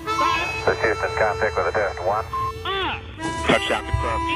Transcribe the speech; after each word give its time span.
This 0.00 0.80
Houston, 0.80 1.10
contact 1.18 1.56
with 1.56 1.66
a 1.66 1.72
test 1.72 2.02
one. 2.04 2.24
Touchdown 3.46 3.84
confirmed. 3.84 4.28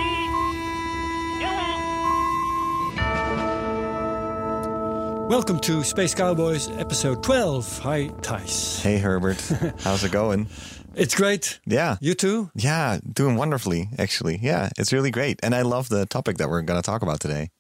Welcome 5.30 5.59
to 5.61 5.83
Space 5.83 6.14
Cowboys 6.14 6.69
episode 6.70 7.23
12. 7.23 7.78
Hi, 7.80 8.09
Thijs. 8.09 8.80
Hey 8.83 8.98
Herbert, 8.98 9.41
how's 9.80 10.05
it 10.05 10.12
going? 10.12 10.48
It's 10.97 11.14
great. 11.14 11.61
Yeah. 11.66 11.98
You 12.00 12.14
too? 12.14 12.50
Yeah, 12.55 13.00
doing 13.12 13.36
wonderfully, 13.36 13.91
actually. 13.98 14.38
Yeah, 14.41 14.70
it's 14.78 14.95
really 14.95 15.11
great. 15.11 15.38
And 15.42 15.55
I 15.55 15.61
love 15.61 15.91
the 15.91 16.06
topic 16.06 16.38
that 16.38 16.48
we're 16.48 16.62
going 16.62 16.80
to 16.80 16.86
talk 16.86 17.02
about 17.02 17.20
today. 17.20 17.50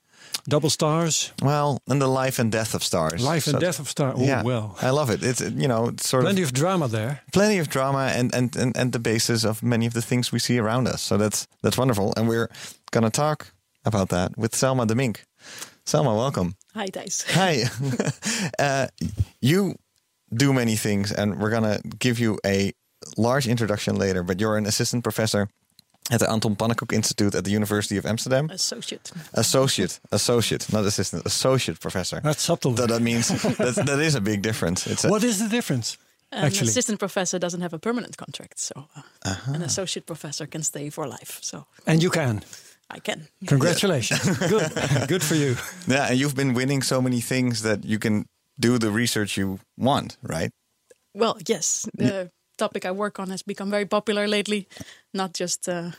Double 0.48 0.70
stars, 0.70 1.32
Well, 1.42 1.80
and 1.88 2.00
the 2.00 2.06
life 2.06 2.38
and 2.38 2.52
death 2.52 2.74
of 2.74 2.82
stars. 2.84 3.20
life 3.20 3.46
and 3.48 3.54
So- 3.56 3.60
death 3.60 3.80
of 3.80 3.88
stars. 3.88 4.14
Oh, 4.18 4.24
yeah, 4.24 4.42
well. 4.44 4.76
I 4.80 4.90
love 4.90 5.10
it. 5.10 5.22
It's, 5.24 5.40
you 5.40 5.66
know, 5.66 5.88
it's 5.88 6.08
sort 6.08 6.22
Plenty 6.22 6.42
of 6.42 6.48
of 6.48 6.52
drama 6.54 6.86
there. 6.88 7.20
plenty 7.32 7.58
of 7.58 7.68
drama 7.68 8.12
and, 8.14 8.32
and, 8.34 8.54
and, 8.56 8.76
and 8.76 8.92
the 8.92 9.00
basis 9.00 9.44
of 9.44 9.62
many 9.62 9.86
of 9.86 9.92
the 9.92 10.02
things 10.02 10.30
we 10.32 10.38
see 10.38 10.58
around 10.60 10.86
us. 10.86 11.02
So 11.02 11.16
that's 11.16 11.46
that's 11.62 11.76
wonderful. 11.76 12.12
And 12.16 12.28
we're 12.28 12.48
going 12.92 13.04
to 13.04 13.10
talk 13.10 13.52
about 13.84 14.08
that 14.10 14.36
with 14.38 14.54
Selma 14.54 14.86
de 14.86 14.94
Mink. 14.94 15.24
Selma, 15.84 16.14
welcome. 16.14 16.54
Hi, 16.74 16.86
Thijs. 16.88 17.24
Hi. 17.34 17.64
uh, 18.58 18.86
you 19.40 19.74
do 20.32 20.52
many 20.52 20.76
things, 20.76 21.12
and 21.12 21.40
we're 21.40 21.50
going 21.50 21.62
to 21.64 21.80
give 21.98 22.18
you 22.20 22.38
a 22.46 22.72
large 23.16 23.46
introduction 23.48 23.96
later, 23.96 24.22
but 24.22 24.40
you're 24.40 24.56
an 24.58 24.66
assistant 24.66 25.02
professor 25.02 25.48
at 26.10 26.20
the 26.20 26.30
Anton 26.30 26.56
Pannekoek 26.56 26.92
Institute 26.92 27.34
at 27.34 27.44
the 27.44 27.50
University 27.50 27.98
of 27.98 28.06
Amsterdam. 28.06 28.48
Associate. 28.50 29.10
Associate, 29.34 30.00
associate, 30.12 30.72
not 30.72 30.84
assistant, 30.84 31.26
associate 31.26 31.80
professor. 31.80 32.20
That's 32.22 32.42
subtle. 32.42 32.72
That, 32.74 32.88
that 32.88 33.02
means 33.02 33.28
that, 33.28 33.74
that 33.86 33.98
is 34.00 34.14
a 34.14 34.20
big 34.20 34.40
difference. 34.42 34.86
It's 34.86 35.04
a, 35.04 35.08
what 35.08 35.22
is 35.24 35.38
the 35.38 35.48
difference? 35.48 35.98
An 36.32 36.44
Actually. 36.44 36.68
assistant 36.70 36.98
professor 36.98 37.38
doesn't 37.38 37.60
have 37.60 37.72
a 37.74 37.78
permanent 37.78 38.16
contract, 38.16 38.58
so 38.58 38.74
uh, 38.96 39.02
Uh-huh. 39.24 39.52
an 39.54 39.62
associate 39.62 40.06
professor 40.06 40.46
can 40.48 40.62
stay 40.62 40.90
for 40.90 41.06
life. 41.06 41.38
So 41.42 41.66
And 41.86 42.02
you 42.02 42.10
can. 42.10 42.42
I 42.90 42.98
can. 43.00 43.26
Congratulations. 43.46 44.38
Good. 44.38 44.72
Good 45.08 45.22
for 45.22 45.34
you. 45.36 45.56
yeah, 45.88 46.10
and 46.10 46.18
you've 46.18 46.34
been 46.36 46.54
winning 46.54 46.82
so 46.84 47.00
many 47.00 47.20
things 47.20 47.62
that 47.62 47.84
you 47.84 47.98
can 47.98 48.26
do 48.58 48.78
the 48.78 48.90
research 48.90 49.36
you 49.36 49.58
want, 49.76 50.16
right? 50.22 50.50
Well, 51.14 51.36
yes, 51.48 51.86
the 51.98 52.30
topic 52.56 52.84
I 52.84 52.90
work 52.90 53.18
on 53.18 53.30
has 53.30 53.42
become 53.42 53.70
very 53.70 53.86
popular 53.86 54.26
lately, 54.28 54.66
not 55.12 55.34
just 55.40 55.68
uh, 55.68 55.90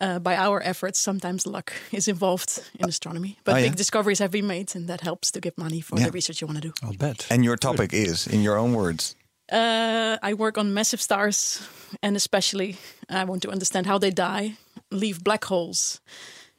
uh, 0.00 0.18
by 0.18 0.36
our 0.36 0.60
efforts. 0.64 0.98
Sometimes 0.98 1.46
luck 1.46 1.72
is 1.92 2.08
involved 2.08 2.62
in 2.78 2.88
astronomy, 2.88 3.38
but 3.44 3.56
Oh, 3.56 3.60
big 3.62 3.76
discoveries 3.76 4.18
have 4.18 4.30
been 4.30 4.46
made, 4.46 4.76
and 4.76 4.88
that 4.88 5.00
helps 5.00 5.30
to 5.32 5.40
get 5.40 5.56
money 5.58 5.80
for 5.80 5.98
Yeah. 5.98 6.06
the 6.06 6.12
research 6.12 6.40
you 6.40 6.46
want 6.48 6.62
to 6.62 6.68
do. 6.68 6.72
I'll 6.82 6.96
bet. 6.96 7.26
And 7.30 7.44
your 7.44 7.56
topic 7.56 7.92
is, 7.92 8.26
in 8.26 8.40
your 8.42 8.56
own 8.58 8.72
words, 8.74 9.14
Uh, 9.50 10.18
I 10.30 10.34
work 10.34 10.58
on 10.58 10.72
massive 10.74 11.00
stars, 11.00 11.60
and 12.02 12.16
especially 12.16 12.76
I 13.08 13.24
want 13.24 13.42
to 13.42 13.50
understand 13.50 13.86
how 13.86 13.98
they 13.98 14.10
die, 14.12 14.56
leave 14.90 15.18
black 15.22 15.44
holes. 15.44 16.00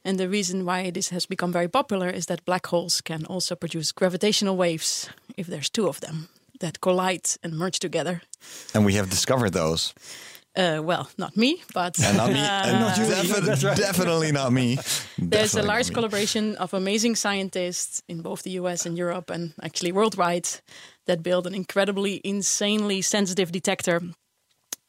And 0.04 0.18
the 0.18 0.28
reason 0.28 0.64
why 0.64 0.90
this 0.90 1.10
has 1.10 1.26
become 1.26 1.52
very 1.52 1.68
popular 1.68 2.10
is 2.10 2.26
that 2.26 2.44
black 2.44 2.66
holes 2.66 3.00
can 3.00 3.24
also 3.26 3.54
produce 3.54 3.92
gravitational 3.94 4.56
waves 4.56 5.08
if 5.36 5.46
there's 5.46 5.70
two 5.70 5.86
of 5.88 6.00
them 6.00 6.28
that 6.60 6.80
collide 6.80 7.28
and 7.42 7.52
merge 7.52 7.78
together. 7.78 8.22
and 8.74 8.84
we 8.86 8.94
have 8.94 9.08
discovered 9.10 9.52
those. 9.52 9.92
Uh, 10.56 10.80
well, 10.82 11.08
not 11.16 11.36
me, 11.36 11.62
but 11.74 11.96
And 12.04 12.16
not 12.16 12.32
me. 12.32 12.38
and 12.40 12.80
Not 12.80 12.98
you, 12.98 13.04
defi- 13.06 13.66
right. 13.66 13.76
Definitely 13.76 14.32
not 14.32 14.52
me. 14.52 14.74
there's 15.16 15.52
Definitely 15.52 15.60
a 15.60 15.72
large 15.72 15.92
collaboration 15.92 16.56
of 16.56 16.74
amazing 16.74 17.16
scientists 17.16 18.02
in 18.08 18.20
both 18.22 18.42
the 18.42 18.50
US 18.60 18.86
and 18.86 18.98
Europe, 18.98 19.30
and 19.34 19.52
actually 19.62 19.92
worldwide, 19.92 20.48
that 21.06 21.22
build 21.22 21.46
an 21.46 21.54
incredibly, 21.54 22.20
insanely 22.24 23.00
sensitive 23.02 23.52
detector 23.52 24.00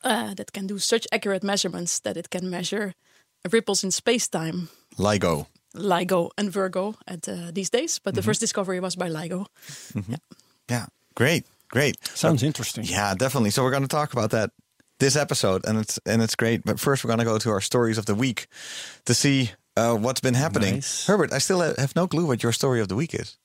uh, 0.04 0.34
that 0.34 0.52
can 0.52 0.68
do 0.68 0.80
such 0.80 1.08
accurate 1.12 1.44
measurements 1.46 2.00
that 2.00 2.18
it 2.18 2.30
can 2.30 2.50
measure 2.50 2.94
ripples 3.52 3.84
in 3.84 3.92
space 3.92 4.28
time. 4.28 4.68
LIGO. 4.98 5.46
LIGO 5.76 6.30
and 6.38 6.52
Virgo 6.52 6.96
at 7.08 7.28
uh, 7.28 7.52
these 7.54 7.70
days, 7.70 8.00
but 8.00 8.14
Mm-hmm. 8.14 8.16
the 8.16 8.24
first 8.24 8.40
discovery 8.42 8.80
was 8.80 8.96
by 8.96 9.10
LIGO. 9.10 9.46
Yeah, 10.10 10.18
Yeah, 10.70 10.86
great, 11.16 11.46
great. 11.72 11.96
Sounds 12.08 12.44
interesting. 12.44 12.84
Yeah, 12.84 13.16
definitely. 13.16 13.50
So 13.50 13.64
we're 13.64 13.72
going 13.72 13.84
to 13.84 13.90
talk 13.90 14.14
about 14.14 14.32
that 14.32 14.52
this 15.00 15.16
episode, 15.16 15.66
and 15.66 15.80
it's 15.80 16.00
and 16.06 16.22
it's 16.22 16.36
great. 16.36 16.64
But 16.64 16.80
first, 16.80 17.04
we're 17.04 17.10
going 17.10 17.20
to 17.20 17.26
go 17.26 17.38
to 17.38 17.50
our 17.50 17.62
stories 17.62 17.98
of 17.98 18.06
the 18.06 18.16
week 18.16 18.48
to 19.06 19.14
see 19.14 19.52
uh, 19.76 19.96
what's 19.96 20.22
been 20.22 20.36
happening. 20.36 20.76
Nice. 20.76 21.08
Herbert, 21.08 21.34
I 21.34 21.40
still 21.40 21.60
have 21.60 21.96
no 21.96 22.08
clue 22.08 22.26
what 22.26 22.44
your 22.44 22.52
story 22.52 22.80
of 22.80 22.88
the 22.88 22.96
week 22.96 23.14
is. 23.14 23.38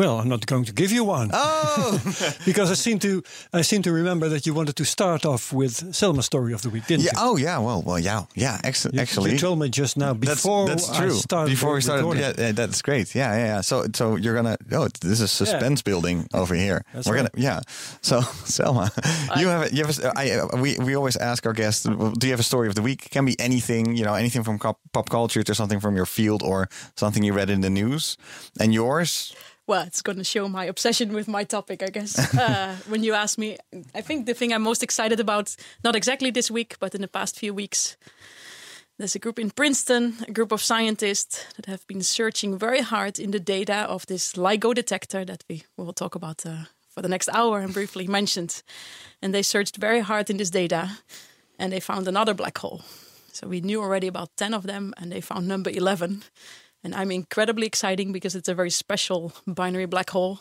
Well, 0.00 0.18
I'm 0.20 0.28
not 0.28 0.46
going 0.46 0.64
to 0.64 0.72
give 0.72 0.92
you 0.92 1.04
one 1.04 1.28
Oh, 1.32 2.00
because 2.46 2.70
I 2.70 2.74
seem 2.74 2.98
to 3.00 3.22
I 3.52 3.62
seem 3.62 3.82
to 3.82 3.92
remember 3.92 4.28
that 4.30 4.46
you 4.46 4.54
wanted 4.54 4.76
to 4.76 4.84
start 4.84 5.26
off 5.26 5.52
with 5.52 5.94
Selma's 5.94 6.24
story 6.24 6.54
of 6.54 6.62
the 6.62 6.70
week, 6.70 6.86
didn't 6.86 7.04
yeah. 7.04 7.10
you? 7.14 7.18
Oh, 7.28 7.36
yeah. 7.38 7.58
Well, 7.58 7.82
well, 7.82 7.98
yeah, 7.98 8.24
yeah. 8.34 8.58
Ex- 8.64 8.86
You- 8.92 9.00
actually, 9.00 9.32
you 9.32 9.38
told 9.38 9.58
me 9.58 9.68
just 9.68 9.96
now 9.96 10.14
that's, 10.14 10.42
before 10.42 10.68
that's 10.68 10.88
I 10.90 10.96
true. 10.98 11.10
started 11.10 11.50
Before 11.50 11.74
we 11.74 11.80
started, 11.82 12.02
recording. 12.02 12.22
yeah, 12.22 12.46
yeah, 12.46 12.52
that's 12.52 12.80
great. 12.82 13.14
Yeah, 13.14 13.36
yeah, 13.36 13.46
yeah. 13.46 13.60
So, 13.62 13.84
so 13.94 14.16
you're 14.16 14.34
gonna. 14.34 14.56
Oh, 14.72 14.88
this 15.02 15.20
is 15.20 15.30
suspense 15.32 15.82
building 15.82 16.26
over 16.32 16.54
here. 16.54 16.82
That's 16.94 17.06
we're 17.06 17.16
right. 17.16 17.32
gonna. 17.32 17.44
Yeah. 17.44 17.60
So, 18.00 18.20
Selma, 18.56 18.90
you 19.36 19.48
have. 19.48 19.62
A, 19.66 19.74
you 19.74 19.84
have. 19.84 19.98
A, 19.98 20.12
I, 20.16 20.56
we 20.60 20.78
we 20.78 20.96
always 20.96 21.16
ask 21.16 21.44
our 21.46 21.52
guests, 21.52 21.84
do 21.84 22.26
you 22.26 22.32
have 22.32 22.40
a 22.40 22.48
story 22.52 22.68
of 22.68 22.74
the 22.74 22.82
week? 22.82 23.10
Can 23.10 23.24
be 23.26 23.34
anything. 23.38 23.96
You 23.96 24.04
know, 24.06 24.14
anything 24.14 24.44
from 24.44 24.58
pop, 24.58 24.78
pop 24.92 25.08
culture 25.10 25.42
to 25.42 25.54
something 25.54 25.80
from 25.80 25.94
your 25.96 26.06
field 26.06 26.42
or 26.42 26.68
something 26.96 27.22
you 27.22 27.34
read 27.36 27.50
in 27.50 27.60
the 27.60 27.70
news. 27.70 28.16
And 28.60 28.72
yours? 28.72 29.34
Well, 29.70 29.86
it's 29.86 30.02
going 30.02 30.18
to 30.18 30.24
show 30.24 30.48
my 30.48 30.64
obsession 30.64 31.12
with 31.12 31.28
my 31.28 31.44
topic, 31.44 31.80
I 31.80 31.90
guess. 31.90 32.18
uh, 32.34 32.74
when 32.88 33.04
you 33.04 33.14
ask 33.14 33.38
me, 33.38 33.56
I 33.94 34.00
think 34.00 34.26
the 34.26 34.34
thing 34.34 34.52
I'm 34.52 34.62
most 34.62 34.82
excited 34.82 35.20
about, 35.20 35.54
not 35.84 35.94
exactly 35.94 36.32
this 36.32 36.50
week, 36.50 36.74
but 36.80 36.92
in 36.92 37.02
the 37.02 37.06
past 37.06 37.38
few 37.38 37.54
weeks, 37.54 37.96
there's 38.98 39.14
a 39.14 39.20
group 39.20 39.38
in 39.38 39.50
Princeton, 39.50 40.16
a 40.26 40.32
group 40.32 40.50
of 40.50 40.60
scientists 40.60 41.46
that 41.54 41.66
have 41.66 41.86
been 41.86 42.02
searching 42.02 42.58
very 42.58 42.80
hard 42.80 43.20
in 43.20 43.30
the 43.30 43.38
data 43.38 43.86
of 43.88 44.06
this 44.06 44.32
LIGO 44.32 44.74
detector 44.74 45.24
that 45.24 45.44
we 45.48 45.62
will 45.76 45.92
talk 45.92 46.16
about 46.16 46.44
uh, 46.44 46.64
for 46.88 47.00
the 47.00 47.08
next 47.08 47.28
hour 47.32 47.60
and 47.60 47.72
briefly 47.72 48.08
mentioned. 48.18 48.64
And 49.22 49.32
they 49.32 49.42
searched 49.42 49.76
very 49.76 50.00
hard 50.00 50.30
in 50.30 50.36
this 50.36 50.50
data 50.50 50.98
and 51.60 51.72
they 51.72 51.78
found 51.78 52.08
another 52.08 52.34
black 52.34 52.58
hole. 52.58 52.82
So 53.32 53.46
we 53.46 53.60
knew 53.60 53.80
already 53.80 54.08
about 54.08 54.36
10 54.36 54.52
of 54.52 54.64
them 54.64 54.94
and 54.98 55.12
they 55.12 55.20
found 55.20 55.46
number 55.46 55.70
11. 55.70 56.24
And 56.82 56.94
I'm 56.94 57.10
incredibly 57.10 57.66
exciting 57.66 58.12
because 58.12 58.34
it's 58.34 58.48
a 58.48 58.54
very 58.54 58.70
special 58.70 59.32
binary 59.46 59.86
black 59.86 60.10
hole. 60.10 60.40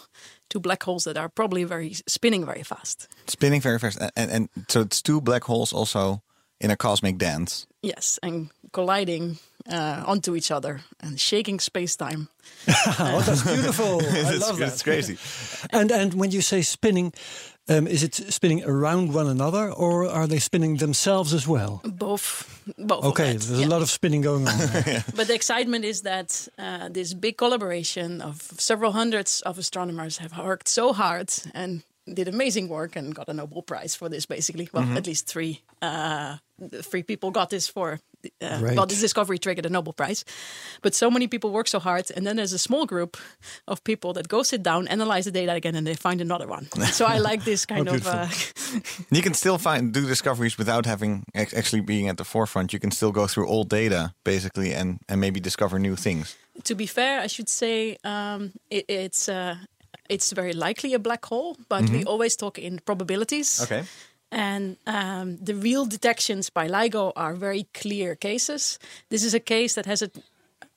Two 0.50 0.60
black 0.60 0.84
holes 0.84 1.04
that 1.04 1.18
are 1.18 1.30
probably 1.30 1.64
very 1.66 1.94
spinning 2.08 2.46
very 2.46 2.64
fast. 2.64 3.08
Spinning 3.28 3.62
very 3.62 3.78
fast, 3.80 4.00
and, 4.00 4.12
and 4.16 4.32
and 4.56 4.66
so 4.68 4.82
it's 4.82 5.02
two 5.02 5.22
black 5.22 5.44
holes 5.44 5.74
also 5.74 6.22
in 6.62 6.72
a 6.72 6.78
cosmic 6.78 7.18
dance. 7.18 7.68
Yes, 7.82 8.20
and 8.24 8.50
colliding 8.72 9.38
uh, 9.72 10.04
onto 10.06 10.36
each 10.36 10.52
other 10.52 10.82
and 11.00 11.20
shaking 11.20 11.60
space 11.60 11.96
time. 11.96 12.30
Oh, 13.00 13.22
that's 13.26 13.44
beautiful. 13.44 14.02
I 14.02 14.34
it's, 14.36 14.42
love 14.42 14.58
that. 14.58 14.70
it's 14.70 14.84
crazy. 14.84 15.18
And 15.72 15.92
and 15.92 16.14
when 16.14 16.32
you 16.32 16.42
say 16.42 16.62
spinning, 16.62 17.14
um, 17.70 17.88
is 17.88 18.04
it 18.04 18.16
spinning 18.16 18.64
around 18.64 19.14
one 19.14 19.28
another, 19.28 19.72
or 19.72 20.08
are 20.08 20.28
they 20.28 20.40
spinning 20.40 20.78
themselves 20.78 21.34
as 21.34 21.48
well? 21.48 21.82
Both, 21.84 22.64
both. 22.78 23.06
Okay, 23.06 23.34
that, 23.34 23.42
there's 23.42 23.60
yeah. 23.60 23.68
a 23.68 23.70
lot 23.70 23.82
of 23.82 23.90
spinning 23.90 24.22
going 24.22 24.48
on. 24.48 24.58
there. 24.58 25.04
But 25.16 25.28
the 25.28 25.36
excitement 25.36 25.86
is 25.86 26.02
that 26.02 26.48
uh, 26.58 26.90
this 26.90 27.14
big 27.14 27.38
collaboration 27.38 28.22
of 28.22 28.42
several 28.58 28.92
hundreds 28.92 29.42
of 29.42 29.58
astronomers 29.58 30.18
have 30.18 30.38
worked 30.38 30.68
so 30.68 30.94
hard 30.94 31.32
and 31.54 31.84
did 32.16 32.28
amazing 32.28 32.68
work 32.70 32.96
and 32.96 33.14
got 33.16 33.28
a 33.30 33.34
Nobel 33.34 33.62
Prize 33.62 33.96
for 33.96 34.10
this. 34.10 34.26
Basically, 34.26 34.70
well, 34.74 34.84
Mm-hmm. 34.84 34.98
at 34.98 35.08
least 35.08 35.28
three 35.28 35.62
uh, 35.82 36.38
three 36.82 37.04
people 37.04 37.32
got 37.32 37.50
this 37.50 37.68
for. 37.70 38.00
Uh, 38.42 38.60
Great. 38.60 38.76
well, 38.76 38.86
this 38.86 39.00
discovery 39.00 39.38
triggered 39.40 39.66
a 39.66 39.70
Nobel 39.70 39.94
Prize, 39.94 40.26
but 40.82 40.94
so 40.94 41.10
many 41.10 41.28
people 41.28 41.52
work 41.52 41.68
so 41.70 41.80
hard, 41.80 42.12
and 42.18 42.26
then 42.28 42.36
there's 42.36 42.52
a 42.54 42.58
small 42.60 42.86
group 42.86 43.16
of 43.66 43.82
people 43.84 44.12
that 44.14 44.28
go 44.28 44.44
sit 44.44 44.62
down, 44.62 44.88
analyze 44.90 45.24
the 45.24 45.32
data 45.32 45.54
again, 45.54 45.76
and 45.76 45.88
they 45.88 45.96
find 45.96 46.20
another 46.22 46.46
one. 46.48 46.68
so 46.92 47.06
I 47.06 47.20
like 47.20 47.46
this 47.46 47.66
kind 47.66 47.88
Oh, 47.88 47.94
of. 47.96 48.06
Uh, 48.08 48.28
You 49.12 49.22
can 49.22 49.34
still 49.34 49.58
find 49.58 49.94
do 49.94 50.06
discoveries 50.06 50.58
without 50.58 50.86
having 50.86 51.24
ac- 51.34 51.56
actually 51.58 51.82
being 51.82 52.10
at 52.10 52.18
the 52.18 52.24
forefront. 52.26 52.72
You 52.74 52.80
can 52.80 52.92
still 52.92 53.12
go 53.12 53.26
through 53.28 53.48
old 53.48 53.70
data 53.70 54.14
basically 54.24 54.74
and 54.76 55.00
and 55.08 55.20
maybe 55.22 55.40
discover 55.40 55.80
new 55.80 55.96
things. 55.96 56.36
to 56.64 56.76
be 56.76 56.86
fair, 56.88 57.22
I 57.24 57.28
should 57.28 57.50
say 57.50 57.98
um, 58.04 58.52
it, 58.70 58.84
it's 58.88 59.30
uh, 59.30 59.56
it's 60.10 60.32
very 60.32 60.54
likely 60.54 60.94
a 60.94 61.00
black 61.00 61.26
hole, 61.26 61.58
but 61.70 61.90
we 61.90 62.04
always 62.04 62.36
talk 62.36 62.58
in 62.58 62.80
probabilities. 62.86 63.62
Okay. 63.62 63.84
And 64.32 64.78
um, 64.86 65.38
the 65.38 65.56
real 65.56 65.86
detections 65.86 66.50
by 66.50 66.68
LIGO 66.68 67.14
are 67.16 67.34
very 67.34 67.68
clear 67.74 68.16
cases. 68.16 68.78
This 69.10 69.24
is 69.24 69.34
a 69.34 69.40
case 69.40 69.74
that 69.76 69.86
has 69.86 70.02
a 70.02 70.12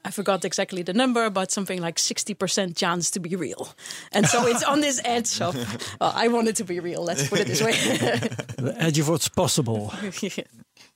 I 0.04 0.10
forgot 0.10 0.44
exactly 0.44 0.82
the 0.82 0.92
number, 0.92 1.30
but 1.30 1.52
something 1.52 1.80
like 1.80 1.96
60% 1.96 2.76
chance 2.76 3.10
to 3.12 3.20
be 3.20 3.36
real. 3.36 3.68
And 4.10 4.26
so 4.26 4.46
it's 4.46 4.64
on 4.64 4.80
this 4.80 5.00
edge 5.04 5.40
of, 5.40 5.54
well, 6.00 6.12
I 6.14 6.28
want 6.28 6.48
it 6.48 6.56
to 6.56 6.64
be 6.64 6.80
real, 6.80 7.04
let's 7.04 7.28
put 7.28 7.40
it 7.40 7.46
this 7.46 7.62
way. 7.62 7.72
The 8.62 8.74
edge 8.78 8.98
of 8.98 9.08
what's 9.08 9.28
possible. 9.28 9.92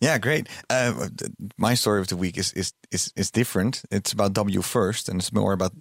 Yeah, 0.01 0.19
great. 0.19 0.49
Uh, 0.69 1.09
my 1.57 1.75
story 1.75 2.01
of 2.01 2.09
the 2.09 2.17
week 2.17 2.37
is 2.37 2.53
is 2.53 2.73
is 2.91 3.13
is 3.17 3.31
different. 3.31 3.83
It's 3.91 4.13
about 4.13 4.35
WFIRST, 4.35 5.09
and 5.09 5.21
it's 5.21 5.33
more 5.33 5.55
about 5.55 5.73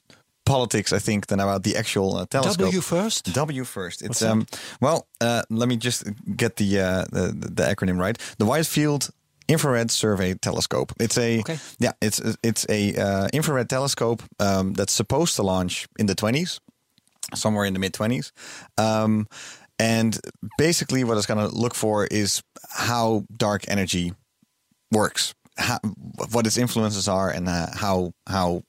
politics, 0.45 0.94
I 0.94 1.00
think, 1.00 1.27
than 1.27 1.39
about 1.39 1.63
the 1.63 1.75
actual 1.75 2.15
uh, 2.18 2.25
telescope. 2.25 2.71
WFIRST. 2.74 3.33
W 3.33 3.63
first. 3.63 4.01
It's 4.01 4.21
um. 4.21 4.45
Well, 4.80 5.07
uh, 5.21 5.42
let 5.50 5.68
me 5.68 5.77
just 5.77 6.03
get 6.36 6.56
the, 6.56 6.80
uh, 6.80 7.06
the 7.12 7.33
the 7.56 7.63
acronym 7.63 8.00
right. 8.00 8.18
The 8.38 8.45
Wide 8.45 8.68
Field 8.68 9.09
Infrared 9.47 9.92
Survey 9.92 10.33
Telescope. 10.36 10.94
It's 11.00 11.18
a 11.18 11.39
Okay. 11.39 11.57
yeah. 11.80 11.94
It's 12.01 12.19
it's 12.42 12.65
a 12.69 12.95
uh, 12.95 13.27
infrared 13.33 13.69
telescope 13.69 14.21
um, 14.39 14.74
that's 14.74 14.94
supposed 14.94 15.36
to 15.36 15.44
launch 15.44 15.88
in 16.00 16.06
the 16.07 16.15
twenties, 16.15 16.59
somewhere 17.33 17.65
in 17.65 17.74
the 17.74 17.80
mid 17.80 17.94
twenties. 17.94 18.31
Um, 18.77 19.27
and 19.77 20.19
basically, 20.57 21.03
what 21.03 21.18
it's 21.18 21.27
going 21.27 21.50
to 21.50 21.56
look 21.56 21.75
for 21.75 22.07
is 22.07 22.41
how 22.71 23.25
dark 23.36 23.65
energy 23.68 24.13
works, 24.91 25.33
how, 25.57 25.80
what 26.31 26.46
its 26.46 26.57
influences 26.57 27.07
are, 27.07 27.30
and 27.30 27.48
uh, 27.48 27.68
how 27.74 28.13
how 28.28 28.63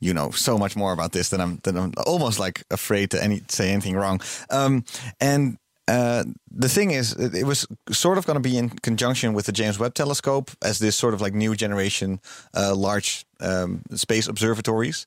you 0.00 0.14
know 0.14 0.30
so 0.30 0.58
much 0.58 0.76
more 0.76 0.92
about 0.92 1.12
this 1.12 1.28
than 1.30 1.40
I'm 1.40 1.58
than 1.62 1.76
I'm 1.76 1.92
almost 2.06 2.38
like 2.38 2.64
afraid 2.70 3.10
to 3.10 3.22
any 3.22 3.42
say 3.48 3.70
anything 3.70 3.96
wrong. 3.96 4.20
Um, 4.50 4.84
and 5.20 5.58
uh, 5.88 6.22
the 6.50 6.68
thing 6.68 6.90
is, 6.90 7.14
it, 7.14 7.44
was 7.44 7.66
sort 7.90 8.18
of 8.18 8.26
going 8.26 8.42
to 8.42 8.48
be 8.48 8.58
in 8.58 8.68
conjunction 8.68 9.32
with 9.32 9.46
the 9.46 9.52
James 9.52 9.78
Webb 9.78 9.94
Telescope 9.94 10.50
as 10.62 10.78
this 10.78 10.94
sort 10.94 11.14
of 11.14 11.20
like 11.22 11.32
new 11.32 11.54
generation 11.54 12.20
uh, 12.54 12.74
large 12.74 13.24
um, 13.40 13.80
space 13.94 14.28
observatories. 14.28 15.06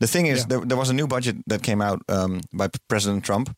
The 0.00 0.06
thing 0.06 0.26
is, 0.26 0.40
Yeah. 0.40 0.46
there, 0.48 0.60
there 0.60 0.78
was 0.78 0.88
a 0.88 0.94
new 0.94 1.06
budget 1.06 1.36
that 1.48 1.62
came 1.62 1.82
out 1.82 2.02
um, 2.08 2.40
by 2.52 2.68
President 2.88 3.24
Trump. 3.24 3.54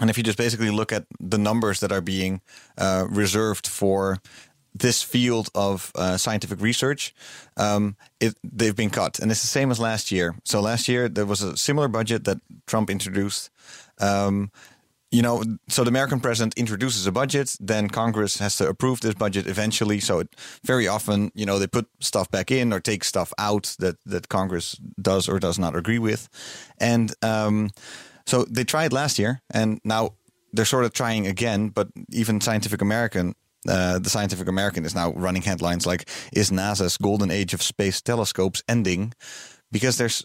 And 0.00 0.10
if 0.10 0.16
you 0.16 0.22
just 0.22 0.38
basically 0.38 0.70
look 0.70 0.92
at 0.92 1.06
the 1.18 1.38
numbers 1.38 1.80
that 1.80 1.90
are 1.90 2.02
being 2.02 2.40
uh, 2.78 3.06
reserved 3.08 3.66
for 3.66 4.18
this 4.78 5.02
field 5.02 5.48
of 5.54 5.92
uh, 5.94 6.16
scientific 6.16 6.60
research, 6.60 7.14
um, 7.56 7.96
it, 8.20 8.36
they've 8.42 8.76
been 8.76 8.90
cut, 8.90 9.18
and 9.18 9.30
it's 9.30 9.42
the 9.42 9.46
same 9.46 9.70
as 9.70 9.78
last 9.78 10.10
year. 10.12 10.34
So 10.44 10.60
last 10.60 10.88
year 10.88 11.08
there 11.08 11.26
was 11.26 11.42
a 11.42 11.56
similar 11.56 11.88
budget 11.88 12.24
that 12.24 12.38
Trump 12.66 12.90
introduced. 12.90 13.50
Um, 14.00 14.50
you 15.12 15.22
know, 15.22 15.42
so 15.68 15.84
the 15.84 15.88
American 15.88 16.20
president 16.20 16.54
introduces 16.58 17.06
a 17.06 17.12
budget, 17.12 17.56
then 17.60 17.88
Congress 17.88 18.38
has 18.38 18.56
to 18.56 18.68
approve 18.68 19.00
this 19.00 19.14
budget 19.14 19.46
eventually. 19.46 20.00
So 20.00 20.18
it, 20.18 20.34
very 20.64 20.88
often, 20.88 21.30
you 21.34 21.46
know, 21.46 21.58
they 21.58 21.68
put 21.68 21.86
stuff 22.00 22.30
back 22.30 22.50
in 22.50 22.72
or 22.72 22.80
take 22.80 23.04
stuff 23.04 23.32
out 23.38 23.76
that 23.78 23.96
that 24.04 24.28
Congress 24.28 24.76
does 25.00 25.28
or 25.28 25.38
does 25.38 25.58
not 25.58 25.76
agree 25.76 25.98
with, 25.98 26.28
and 26.78 27.14
um, 27.22 27.70
so 28.26 28.44
they 28.44 28.64
tried 28.64 28.92
last 28.92 29.18
year, 29.18 29.42
and 29.50 29.80
now 29.84 30.14
they're 30.52 30.64
sort 30.64 30.84
of 30.84 30.92
trying 30.92 31.26
again. 31.26 31.68
But 31.68 31.88
even 32.10 32.40
Scientific 32.40 32.82
American. 32.82 33.34
Uh, 33.68 33.98
the 33.98 34.10
Scientific 34.10 34.48
American 34.48 34.84
is 34.84 34.94
now 34.94 35.12
running 35.12 35.42
headlines 35.42 35.86
like 35.86 36.08
"Is 36.32 36.50
NASA's 36.50 36.96
golden 36.98 37.30
age 37.30 37.54
of 37.54 37.62
space 37.62 38.00
telescopes 38.02 38.62
ending?" 38.68 39.12
Because 39.72 39.96
there's 39.98 40.24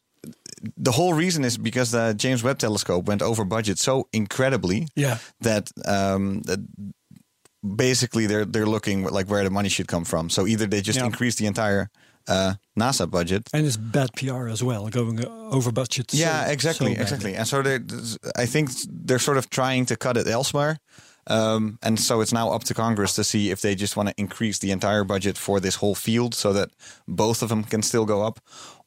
the 0.78 0.92
whole 0.92 1.14
reason 1.14 1.44
is 1.46 1.58
because 1.58 1.92
the 1.92 2.14
James 2.14 2.44
Webb 2.44 2.60
Telescope 2.60 3.08
went 3.08 3.22
over 3.22 3.44
budget 3.46 3.80
so 3.80 4.08
incredibly 4.14 4.88
Yeah. 4.96 5.18
that 5.40 5.72
um, 5.86 6.42
that 6.46 6.60
basically 7.64 8.28
they're 8.28 8.46
they're 8.46 8.66
looking 8.66 9.04
like 9.06 9.28
where 9.30 9.44
the 9.44 9.50
money 9.50 9.70
should 9.70 9.88
come 9.88 10.06
from. 10.06 10.30
So 10.30 10.48
either 10.48 10.68
they 10.68 10.82
just 10.82 10.98
Yeah. 11.00 11.06
increase 11.06 11.36
the 11.36 11.46
entire 11.48 11.90
uh, 12.28 12.54
NASA 12.80 13.10
budget. 13.10 13.50
And 13.54 13.66
it's 13.66 13.78
bad 13.78 14.10
PR 14.14 14.48
as 14.48 14.62
well, 14.64 14.88
going 14.90 15.26
over 15.52 15.72
budget. 15.72 16.12
so- 16.12 16.18
yeah, 16.18 16.52
exactly, 16.52 16.94
so 16.96 17.02
exactly. 17.02 17.34
And 17.36 17.48
so 17.48 17.64
I 18.38 18.46
think 18.46 18.70
they're 18.88 19.18
sort 19.20 19.38
of 19.38 19.50
trying 19.50 19.88
to 19.88 19.96
cut 19.96 20.18
it 20.18 20.28
elsewhere. 20.28 20.78
Um, 21.28 21.78
and 21.84 22.00
so 22.00 22.22
it's 22.22 22.34
now 22.34 22.52
up 22.52 22.64
to 22.66 22.74
Congress 22.74 23.14
to 23.16 23.24
see 23.24 23.52
if 23.52 23.62
they 23.62 23.76
just 23.76 23.96
want 23.96 24.10
to 24.10 24.16
increase 24.18 24.60
the 24.60 24.72
entire 24.72 25.04
budget 25.04 25.38
for 25.38 25.60
this 25.60 25.76
whole 25.76 25.96
field 25.96 26.34
so 26.34 26.52
that 26.54 26.70
both 27.08 27.42
of 27.44 27.50
them 27.50 27.64
can 27.64 27.82
still 27.84 28.06
go 28.06 28.24
up, 28.26 28.40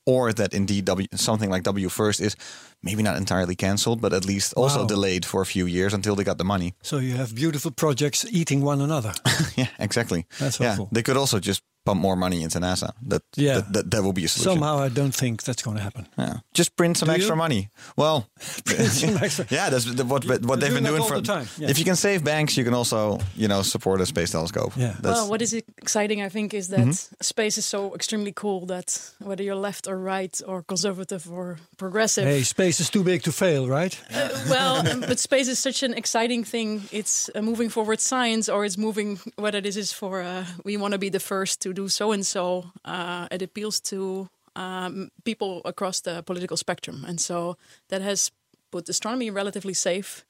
or 0.07 0.33
that 0.33 0.53
indeed 0.53 0.85
w, 0.85 1.07
something 1.15 1.49
like 1.51 1.63
WFIRST 1.63 2.21
is 2.21 2.37
maybe 2.83 3.03
not 3.03 3.17
entirely 3.17 3.55
canceled, 3.57 4.01
but 4.01 4.13
at 4.13 4.25
least 4.27 4.53
also 4.55 4.81
Wow. 4.81 4.87
delayed 4.87 5.25
for 5.25 5.41
a 5.41 5.47
few 5.47 5.67
years 5.67 5.95
until 5.95 6.15
they 6.17 6.25
got 6.25 6.37
the 6.39 6.45
money. 6.45 6.75
So 6.83 6.99
you 6.99 7.17
have 7.17 7.35
beautiful 7.35 7.71
projects 7.71 8.27
eating 8.31 8.61
one 8.65 8.81
another. 8.83 9.13
yeah, 9.57 9.69
exactly. 9.79 10.27
That's 10.39 10.61
yeah, 10.61 10.77
they 10.93 11.03
could 11.03 11.17
also 11.17 11.39
just 11.41 11.63
pump 11.85 12.01
more 12.01 12.17
money 12.17 12.43
into 12.43 12.59
NASA. 12.59 12.93
That 13.09 13.23
Yeah. 13.37 13.55
that, 13.57 13.73
that, 13.73 13.91
that 13.91 14.03
will 14.03 14.13
be 14.13 14.25
a 14.25 14.29
solution. 14.29 14.53
Somehow 14.61 14.79
I 14.79 14.89
don't 14.89 15.15
think 15.15 15.43
that's 15.43 15.63
going 15.63 15.77
to 15.77 15.83
happen. 15.83 16.07
Yeah. 16.19 16.39
Just 16.55 16.77
print 16.77 16.97
some 16.97 17.09
Do 17.09 17.15
extra 17.15 17.35
you? 17.35 17.39
money. 17.39 17.69
Well, 17.97 18.27
some 18.65 19.17
extra- 19.23 19.47
yeah, 19.51 19.71
that's 19.71 19.85
the, 19.85 20.05
what 20.05 20.25
what 20.25 20.61
they've 20.61 20.71
doing 20.71 20.83
been 20.85 20.85
doing 20.93 21.03
all 21.03 21.09
for. 21.09 21.21
the 21.21 21.27
time, 21.35 21.47
yeah. 21.59 21.71
If 21.71 21.79
you 21.79 21.85
can 21.85 21.97
save 21.97 22.23
banks, 22.25 22.57
you 22.57 22.65
can 22.65 22.75
also 22.75 23.19
you 23.37 23.49
know 23.49 23.63
support 23.63 24.01
a 24.01 24.07
space 24.07 24.31
telescope. 24.33 24.73
Yeah. 24.77 24.95
That's, 25.01 25.05
Mm-hmm. 25.05 25.13
well, 25.13 25.31
what 25.31 25.43
is 25.43 25.53
exciting, 25.53 26.23
I 26.27 26.29
think, 26.31 26.55
is 26.55 26.69
that 26.69 26.95
space 27.21 27.59
is 27.59 27.65
so 27.67 27.95
extremely 27.95 28.33
cool 28.33 28.67
that 28.67 29.13
whether 29.21 29.43
you're 29.45 29.61
left 29.63 29.87
or 29.87 29.97
right 29.99 30.41
or 30.47 30.63
conservative 30.63 31.31
or 31.31 31.59
progressive, 31.77 32.25
Hey, 32.25 32.43
space 32.45 32.81
is 32.81 32.91
too 32.91 33.03
big 33.05 33.23
to 33.23 33.33
fail, 33.33 33.69
right? 33.69 33.95
Uh, 34.15 34.29
well, 34.49 34.77
um, 34.89 35.01
but 35.01 35.19
space 35.19 35.49
is 35.49 35.59
such 35.59 35.83
an 35.83 35.95
exciting 35.95 36.45
thing. 36.45 36.83
It's 36.91 37.31
uh, 37.35 37.43
moving 37.43 37.71
forward 37.71 38.01
science, 38.01 38.49
or 38.53 38.65
it's 38.65 38.79
moving 38.79 39.19
whether 39.37 39.61
this 39.61 39.77
is 39.77 39.93
for 39.93 40.23
uh, 40.23 40.45
we 40.65 40.77
want 40.77 40.93
to 40.93 40.99
be 40.99 41.11
the 41.11 41.21
first 41.21 41.61
to 41.63 41.74
do 41.75 41.89
so 41.89 42.13
and 42.13 42.25
so. 42.27 42.65
Uh, 42.85 43.27
It 43.31 43.43
appeals 43.43 43.81
to 43.81 44.29
um, 44.57 45.11
people 45.25 45.61
across 45.65 46.01
the 46.01 46.23
political 46.23 46.57
spectrum, 46.57 47.05
and 47.05 47.21
so 47.21 47.57
that 47.89 48.03
has 48.03 48.33
put 48.71 48.89
astronomy 48.89 49.31
relatively 49.31 49.75
safe. 49.75 50.25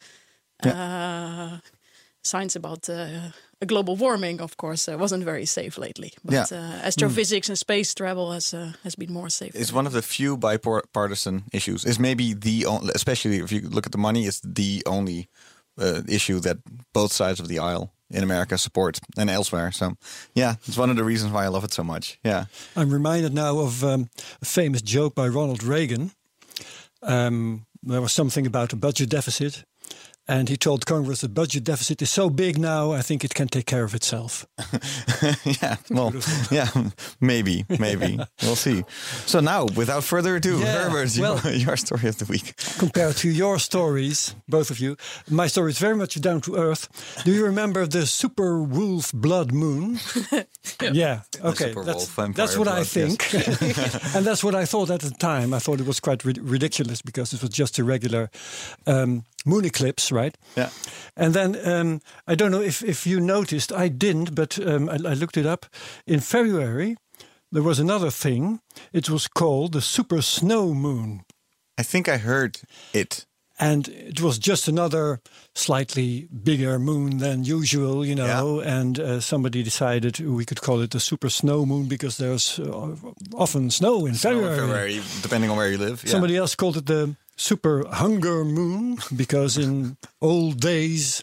Uh, 0.65 1.59
science 2.23 2.57
about 2.57 2.89
uh, 2.89 3.31
global 3.67 3.97
warming, 3.97 4.41
of 4.41 4.57
course, 4.57 4.89
uh, 4.93 4.99
wasn't 4.99 5.25
very 5.25 5.47
safe 5.47 5.79
lately. 5.79 6.13
But 6.23 6.33
Yeah. 6.33 6.47
uh, 6.51 6.87
astrophysics 6.87 7.49
and 7.49 7.59
space 7.59 7.95
travel 7.95 8.33
has 8.33 8.53
uh, 8.55 8.73
has 8.83 8.97
been 8.97 9.13
more 9.13 9.31
safe. 9.31 9.51
It's 9.55 9.73
one 9.73 9.87
of 9.87 9.93
the 9.93 10.03
few 10.03 10.37
bipartisan 10.37 11.43
issues. 11.53 11.85
It's 11.85 11.99
maybe 11.99 12.35
the 12.35 12.67
only, 12.67 12.93
especially 12.95 13.39
if 13.43 13.51
you 13.53 13.69
look 13.69 13.87
at 13.87 13.93
the 13.93 13.99
money, 13.99 14.25
it's 14.27 14.41
the 14.55 14.83
only 14.87 15.29
uh, 15.81 16.03
issue 16.07 16.41
that 16.41 16.57
both 16.93 17.13
sides 17.13 17.41
of 17.41 17.47
the 17.49 17.59
aisle 17.59 17.93
in 18.11 18.23
America 18.23 18.59
support 18.59 19.01
and 19.17 19.31
elsewhere. 19.31 19.73
So, 19.73 19.97
yeah, 20.35 20.55
it's 20.67 20.77
one 20.77 20.91
of 20.91 20.97
the 20.97 21.05
reasons 21.05 21.33
why 21.33 21.45
I 21.45 21.49
love 21.49 21.65
it 21.65 21.73
so 21.73 21.85
much. 21.85 22.19
Yeah. 22.25 22.47
I'm 22.77 22.91
reminded 22.91 23.35
now 23.35 23.59
of 23.59 23.83
um, 23.83 24.09
a 24.43 24.45
famous 24.45 24.83
joke 24.83 25.15
by 25.15 25.29
Ronald 25.29 25.63
Reagan. 25.63 26.13
Um, 27.03 27.67
there 27.83 28.01
was 28.01 28.13
something 28.13 28.47
about 28.47 28.73
a 28.73 28.77
budget 28.77 29.11
deficit. 29.11 29.65
And 30.27 30.49
he 30.49 30.57
told 30.57 30.87
Congress 30.87 31.21
the 31.21 31.29
budget 31.29 31.65
deficit 31.65 32.01
is 32.01 32.11
so 32.11 32.31
big 32.31 32.57
now, 32.59 32.93
I 32.93 33.03
think 33.03 33.25
it 33.25 33.35
can 33.35 33.47
take 33.47 33.67
care 33.67 33.85
of 33.85 33.95
itself. 33.95 34.47
yeah, 35.63 35.77
well, 35.91 36.15
yeah, 36.51 36.69
maybe, 37.21 37.67
maybe. 37.79 38.19
We'll 38.43 38.57
see. 38.57 38.85
So 39.27 39.41
now, 39.41 39.67
without 39.77 40.03
further 40.03 40.37
ado, 40.37 40.59
Yeah, 40.61 40.85
Herbert, 40.89 41.11
well- 41.19 41.41
your, 41.45 41.53
your 41.67 41.77
story 41.77 42.09
of 42.09 42.17
the 42.17 42.25
week. 42.25 42.55
Compared 42.79 43.17
to 43.17 43.29
your 43.29 43.59
stories, 43.59 44.35
both 44.49 44.71
of 44.71 44.79
you, 44.81 44.97
my 45.29 45.47
story 45.47 45.73
is 45.73 45.79
very 45.79 45.97
much 45.97 46.19
down 46.21 46.41
to 46.43 46.57
earth. 46.57 46.89
Do 47.25 47.33
you 47.33 47.45
remember 47.45 47.87
the 47.87 48.07
super 48.07 48.63
wolf 48.63 49.13
blood 49.13 49.53
moon? 49.53 49.99
yeah. 50.81 51.21
Okay. 51.43 51.69
super 51.69 51.85
That's, 51.85 51.97
wolf 51.99 52.15
vampire 52.17 52.35
that's 52.47 52.57
what 52.57 52.69
I 52.69 52.83
blood, 52.83 52.97
yes. 52.97 53.17
think. 53.17 54.15
and 54.17 54.25
that's 54.25 54.43
what 54.43 54.55
I 54.55 54.65
thought 54.65 54.89
at 54.91 55.01
the 55.01 55.11
time. 55.11 55.53
I 55.53 55.59
thought 55.59 55.81
it 55.81 55.87
was 55.87 56.01
quite 56.01 56.25
rid- 56.25 56.39
ridiculous 56.39 57.03
because 57.03 57.35
it 57.35 57.43
was 57.43 57.51
just 57.51 57.79
a 57.79 57.85
regular 57.85 58.31
um, 58.87 59.25
moon 59.45 59.65
eclipse, 59.65 60.11
right? 60.11 60.37
Yeah. 60.57 60.71
And 61.17 61.35
then 61.35 61.57
um, 61.65 62.01
I 62.27 62.35
don't 62.35 62.51
know 62.51 62.63
if, 62.63 62.83
if 62.83 63.07
you 63.07 63.21
noticed, 63.21 63.73
I 63.73 63.89
didn't, 63.89 64.35
but 64.35 64.59
um, 64.59 64.89
I, 64.89 64.95
I 64.95 65.15
looked 65.15 65.37
it 65.37 65.47
up. 65.47 65.67
In 66.07 66.21
February, 66.21 66.97
there 67.53 67.63
was 67.63 67.79
another 67.79 68.11
thing. 68.11 68.61
It 68.93 69.09
was 69.09 69.29
called 69.29 69.73
the 69.73 69.81
super 69.81 70.23
snow 70.23 70.75
moon. 70.75 71.25
I 71.79 71.83
think 71.83 72.09
I 72.09 72.19
heard 72.19 72.61
it. 72.93 73.27
And 73.61 73.87
it 73.87 74.21
was 74.21 74.41
just 74.41 74.67
another 74.67 75.21
slightly 75.55 76.27
bigger 76.43 76.77
moon 76.81 77.19
than 77.19 77.45
usual, 77.45 78.05
you 78.05 78.17
know. 78.17 78.61
Yeah. 78.61 78.81
And 78.81 78.99
uh, 78.99 79.21
somebody 79.21 79.63
decided 79.63 80.19
we 80.19 80.45
could 80.45 80.61
call 80.61 80.81
it 80.81 80.91
the 80.91 80.99
super 80.99 81.31
snow 81.31 81.65
moon 81.65 81.87
because 81.87 82.17
there's 82.19 82.59
uh, 82.59 82.97
often 83.33 83.71
snow 83.71 84.07
in 84.07 84.15
February. 84.15 84.57
February, 84.59 85.01
depending 85.23 85.51
on 85.51 85.57
where 85.57 85.71
you 85.71 85.79
live. 85.79 86.03
Yeah. 86.03 86.11
Somebody 86.11 86.37
else 86.37 86.57
called 86.57 86.77
it 86.79 86.87
the 86.87 87.15
super 87.37 87.85
hunger 87.89 88.45
moon 88.45 88.99
because 89.15 89.59
in 89.59 89.97
old 90.21 90.61
days 90.61 91.23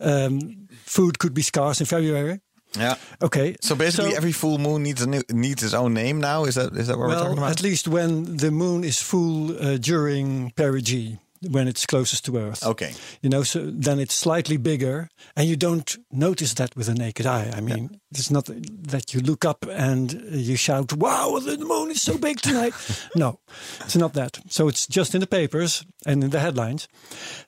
um, 0.00 0.68
food 0.84 1.18
could 1.18 1.34
be 1.34 1.42
scarce 1.42 1.80
in 1.80 1.86
February. 1.86 2.40
Yeah. 2.76 2.96
Okay. 3.20 3.56
So 3.60 3.74
basically, 3.74 4.16
every 4.16 4.32
full 4.32 4.58
moon 4.58 4.82
needs 4.82 5.02
a 5.02 5.06
new, 5.06 5.22
needs 5.30 5.62
its 5.62 5.74
own 5.74 5.92
name 5.92 6.20
now. 6.20 6.44
Is 6.44 6.54
that 6.54 6.72
is 6.72 6.86
that 6.86 6.98
what 6.98 7.08
we're 7.08 7.14
talking 7.14 7.36
well, 7.36 7.44
about? 7.44 7.50
at 7.50 7.62
least 7.62 7.86
when 7.86 8.38
the 8.38 8.50
moon 8.50 8.82
is 8.82 9.00
full 9.02 9.56
uh, 9.60 9.76
during 9.76 10.52
perigee. 10.52 11.18
when 11.50 11.68
it's 11.68 11.86
closest 11.86 12.24
to 12.24 12.36
Earth. 12.36 12.64
Okay. 12.64 12.94
You 13.20 13.28
know, 13.28 13.42
so 13.42 13.70
then 13.70 13.98
it's 13.98 14.14
slightly 14.14 14.56
bigger, 14.56 15.08
and 15.36 15.48
you 15.48 15.56
don't 15.56 15.96
notice 16.10 16.54
that 16.54 16.76
with 16.76 16.86
the 16.86 16.94
naked 16.94 17.26
eye. 17.26 17.52
I 17.54 17.60
mean, 17.60 18.00
it's 18.18 18.30
not 18.30 18.46
that 18.90 19.12
you 19.14 19.20
look 19.20 19.44
up 19.44 19.66
and 19.70 20.12
you 20.30 20.56
shout, 20.56 20.92
"Wow, 20.92 21.38
the 21.40 21.56
moon 21.58 21.90
is 21.90 22.02
so 22.02 22.18
big 22.18 22.40
tonight!" 22.40 22.74
no, 23.16 23.38
it's 23.84 23.96
not 23.96 24.12
that. 24.14 24.38
So 24.48 24.68
it's 24.68 24.86
just 24.86 25.14
in 25.14 25.20
the 25.20 25.26
papers 25.26 25.84
and 26.06 26.22
in 26.24 26.30
the 26.30 26.38
headlines. 26.40 26.88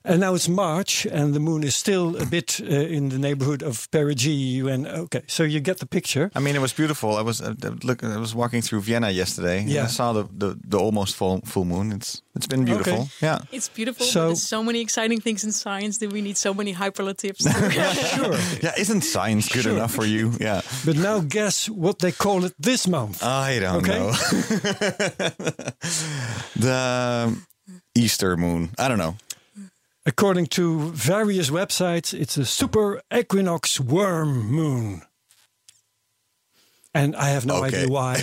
And 0.03 0.19
now 0.19 0.35
it's 0.35 0.47
March, 0.47 1.05
and 1.05 1.33
the 1.33 1.39
moon 1.39 1.63
is 1.63 1.75
still 1.75 2.15
a 2.21 2.25
bit 2.25 2.59
uh, 2.61 2.65
in 2.95 3.09
the 3.09 3.17
neighborhood 3.17 3.63
of 3.63 3.87
perigee. 3.91 4.61
And 4.73 4.87
okay, 4.87 5.21
so 5.27 5.43
you 5.43 5.59
get 5.61 5.77
the 5.77 5.85
picture. 5.87 6.29
I 6.35 6.39
mean, 6.39 6.55
it 6.55 6.61
was 6.61 6.73
beautiful. 6.73 7.17
I 7.17 7.21
was 7.23 7.41
uh, 7.41 7.53
look. 7.83 8.03
I 8.03 8.17
was 8.19 8.33
walking 8.35 8.61
through 8.63 8.81
Vienna 8.81 9.09
yesterday. 9.09 9.59
and 9.59 9.69
Yeah. 9.69 9.83
I 9.83 9.87
saw 9.87 10.13
the, 10.13 10.23
the, 10.37 10.55
the 10.69 10.77
almost 10.77 11.15
full 11.15 11.41
full 11.45 11.65
moon. 11.65 11.91
It's 11.91 12.21
it's 12.35 12.47
been 12.47 12.65
beautiful. 12.65 12.93
Okay. 12.93 13.09
Yeah. 13.21 13.39
It's 13.51 13.69
beautiful. 13.69 14.05
So- 14.05 14.19
but 14.19 14.27
there's 14.27 14.43
so 14.49 14.63
many 14.63 14.79
exciting 14.81 15.21
things 15.21 15.43
in 15.43 15.51
science. 15.51 15.97
Do 15.99 16.09
we 16.09 16.21
need 16.21 16.37
so 16.37 16.53
many 16.53 16.73
hyperlatives? 16.73 17.45
Sure. 18.15 18.37
Yeah. 18.61 18.73
Isn't 18.77 19.01
science 19.01 19.49
good 19.49 19.63
Sure. 19.63 19.73
enough 19.73 19.93
for 19.93 20.05
you? 20.05 20.31
Yeah. 20.39 20.54
But 20.85 20.97
now 20.97 21.19
guess 21.19 21.69
what 21.69 21.99
they 21.99 22.11
call 22.11 22.45
it 22.45 22.53
this 22.59 22.87
month. 22.87 23.23
I 23.23 23.59
don't 23.59 23.75
Okay. 23.77 23.99
know. 23.99 24.11
the 26.55 27.35
Easter 27.95 28.37
moon. 28.37 28.69
I 28.77 28.87
don't 28.87 28.97
know. 28.97 29.15
According 30.05 30.47
to 30.47 30.91
various 30.91 31.49
websites, 31.49 32.13
it's 32.13 32.37
a 32.37 32.45
super 32.45 33.01
equinox 33.11 33.79
worm 33.79 34.45
moon. 34.51 35.01
And 36.93 37.15
I 37.15 37.29
have 37.29 37.45
no 37.45 37.63
Okay. 37.65 37.83
idea 37.83 37.87
why. 37.89 38.15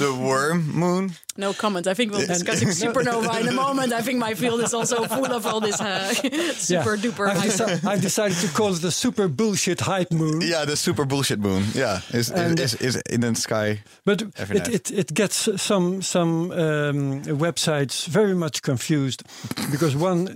The 0.00 0.16
worm 0.20 0.72
moon. 0.72 1.12
No 1.36 1.52
comment. 1.52 1.86
I 1.86 1.94
think 1.94 2.12
we'll 2.12 2.26
discuss 2.26 2.62
supernova 2.64 3.40
in 3.40 3.48
a 3.48 3.52
moment. 3.64 3.92
I 3.92 4.02
think 4.02 4.18
my 4.18 4.34
field 4.34 4.60
is 4.60 4.74
also 4.74 5.04
full 5.06 5.32
of 5.32 5.46
all 5.46 5.60
this 5.60 5.80
uh, 5.80 6.12
super 6.54 6.96
duper. 6.96 7.28
I've, 7.28 7.36
hyper. 7.38 7.52
deci- 7.52 7.84
I've 7.86 8.00
decided 8.02 8.36
to 8.38 8.48
call 8.48 8.72
it 8.74 8.82
the 8.82 8.90
super 8.90 9.28
bullshit 9.28 9.80
hype 9.80 10.12
moon. 10.12 10.40
Yeah, 10.42 10.64
the 10.64 10.76
super 10.76 11.04
bullshit 11.04 11.40
moon. 11.40 11.64
Yeah, 11.74 12.00
is 12.12 12.30
is, 12.30 12.74
is 12.74 12.96
in 13.10 13.20
the 13.20 13.34
sky. 13.34 13.80
But 14.04 14.22
Every 14.36 14.56
it, 14.56 14.66
night. 14.66 14.74
it, 14.74 14.90
it 14.90 15.14
gets 15.14 15.48
some 15.62 16.02
some 16.02 16.50
um, 16.52 17.22
websites 17.38 18.06
very 18.06 18.34
much 18.34 18.62
confused 18.62 19.22
because 19.70 19.96
one 19.96 20.28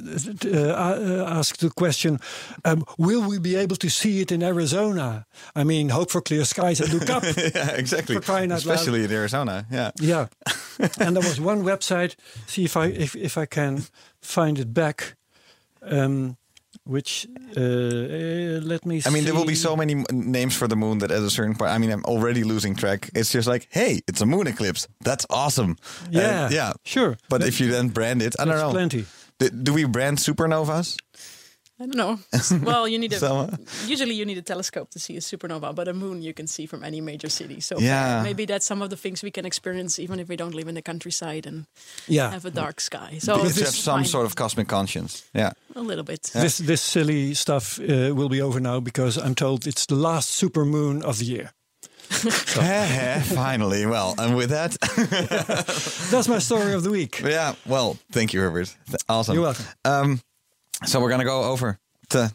uh, 0.44 0.48
uh, 0.48 1.38
asked 1.38 1.60
the 1.60 1.70
question, 1.70 2.18
um, 2.64 2.84
"Will 2.98 3.22
we 3.28 3.38
be 3.38 3.56
able 3.56 3.76
to 3.76 3.88
see 3.88 4.20
it 4.20 4.30
in 4.32 4.42
Arizona?" 4.42 5.26
I 5.56 5.64
mean, 5.64 5.90
hope 5.90 6.10
for 6.10 6.20
clear 6.20 6.44
skies 6.44 6.80
and 6.80 6.92
look 6.92 7.10
up. 7.10 7.22
yeah, 7.36 7.70
exactly. 7.76 8.14
For 8.16 8.20
crying 8.20 8.52
out 8.52 8.64
loud. 8.64 8.74
Especially 8.74 9.04
in 9.04 9.12
Arizona. 9.12 9.66
Yeah. 9.70 9.90
Yeah, 10.00 10.26
and 11.00 11.16
there 11.16 11.22
was 11.22 11.40
one 11.40 11.62
website. 11.62 12.16
See 12.46 12.64
if 12.64 12.76
I 12.76 12.86
if 12.86 13.14
if 13.16 13.36
I 13.38 13.46
can 13.46 13.84
find 14.20 14.58
it 14.58 14.72
back. 14.72 15.16
Um, 15.82 16.36
which 16.86 17.26
uh, 17.56 17.60
uh, 17.60 18.60
let 18.62 18.84
me. 18.84 19.00
I 19.06 19.10
mean, 19.10 19.24
there 19.24 19.34
will 19.34 19.46
be 19.46 19.54
so 19.54 19.76
many 19.76 19.94
m- 19.94 20.04
names 20.10 20.54
for 20.56 20.68
the 20.68 20.76
moon 20.76 20.98
that 20.98 21.10
at 21.10 21.22
a 21.22 21.30
certain 21.30 21.54
point, 21.54 21.70
I 21.70 21.78
mean, 21.78 21.90
I'm 21.90 22.04
already 22.04 22.44
losing 22.44 22.74
track. 22.76 23.10
It's 23.14 23.32
just 23.32 23.48
like, 23.48 23.68
hey, 23.70 24.00
it's 24.06 24.20
a 24.20 24.26
moon 24.26 24.46
eclipse. 24.46 24.86
That's 25.00 25.24
awesome. 25.30 25.76
Yeah, 26.10 26.50
yeah. 26.50 26.72
sure. 26.84 27.16
But 27.28 27.42
if 27.42 27.60
you 27.60 27.70
then 27.70 27.88
brand 27.88 28.22
it, 28.22 28.34
I 28.38 28.44
don't 28.44 28.58
know. 28.58 28.70
plenty. 28.70 29.06
Do, 29.38 29.48
do 29.50 29.72
we 29.72 29.84
brand 29.84 30.18
supernovas? 30.18 30.96
I 31.80 31.86
don't 31.86 31.96
know. 31.96 32.18
Well, 32.64 32.86
you 32.86 32.98
need 32.98 33.12
a 33.12 33.16
Selma? 33.18 33.58
usually 33.86 34.14
you 34.14 34.24
need 34.24 34.38
a 34.38 34.42
telescope 34.42 34.90
to 34.90 34.98
see 34.98 35.16
a 35.16 35.20
supernova, 35.20 35.74
but 35.74 35.88
a 35.88 35.92
moon 35.92 36.22
you 36.22 36.32
can 36.32 36.46
see 36.46 36.66
from 36.66 36.84
any 36.84 37.00
major 37.00 37.28
city. 37.28 37.60
So 37.60 37.78
Yeah. 37.78 38.22
maybe 38.22 38.46
that's 38.46 38.64
some 38.66 38.80
of 38.84 38.90
the 38.90 38.96
things 38.96 39.22
we 39.22 39.30
can 39.30 39.44
experience 39.44 39.98
even 39.98 40.20
if 40.20 40.28
we 40.28 40.36
don't 40.36 40.54
live 40.54 40.68
in 40.68 40.74
the 40.74 40.82
countryside 40.82 41.46
and 41.46 41.66
Yeah, 42.06 42.30
have 42.30 42.44
a 42.46 42.50
dark 42.50 42.80
sky. 42.80 43.18
So 43.20 43.36
Because 43.36 43.56
you 43.58 43.64
have 43.64 43.74
some 43.74 43.98
fine. 44.00 44.04
sort 44.08 44.26
of 44.26 44.34
cosmic 44.34 44.68
conscience. 44.68 45.22
Yeah. 45.34 45.52
a 45.76 45.80
little 45.82 46.04
bit. 46.04 46.30
This 46.32 46.58
this 46.58 46.80
silly 46.82 47.34
stuff 47.34 47.78
uh, 47.80 48.14
will 48.14 48.28
be 48.28 48.42
over 48.42 48.60
now 48.60 48.80
because 48.80 49.18
I'm 49.20 49.34
told 49.34 49.66
it's 49.66 49.86
the 49.86 49.96
last 49.96 50.28
super 50.30 50.64
moon 50.64 51.02
of 51.02 51.16
the 51.18 51.24
year. 51.24 51.50
Finally. 53.34 53.86
Well, 53.86 54.14
and 54.18 54.36
with 54.36 54.50
that, 54.50 54.76
That's 56.10 56.28
my 56.28 56.38
story 56.40 56.74
of 56.74 56.82
the 56.82 56.90
week. 56.90 57.20
yeah. 57.20 57.54
Well, 57.66 57.96
thank 58.12 58.32
you, 58.32 58.40
Herbert. 58.40 58.76
Awesome. 59.08 59.34
You're 59.34 59.44
welcome. 59.44 59.64
Um, 59.84 60.20
so 60.86 61.00
we're 61.00 61.10
gonna 61.10 61.24
go 61.24 61.44
over 61.44 61.78
to 62.10 62.32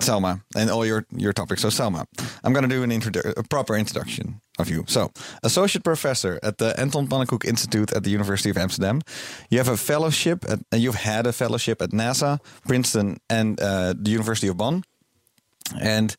Selma 0.00 0.42
and 0.56 0.70
all 0.70 0.86
your 0.86 1.06
your 1.16 1.32
topics. 1.32 1.62
So 1.62 1.70
Selma, 1.70 2.06
I'm 2.44 2.52
gonna 2.52 2.68
do 2.68 2.82
an 2.82 2.90
introdu- 2.90 3.36
a 3.36 3.42
proper 3.42 3.76
introduction 3.76 4.40
of 4.58 4.68
you. 4.70 4.84
So, 4.86 5.10
associate 5.42 5.84
professor 5.84 6.38
at 6.42 6.58
the 6.58 6.78
Anton 6.78 7.08
Pannekoek 7.08 7.44
Institute 7.44 7.92
at 7.92 8.04
the 8.04 8.10
University 8.10 8.50
of 8.50 8.56
Amsterdam. 8.56 9.00
You 9.50 9.58
have 9.58 9.68
a 9.68 9.76
fellowship 9.76 10.44
at, 10.48 10.60
and 10.70 10.82
you've 10.82 11.02
had 11.02 11.26
a 11.26 11.32
fellowship 11.32 11.82
at 11.82 11.90
NASA, 11.90 12.38
Princeton, 12.66 13.18
and 13.28 13.60
uh, 13.60 13.94
the 13.96 14.10
University 14.10 14.48
of 14.48 14.56
Bonn. 14.56 14.84
And 15.80 16.14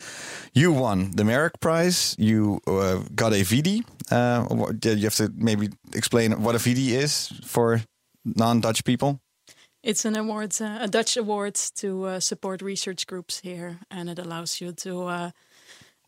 you 0.54 0.72
won 0.72 1.12
the 1.12 1.24
MERAC 1.24 1.60
Prize. 1.60 2.16
You 2.18 2.60
uh, 2.66 3.04
got 3.14 3.34
a 3.34 3.44
Vidi. 3.44 3.84
Uh, 4.10 4.46
you 4.84 5.04
have 5.04 5.16
to 5.16 5.32
maybe 5.36 5.70
explain 5.94 6.42
what 6.42 6.56
a 6.56 6.58
Vidi 6.58 6.96
is 6.96 7.28
for 7.46 7.82
non-Dutch 8.26 8.84
people. 8.84 9.20
It's 9.84 10.06
an 10.06 10.16
award, 10.16 10.56
uh, 10.62 10.78
a 10.80 10.88
Dutch 10.88 11.18
award 11.18 11.56
to 11.76 12.06
uh, 12.06 12.20
support 12.22 12.62
research 12.62 13.06
groups 13.06 13.42
here, 13.42 13.80
and 13.92 14.10
it 14.10 14.18
allows 14.18 14.62
you 14.62 14.72
to 14.72 15.04
uh, 15.04 15.32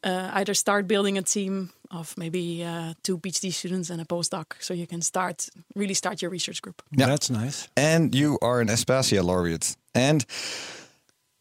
uh, 0.02 0.32
either 0.34 0.54
start 0.54 0.88
building 0.88 1.18
a 1.18 1.22
team 1.22 1.72
of 1.92 2.18
maybe 2.18 2.64
uh, 2.64 2.94
two 3.04 3.18
PhD 3.18 3.52
students 3.52 3.90
and 3.90 4.00
a 4.00 4.06
postdoc, 4.06 4.54
so 4.60 4.74
you 4.74 4.88
can 4.88 5.02
start 5.02 5.50
really 5.76 5.94
start 5.94 6.22
your 6.22 6.32
research 6.32 6.62
group. 6.62 6.82
Yeah. 6.92 7.08
That's 7.08 7.30
nice. 7.30 7.68
and 7.76 8.16
you 8.16 8.38
are 8.42 8.62
an 8.62 8.70
Aspasia 8.70 9.22
laureate. 9.24 9.76
And 9.94 10.26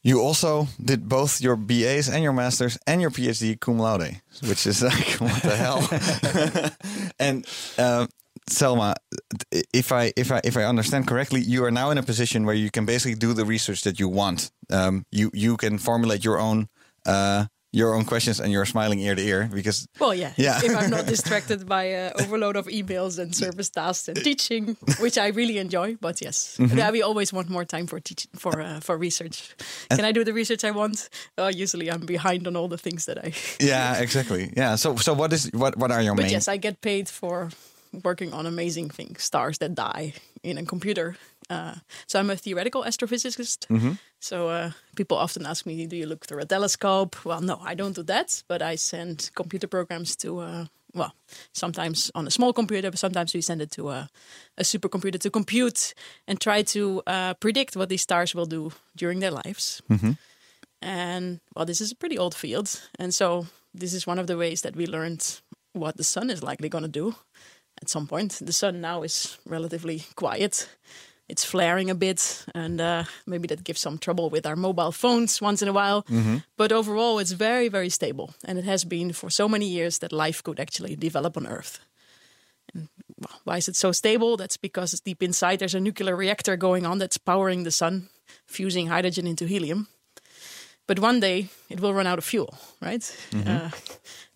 you 0.02 0.20
also 0.20 0.66
did 0.84 1.08
both 1.08 1.40
your 1.40 1.56
BAs 1.56 2.08
and 2.08 2.22
your 2.22 2.32
masters 2.32 2.78
and 2.86 3.00
your 3.00 3.10
PhD 3.10 3.58
cum 3.58 3.78
laude, 3.78 4.20
which 4.42 4.66
is 4.66 4.82
like 4.82 5.08
what 5.20 5.42
the 5.42 5.56
hell. 5.56 5.88
and 7.18 7.46
uh, 7.78 8.06
Selma, 8.46 8.94
if 9.72 9.90
I 9.92 10.12
if 10.16 10.30
I 10.30 10.40
if 10.44 10.56
I 10.56 10.64
understand 10.64 11.06
correctly, 11.06 11.40
you 11.40 11.64
are 11.64 11.70
now 11.70 11.90
in 11.90 11.98
a 11.98 12.02
position 12.02 12.44
where 12.46 12.54
you 12.56 12.70
can 12.70 12.84
basically 12.86 13.14
do 13.16 13.32
the 13.34 13.44
research 13.44 13.82
that 13.82 13.98
you 13.98 14.08
want. 14.08 14.50
Um, 14.70 15.04
you 15.10 15.30
you 15.32 15.56
can 15.56 15.78
formulate 15.78 16.24
your 16.24 16.38
own. 16.38 16.68
Uh, 17.06 17.46
your 17.76 17.92
own 17.92 18.04
questions 18.04 18.38
and 18.40 18.52
you're 18.52 18.64
smiling 18.66 19.00
ear 19.00 19.16
to 19.16 19.20
ear 19.22 19.50
because 19.52 19.88
Well, 19.98 20.14
yeah. 20.14 20.32
Yeah. 20.36 20.60
if 20.62 20.76
I'm 20.76 20.90
not 20.90 21.06
distracted 21.14 21.66
by 21.66 21.92
uh, 21.92 22.12
overload 22.22 22.54
of 22.54 22.66
emails 22.68 23.18
and 23.18 23.34
service 23.34 23.68
tasks 23.68 24.06
and 24.06 24.16
teaching, 24.22 24.76
which 25.00 25.18
I 25.18 25.26
really 25.34 25.58
enjoy. 25.58 25.96
But 26.00 26.20
yes, 26.22 26.56
Mm-hmm. 26.60 26.78
yeah, 26.78 26.92
we 26.92 27.02
always 27.02 27.32
want 27.32 27.48
more 27.50 27.64
time 27.64 27.88
for 27.88 27.98
teaching 27.98 28.30
for 28.38 28.60
uh, 28.62 28.78
for 28.78 28.96
research. 28.96 29.56
Can 29.90 30.04
I 30.04 30.12
do 30.12 30.22
the 30.22 30.32
research 30.32 30.62
I 30.62 30.70
want? 30.70 31.08
Uh, 31.36 31.50
usually, 31.62 31.90
I'm 31.90 32.06
behind 32.06 32.46
on 32.46 32.54
all 32.56 32.68
the 32.68 32.78
things 32.78 33.06
that 33.06 33.18
I. 33.18 33.32
yeah 33.58 33.98
exactly 34.02 34.52
yeah 34.56 34.76
so 34.76 34.94
so 34.96 35.12
what 35.12 35.32
is 35.32 35.50
what 35.52 35.76
what 35.76 35.90
are 35.90 36.00
your 36.04 36.14
But 36.14 36.22
main 36.26 36.32
yes, 36.32 36.46
I 36.46 36.58
get 36.58 36.80
paid 36.80 37.08
for 37.08 37.50
working 38.02 38.32
on 38.32 38.46
amazing 38.46 38.90
things, 38.90 39.22
stars 39.22 39.58
that 39.58 39.74
die 39.74 40.14
in 40.42 40.58
a 40.58 40.64
computer. 40.64 41.16
Uh, 41.50 41.74
so 42.06 42.18
I'm 42.18 42.30
a 42.30 42.36
theoretical 42.36 42.82
astrophysicist. 42.84 43.66
So 44.20 44.48
uh, 44.48 44.70
people 44.96 45.16
often 45.18 45.46
ask 45.46 45.66
me, 45.66 45.86
"Do 45.86 45.96
you 45.96 46.06
look 46.06 46.26
through 46.26 46.42
a 46.42 46.46
telescope?" 46.46 47.16
Well, 47.24 47.42
no, 47.42 47.58
I 47.70 47.74
don't 47.74 47.94
do 47.94 48.02
that. 48.04 48.42
But 48.48 48.62
I 48.62 48.76
send 48.76 49.30
computer 49.34 49.68
programs 49.68 50.16
to, 50.16 50.40
uh, 50.40 50.64
well, 50.94 51.12
sometimes 51.52 52.10
on 52.14 52.26
a 52.26 52.30
small 52.30 52.52
computer, 52.52 52.90
but 52.90 52.98
sometimes 52.98 53.34
we 53.34 53.42
send 53.42 53.60
it 53.60 53.70
to 53.72 53.90
a, 53.90 54.08
a 54.56 54.62
supercomputer 54.62 55.18
to 55.20 55.30
compute 55.30 55.94
and 56.26 56.40
try 56.40 56.62
to 56.62 57.02
uh, 57.06 57.34
predict 57.34 57.76
what 57.76 57.88
these 57.88 58.02
stars 58.02 58.34
will 58.34 58.46
do 58.46 58.72
during 58.96 59.20
their 59.20 59.32
lives. 59.44 59.82
And 60.80 61.40
well, 61.54 61.66
this 61.66 61.80
is 61.80 61.92
a 61.92 61.96
pretty 61.96 62.18
old 62.18 62.34
field, 62.34 62.80
and 62.98 63.14
so 63.14 63.46
this 63.74 63.92
is 63.92 64.06
one 64.06 64.20
of 64.20 64.26
the 64.26 64.36
ways 64.36 64.60
that 64.62 64.76
we 64.76 64.86
learned 64.86 65.40
what 65.72 65.96
the 65.96 66.04
sun 66.04 66.30
is 66.30 66.42
likely 66.42 66.68
going 66.68 66.84
to 66.84 67.00
do 67.00 67.14
at 67.84 67.90
some 67.90 68.06
point. 68.06 68.40
The 68.46 68.52
sun 68.52 68.80
now 68.80 69.04
is 69.04 69.38
relatively 69.46 70.02
quiet. 70.14 70.68
It's 71.28 71.44
flaring 71.44 71.90
a 71.90 71.94
bit, 71.94 72.44
and 72.54 72.80
uh, 72.80 73.04
maybe 73.24 73.46
that 73.48 73.64
gives 73.64 73.80
some 73.80 73.98
trouble 73.98 74.28
with 74.30 74.46
our 74.46 74.56
mobile 74.56 74.92
phones 74.92 75.40
once 75.42 75.62
in 75.62 75.68
a 75.68 75.72
while. 75.72 76.04
But 76.56 76.72
overall, 76.72 77.20
it's 77.20 77.32
very, 77.32 77.70
very 77.70 77.88
stable, 77.90 78.28
and 78.44 78.58
it 78.58 78.64
has 78.64 78.84
been 78.84 79.12
for 79.12 79.30
so 79.30 79.48
many 79.48 79.66
years 79.66 79.98
that 79.98 80.12
life 80.12 80.42
could 80.42 80.60
actually 80.60 80.96
develop 80.96 81.36
on 81.36 81.46
Earth. 81.46 81.80
And 82.74 82.88
why 83.44 83.56
is 83.56 83.68
it 83.68 83.76
so 83.76 83.92
stable? 83.92 84.36
That's 84.36 84.58
because 84.58 85.00
deep 85.04 85.22
inside 85.22 85.58
there's 85.58 85.74
a 85.74 85.80
nuclear 85.80 86.16
reactor 86.16 86.56
going 86.56 86.86
on 86.86 86.98
that's 86.98 87.18
powering 87.18 87.64
the 87.64 87.70
sun, 87.70 88.08
fusing 88.46 88.88
hydrogen 88.88 89.26
into 89.26 89.46
helium. 89.46 89.86
But 90.86 90.98
one 90.98 91.20
day 91.20 91.48
it 91.70 91.80
will 91.80 91.94
run 91.94 92.06
out 92.06 92.18
of 92.18 92.24
fuel, 92.24 92.54
right? 92.82 93.16
Uh, 93.48 93.70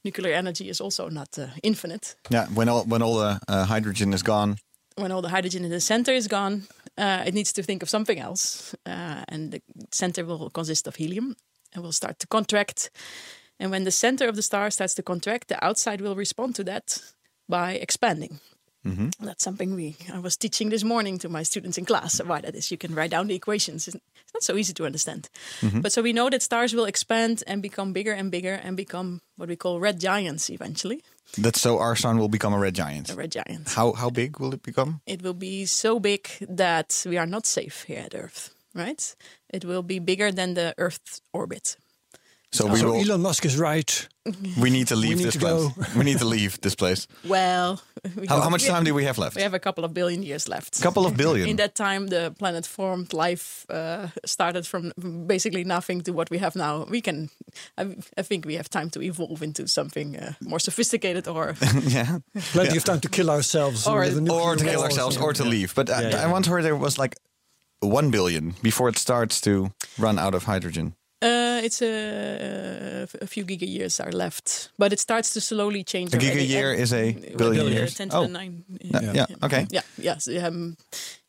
nuclear 0.05 0.35
energy 0.35 0.69
is 0.69 0.81
also 0.81 1.09
not 1.09 1.39
uh, 1.39 1.47
infinite. 1.63 2.17
yeah 2.31 2.47
when 2.55 2.69
all 2.69 2.85
when 2.85 3.03
all 3.03 3.17
the 3.19 3.41
uh, 3.49 3.65
hydrogen 3.65 4.13
is 4.13 4.23
gone 4.23 4.57
When 5.01 5.13
all 5.13 5.23
the 5.23 5.29
hydrogen 5.37 5.65
in 5.65 5.71
the 5.71 5.81
center 5.81 6.13
is 6.13 6.29
gone, 6.29 6.63
uh, 6.97 7.23
it 7.29 7.35
needs 7.35 7.53
to 7.53 7.63
think 7.63 7.83
of 7.83 7.89
something 7.89 8.19
else. 8.19 8.75
Uh, 8.85 9.23
and 9.29 9.53
the 9.53 9.61
center 9.93 10.25
will 10.25 10.51
consist 10.51 10.89
of 10.89 10.97
helium 10.97 11.37
and 11.73 11.85
will 11.85 11.93
start 11.93 12.19
to 12.19 12.27
contract. 12.27 12.91
And 13.61 13.71
when 13.71 13.85
the 13.85 13.91
center 13.91 14.29
of 14.29 14.35
the 14.35 14.43
star 14.43 14.71
starts 14.71 14.95
to 14.95 15.03
contract, 15.03 15.47
the 15.49 15.65
outside 15.65 16.01
will 16.01 16.17
respond 16.17 16.55
to 16.55 16.65
that 16.65 16.99
by 17.49 17.79
expanding. 17.81 18.41
Mm-hmm. 18.89 19.25
That's 19.27 19.45
something 19.45 19.75
we 19.75 19.97
I 20.15 20.19
was 20.19 20.37
teaching 20.37 20.71
this 20.71 20.85
morning 20.85 21.19
to 21.19 21.29
my 21.29 21.45
students 21.45 21.79
in 21.79 21.85
class. 21.85 22.21
Why 22.25 22.41
that 22.41 22.55
is, 22.55 22.71
you 22.71 22.79
can 22.79 22.95
write 22.95 23.11
down 23.11 23.27
the 23.29 23.35
equations. 23.35 23.87
It's 23.89 23.97
it's 23.97 24.35
not 24.35 24.43
so 24.43 24.57
easy 24.57 24.73
to 24.75 24.85
understand. 24.87 25.29
Mm-hmm. 25.61 25.81
But 25.81 25.93
so 25.93 26.03
we 26.03 26.13
know 26.13 26.31
that 26.31 26.43
stars 26.43 26.73
will 26.75 26.87
expand 26.87 27.43
and 27.47 27.63
become 27.63 27.93
bigger 27.93 28.13
and 28.13 28.31
bigger 28.31 28.55
and 28.65 28.77
become 28.77 29.21
what 29.37 29.49
we 29.49 29.57
call 29.57 29.81
red 29.81 30.01
giants 30.01 30.51
eventually. 30.51 31.03
That's 31.43 31.61
so 31.61 31.79
our 31.79 31.97
sun 31.97 32.19
will 32.19 32.29
become 32.29 32.55
a 32.55 32.59
red 32.59 32.75
giant. 32.75 33.11
A 33.11 33.15
red 33.15 33.33
giant. 33.33 33.69
How 33.77 33.93
how 33.93 34.11
big 34.11 34.39
will 34.41 34.55
it 34.55 34.63
become? 34.63 35.01
It 35.07 35.23
will 35.23 35.35
be 35.39 35.67
so 35.67 36.01
big 36.01 36.29
that 36.59 37.05
we 37.07 37.19
are 37.19 37.27
not 37.29 37.47
safe 37.47 37.85
here 37.87 38.05
at 38.07 38.15
Earth. 38.15 38.51
Right? 38.75 39.17
It 39.55 39.65
will 39.65 39.83
be 39.83 39.99
bigger 40.01 40.33
than 40.33 40.55
the 40.55 40.73
Earth's 40.77 41.21
orbit. 41.33 41.77
So 42.53 42.67
we 42.67 42.79
So 42.79 42.87
will. 42.87 43.01
Elon 43.01 43.21
Musk 43.23 43.45
is 43.45 43.57
right. 43.57 44.09
We 44.61 44.71
need 44.71 44.89
to 44.89 44.97
leave 44.97 45.17
need 45.19 45.25
this 45.27 45.35
to 45.35 45.41
place. 45.41 45.69
go. 45.69 45.99
we 45.99 46.05
need 46.05 46.19
to 46.19 46.25
leave 46.29 46.59
this 46.61 46.75
place. 46.75 47.07
Well, 47.29 47.71
we 47.88 47.88
How, 48.29 48.41
how 48.41 48.51
much 48.51 48.65
time 48.67 48.85
do 48.85 48.95
we 48.95 49.05
have 49.05 49.19
left? 49.19 49.37
We 49.37 49.43
have 49.43 49.55
a 49.55 49.59
couple 49.59 49.85
of 49.85 49.93
billion 49.93 50.23
years 50.23 50.49
left. 50.49 50.79
A 50.79 50.83
couple 50.83 51.07
of 51.07 51.17
billion. 51.17 51.49
In 51.51 51.57
that 51.57 51.75
time, 51.75 52.09
the 52.09 52.35
planet 52.39 52.67
formed. 52.67 53.13
Life 53.13 53.67
uh, 53.71 54.09
started 54.25 54.67
from 54.67 54.93
basically 55.27 55.65
nothing 55.65 56.03
to 56.03 56.13
what 56.13 56.31
we 56.31 56.39
have 56.39 56.57
now. 56.57 56.85
We 56.91 57.01
can, 57.01 57.29
I, 57.77 57.97
I 58.21 58.23
think, 58.23 58.45
we 58.47 58.57
have 58.57 58.69
time 58.69 58.91
to 58.91 59.01
evolve 59.03 59.43
into 59.43 59.67
something 59.67 60.17
uh, 60.17 60.33
more 60.41 60.61
sophisticated, 60.61 61.27
or 61.29 61.55
yeah. 61.87 62.19
Plenty 62.53 62.77
of 62.77 62.85
time 62.85 63.01
to 63.01 63.09
kill 63.09 63.31
ourselves. 63.31 63.87
Or- 63.87 64.01
with 64.01 64.31
Or 64.31 64.57
to 64.57 64.65
kill 64.65 64.83
ourselves, 64.83 65.17
or 65.17 65.33
to 65.33 65.39
something. 65.39 65.51
leave. 65.61 65.75
But 65.75 65.89
I, 65.91 66.03
Yeah, 66.03 66.11
yeah. 66.11 66.25
I 66.25 66.33
once 66.33 66.47
heard 66.49 66.65
there 66.65 66.77
was 66.77 66.99
like 66.99 67.17
one 67.81 68.11
billion 68.11 68.55
before 68.63 68.89
it 68.89 68.99
starts 68.99 69.41
to 69.41 69.71
run 69.99 70.19
out 70.19 70.35
of 70.35 70.45
hydrogen. 70.45 70.95
Uh, 71.23 71.61
it's 71.65 71.83
a, 71.83 73.07
a 73.21 73.27
few 73.27 73.45
giga 73.45 73.67
years 73.69 74.01
are 74.01 74.13
left. 74.13 74.71
But 74.79 74.93
it 74.93 75.01
starts 75.01 75.31
to 75.35 75.41
slowly 75.41 75.85
change. 75.85 76.15
A 76.15 76.19
giga 76.19 76.47
year 76.47 76.73
is 76.73 76.93
a 76.93 77.13
billion 77.37 77.67
uh, 77.67 77.71
years. 77.71 77.95
Ten 77.95 78.09
to 78.11 78.17
Oh, 78.17 78.23
the 78.23 78.29
nine. 78.29 78.65
yeah, 78.81 79.13
yeah, 79.15 79.27
okay. 79.43 79.67
Yeah, 79.71 79.83
yes. 79.97 80.29
Um, 80.29 80.77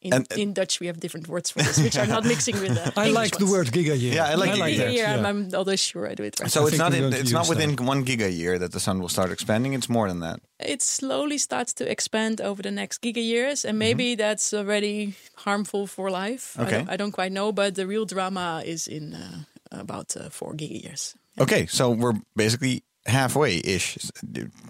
in, 0.01 0.13
And- 0.13 0.27
in 0.38 0.53
Dutch, 0.53 0.79
we 0.79 0.88
have 0.88 1.00
different 1.00 1.27
words 1.27 1.51
for 1.51 1.60
this, 1.62 1.77
which 1.77 1.98
are 1.98 2.08
not 2.08 2.24
mixing 2.24 2.55
with 2.62 2.74
the. 2.75 2.93
I 3.01 3.08
English 3.08 3.31
like 3.31 3.38
the 3.38 3.46
word 3.48 3.67
giga 3.67 4.00
year. 4.00 4.13
Yeah, 4.13 4.27
I 4.31 4.36
like 4.36 4.51
giga 4.51 4.69
Giga 4.69 4.77
that. 4.77 4.93
year, 4.93 5.08
I'm, 5.08 5.24
yeah. 5.24 5.29
I'm 5.29 5.50
although 5.55 5.75
sure 5.75 6.08
I 6.08 6.15
do 6.15 6.24
it 6.24 6.39
right. 6.39 6.50
So 6.51 6.62
I 6.62 6.67
it's 6.67 6.72
think 6.77 6.79
not 6.79 6.91
we're 6.91 6.96
in, 6.98 7.01
going 7.01 7.13
to 7.13 7.19
it's 7.19 7.31
not 7.34 7.48
use 7.48 7.50
within 7.50 7.75
one 7.86 8.05
giga 8.05 8.29
year 8.31 8.58
that 8.60 8.72
the 8.72 8.79
sun 8.79 9.00
will 9.01 9.10
start 9.10 9.31
expanding. 9.31 9.74
It's 9.74 9.89
more 9.89 10.08
than 10.08 10.19
that. 10.22 10.39
it 10.60 10.81
slowly 10.81 11.38
starts 11.38 11.74
to 11.74 11.84
expand 11.89 12.39
over 12.41 12.62
the 12.62 12.72
next 12.72 13.01
giga 13.01 13.24
years, 13.24 13.65
and 13.65 13.77
maybe 13.77 14.15
that's 14.15 14.53
already 14.53 15.15
harmful 15.46 15.88
for 15.88 16.10
life. 16.10 16.55
I 16.58 16.63
Okay. 16.63 16.77
don't, 16.77 16.89
I 16.93 16.96
don't 16.98 17.12
quite 17.12 17.31
know, 17.34 17.51
but 17.51 17.75
the 17.75 17.86
real 17.88 18.05
drama 18.05 18.62
is 18.65 18.88
in 18.88 19.13
uh, 19.13 19.43
about 19.72 20.16
uh, 20.18 20.30
four 20.30 20.54
giga 20.54 20.84
years. 20.84 21.16
Okay, 21.40 21.66
so 21.68 21.90
we're 21.92 22.14
basically 22.36 22.84
halfway 23.06 23.58
ish 23.64 23.98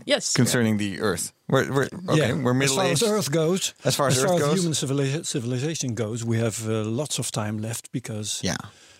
Yes, 0.05 0.33
concerning 0.33 0.77
the 0.77 0.99
Earth. 1.01 1.33
We're, 1.47 1.71
we're 1.71 1.87
okay. 2.09 2.27
yeah. 2.29 2.33
We're 2.33 2.63
as 2.63 2.73
far 2.73 2.85
as. 2.85 3.03
Earth 3.03 3.31
goes, 3.31 3.73
As 3.83 3.95
far 3.95 4.07
as 4.07 4.23
Earth 4.23 4.39
goes? 4.39 4.53
human 4.59 4.73
civili- 4.73 5.23
civilization 5.23 5.95
goes, 5.95 6.23
we 6.23 6.37
have 6.39 6.67
uh, 6.67 6.83
lots 6.85 7.19
of 7.19 7.31
time 7.31 7.57
left 7.57 7.91
because 7.91 8.39
Yeah, 8.43 8.57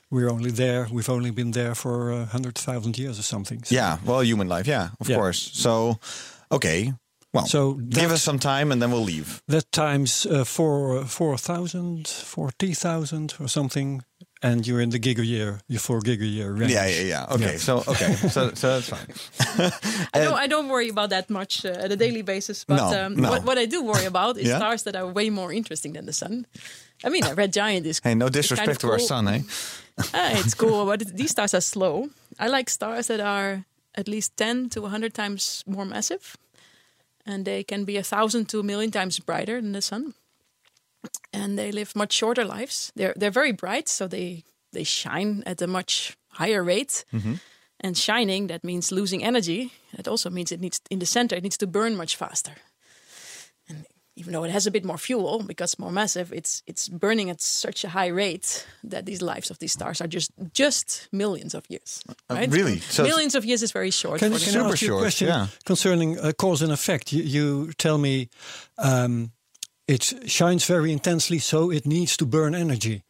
we're 0.10 0.29
only 0.32 0.51
there. 0.51 0.88
We've 0.91 1.10
only 1.10 1.32
been 1.32 1.51
there 1.51 1.75
for 1.75 2.12
uh, 2.12 2.25
hundred 2.25 2.58
thousand 2.58 2.98
years 2.98 3.20
or 3.20 3.24
something. 3.24 3.63
So, 3.63 3.75
yeah. 3.75 3.98
Well, 4.06 4.24
human 4.24 4.48
life. 4.48 4.68
Yeah, 4.68 4.89
of 5.00 5.08
Yeah. 5.10 5.18
course. 5.18 5.51
So, 5.53 6.00
okay. 6.51 6.94
Well, 7.34 7.46
So 7.46 7.74
give 7.75 8.12
us 8.12 8.24
some 8.24 8.39
time 8.39 8.72
and 8.72 8.82
then 8.82 8.91
we'll 8.91 9.06
leave. 9.06 9.44
that 9.48 9.72
times 9.72 10.25
uh, 10.25 10.44
four 10.44 11.06
four 11.06 11.38
thousand, 11.38 12.08
forty 12.08 12.74
thousand 12.74 13.36
or 13.39 13.48
something, 13.48 14.01
and 14.41 14.65
you're 14.65 14.81
in 14.81 14.89
the 14.89 15.00
giga 15.00 15.25
year, 15.25 15.60
your 15.67 15.79
four 15.79 16.00
giga 16.01 16.25
year 16.31 16.51
range. 16.53 16.72
Yeah, 16.72 16.88
yeah, 16.88 17.01
yeah. 17.01 17.34
Okay, 17.36 17.51
Yeah. 17.53 17.58
so 17.58 17.84
okay, 17.88 18.13
so 18.36 18.51
so 18.53 18.79
that's 18.79 18.89
fine. 18.89 19.08
I 20.13 20.24
don't, 20.24 20.38
I 20.38 20.48
don't 20.48 20.69
worry 20.69 20.89
about 20.89 21.10
that 21.10 21.29
much 21.29 21.65
uh, 21.65 21.69
at 21.86 21.91
a 21.91 21.96
daily 21.96 22.22
basis. 22.24 22.63
But 22.65 22.75
No, 22.77 23.05
um, 23.05 23.15
no. 23.15 23.29
What, 23.29 23.43
what 23.43 23.58
I 23.58 23.65
do 23.65 23.84
worry 23.84 24.05
about 24.13 24.38
is 24.38 24.48
Yeah? 24.48 24.58
stars 24.58 24.84
that 24.84 24.96
are 24.96 25.08
way 25.12 25.29
more 25.29 25.51
interesting 25.53 25.93
than 25.93 26.05
the 26.05 26.13
sun. 26.13 26.46
I 27.03 27.10
mean, 27.10 27.24
a 27.25 27.34
red 27.36 27.53
giant 27.53 27.86
is. 27.86 28.00
Hey, 28.03 28.15
no 28.15 28.25
is 28.25 28.31
kind 28.31 28.34
disrespect 28.34 28.84
of 28.84 28.89
to 28.89 28.91
our 28.91 29.00
sun, 29.00 29.27
eh? 29.27 29.41
Ah, 30.13 30.31
it's 30.39 30.53
cool, 30.55 30.86
but 30.86 31.01
it- 31.01 31.15
these 31.17 31.31
stars 31.31 31.53
are 31.53 31.62
slow. 31.62 32.10
I 32.39 32.48
like 32.48 32.69
stars 32.69 33.08
that 33.08 33.19
are 33.19 33.65
at 33.96 34.08
least 34.08 34.38
10 34.38 34.69
to 34.69 34.81
100 34.81 35.13
times 35.13 35.63
more 35.67 35.86
massive. 35.86 36.38
And 37.25 37.44
they 37.46 37.63
can 37.63 37.85
be 37.85 37.98
a 37.98 38.03
thousand 38.03 38.48
to 38.50 38.59
a 38.59 38.63
million 38.63 38.92
times 38.92 39.20
brighter 39.20 39.61
than 39.61 39.74
the 39.74 39.81
sun. 39.81 40.13
And 41.31 41.57
they 41.57 41.72
live 41.72 41.96
much 41.96 42.14
shorter 42.14 42.44
lives. 42.44 42.92
They're, 42.96 43.14
they're 43.16 43.31
very 43.31 43.51
bright, 43.51 43.88
so 43.88 44.07
they, 44.07 44.44
they 44.74 44.83
shine 44.83 45.44
at 45.46 45.62
a 45.62 45.68
much 45.68 46.18
higher 46.29 46.64
rate. 46.64 47.05
And 47.81 47.98
shining, 47.98 48.48
that 48.48 48.64
means 48.64 48.92
losing 48.92 49.24
energy. 49.24 49.72
That 49.96 50.07
also 50.07 50.29
means 50.29 50.51
it 50.51 50.59
needs, 50.59 50.81
in 50.90 51.00
the 51.00 51.05
center, 51.05 51.35
it 51.35 51.44
needs 51.44 51.57
to 51.57 51.68
burn 51.68 51.96
much 51.96 52.18
faster. 52.18 52.51
And 53.70 53.85
even 54.20 54.33
though 54.33 54.44
it 54.44 54.51
has 54.51 54.68
a 54.68 54.72
bit 54.72 54.83
more 54.83 54.98
fuel 54.98 55.44
because 55.48 55.74
it's 55.74 55.79
more 55.79 55.92
massive, 55.92 56.33
it's 56.33 56.62
it's 56.68 56.90
burning 56.90 57.29
at 57.29 57.42
such 57.42 57.85
a 57.85 57.90
high 57.90 58.07
rate 58.07 58.68
that 58.83 59.05
these 59.05 59.22
lives 59.22 59.50
of 59.50 59.59
these 59.59 59.72
stars 59.72 60.01
are 60.01 60.07
just 60.07 60.31
just 60.53 61.07
millions 61.12 61.53
of 61.53 61.64
years. 61.70 62.03
Right? 62.29 62.50
Uh, 62.50 62.51
really? 62.51 62.79
So 62.79 63.03
millions 63.03 63.35
of 63.35 63.46
years 63.46 63.64
is 63.64 63.72
very 63.72 63.92
short. 63.92 64.20
Can, 64.20 64.33
for 64.33 64.40
can 64.40 64.50
I 64.50 64.51
Super 64.51 64.74
ask 64.74 64.81
you 64.81 64.88
a 64.88 64.92
short, 64.92 65.01
question 65.01 65.27
yeah. 65.27 65.48
concerning 65.64 66.20
uh, 66.20 66.33
cause 66.33 66.62
and 66.62 66.74
effect? 66.74 67.14
You, 67.14 67.24
you 67.24 67.74
tell 67.77 67.98
me 67.98 68.27
um, 68.77 69.31
it 69.89 70.29
shines 70.29 70.65
very 70.65 70.91
intensely, 70.91 71.39
so 71.39 71.71
it 71.71 71.85
needs 71.85 72.15
to 72.17 72.25
burn 72.25 72.53
energy. 72.53 73.01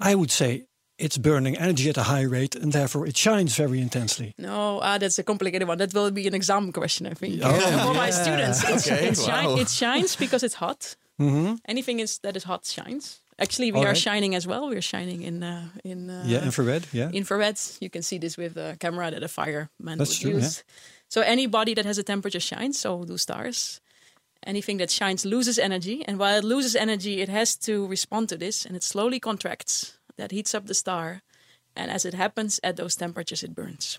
I 0.00 0.14
would 0.14 0.30
say 0.30 0.64
it's 0.98 1.18
burning 1.18 1.56
energy 1.56 1.90
at 1.90 1.98
a 1.98 2.04
high 2.04 2.22
rate, 2.22 2.54
and 2.56 2.72
therefore 2.72 3.06
it 3.06 3.16
shines 3.16 3.56
very 3.56 3.80
intensely. 3.80 4.34
no, 4.38 4.80
ah, 4.82 4.98
that's 4.98 5.18
a 5.18 5.22
complicated 5.22 5.68
one. 5.68 5.78
That 5.78 5.92
will 5.92 6.10
be 6.10 6.26
an 6.26 6.34
exam 6.34 6.72
question, 6.72 7.06
I 7.06 7.14
think. 7.14 7.40
Oh, 7.42 7.86
for 7.86 7.94
my 7.94 8.10
students, 8.10 8.64
it's, 8.64 8.86
Okay, 8.86 9.08
it, 9.08 9.18
shine, 9.18 9.48
wow. 9.48 9.56
it 9.56 9.68
shines 9.68 10.16
because 10.16 10.42
it's 10.42 10.54
hot. 10.54 10.96
Anything 11.68 12.00
is 12.00 12.18
that 12.18 12.36
is 12.36 12.44
hot 12.44 12.64
shines. 12.64 13.20
Actually, 13.38 13.72
we 13.72 13.78
All 13.78 13.84
are 13.84 13.88
right. 13.88 13.96
shining 13.96 14.34
as 14.34 14.46
well. 14.46 14.68
We're 14.68 14.82
shining 14.82 15.22
in 15.22 15.42
uh, 15.42 15.68
in 15.84 16.10
uh, 16.10 16.24
yeah, 16.26 16.44
infrared. 16.44 16.86
Yeah, 16.92 17.10
infrared. 17.12 17.58
You 17.80 17.90
can 17.90 18.02
see 18.02 18.18
this 18.18 18.36
with 18.36 18.56
a 18.56 18.76
camera 18.78 19.10
that 19.10 19.22
a 19.22 19.28
fireman 19.28 19.98
That's 19.98 20.10
would 20.10 20.30
true, 20.30 20.40
use. 20.40 20.64
So 21.08 21.20
any 21.20 21.46
body 21.46 21.74
that 21.74 21.84
has 21.84 21.98
a 21.98 22.02
temperature 22.02 22.40
shines. 22.40 22.78
So 22.78 23.04
do 23.04 23.16
stars. 23.16 23.80
Anything 24.46 24.78
that 24.78 24.90
shines 24.90 25.24
loses 25.24 25.58
energy, 25.58 26.04
and 26.06 26.18
while 26.18 26.36
it 26.38 26.44
loses 26.44 26.76
energy, 26.76 27.20
it 27.22 27.28
has 27.28 27.56
to 27.56 27.86
respond 27.86 28.28
to 28.28 28.36
this, 28.36 28.66
and 28.66 28.76
it 28.76 28.82
slowly 28.82 29.18
contracts. 29.20 29.98
That 30.16 30.30
heats 30.30 30.54
up 30.54 30.66
the 30.66 30.74
star, 30.74 31.22
and 31.74 31.90
as 31.90 32.04
it 32.04 32.14
happens 32.14 32.60
at 32.62 32.76
those 32.76 32.94
temperatures, 32.96 33.42
it 33.42 33.54
burns. 33.54 33.98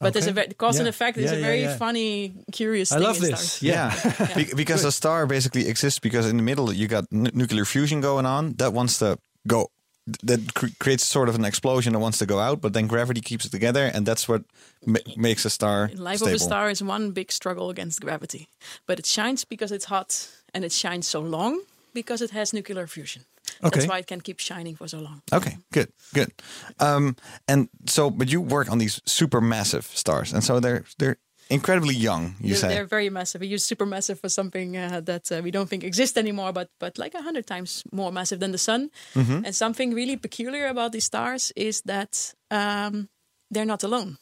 But 0.00 0.12
there's 0.12 0.26
a 0.26 0.30
Okay. 0.30 0.34
very, 0.42 0.54
cause 0.54 0.78
and 0.78 0.88
effect 0.88 1.16
is 1.18 1.30
Yeah, 1.30 1.38
a 1.38 1.40
very 1.40 1.62
yeah. 1.62 1.76
funny, 1.78 2.34
curious. 2.52 2.92
I 2.92 2.96
thing 2.98 3.04
love 3.06 3.16
in 3.16 3.30
this. 3.30 3.52
stars. 3.52 3.62
Yeah, 3.62 4.34
Be- 4.36 4.54
because 4.54 4.84
a 4.84 4.92
star 4.92 5.26
basically 5.26 5.66
exists 5.68 5.98
because 6.00 6.28
in 6.30 6.36
the 6.36 6.42
middle 6.42 6.72
you 6.72 6.88
got 6.88 7.04
n- 7.12 7.30
nuclear 7.32 7.64
fusion 7.64 8.00
going 8.02 8.26
on 8.26 8.54
that 8.58 8.72
wants 8.72 8.98
to 8.98 9.16
go. 9.46 9.68
That 10.22 10.54
cr- 10.54 10.66
creates 10.78 11.04
sort 11.04 11.28
of 11.28 11.34
an 11.34 11.44
explosion 11.44 11.92
that 11.92 11.98
wants 11.98 12.18
to 12.18 12.26
go 12.26 12.38
out, 12.38 12.60
but 12.60 12.72
then 12.72 12.86
gravity 12.86 13.20
keeps 13.20 13.44
it 13.44 13.50
together, 13.50 13.90
and 13.92 14.06
that's 14.06 14.28
what 14.28 14.44
ma- 14.86 15.00
makes 15.16 15.44
a 15.44 15.50
star 15.50 15.90
Life 15.94 16.18
stable. 16.18 16.34
of 16.34 16.36
a 16.36 16.38
star 16.38 16.70
is 16.70 16.80
one 16.82 17.10
big 17.10 17.32
struggle 17.32 17.70
against 17.70 18.00
gravity, 18.00 18.48
but 18.86 18.98
it 18.98 19.06
shines 19.06 19.44
because 19.44 19.72
it's 19.72 19.86
hot, 19.86 20.28
and 20.54 20.64
it 20.64 20.72
shines 20.72 21.08
so 21.08 21.20
long 21.20 21.60
because 21.92 22.22
it 22.22 22.30
has 22.30 22.52
nuclear 22.52 22.86
fusion. 22.86 23.24
Okay. 23.64 23.80
That's 23.80 23.88
why 23.88 23.98
it 23.98 24.06
can 24.06 24.20
keep 24.20 24.38
shining 24.40 24.76
for 24.76 24.88
so 24.88 24.98
long. 25.00 25.22
Okay, 25.32 25.56
good, 25.72 25.88
good. 26.14 26.30
Um, 26.78 27.16
and 27.48 27.68
so, 27.86 28.10
but 28.10 28.28
you 28.30 28.40
work 28.40 28.70
on 28.70 28.78
these 28.78 29.00
super 29.06 29.40
massive 29.40 29.86
stars, 29.86 30.32
and 30.32 30.44
so 30.44 30.60
they're 30.60 30.84
they're 30.98 31.16
incredibly 31.50 31.94
young. 31.94 32.34
You 32.40 32.48
they're, 32.48 32.56
say, 32.56 32.68
they're 32.68 32.86
very 32.86 33.10
massive. 33.10 33.40
We 33.40 33.46
use 33.48 33.64
super 33.64 33.86
massive 33.86 34.20
for 34.20 34.28
something 34.28 34.76
uh, 34.76 35.00
that 35.04 35.30
uh, 35.32 35.40
we 35.42 35.50
don't 35.50 35.68
think 35.68 35.84
exists 35.84 36.16
anymore, 36.16 36.52
but 36.52 36.68
but 36.78 36.98
like 36.98 37.14
a 37.14 37.22
hundred 37.22 37.46
times 37.46 37.82
more 37.92 38.12
massive 38.12 38.40
than 38.40 38.52
the 38.52 38.58
sun. 38.58 38.90
Mm-hmm. 39.14 39.44
And 39.44 39.54
something 39.54 39.94
really 39.94 40.16
peculiar 40.16 40.66
about 40.66 40.92
these 40.92 41.04
stars 41.04 41.52
is 41.56 41.82
that 41.82 42.34
um, 42.50 43.08
they're 43.50 43.66
not 43.66 43.84
alone. 43.84 44.18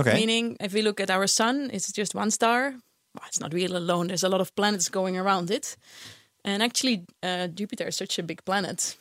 okay, 0.00 0.14
Meaning, 0.14 0.56
if 0.60 0.72
we 0.72 0.82
look 0.82 1.00
at 1.00 1.10
our 1.10 1.26
sun, 1.26 1.70
it's 1.72 1.92
just 1.92 2.14
one 2.14 2.30
star. 2.30 2.74
Well, 3.14 3.26
it's 3.28 3.40
not 3.40 3.52
really 3.54 3.76
alone. 3.76 4.08
There's 4.08 4.24
a 4.24 4.28
lot 4.28 4.40
of 4.40 4.54
planets 4.54 4.88
going 4.90 5.16
around 5.16 5.50
it. 5.50 5.76
And 6.44 6.62
actually, 6.62 7.04
uh, 7.22 7.46
Jupiter 7.46 7.88
is 7.88 7.96
such 7.96 8.18
a 8.18 8.22
big 8.22 8.44
planet. 8.44 8.96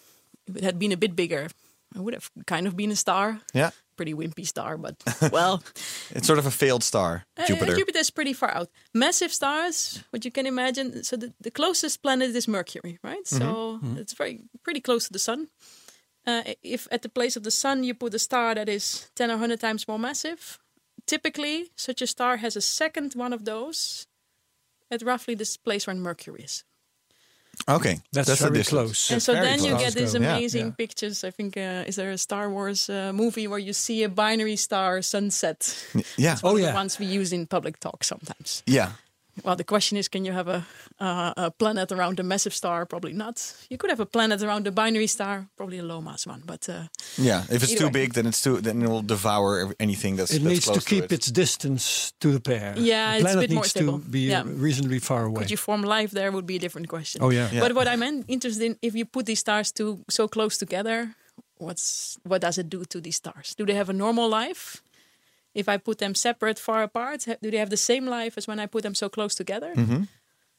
If 0.48 0.56
it 0.58 0.64
had 0.64 0.78
been 0.78 0.92
a 0.92 0.98
bit 0.98 1.16
bigger, 1.16 1.50
it 1.96 2.00
would 2.00 2.14
have 2.14 2.30
kind 2.46 2.68
of 2.68 2.76
been 2.76 2.92
a 2.92 2.96
star. 2.96 3.40
yeah, 3.54 3.72
Pretty 3.96 4.14
wimpy 4.14 4.46
star, 4.48 4.78
but 4.78 4.96
well, 5.32 5.64
it's 6.12 6.28
sort 6.28 6.40
of 6.40 6.46
a 6.46 6.52
failed 6.52 6.84
star, 6.84 7.26
uh, 7.38 7.46
Jupiter. 7.46 7.76
Jupiter 7.76 8.00
is 8.00 8.12
pretty 8.12 8.34
far 8.34 8.52
out. 8.52 8.70
Massive 8.94 9.32
stars, 9.32 10.04
what 10.10 10.26
you 10.26 10.32
can 10.32 10.48
imagine. 10.48 11.04
So 11.04 11.16
the, 11.16 11.34
the 11.40 11.52
closest 11.52 12.02
planet 12.02 12.36
is 12.36 12.48
Mercury, 12.48 13.00
right? 13.04 13.28
So 13.28 13.80
it's 13.98 14.14
very 14.14 14.42
pretty 14.64 14.82
close 14.82 15.06
to 15.08 15.14
the 15.14 15.20
sun. 15.20 15.48
Uh, 16.26 16.42
if 16.64 16.88
at 16.92 17.02
the 17.02 17.10
place 17.10 17.36
of 17.36 17.44
the 17.44 17.52
sun 17.52 17.84
you 17.84 17.94
put 17.94 18.14
a 18.14 18.20
star 18.20 18.56
that 18.56 18.70
is 18.70 19.10
10 19.16 19.30
or 19.30 19.34
100 19.34 19.60
times 19.60 19.88
more 19.88 20.00
massive, 20.00 20.58
typically 21.06 21.70
such 21.76 22.02
a 22.02 22.08
star 22.08 22.38
has 22.38 22.56
a 22.56 22.62
second 22.62 23.14
one 23.14 23.34
of 23.34 23.44
those 23.44 24.08
at 24.90 25.02
roughly 25.02 25.36
this 25.36 25.58
place 25.58 25.86
where 25.86 25.96
Mercury 25.96 26.44
is. 26.44 26.64
Okay, 27.68 28.00
That's, 28.12 28.28
the 28.40 28.50
very 28.50 28.64
close. 28.64 29.12
and 29.12 29.22
so 29.22 29.34
very 29.34 29.46
then 29.46 29.64
you 29.64 29.78
get 29.78 29.94
these 29.94 30.16
amazing 30.16 30.66
yeah. 30.66 30.72
pictures. 30.78 31.24
I 31.24 31.32
think, 31.32 31.56
uh, 31.56 31.86
is 31.88 31.96
there 31.96 32.12
a 32.12 32.18
Star 32.18 32.50
Wars 32.50 32.90
uh, 32.90 33.14
movie 33.14 33.48
where 33.48 33.60
you 33.60 33.74
see 33.74 34.04
a 34.04 34.10
binary 34.10 34.58
star 34.58 35.02
sunset? 35.02 35.86
Yeah, 36.18 36.38
oh 36.44 36.58
yeah, 36.58 36.72
The 36.72 36.74
ones 36.74 37.00
we 37.00 37.06
use 37.06 37.32
in 37.32 37.48
public 37.48 37.80
talk 37.80 38.04
sometimes. 38.04 38.64
yeah. 38.68 38.92
Well, 39.44 39.56
the 39.56 39.64
question 39.64 39.98
is, 39.98 40.08
can 40.08 40.26
you 40.26 40.32
have 40.32 40.48
a, 40.48 40.64
uh, 41.00 41.34
a 41.38 41.50
planet 41.52 41.92
around 41.92 42.20
a 42.20 42.24
massive 42.24 42.54
star? 42.54 42.86
Probably 42.86 43.14
not. 43.14 43.56
You 43.68 43.78
could 43.80 43.90
have 43.90 44.00
a 44.00 44.06
planet 44.06 44.44
around 44.44 44.68
a 44.68 44.72
binary 44.72 45.08
star, 45.08 45.48
probably 45.58 45.80
a 45.80 45.84
low 45.84 46.02
mass 46.02 46.28
one. 46.28 46.44
But 46.46 46.70
uh, 46.70 46.84
Yeah, 47.18 47.44
if 47.50 47.64
it's 47.64 47.74
too 47.74 47.86
way. 47.86 47.92
big, 47.92 48.14
then 48.14 48.28
it's 48.28 48.42
too 48.44 48.62
then 48.62 48.84
it 48.84 48.88
will 48.88 49.02
devour 49.02 49.74
anything 49.80 50.18
that's 50.18 50.32
It 50.32 50.44
that's 50.44 50.50
needs 50.54 50.66
to 50.66 50.72
close 50.74 50.86
keep 50.86 51.06
it. 51.06 51.12
its 51.12 51.32
distance 51.32 52.14
to 52.20 52.32
the 52.32 52.40
pair. 52.40 52.76
Yeah, 52.78 53.14
the 53.14 53.18
it's 53.18 53.22
a 53.22 53.24
planet 53.26 53.42
bit 53.50 53.56
more 53.56 53.64
needs 53.64 53.74
to 53.74 53.80
stable. 53.80 53.98
be 53.98 54.20
Yeah. 54.30 54.44
reasonably 54.46 55.00
far 55.00 55.24
away. 55.26 55.40
could 55.42 55.52
you 55.52 55.58
form 55.58 55.82
life 55.82 56.12
there? 56.12 56.32
Would 56.32 56.46
be 56.46 56.56
a 56.58 56.60
different 56.60 56.88
question. 56.88 57.24
oh 57.24 57.32
yeah. 57.32 57.50
Yeah. 57.52 57.62
But 57.62 57.74
what 57.74 57.88
I'm 57.88 58.04
in- 58.04 58.26
interested 58.28 58.64
in, 58.64 58.78
if 58.84 58.94
you 58.94 59.06
put 59.06 59.26
these 59.26 59.40
stars 59.40 59.72
too 59.72 59.98
so 60.10 60.28
close 60.28 60.60
together, 60.60 61.16
what's 61.58 62.20
what 62.24 62.42
does 62.42 62.58
it 62.58 62.70
do 62.70 62.86
to 62.86 63.02
these 63.02 63.16
stars? 63.18 63.56
Do 63.58 63.66
they 63.66 63.74
have 63.76 63.90
a 63.90 63.94
normal 63.94 64.30
life? 64.30 64.84
If 65.54 65.70
I 65.70 65.78
put 65.78 65.98
them 66.00 66.16
separate, 66.16 66.60
far 66.60 66.84
apart, 66.84 67.26
do 67.42 67.52
they 67.52 67.58
have 67.58 67.70
the 67.70 67.78
same 67.78 68.06
life 68.08 68.38
as 68.38 68.48
when 68.48 68.60
I 68.60 68.66
put 68.68 68.84
them 68.84 68.96
so 68.96 69.10
close 69.10 69.36
together? 69.36 69.74
Mm-hmm. 69.76 70.04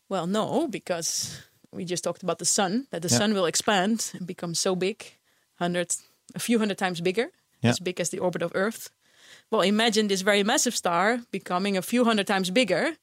Well, 0.09 0.27
no, 0.27 0.69
because 0.69 1.41
we 1.73 1.85
just 1.85 2.05
talked 2.05 2.23
about 2.23 2.39
the 2.39 2.45
sun. 2.45 2.87
That 2.91 3.03
the 3.03 3.09
Yeah. 3.09 3.19
sun 3.19 3.35
will 3.35 3.47
expand 3.47 4.13
and 4.15 4.27
become 4.27 4.55
so 4.55 4.77
big, 4.77 5.05
hundred, 5.59 5.97
a 6.35 6.39
few 6.39 6.59
hundred 6.59 6.79
times 6.79 7.01
bigger, 7.01 7.27
Yeah. 7.63 7.71
as 7.71 7.81
big 7.81 8.01
as 8.01 8.11
the 8.11 8.19
orbit 8.21 8.43
of 8.43 8.53
Earth. 8.55 8.91
Well, 9.51 9.63
imagine 9.63 10.09
this 10.09 10.23
very 10.23 10.45
massive 10.45 10.75
star 10.77 11.21
becoming 11.31 11.77
a 11.77 11.83
few 11.83 12.05
hundred 12.05 12.27
times 12.27 12.51
bigger, 12.51 12.97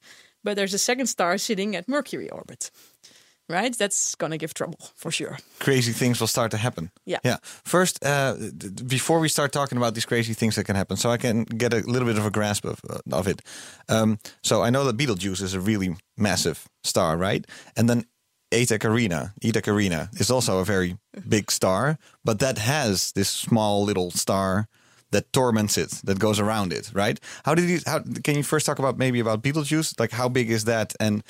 but 0.44 0.56
there's 0.56 0.74
a 0.74 0.78
second 0.78 1.06
star 1.08 1.38
sitting 1.38 1.76
at 1.76 1.88
Mercury 1.88 2.30
orbit. 2.30 2.70
Right? 3.52 3.78
That's 3.78 4.14
gonna 4.14 4.38
give 4.38 4.54
trouble 4.54 4.78
for 4.94 5.10
sure. 5.12 5.36
crazy 5.58 5.92
things 5.92 6.20
will 6.20 6.28
start 6.28 6.50
to 6.50 6.56
happen. 6.56 6.90
Yeah. 7.04 7.20
Yeah. 7.24 7.36
First, 7.64 8.04
uh, 8.04 8.34
before 8.86 9.20
we 9.20 9.28
start 9.28 9.52
talking 9.52 9.78
about 9.78 9.94
these 9.94 10.06
crazy 10.06 10.34
things 10.34 10.54
that 10.56 10.64
can 10.64 10.76
happen, 10.76 10.96
so 10.96 11.10
I 11.10 11.18
can 11.18 11.44
get 11.44 11.74
a 11.74 11.78
little 11.78 12.08
bit 12.08 12.18
of 12.18 12.26
a 12.26 12.30
grasp 12.30 12.64
of 12.64 12.80
uh, 12.88 13.18
of 13.18 13.26
it. 13.28 13.42
Um, 13.88 14.18
so 14.42 14.64
I 14.66 14.70
know 14.70 14.84
that 14.84 14.96
Betelgeuse 14.96 15.42
is 15.42 15.54
a 15.54 15.60
really 15.60 15.96
massive 16.16 16.68
star, 16.82 17.16
right? 17.16 17.46
And 17.76 17.88
then 17.88 18.04
Eta 18.52 18.78
Carina, 18.78 19.32
Eta 19.42 19.62
Carina 19.62 20.08
is 20.14 20.30
also 20.30 20.58
a 20.58 20.64
very 20.64 20.96
big 21.28 21.50
star, 21.50 21.98
but 22.24 22.38
that 22.38 22.58
has 22.58 23.12
this 23.12 23.30
small 23.30 23.84
little 23.84 24.10
star 24.10 24.68
that 25.10 25.32
torments 25.32 25.78
it, 25.78 25.90
that 26.04 26.18
goes 26.18 26.40
around 26.40 26.72
it, 26.72 26.90
right? 26.94 27.20
How 27.44 27.54
did 27.54 27.68
you? 27.68 27.80
How 27.86 28.00
can 28.24 28.36
you 28.36 28.42
first 28.42 28.66
talk 28.66 28.78
about 28.78 28.98
maybe 28.98 29.20
about 29.20 29.42
Betelgeuse? 29.42 29.94
Like 29.98 30.10
how 30.10 30.28
big 30.28 30.50
is 30.50 30.64
that, 30.64 30.94
and 31.00 31.22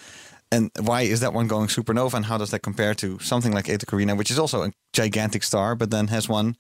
and 0.53 0.71
why 0.79 1.03
is 1.03 1.21
that 1.21 1.33
one 1.33 1.49
going 1.49 1.67
supernova, 1.69 2.15
and 2.15 2.27
how 2.27 2.39
does 2.39 2.51
that 2.51 2.61
compare 2.61 2.95
to 2.95 3.19
something 3.19 3.53
like 3.53 3.69
Eta 3.69 3.87
Carina, 3.87 4.15
which 4.15 4.31
is 4.31 4.39
also 4.39 4.63
a 4.63 4.73
gigantic 4.93 5.43
star, 5.43 5.75
but 5.75 5.91
then 5.91 6.09
has 6.09 6.29
one 6.29 6.57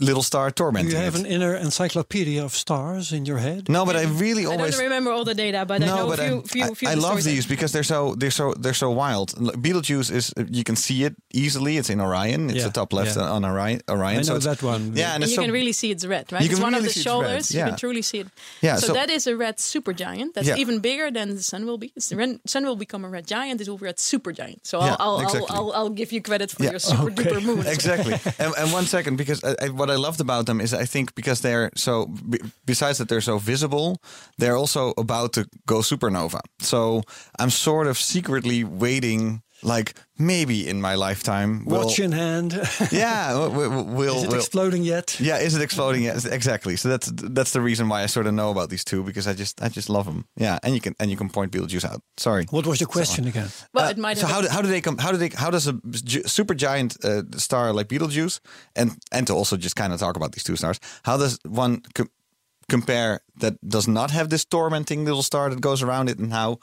little 0.00 0.22
star 0.22 0.48
Do 0.50 0.54
tormenting 0.54 0.92
you 0.92 0.98
have 0.98 1.14
it? 1.14 1.20
an 1.20 1.26
inner 1.26 1.54
encyclopedia 1.54 2.44
of 2.44 2.52
stars 2.54 3.12
in 3.12 3.24
your 3.26 3.38
head? 3.38 3.68
no, 3.68 3.84
but 3.84 3.96
I 3.96 4.04
really 4.04 4.44
I 4.46 4.50
always 4.50 4.74
don't 4.76 4.84
remember 4.84 5.10
all 5.10 5.24
the 5.24 5.34
data, 5.34 5.64
but 5.66 5.82
I 5.82 5.86
know 5.86 6.06
but 6.08 6.18
a 6.20 6.40
few, 6.42 6.64
I, 6.64 6.74
few, 6.74 6.88
I, 6.88 6.92
I 6.92 6.94
love 6.94 7.20
stories. 7.20 7.24
these 7.24 7.46
because 7.46 7.72
they're 7.72 7.82
so 7.94 8.14
they're 8.14 8.30
so 8.30 8.54
they're 8.54 8.74
so 8.74 8.90
wild. 8.90 9.34
L- 9.40 9.52
Betelgeuse 9.58 10.10
is 10.10 10.32
you 10.50 10.64
can 10.64 10.76
see 10.76 11.04
it 11.04 11.14
easily. 11.32 11.76
It's 11.78 11.90
in 11.90 12.00
Orion. 12.00 12.50
It's 12.50 12.58
Yeah, 12.58 12.64
the 12.68 12.72
top 12.72 12.92
left 12.92 13.16
yeah. 13.16 13.22
on 13.36 13.44
Orion. 13.44 13.80
Orion 13.88 14.20
I 14.20 14.22
so 14.22 14.32
know 14.32 14.36
it's- 14.38 14.56
that 14.60 14.66
one. 14.66 14.82
Yeah, 14.96 15.14
and 15.14 15.22
And 15.22 15.30
you 15.30 15.36
so 15.36 15.42
can 15.42 15.52
really 15.52 15.72
see 15.72 15.90
it's 15.90 16.04
red, 16.06 16.30
right? 16.32 16.42
You 16.42 16.50
it's 16.50 16.60
one 16.60 16.72
really 16.72 16.78
of 16.78 16.84
the 16.84 16.90
see 16.90 17.00
it's 17.00 17.06
red, 17.06 17.12
shoulders. 17.12 17.54
You 17.54 17.64
can 17.64 17.76
truly 17.76 18.02
see 18.02 18.18
it. 18.20 18.28
Yeah, 18.62 18.76
so, 18.76 18.88
so- 18.88 18.92
that 18.94 19.10
is 19.10 19.26
a 19.26 19.36
red 19.36 19.56
supergiant. 19.58 20.34
That's 20.34 20.46
Yeah. 20.48 20.56
even 20.62 20.80
bigger 20.80 21.10
than 21.10 21.34
the 21.36 21.42
sun 21.42 21.66
will 21.66 21.78
be. 21.78 21.92
It's 21.96 22.08
the 22.08 22.16
red, 22.16 22.40
sun 22.46 22.64
will 22.66 22.76
become 22.76 23.04
a 23.04 23.08
red 23.08 23.26
giant. 23.26 23.58
This 23.58 23.68
will 23.68 23.78
be 23.78 23.86
a 23.86 23.90
red 23.92 23.96
supergiant. 23.98 24.58
So 24.62 24.78
I'll, 24.80 24.96
I'll, 24.98 25.20
exactly. 25.20 25.46
I'll, 25.50 25.72
I'll, 25.72 25.72
I'll 25.88 25.90
give 26.00 26.12
you 26.12 26.20
credit 26.22 26.50
for 26.50 26.62
your 26.64 26.78
super 26.78 27.10
duper 27.18 27.42
moon. 27.42 27.66
exactly. 27.66 28.14
and, 28.38 28.54
and 28.56 28.72
one 28.72 28.86
second, 28.86 29.16
because 29.16 29.42
I, 29.44 29.54
I, 29.64 29.68
what 29.88 29.94
I 29.94 30.06
loved 30.06 30.20
about 30.20 30.46
them 30.46 30.60
is 30.60 30.74
I 30.74 30.84
think 30.84 31.14
because 31.14 31.40
they're 31.40 31.70
so, 31.74 32.06
b- 32.06 32.38
besides 32.66 32.98
that 32.98 33.08
they're 33.08 33.20
so 33.22 33.38
visible, 33.38 33.96
they're 34.36 34.56
also 34.56 34.92
about 34.98 35.32
to 35.32 35.46
go 35.66 35.80
supernova. 35.80 36.40
So 36.60 37.02
I'm 37.38 37.50
sort 37.50 37.86
of 37.86 37.96
secretly 37.96 38.64
waiting, 38.64 39.42
like 39.62 39.94
maybe 40.18 40.68
in 40.68 40.80
my 40.80 40.94
lifetime, 40.94 41.64
we'll, 41.64 41.84
Watch 41.86 41.98
in 41.98 42.12
hand. 42.12 42.52
yeah, 42.92 43.34
we'll, 43.34 43.50
we'll, 43.50 43.84
we'll, 43.84 44.16
Is 44.16 44.22
it 44.22 44.28
we'll- 44.28 44.36
exploding 44.38 44.84
yet? 44.84 45.18
yeah, 45.20 45.38
is 45.38 45.54
it 45.54 45.62
exploding? 45.62 46.02
yet? 46.04 46.24
exactly. 46.24 46.76
So 46.76 46.88
that's 46.88 47.10
that's 47.14 47.52
the 47.52 47.60
reason 47.60 47.88
why 47.88 48.02
I 48.02 48.06
sort 48.06 48.26
of 48.26 48.34
know 48.34 48.50
about 48.50 48.68
these 48.70 48.84
two 48.84 49.02
because 49.02 49.26
I 49.26 49.34
just 49.34 49.60
I 49.62 49.68
just 49.68 49.88
love 49.90 50.04
them. 50.06 50.24
Yeah, 50.36 50.58
and 50.62 50.74
you 50.74 50.80
can 50.80 50.94
and 51.00 51.10
you 51.10 51.16
can 51.16 51.28
point 51.28 51.50
Betelgeuse 51.52 51.84
out. 51.84 52.02
Sorry. 52.16 52.46
What 52.50 52.66
was 52.66 52.78
your 52.80 52.88
question 52.88 53.26
again? 53.26 53.48
Well, 53.74 53.86
Uh, 53.86 53.90
it 53.90 53.98
might 53.98 54.18
so 54.18 54.26
have 54.26 54.34
how 54.36 54.42
do, 54.42 54.48
how 54.48 54.62
do 54.62 54.68
they 54.68 54.80
come? 54.80 54.98
How 54.98 55.10
do 55.12 55.16
they? 55.18 55.30
How 55.34 55.50
does 55.50 55.66
a 55.66 55.74
super 56.28 56.54
giant 56.54 56.96
uh, 57.04 57.22
star 57.36 57.72
like 57.72 57.88
Betelgeuse 57.88 58.40
and 58.76 58.90
and 59.10 59.26
to 59.26 59.32
also 59.34 59.56
just 59.56 59.74
kind 59.76 59.92
of 59.92 59.98
talk 60.00 60.16
about 60.16 60.32
these 60.32 60.44
two 60.44 60.56
stars? 60.56 60.78
How 61.04 61.16
does 61.18 61.38
one 61.44 61.82
co- 61.94 62.06
compare 62.68 63.20
that 63.40 63.54
does 63.68 63.86
not 63.88 64.10
have 64.10 64.28
this 64.28 64.44
tormenting 64.44 65.04
little 65.04 65.22
star 65.22 65.50
that 65.50 65.60
goes 65.60 65.82
around 65.82 66.08
it, 66.08 66.18
and 66.18 66.32
how 66.32 66.58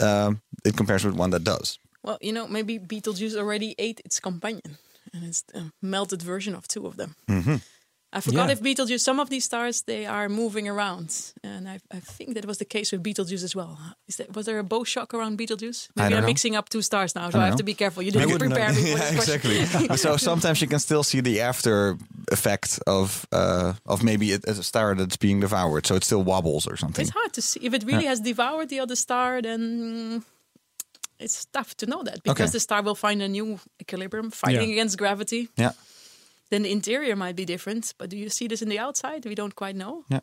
um, 0.00 0.40
it 0.64 0.76
compares 0.76 1.04
with 1.04 1.14
one 1.18 1.30
that 1.30 1.44
does? 1.44 1.78
Well, 2.04 2.18
you 2.20 2.32
know, 2.32 2.46
maybe 2.46 2.78
Betelgeuse 2.78 3.36
already 3.36 3.74
ate 3.78 4.00
its 4.04 4.20
companion, 4.20 4.78
and 5.12 5.24
it's 5.24 5.44
a 5.54 5.72
melted 5.82 6.22
version 6.22 6.54
of 6.54 6.66
two 6.68 6.86
of 6.86 6.96
them. 6.96 7.14
I 8.10 8.20
forgot 8.22 8.46
Yeah. 8.46 8.52
if 8.52 8.62
Betelgeuse. 8.62 9.02
Some 9.04 9.20
of 9.20 9.28
these 9.28 9.44
stars 9.44 9.82
they 9.82 10.06
are 10.06 10.30
moving 10.30 10.66
around, 10.66 11.10
and 11.42 11.68
I, 11.68 11.78
I 11.92 12.00
think 12.00 12.34
that 12.34 12.46
was 12.46 12.56
the 12.56 12.64
case 12.64 12.90
with 12.90 13.02
Betelgeuse 13.02 13.42
as 13.44 13.54
well. 13.54 13.76
Is 14.06 14.16
that 14.16 14.34
was 14.34 14.46
there 14.46 14.58
a 14.58 14.64
bow 14.64 14.84
shock 14.84 15.12
around 15.12 15.36
Betelgeuse? 15.36 15.88
Maybe 15.94 16.14
I'm 16.14 16.20
know. 16.22 16.26
mixing 16.26 16.56
up 16.56 16.68
two 16.70 16.80
stars 16.80 17.14
now, 17.14 17.28
so 17.28 17.28
I, 17.28 17.30
don't 17.32 17.40
have 17.42 17.50
know. 17.52 17.56
to 17.58 17.64
be 17.64 17.74
careful. 17.74 18.02
You 18.02 18.10
didn't 18.12 18.38
prepare 18.38 18.72
me 18.72 18.80
for 18.82 18.88
yeah, 18.98 19.12
exactly. 19.12 19.96
so 20.04 20.16
sometimes 20.16 20.62
you 20.62 20.68
can 20.68 20.78
still 20.78 21.02
see 21.02 21.20
the 21.20 21.42
after 21.42 21.98
effect 22.32 22.80
of 22.86 23.26
uh, 23.30 23.74
of 23.84 24.02
maybe 24.02 24.32
it 24.32 24.44
as 24.48 24.58
a 24.58 24.62
star 24.62 24.94
that's 24.94 25.18
being 25.18 25.40
devoured, 25.40 25.84
so 25.86 25.94
it 25.94 26.04
still 26.04 26.22
wobbles 26.22 26.66
or 26.66 26.78
something. 26.78 27.02
It's 27.02 27.12
hard 27.12 27.32
to 27.34 27.42
see 27.42 27.60
if 27.62 27.74
it 27.74 27.84
really 27.84 28.06
has 28.06 28.20
devoured 28.20 28.70
the 28.70 28.80
other 28.80 28.96
star. 28.96 29.42
Then 29.42 30.24
it's 31.20 31.46
tough 31.52 31.74
to 31.76 31.86
know 31.86 32.02
that 32.04 32.22
because 32.22 32.50
Okay. 32.50 32.52
the 32.56 32.60
star 32.60 32.82
will 32.82 32.94
find 32.94 33.22
a 33.22 33.28
new 33.28 33.58
equilibrium, 33.80 34.30
fighting 34.30 34.68
Yeah. 34.68 34.74
against 34.76 34.98
gravity. 34.98 35.48
Yeah. 35.56 35.72
then 36.50 36.62
the 36.62 36.70
interior 36.72 37.14
might 37.16 37.36
be 37.36 37.44
different. 37.44 37.92
But 37.98 38.08
do 38.10 38.16
you 38.16 38.30
see 38.30 38.48
this 38.48 38.62
in 38.62 38.68
the 38.70 38.78
outside? 38.78 39.26
We 39.26 39.34
don't 39.34 39.54
quite 39.54 39.76
know. 39.76 40.04
Yeah. 40.08 40.20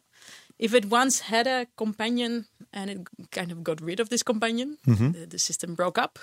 If 0.58 0.74
it 0.74 0.86
once 0.86 1.20
had 1.30 1.46
a 1.48 1.68
companion 1.78 2.46
and 2.74 2.90
it 2.90 2.98
kind 3.32 3.52
of 3.52 3.62
got 3.64 3.80
rid 3.82 4.00
of 4.00 4.10
this 4.10 4.24
companion, 4.24 4.78
Mm-hmm. 4.88 5.12
the, 5.12 5.26
the 5.28 5.38
system 5.38 5.76
broke 5.76 6.00
up, 6.02 6.18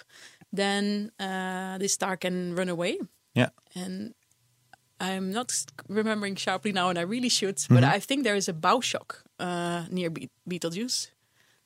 then 0.57 1.13
uh, 1.21 1.79
this 1.79 1.93
star 1.93 2.17
can 2.17 2.57
run 2.57 2.69
away. 2.69 2.99
Yeah. 3.35 3.51
And 3.77 4.15
I'm 5.01 5.31
not 5.33 5.53
remembering 5.89 6.35
sharply 6.37 6.73
now, 6.73 6.89
and 6.89 6.99
I 6.99 7.03
really 7.03 7.29
should, 7.31 7.57
but 7.69 7.83
Mm-hmm. 7.85 7.97
I 7.97 8.01
think 8.01 8.25
there 8.25 8.37
is 8.37 8.49
a 8.49 8.53
bow 8.53 8.81
shock 8.81 9.23
uh, 9.39 9.85
near 9.91 10.11
Be- 10.11 10.31
Betelgeuse. 10.49 11.11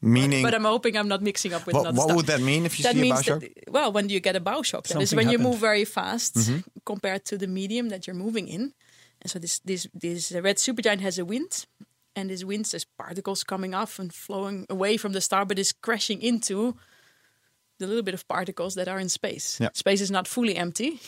Meaning, 0.07 0.43
But 0.43 0.55
I'm 0.55 0.65
hoping 0.65 0.97
I'm 0.97 1.09
not 1.09 1.23
mixing 1.23 1.53
up 1.53 1.67
with 1.67 1.75
what, 1.75 1.95
what 1.95 2.15
would 2.17 2.27
that 2.27 2.41
mean 2.41 2.65
if 2.67 2.79
you 2.79 2.83
that 2.85 2.95
see 2.95 3.11
a 3.11 3.15
bow 3.15 3.23
shock? 3.23 3.41
that, 3.41 3.53
well, 3.71 3.91
when 3.93 4.09
you 4.09 4.21
get 4.21 4.37
a 4.37 4.41
bow 4.41 4.63
shock, 4.63 4.85
that 4.87 5.03
is 5.03 5.11
Something 5.11 5.27
when 5.27 5.33
you 5.33 5.39
move 5.39 5.59
very 5.59 5.85
fast 5.85 6.35
Mm-hmm. 6.37 6.59
compared 6.85 7.25
to 7.27 7.37
the 7.39 7.47
medium 7.47 7.89
that 7.91 8.07
you're 8.07 8.17
moving 8.27 8.47
in. 8.49 8.73
And 9.23 9.31
so 9.31 9.39
this 9.39 9.59
this 9.61 9.89
this 9.95 10.33
red 10.33 10.57
supergiant 10.59 11.01
has 11.01 11.19
a 11.19 11.25
wind, 11.25 11.67
and 12.15 12.31
this 12.31 12.45
wind 12.45 12.69
has 12.73 12.85
particles 12.85 13.45
coming 13.45 13.75
off 13.75 13.99
and 13.99 14.13
flowing 14.13 14.67
away 14.69 14.97
from 14.99 15.13
the 15.13 15.21
star, 15.21 15.45
but 15.47 15.59
is 15.59 15.73
crashing 15.73 16.21
into 16.23 16.77
the 17.79 17.87
little 17.87 18.03
bit 18.03 18.15
of 18.15 18.27
particles 18.29 18.75
that 18.75 18.89
are 18.89 19.01
in 19.01 19.09
space. 19.09 19.59
Yeah. 19.61 19.71
Space 19.75 20.01
is 20.03 20.11
not 20.11 20.27
fully 20.29 20.57
empty. 20.57 21.01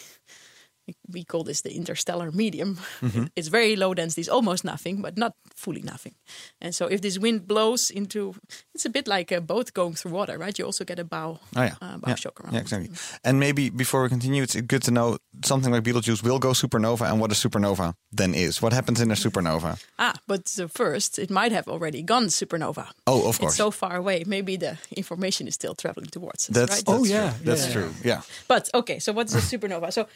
We 1.12 1.24
call 1.24 1.44
this 1.44 1.62
the 1.62 1.70
interstellar 1.74 2.30
medium. 2.32 2.76
Mm-hmm. 3.00 3.24
It's 3.36 3.48
very 3.48 3.76
low 3.76 3.94
density, 3.94 4.20
it's 4.22 4.30
almost 4.32 4.64
nothing, 4.64 5.02
but 5.02 5.16
not 5.16 5.32
fully 5.56 5.82
nothing. 5.82 6.14
And 6.60 6.74
so 6.74 6.86
if 6.90 7.00
this 7.00 7.18
wind 7.18 7.46
blows 7.46 7.90
into, 7.90 8.34
it's 8.74 8.84
a 8.86 8.90
bit 8.90 9.06
like 9.08 9.32
a 9.36 9.40
boat 9.40 9.72
going 9.72 9.94
through 9.96 10.12
water, 10.14 10.38
right? 10.38 10.58
You 10.58 10.66
also 10.66 10.84
get 10.84 10.98
a 10.98 11.04
bow, 11.04 11.38
Oh 11.56 11.62
yeah, 11.62 11.74
uh, 11.82 11.98
bow 11.98 12.08
yeah. 12.10 12.16
shock 12.16 12.40
around. 12.40 12.54
Yeah, 12.54 12.60
exactly. 12.62 12.90
And 13.24 13.38
maybe 13.38 13.70
before 13.70 14.02
we 14.02 14.08
continue, 14.08 14.42
it's 14.42 14.56
good 14.60 14.82
to 14.82 14.90
know 14.90 15.18
something 15.44 15.72
like 15.74 15.82
Betelgeuse 15.82 16.22
will 16.22 16.38
go 16.38 16.52
supernova, 16.54 17.06
and 17.10 17.20
what 17.20 17.30
a 17.32 17.34
supernova 17.34 17.94
then 18.18 18.34
is. 18.34 18.60
What 18.62 18.72
happens 18.72 19.00
in 19.00 19.10
a 19.10 19.14
supernova? 19.16 19.76
Ah, 19.98 20.14
but 20.26 20.58
uh, 20.60 20.68
first, 20.68 21.18
it 21.18 21.30
might 21.30 21.52
have 21.52 21.68
already 21.68 22.02
gone 22.02 22.28
supernova. 22.30 22.86
Oh, 23.06 23.28
of 23.28 23.38
course. 23.38 23.52
It's 23.52 23.56
so 23.56 23.70
far 23.70 23.96
away. 23.96 24.24
Maybe 24.26 24.56
the 24.56 24.76
information 24.96 25.48
is 25.48 25.54
still 25.54 25.74
traveling 25.74 26.10
towards 26.10 26.48
us, 26.48 26.54
That's, 26.54 26.70
right? 26.76 26.86
that's 26.86 26.98
Oh, 27.00 27.04
true. 27.04 27.14
yeah, 27.14 27.32
that's 27.44 27.66
yeah. 27.66 27.72
true. 27.72 27.90
Yeah, 28.04 28.20
But 28.48 28.70
okay, 28.72 28.98
so 29.00 29.12
what's 29.12 29.34
a 29.34 29.38
supernova? 29.40 29.90
So 29.92 30.06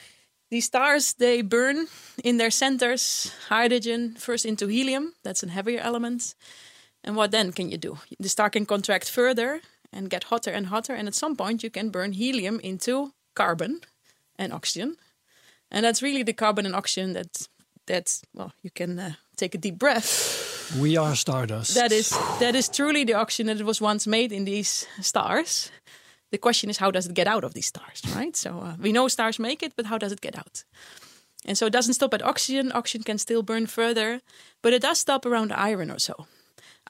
these 0.52 0.66
stars 0.66 1.14
they 1.14 1.42
burn 1.42 1.86
in 2.22 2.36
their 2.36 2.50
centers 2.50 3.32
hydrogen 3.48 4.14
first 4.18 4.44
into 4.44 4.66
helium. 4.66 5.14
That's 5.24 5.42
a 5.42 5.48
heavier 5.48 5.80
element. 5.80 6.34
And 7.02 7.16
what 7.16 7.30
then 7.30 7.52
can 7.52 7.70
you 7.70 7.78
do? 7.78 7.96
The 8.20 8.28
star 8.28 8.50
can 8.50 8.66
contract 8.66 9.08
further 9.10 9.60
and 9.92 10.10
get 10.10 10.24
hotter 10.24 10.50
and 10.50 10.66
hotter. 10.66 10.94
And 10.94 11.08
at 11.08 11.14
some 11.14 11.36
point, 11.36 11.62
you 11.62 11.70
can 11.70 11.90
burn 11.90 12.12
helium 12.12 12.60
into 12.60 13.12
carbon 13.34 13.80
and 14.36 14.52
oxygen. 14.52 14.96
And 15.70 15.84
that's 15.86 16.02
really 16.02 16.22
the 16.22 16.34
carbon 16.34 16.66
and 16.66 16.74
oxygen 16.74 17.14
that 17.14 17.48
that 17.86 18.22
well 18.34 18.52
you 18.62 18.70
can 18.70 18.98
uh, 18.98 19.12
take 19.36 19.54
a 19.54 19.58
deep 19.58 19.78
breath. 19.78 20.76
We 20.78 20.98
are 20.98 21.16
stardust. 21.16 21.74
That 21.74 21.92
is 21.92 22.10
that 22.40 22.54
is 22.54 22.68
truly 22.68 23.04
the 23.04 23.14
oxygen 23.14 23.56
that 23.56 23.64
was 23.64 23.80
once 23.80 24.06
made 24.06 24.32
in 24.32 24.44
these 24.44 24.86
stars. 25.00 25.72
The 26.32 26.38
question 26.38 26.70
is, 26.70 26.78
how 26.78 26.90
does 26.90 27.06
it 27.06 27.14
get 27.14 27.28
out 27.28 27.44
of 27.44 27.52
these 27.52 27.66
stars, 27.66 28.02
right? 28.16 28.34
So 28.36 28.50
uh, 28.58 28.74
we 28.80 28.90
know 28.90 29.06
stars 29.08 29.38
make 29.38 29.62
it, 29.62 29.74
but 29.76 29.86
how 29.86 29.98
does 29.98 30.12
it 30.12 30.20
get 30.20 30.36
out? 30.36 30.64
And 31.44 31.58
so 31.58 31.66
it 31.66 31.72
doesn't 31.72 31.94
stop 31.94 32.14
at 32.14 32.22
oxygen. 32.22 32.72
Oxygen 32.74 33.04
can 33.04 33.18
still 33.18 33.42
burn 33.42 33.66
further, 33.66 34.20
but 34.62 34.72
it 34.72 34.82
does 34.82 34.98
stop 34.98 35.26
around 35.26 35.52
iron 35.52 35.90
or 35.90 35.98
so. 35.98 36.26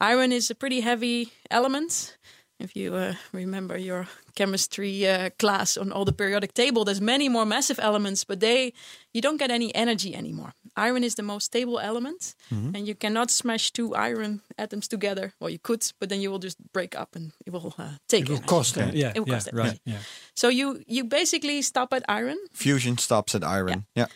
Iron 0.00 0.32
is 0.32 0.50
a 0.50 0.54
pretty 0.54 0.80
heavy 0.80 1.32
element, 1.50 2.16
If 2.64 2.76
you 2.76 2.94
uh, 2.94 3.14
remember 3.32 3.76
your 3.78 4.06
chemistry 4.34 5.06
uh, 5.08 5.30
class 5.38 5.76
on 5.76 5.92
all 5.92 6.04
the 6.04 6.12
periodic 6.12 6.52
table, 6.54 6.84
there's 6.84 7.00
many 7.00 7.28
more 7.28 7.44
massive 7.46 7.78
elements, 7.82 8.24
but 8.24 8.38
they 8.40 8.72
you 9.14 9.20
don't 9.22 9.38
get 9.38 9.50
any 9.50 9.74
energy 9.74 10.14
anymore. 10.14 10.52
Iron 10.76 11.04
is 11.04 11.14
the 11.14 11.22
most 11.22 11.44
stable 11.44 11.78
element, 11.78 12.34
and 12.50 12.86
you 12.86 12.94
cannot 12.94 13.30
smash 13.30 13.70
two 13.72 13.94
iron 13.94 14.40
atoms 14.56 14.88
together. 14.88 15.32
Well, 15.40 15.50
you 15.52 15.58
could, 15.58 15.82
but 16.00 16.08
then 16.08 16.20
you 16.22 16.30
will 16.30 16.42
just 16.42 16.56
break 16.72 16.94
up, 17.00 17.16
and 17.16 17.32
it 17.46 17.52
will 17.52 17.74
uh, 17.78 17.96
take 18.08 18.22
It 18.24 18.28
will 18.28 18.36
energy. 18.36 18.48
cost. 18.48 18.76
uh, 18.78 18.90
yeah, 18.94 19.12
It 19.14 19.20
will 19.20 19.28
yeah, 19.28 19.34
cost 19.34 19.48
energy. 19.52 19.68
right. 19.68 19.80
Yeah. 19.84 19.98
So 20.34 20.48
you 20.48 20.80
you 20.86 21.04
basically 21.08 21.62
stop 21.62 21.92
at 21.92 22.02
iron. 22.08 22.36
Fusion 22.52 22.98
stops 22.98 23.34
at 23.34 23.42
iron. 23.42 23.84
Yeah. 23.96 24.06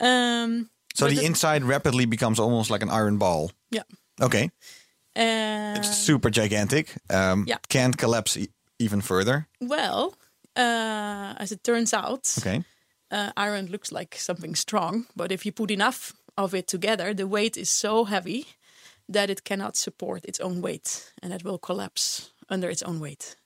Um, 0.00 0.70
So 0.94 1.06
but 1.06 1.14
the 1.16 1.24
inside 1.26 1.62
rapidly 1.68 2.06
becomes 2.06 2.38
almost 2.38 2.70
like 2.70 2.84
an 2.84 2.90
iron 2.90 3.18
ball. 3.18 3.50
yeah. 3.74 3.84
Okay. 4.20 4.50
Uh, 5.16 5.74
It's 5.78 5.96
super 5.96 6.30
gigantic. 6.30 6.94
Um, 7.10 7.44
yeah. 7.48 7.58
Can't 7.68 7.96
collapse 7.96 8.36
e- 8.36 8.48
even 8.78 9.00
further. 9.00 9.46
well, 9.60 10.14
uh, 10.56 11.34
as 11.38 11.50
it 11.52 11.62
turns 11.62 11.92
out, 11.94 12.34
Okay. 12.38 12.62
uh, 13.10 13.30
iron 13.36 13.66
looks 13.66 13.90
like 13.92 14.16
something 14.18 14.54
strong, 14.56 15.06
but 15.14 15.30
if 15.32 15.44
you 15.46 15.52
put 15.52 15.70
enough 15.70 16.12
of 16.36 16.54
it 16.54 16.66
together, 16.66 17.14
the 17.14 17.26
weight 17.26 17.56
is 17.56 17.70
so 17.70 18.04
heavy 18.04 18.44
that 19.12 19.30
it 19.30 19.42
cannot 19.44 19.76
support 19.76 20.24
its 20.24 20.40
own 20.40 20.60
weight 20.60 21.12
and 21.22 21.32
it 21.32 21.42
will 21.44 21.58
collapse 21.58 22.30
under 22.50 22.70
its 22.70 22.82
own 22.82 23.00
weight. 23.00 23.36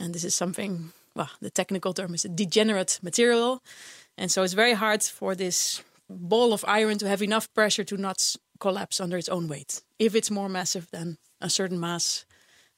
And 0.00 0.14
this 0.14 0.24
is 0.24 0.34
something, 0.36 0.92
well, 1.14 1.30
the 1.40 1.50
technical 1.50 1.92
term 1.92 2.14
is 2.14 2.24
a 2.24 2.28
degenerate 2.28 2.98
material. 3.02 3.60
And 4.16 4.30
so 4.30 4.42
it's 4.42 4.54
very 4.54 4.74
hard 4.74 5.02
for 5.02 5.34
this 5.34 5.82
ball 6.08 6.52
of 6.52 6.64
iron 6.66 6.98
to 6.98 7.08
have 7.08 7.22
enough 7.24 7.48
pressure 7.54 7.84
to 7.84 7.96
not 7.96 8.36
collapse 8.58 9.00
under 9.00 9.16
its 9.18 9.28
own 9.28 9.48
weight 9.48 9.82
if 9.98 10.14
it's 10.14 10.30
more 10.30 10.48
massive 10.48 10.90
than 10.90 11.18
a 11.40 11.48
certain 11.48 11.78
mass. 11.80 12.24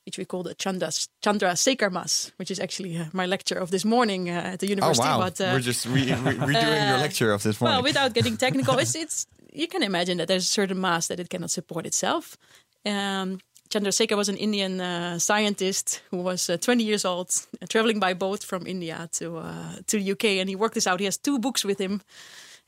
Which 0.06 0.16
we 0.18 0.24
call 0.24 0.42
the 0.42 0.54
Chandra, 0.54 0.88
Chandrasekhar 1.22 1.92
mass, 1.92 2.32
which 2.36 2.50
is 2.50 2.58
actually 2.58 2.96
uh, 2.96 3.04
my 3.12 3.26
lecture 3.26 3.58
of 3.58 3.70
this 3.70 3.84
morning 3.84 4.30
uh, 4.30 4.52
at 4.54 4.58
the 4.60 4.66
university. 4.66 5.06
Oh 5.06 5.12
university. 5.12 5.44
wow! 5.44 5.50
But, 5.50 5.52
uh, 5.52 5.52
We're 5.54 5.60
just 5.72 5.86
re- 5.86 6.14
re- 6.24 6.36
redoing 6.36 6.88
your 6.88 6.98
lecture 7.06 7.32
of 7.32 7.42
this 7.42 7.60
morning. 7.60 7.76
well, 7.76 7.82
without 7.84 8.14
getting 8.14 8.38
technical, 8.38 8.78
it's, 8.78 8.94
it's 9.04 9.26
you 9.52 9.68
can 9.68 9.82
imagine 9.82 10.16
that 10.16 10.26
there's 10.26 10.44
a 10.44 10.48
certain 10.48 10.80
mass 10.80 11.08
that 11.08 11.20
it 11.20 11.28
cannot 11.28 11.50
support 11.50 11.84
itself. 11.86 12.38
Um, 12.86 13.40
Chandrasekhar 13.68 14.16
was 14.16 14.28
an 14.30 14.36
Indian 14.38 14.80
uh, 14.80 15.18
scientist 15.18 16.00
who 16.10 16.16
was 16.22 16.48
uh, 16.48 16.56
20 16.56 16.82
years 16.82 17.04
old, 17.04 17.30
uh, 17.62 17.66
traveling 17.68 18.00
by 18.00 18.14
boat 18.14 18.42
from 18.42 18.66
India 18.66 19.06
to 19.12 19.36
uh, 19.36 19.74
to 19.86 19.98
the 19.98 20.12
UK, 20.12 20.24
and 20.40 20.48
he 20.48 20.56
worked 20.56 20.74
this 20.74 20.86
out. 20.86 20.98
He 20.98 21.04
has 21.04 21.18
two 21.18 21.38
books 21.38 21.62
with 21.62 21.78
him: 21.78 22.00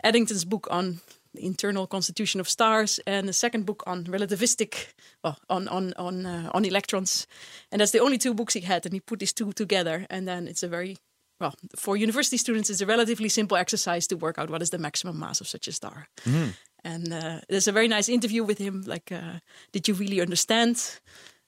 Eddington's 0.04 0.44
book 0.44 0.68
on 0.70 1.00
the 1.34 1.44
internal 1.44 1.86
constitution 1.86 2.40
of 2.40 2.48
stars, 2.48 3.00
and 3.06 3.28
the 3.28 3.32
second 3.32 3.64
book 3.64 3.82
on 3.86 4.04
relativistic, 4.04 4.94
well, 5.22 5.36
on 5.48 5.68
on 5.68 5.92
on 5.96 6.26
uh, 6.26 6.50
on 6.54 6.64
electrons. 6.64 7.26
And 7.70 7.80
that's 7.80 7.92
the 7.92 8.02
only 8.02 8.18
two 8.18 8.34
books 8.34 8.54
he 8.54 8.60
had, 8.60 8.86
and 8.86 8.94
he 8.94 9.00
put 9.00 9.18
these 9.18 9.34
two 9.34 9.52
together, 9.52 10.06
and 10.10 10.26
then 10.26 10.48
it's 10.48 10.62
a 10.62 10.68
very 10.68 10.96
well, 11.40 11.54
for 11.76 11.96
university 11.96 12.36
students, 12.36 12.70
it's 12.70 12.80
a 12.80 12.86
relatively 12.86 13.28
simple 13.28 13.56
exercise 13.56 14.06
to 14.06 14.16
work 14.16 14.38
out 14.38 14.48
what 14.48 14.62
is 14.62 14.70
the 14.70 14.78
maximum 14.78 15.18
mass 15.18 15.40
of 15.40 15.48
such 15.48 15.68
a 15.68 15.72
star. 15.72 16.06
And 16.84 17.12
uh, 17.12 17.40
there's 17.48 17.68
a 17.68 17.72
very 17.72 17.88
nice 17.88 18.08
interview 18.08 18.44
with 18.44 18.58
him. 18.58 18.82
Like, 18.86 19.10
uh, 19.10 19.40
did 19.72 19.88
you 19.88 19.94
really 19.94 20.20
understand 20.20 21.00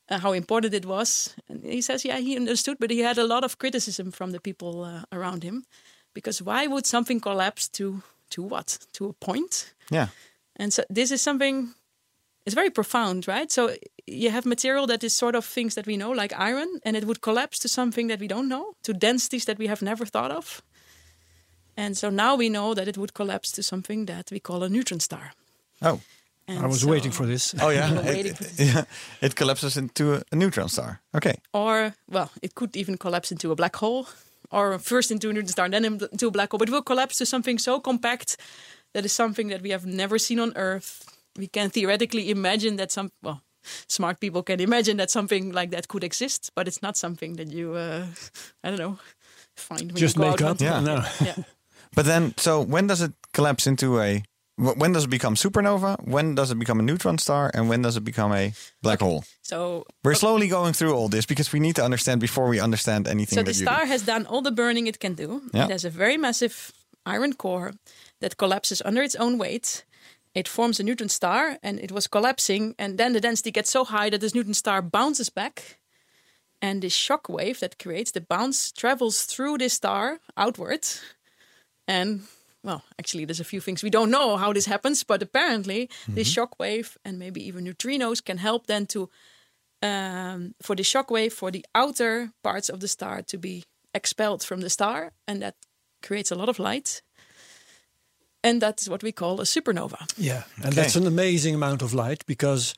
uh, 0.08 0.18
how 0.18 0.32
important 0.32 0.74
it 0.74 0.84
was? 0.84 1.36
And 1.48 1.64
he 1.64 1.80
says, 1.80 2.04
yeah, 2.04 2.18
he 2.18 2.36
understood, 2.36 2.78
but 2.80 2.90
he 2.90 3.00
had 3.00 3.18
a 3.18 3.26
lot 3.26 3.44
of 3.44 3.58
criticism 3.58 4.10
from 4.10 4.32
the 4.32 4.40
people 4.40 4.82
uh, 4.82 5.02
around 5.12 5.44
him, 5.44 5.64
because 6.12 6.42
why 6.42 6.66
would 6.66 6.86
something 6.86 7.20
collapse 7.20 7.68
to 7.68 8.02
to 8.30 8.42
what? 8.42 8.78
To 8.92 9.08
a 9.08 9.12
point? 9.12 9.73
Yeah. 9.90 10.08
And 10.56 10.72
so 10.72 10.82
this 10.94 11.10
is 11.10 11.22
something 11.22 11.74
it's 12.46 12.54
very 12.54 12.70
profound, 12.70 13.26
right? 13.26 13.50
So 13.50 13.70
you 14.06 14.30
have 14.30 14.44
material 14.48 14.86
that 14.86 15.02
is 15.02 15.14
sort 15.16 15.34
of 15.34 15.44
things 15.46 15.74
that 15.74 15.86
we 15.86 15.96
know, 15.96 16.10
like 16.10 16.32
iron, 16.38 16.68
and 16.84 16.96
it 16.96 17.04
would 17.04 17.20
collapse 17.20 17.58
to 17.60 17.68
something 17.68 18.08
that 18.08 18.20
we 18.20 18.26
don't 18.28 18.48
know, 18.48 18.74
to 18.82 18.92
densities 18.92 19.44
that 19.44 19.58
we 19.58 19.66
have 19.66 19.82
never 19.82 20.04
thought 20.06 20.30
of. 20.30 20.62
And 21.76 21.96
so 21.96 22.10
now 22.10 22.36
we 22.36 22.48
know 22.48 22.74
that 22.74 22.86
it 22.86 22.96
would 22.96 23.14
collapse 23.14 23.50
to 23.52 23.62
something 23.62 24.06
that 24.06 24.30
we 24.30 24.40
call 24.40 24.62
a 24.62 24.68
neutron 24.68 25.00
star. 25.00 25.32
Oh. 25.80 26.00
And 26.46 26.58
I 26.58 26.66
was 26.66 26.80
so- 26.80 26.90
waiting 26.90 27.12
for 27.12 27.26
this. 27.26 27.54
Oh 27.60 27.70
yeah. 27.70 27.90
It, 28.00 28.04
waiting 28.04 28.34
for 28.34 28.44
it- 28.44 28.60
yeah. 28.74 28.84
It 29.20 29.34
collapses 29.34 29.76
into 29.76 30.14
a, 30.14 30.22
a 30.30 30.36
neutron 30.36 30.68
star. 30.68 31.00
Okay. 31.14 31.34
Or, 31.52 31.94
well, 32.10 32.30
it 32.42 32.54
could 32.54 32.76
even 32.76 32.96
collapse 32.98 33.32
into 33.32 33.50
a 33.50 33.54
black 33.56 33.76
hole, 33.76 34.06
or 34.50 34.78
first 34.78 35.10
into 35.10 35.30
a 35.30 35.32
neutron 35.32 35.48
star, 35.48 35.68
then 35.70 35.84
into 35.84 36.26
a 36.28 36.30
black 36.30 36.50
hole. 36.50 36.58
But 36.58 36.68
it 36.68 36.72
will 36.72 36.82
collapse 36.82 37.16
to 37.18 37.26
something 37.26 37.58
so 37.58 37.80
compact 37.80 38.36
that 38.94 39.04
is 39.04 39.12
something 39.12 39.48
that 39.48 39.62
we 39.62 39.70
have 39.70 39.84
never 39.84 40.18
seen 40.18 40.38
on 40.38 40.52
Earth. 40.56 41.04
We 41.36 41.48
can 41.48 41.70
theoretically 41.70 42.30
imagine 42.30 42.76
that 42.76 42.92
some, 42.92 43.10
well, 43.22 43.42
smart 43.88 44.20
people 44.20 44.42
can 44.42 44.60
imagine 44.60 44.96
that 44.98 45.10
something 45.10 45.52
like 45.52 45.70
that 45.70 45.88
could 45.88 46.04
exist, 46.04 46.50
but 46.54 46.68
it's 46.68 46.80
not 46.80 46.96
something 46.96 47.36
that 47.36 47.50
you, 47.50 47.74
uh, 47.74 48.06
I 48.62 48.70
don't 48.70 48.78
know, 48.78 48.98
find 49.56 49.92
when 49.92 49.96
Just 49.96 50.16
you 50.16 50.22
make 50.22 50.40
up. 50.42 50.60
Yeah. 50.60 50.80
No. 50.80 51.04
Yeah. 51.20 51.36
But 51.96 52.06
then, 52.06 52.34
so 52.36 52.60
when 52.60 52.88
does 52.88 53.02
it 53.02 53.12
collapse 53.32 53.68
into 53.68 54.00
a? 54.00 54.24
When 54.56 54.92
does 54.92 55.04
it 55.04 55.10
become 55.10 55.36
supernova? 55.36 55.96
When 56.04 56.34
does 56.34 56.50
it 56.50 56.58
become 56.58 56.80
a 56.80 56.82
neutron 56.82 57.18
star? 57.18 57.52
And 57.54 57.68
when 57.68 57.82
does 57.82 57.96
it 57.96 58.04
become 58.04 58.32
a 58.32 58.52
black 58.82 59.00
hole? 59.00 59.22
So 59.42 59.84
We're 60.02 60.14
slowly 60.14 60.48
going 60.48 60.72
through 60.74 60.92
all 60.92 61.08
this 61.08 61.24
because 61.24 61.52
we 61.52 61.60
need 61.60 61.76
to 61.76 61.84
understand 61.84 62.20
before 62.20 62.48
we 62.48 62.58
understand 62.58 63.06
anything. 63.06 63.36
So 63.36 63.42
the 63.42 63.52
that 63.52 63.58
you 63.60 63.66
do. 63.66 63.72
star 63.72 63.86
has 63.86 64.02
done 64.02 64.26
all 64.26 64.42
the 64.42 64.50
burning 64.50 64.88
it 64.88 64.98
can 64.98 65.14
do. 65.14 65.42
Yeah. 65.52 65.64
It 65.64 65.70
has 65.70 65.84
a 65.84 65.90
very 65.90 66.16
massive 66.16 66.72
iron 67.06 67.32
core 67.34 67.72
that 68.24 68.38
collapses 68.38 68.80
under 68.86 69.02
its 69.02 69.14
own 69.16 69.36
weight. 69.36 69.84
It 70.34 70.48
forms 70.48 70.80
a 70.80 70.82
neutron 70.82 71.10
star 71.10 71.58
and 71.62 71.78
it 71.78 71.92
was 71.92 72.06
collapsing. 72.06 72.74
And 72.78 72.96
then 72.96 73.12
the 73.12 73.20
density 73.20 73.50
gets 73.50 73.70
so 73.70 73.84
high 73.84 74.08
that 74.08 74.20
this 74.22 74.34
neutron 74.34 74.54
star 74.54 74.80
bounces 74.80 75.28
back. 75.28 75.78
And 76.62 76.80
this 76.80 76.94
shock 76.94 77.28
wave 77.28 77.60
that 77.60 77.78
creates 77.78 78.12
the 78.12 78.22
bounce 78.22 78.72
travels 78.72 79.26
through 79.26 79.58
this 79.58 79.74
star 79.74 80.20
outward. 80.38 80.86
And 81.86 82.22
well, 82.62 82.82
actually, 82.98 83.26
there's 83.26 83.40
a 83.40 83.50
few 83.52 83.60
things 83.60 83.82
we 83.82 83.90
don't 83.90 84.10
know 84.10 84.38
how 84.38 84.54
this 84.54 84.64
happens, 84.64 85.04
but 85.04 85.22
apparently, 85.22 85.90
this 86.08 86.26
shock 86.26 86.58
wave 86.58 86.96
and 87.04 87.18
maybe 87.18 87.46
even 87.46 87.66
neutrinos 87.66 88.24
can 88.24 88.38
help 88.38 88.66
then 88.66 88.86
to 88.86 89.10
um, 89.82 90.54
for 90.62 90.74
the 90.74 90.82
shock 90.82 91.10
wave 91.10 91.34
for 91.34 91.50
the 91.50 91.66
outer 91.74 92.30
parts 92.42 92.70
of 92.70 92.80
the 92.80 92.88
star 92.88 93.20
to 93.20 93.36
be 93.36 93.64
expelled 93.92 94.42
from 94.42 94.62
the 94.62 94.70
star, 94.70 95.12
and 95.28 95.42
that 95.42 95.56
creates 96.00 96.30
a 96.30 96.34
lot 96.34 96.48
of 96.48 96.58
light. 96.58 97.02
And 98.44 98.60
that's 98.60 98.88
what 98.88 99.02
we 99.02 99.12
call 99.12 99.40
a 99.40 99.44
supernova. 99.44 99.96
Yeah, 100.16 100.42
and 100.56 100.66
Okay. 100.66 100.74
that's 100.82 100.96
an 100.96 101.06
amazing 101.06 101.54
amount 101.54 101.82
of 101.82 101.92
light 101.92 102.24
because 102.26 102.74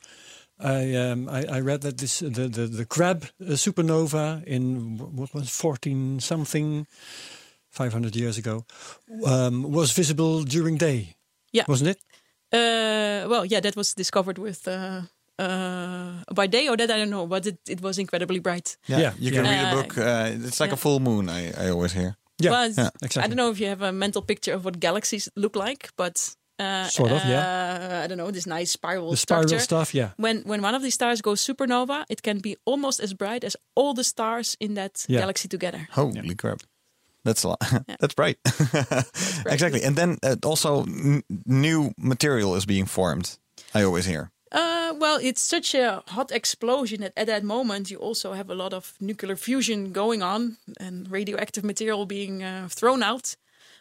I 0.59 0.95
um, 0.95 1.27
I, 1.29 1.57
I 1.57 1.61
read 1.61 1.81
that 1.81 1.97
this 1.97 2.19
the 2.19 2.47
the, 2.49 2.67
the 2.77 2.85
Crab 2.85 3.23
uh, 3.41 3.55
supernova 3.55 4.41
in 4.45 4.97
what 5.17 5.33
was 5.33 5.49
fourteen 5.49 6.19
something, 6.19 6.87
five 7.69 7.91
hundred 7.93 8.15
years 8.15 8.37
ago, 8.37 8.65
um, 9.25 9.63
was 9.71 9.91
visible 9.97 10.43
during 10.45 10.77
day. 10.79 11.15
Yeah. 11.53 11.65
wasn't 11.67 11.89
it? 11.89 11.97
Uh, 12.53 13.27
well, 13.29 13.45
yeah, 13.45 13.61
that 13.61 13.75
was 13.75 13.93
discovered 13.93 14.37
with 14.37 14.67
uh, 14.67 15.01
uh, 15.39 16.23
by 16.35 16.47
day, 16.47 16.67
or 16.69 16.77
that 16.77 16.89
I 16.89 16.97
don't 16.97 17.09
know, 17.09 17.27
but 17.27 17.45
it, 17.45 17.57
it 17.69 17.81
was 17.81 17.97
incredibly 17.97 18.39
bright. 18.39 18.77
Yeah, 18.87 18.99
Yeah, 18.99 19.13
you 19.19 19.31
can 19.31 19.45
yeah. 19.45 19.51
read 19.51 19.63
a 19.63 19.67
Uh, 19.67 19.81
book. 19.81 19.97
Uh, 19.97 20.47
it's 20.47 20.59
like 20.59 20.69
yeah. 20.69 20.73
a 20.73 20.77
full 20.77 20.99
moon. 20.99 21.29
I, 21.29 21.51
I 21.67 21.69
always 21.71 21.93
hear. 21.93 22.15
Yeah, 22.39 22.51
Well, 22.51 22.69
it's- 22.69 22.91
exactly. 23.01 23.23
I 23.23 23.27
don't 23.27 23.35
know 23.37 23.51
if 23.51 23.59
you 23.59 23.67
have 23.69 23.81
a 23.81 23.91
mental 23.91 24.21
picture 24.21 24.53
of 24.55 24.63
what 24.63 24.79
galaxies 24.79 25.29
look 25.35 25.55
like, 25.55 25.89
but 25.97 26.35
uh, 26.59 26.87
Sort 26.89 27.11
of, 27.11 27.17
uh, 27.17 27.29
yeah. 27.29 28.01
I 28.03 28.07
don't 28.07 28.17
know 28.17 28.31
this 28.31 28.45
nice 28.45 28.71
spiral 28.71 29.11
the 29.11 29.17
spiral 29.17 29.47
structure. 29.47 29.63
stuff. 29.63 29.93
Yeah, 29.93 30.09
when 30.17 30.41
when 30.45 30.61
one 30.63 30.75
of 30.75 30.81
these 30.81 30.93
stars 30.93 31.21
goes 31.21 31.45
supernova, 31.45 32.03
it 32.09 32.21
can 32.21 32.39
be 32.39 32.55
almost 32.65 32.99
as 32.99 33.13
bright 33.13 33.43
as 33.43 33.55
all 33.75 33.93
the 33.93 34.03
stars 34.03 34.55
in 34.59 34.73
that 34.75 35.05
Yeah. 35.07 35.19
galaxy 35.21 35.47
together. 35.47 35.87
Holy 35.91 36.35
crap. 36.35 36.61
That's 37.23 37.43
a 37.43 37.47
lot. 37.47 37.59
That's 37.99 38.15
bright. 38.15 38.37
exactly. 39.45 39.83
And 39.83 39.95
then 39.95 40.17
uh, 40.23 40.35
also 40.43 40.83
n- 40.83 41.23
new 41.45 41.91
material 41.97 42.55
is 42.55 42.65
being 42.65 42.85
formed. 42.87 43.37
I 43.75 43.83
always 43.83 44.05
hear. 44.05 44.29
Uh, 44.51 44.93
well, 44.97 45.19
it's 45.21 45.41
such 45.41 45.75
a 45.75 46.03
hot 46.07 46.31
explosion 46.31 47.01
that 47.01 47.13
at 47.17 47.27
that 47.27 47.43
moment 47.43 47.91
you 47.91 47.97
also 47.97 48.33
have 48.33 48.49
a 48.49 48.55
lot 48.55 48.73
of 48.73 48.93
nuclear 48.99 49.35
fusion 49.35 49.91
going 49.91 50.23
on 50.23 50.57
and 50.79 51.11
radioactive 51.11 51.65
material 51.65 52.05
being 52.05 52.43
uh, 52.43 52.67
thrown 52.69 53.03
out. 53.03 53.35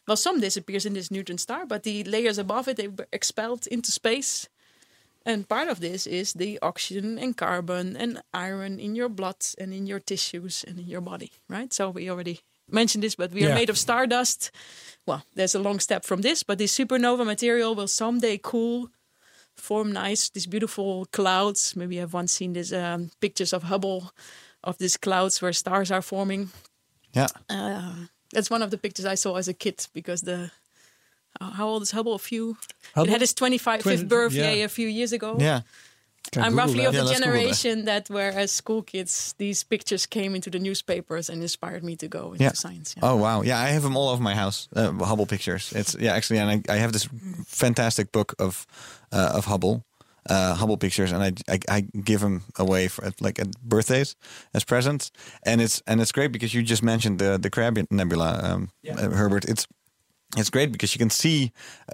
Well, 0.09 0.17
some 0.17 0.41
disappears 0.41 0.85
in 0.87 0.95
this 0.95 1.11
neutron 1.11 1.39
star, 1.39 1.67
but 1.67 1.83
the 1.83 2.05
layers 2.05 2.39
above 2.39 2.69
it 2.69 2.77
they 2.77 2.89
were 2.89 3.07
expelled 3.13 3.67
into 3.69 3.93
space. 3.93 4.49
And 5.25 5.49
part 5.49 5.69
of 5.69 5.81
this 5.81 6.07
is 6.07 6.33
the 6.35 6.59
oxygen 6.63 7.19
and 7.19 7.37
carbon 7.37 7.97
and 7.97 8.23
iron 8.33 8.79
in 8.79 8.95
your 8.95 9.09
blood 9.09 9.45
and 9.59 9.73
in 9.73 9.87
your 9.87 10.01
tissues 10.01 10.65
and 10.67 10.79
in 10.79 10.87
your 10.87 11.01
body, 11.01 11.33
right? 11.49 11.73
So 11.73 11.91
we 11.91 12.09
already 12.11 12.41
mentioned 12.71 13.03
this, 13.05 13.17
but 13.17 13.33
we 13.33 13.45
are 13.45 13.49
Yeah. 13.49 13.55
made 13.55 13.71
of 13.71 13.77
stardust. 13.79 14.51
Well, 15.05 15.23
there's 15.35 15.55
a 15.55 15.63
long 15.63 15.81
step 15.81 16.05
from 16.05 16.23
this, 16.23 16.45
but 16.45 16.59
this 16.59 16.77
supernova 16.77 17.25
material 17.25 17.75
will 17.75 17.89
someday 17.89 18.39
cool 18.43 18.91
form 19.57 19.93
nice 19.93 20.31
these 20.31 20.47
beautiful 20.49 21.07
clouds 21.13 21.75
maybe 21.77 21.97
have 21.97 22.13
once 22.15 22.33
seen 22.33 22.53
these 22.53 22.73
um, 22.73 23.11
pictures 23.21 23.53
of 23.53 23.63
hubble 23.65 24.13
of 24.63 24.77
these 24.79 24.97
clouds 24.99 25.41
where 25.43 25.53
stars 25.53 25.91
are 25.91 26.03
forming 26.03 26.51
Yeah. 27.13 27.29
uh, 27.51 28.07
that's 28.33 28.51
one 28.51 28.65
of 28.65 28.71
the 28.71 28.79
pictures 28.79 29.07
i 29.07 29.17
saw 29.17 29.37
as 29.39 29.49
a 29.49 29.55
kid 29.55 29.87
because 29.93 30.23
the 30.23 30.51
uh, 31.41 31.51
how 31.53 31.69
old 31.69 31.83
is 31.83 31.91
hubble 31.93 32.15
a 32.15 32.19
few 32.19 32.57
it 32.97 33.09
had 33.09 33.21
his 33.21 33.35
25th 33.35 33.83
20 33.83 34.05
birthday 34.05 34.59
yeah. 34.59 34.65
a 34.65 34.69
few 34.69 34.89
years 34.89 35.13
ago 35.13 35.37
Yeah. 35.41 35.61
Can 36.31 36.43
I'm 36.43 36.53
Google 36.53 36.67
roughly 36.67 36.83
that. 36.83 36.89
of 36.89 36.95
Yeah, 36.95 37.01
the 37.01 37.07
let's 37.07 37.19
that. 37.21 37.25
generation 37.27 37.85
that 37.85 38.09
where 38.11 38.33
as 38.33 38.51
school 38.53 38.83
kids 38.83 39.35
these 39.39 39.65
pictures 39.65 40.07
came 40.07 40.35
into 40.35 40.51
the 40.51 40.59
newspapers 40.59 41.29
and 41.31 41.43
inspired 41.43 41.83
me 41.83 41.97
to 41.97 42.09
go 42.09 42.33
into 42.33 42.45
Yeah. 42.45 42.55
science. 42.55 42.95
Yeah. 42.97 43.09
Oh 43.11 43.17
wow, 43.17 43.43
yeah, 43.43 43.59
I 43.59 43.73
have 43.73 43.83
them 43.83 43.97
all 43.97 44.09
over 44.09 44.23
my 44.23 44.35
house. 44.35 44.69
Uh, 44.77 44.93
Hubble 45.05 45.27
pictures. 45.27 45.73
It's 45.73 45.95
yeah, 46.01 46.17
actually, 46.17 46.41
and 46.41 46.51
I, 46.51 46.75
I 46.75 46.79
have 46.79 46.93
this 46.93 47.09
fantastic 47.47 48.11
book 48.13 48.35
of 48.39 48.67
uh, 49.13 49.37
of 49.39 49.45
Hubble, 49.47 49.85
uh, 50.31 50.55
Hubble 50.55 50.77
pictures, 50.77 51.13
and 51.13 51.23
I, 51.23 51.33
I 51.55 51.59
I 51.79 51.81
give 52.05 52.21
them 52.21 52.43
away 52.59 52.89
for 52.89 53.13
like 53.21 53.41
at 53.43 53.49
birthdays 53.63 54.17
as 54.53 54.65
presents, 54.65 55.11
and 55.43 55.61
it's 55.61 55.83
and 55.87 56.01
it's 56.01 56.13
great 56.13 56.33
because 56.33 56.55
you 56.55 56.63
just 56.63 56.83
mentioned 56.83 57.19
the 57.19 57.39
the 57.39 57.51
Crab 57.51 57.79
Nebula, 57.91 58.41
um, 58.43 58.69
uh, 58.89 59.11
Herbert. 59.11 59.45
It's 59.45 59.67
it's 60.37 60.51
great 60.51 60.73
because 60.73 60.95
you 60.95 60.99
can 60.99 61.11
see 61.11 61.53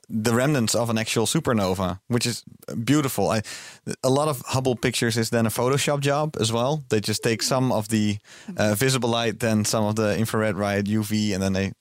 the 0.08 0.34
remnants 0.34 0.74
of 0.74 0.88
an 0.88 0.98
actual 0.98 1.26
supernova, 1.26 2.00
which 2.08 2.26
is 2.26 2.44
beautiful. 2.84 3.30
I, 3.30 3.42
a 4.02 4.08
lot 4.08 4.28
of 4.28 4.40
Hubble 4.46 4.74
pictures 4.76 5.16
is 5.18 5.30
then 5.30 5.46
a 5.46 5.50
Photoshop 5.50 6.00
job 6.00 6.36
as 6.40 6.50
well. 6.50 6.84
They 6.88 7.00
just 7.00 7.22
take 7.22 7.42
some 7.42 7.70
of 7.70 7.88
the 7.88 8.18
uh, 8.56 8.74
visible 8.74 9.10
light, 9.10 9.40
then 9.40 9.64
some 9.64 9.84
of 9.84 9.96
the 9.96 10.16
infrared 10.16 10.56
light, 10.56 10.86
UV, 10.86 11.34
and 11.34 11.42
then 11.42 11.52
they 11.52 11.72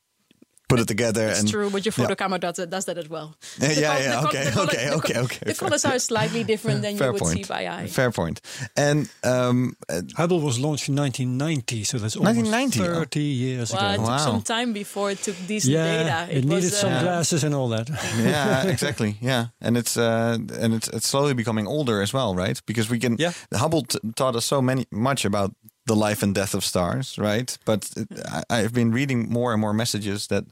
put 0.71 0.79
it 0.79 0.88
together. 0.88 1.27
It's 1.29 1.41
and 1.41 1.49
true, 1.49 1.69
but 1.69 1.86
your 1.86 1.93
yeah. 1.97 2.03
photo 2.03 2.15
camera 2.15 2.39
does, 2.39 2.57
does 2.75 2.86
that 2.86 2.97
as 2.97 3.10
well. 3.10 3.36
Yeah, 3.60 3.67
The 3.67 3.81
yeah, 3.81 3.97
yeah, 3.99 4.21
the 4.21 4.27
okay, 4.27 4.43
the 4.45 4.51
colo- 4.51 4.65
okay, 4.71 4.86
the 4.89 4.95
okay, 4.99 5.17
okay, 5.25 5.39
The 5.45 5.53
fair. 5.53 5.67
colors 5.67 5.84
are 5.86 5.99
slightly 5.99 6.43
different 6.43 6.81
than 6.81 6.97
Fair 6.97 7.07
you 7.07 7.13
would 7.13 7.21
point. 7.21 7.38
see 7.38 7.43
by 7.53 7.67
eye. 7.67 7.88
Fair 7.88 8.12
point. 8.12 8.41
And 8.75 9.10
um, 9.23 9.75
uh, 9.89 10.01
Hubble 10.17 10.39
was 10.41 10.57
launched 10.60 10.88
in 10.89 10.95
1990, 10.95 11.84
so 11.84 11.97
that's 11.99 12.15
almost 12.15 12.38
1990, 12.38 12.81
oh. 12.81 13.03
30 13.05 13.19
years 13.21 13.73
Well, 13.73 13.81
it 13.91 13.93
ago. 13.95 14.03
took 14.03 14.10
Wow. 14.12 14.17
some 14.17 14.41
time 14.41 14.73
before 14.73 15.12
it 15.12 15.19
took 15.19 15.36
decent 15.47 15.73
yeah, 15.73 16.03
data. 16.03 16.31
it, 16.38 16.45
was, 16.45 16.53
needed 16.53 16.73
some 16.73 16.93
uh, 16.93 17.01
glasses 17.03 17.43
and 17.43 17.53
all 17.53 17.69
that. 17.69 17.89
yeah, 18.17 18.63
exactly. 18.67 19.17
Yeah, 19.21 19.47
and 19.62 19.77
it's 19.77 19.97
uh, 19.97 20.38
and 20.62 20.73
it's 20.73 20.88
it's 20.89 21.07
slowly 21.07 21.34
becoming 21.34 21.67
older 21.67 22.01
as 22.01 22.13
well, 22.13 22.36
right? 22.36 22.62
Because 22.65 22.89
we 22.89 22.99
can. 22.99 23.15
Yeah. 23.19 23.34
Hubble 23.53 23.84
t- 23.84 23.99
taught 24.15 24.36
us 24.36 24.45
so 24.45 24.62
many 24.62 24.86
much 24.91 25.25
about 25.25 25.51
the 25.85 25.95
life 25.95 26.23
and 26.23 26.35
death 26.35 26.53
of 26.53 26.63
stars, 26.63 27.17
right? 27.17 27.57
But 27.65 27.89
it, 27.97 28.07
I, 28.25 28.43
I've 28.49 28.73
been 28.73 28.91
reading 28.91 29.29
more 29.29 29.51
and 29.53 29.61
more 29.61 29.73
messages 29.73 30.27
that 30.27 30.43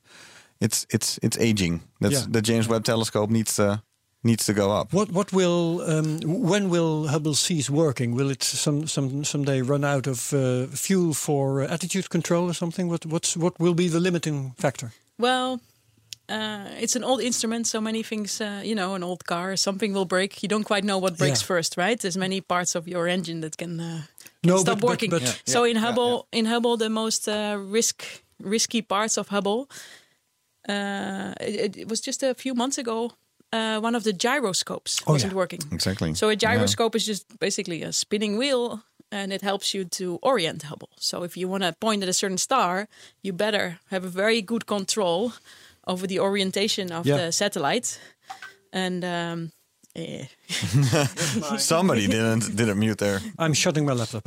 it's 0.60 0.86
it's 0.90 1.18
it's 1.22 1.38
aging. 1.38 1.82
That's 2.02 2.14
Yeah. 2.22 2.26
the 2.34 2.42
James 2.42 2.68
Webb 2.68 2.84
Telescope 2.84 3.32
needs 3.32 3.56
to 3.56 3.82
needs 4.24 4.46
to 4.46 4.54
go 4.54 4.72
up. 4.80 4.92
What 4.94 5.12
what 5.12 5.32
will 5.32 5.82
um, 5.82 6.20
when 6.26 6.70
will 6.70 7.08
Hubble 7.08 7.36
cease 7.36 7.70
working? 7.70 8.16
Will 8.16 8.30
it 8.32 8.44
some 8.44 8.88
some 8.88 9.24
someday 9.24 9.62
run 9.62 9.84
out 9.84 10.08
of 10.08 10.34
uh, 10.34 10.68
fuel 10.76 11.14
for 11.14 11.62
uh, 11.62 11.68
attitude 11.74 12.10
control 12.10 12.50
or 12.50 12.54
something? 12.54 12.90
What 12.90 13.06
what's 13.06 13.36
what 13.38 13.54
will 13.60 13.74
be 13.76 13.88
the 13.90 14.00
limiting 14.00 14.54
factor? 14.58 14.92
Well, 15.18 15.60
uh, 16.30 16.66
it's 16.82 16.96
an 16.96 17.04
old 17.04 17.22
instrument, 17.22 17.68
so 17.68 17.82
many 17.82 18.04
things, 18.04 18.40
uh, 18.42 18.62
you 18.64 18.76
know, 18.76 18.94
an 18.96 19.04
old 19.04 19.24
car, 19.26 19.56
something 19.58 19.94
will 19.94 20.06
break. 20.06 20.42
You 20.44 20.48
don't 20.50 20.64
quite 20.66 20.84
know 20.84 21.00
what 21.02 21.18
breaks 21.18 21.42
Yeah. 21.42 21.48
first, 21.48 21.76
right? 21.78 22.00
There's 22.02 22.18
many 22.18 22.42
parts 22.42 22.76
of 22.76 22.88
your 22.88 23.08
engine 23.08 23.42
that 23.42 23.58
can, 23.58 23.80
uh, 23.80 24.02
can 24.19 24.19
No, 24.44 24.58
stop 24.58 24.66
but- 24.76 24.82
but- 24.82 24.90
working. 24.90 25.10
but- 25.12 25.22
Yeah, 25.22 25.34
so 25.46 25.64
yeah, 25.64 25.72
in 25.72 25.76
yeah, 25.76 25.86
Hubble, 25.86 26.28
in 26.32 26.46
Hubble, 26.46 26.78
the 26.78 26.90
most 26.90 27.28
uh, 27.28 27.58
risk 27.60 28.04
risky 28.44 28.82
parts 28.82 29.18
of 29.18 29.28
Hubble, 29.30 29.68
uh, 30.68 31.34
it, 31.42 31.78
it 31.78 31.88
was 31.90 32.00
just 32.02 32.24
a 32.24 32.34
few 32.34 32.54
months 32.54 32.78
ago. 32.78 33.12
Uh, 33.52 33.80
one 33.80 33.96
of 33.98 34.04
the 34.04 34.14
gyroscopes 34.14 35.02
Oh, 35.08 35.14
wasn't 35.14 35.32
yeah. 35.34 35.38
working. 35.38 35.60
Exactly. 35.72 36.14
So 36.14 36.30
a 36.30 36.36
gyroscope 36.36 36.96
is 36.96 37.06
just 37.06 37.26
basically 37.40 37.82
a 37.84 37.92
spinning 37.92 38.38
wheel 38.38 38.84
and 39.12 39.34
it 39.34 39.42
helps 39.42 39.74
you 39.74 39.86
to 39.86 40.20
orient 40.22 40.64
Hubble. 40.64 40.90
So 41.00 41.24
if 41.24 41.36
you 41.36 41.48
want 41.50 41.64
to 41.64 41.74
point 41.80 42.04
at 42.04 42.10
a 42.10 42.14
certain 42.14 42.38
star, 42.38 42.88
you 43.24 43.34
better 43.34 43.80
have 43.90 44.06
a 44.06 44.10
very 44.10 44.42
good 44.44 44.66
control 44.68 45.34
over 45.88 46.06
the 46.08 46.20
orientation 46.20 46.92
of 46.92 47.06
Yeah. 47.08 47.18
the 47.18 47.32
satellite. 47.32 48.00
And 48.72 49.04
um, 49.04 49.52
eh, 50.00 50.26
Somebody 51.58 52.08
didn't 52.08 52.56
didn't 52.56 52.80
mute 52.80 52.98
there. 52.98 53.20
I'm 53.38 53.54
shutting 53.54 53.86
my 53.86 53.94
laptop. 53.94 54.24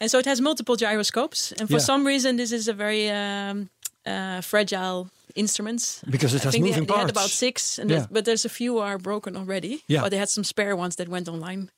and 0.00 0.10
so 0.10 0.18
it 0.18 0.26
has 0.26 0.40
multiple 0.40 0.76
gyroscopes. 0.76 1.52
And 1.58 1.68
for 1.68 1.76
Yeah. 1.76 1.84
some 1.84 2.06
reason, 2.06 2.36
this 2.36 2.52
is 2.52 2.68
a 2.68 2.72
very 2.74 3.08
um, 3.10 3.68
uh, 4.06 4.40
fragile 4.42 5.06
instrument. 5.34 6.00
Because 6.10 6.34
it 6.36 6.42
I 6.42 6.44
has 6.44 6.52
think 6.52 6.64
they, 6.64 6.70
moving 6.70 6.86
they 6.86 7.00
had 7.00 7.10
about 7.10 7.30
six, 7.30 7.78
and 7.78 7.90
Yeah. 7.90 7.96
there's- 7.96 8.08
but 8.10 8.24
there's 8.24 8.44
a 8.44 8.48
few 8.48 8.78
are 8.80 8.98
broken 8.98 9.36
already. 9.36 9.82
Yeah. 9.88 10.02
But 10.02 10.10
they 10.10 10.18
had 10.18 10.28
some 10.28 10.44
spare 10.44 10.74
ones 10.76 10.96
that 10.96 11.08
went 11.08 11.28
online. 11.28 11.70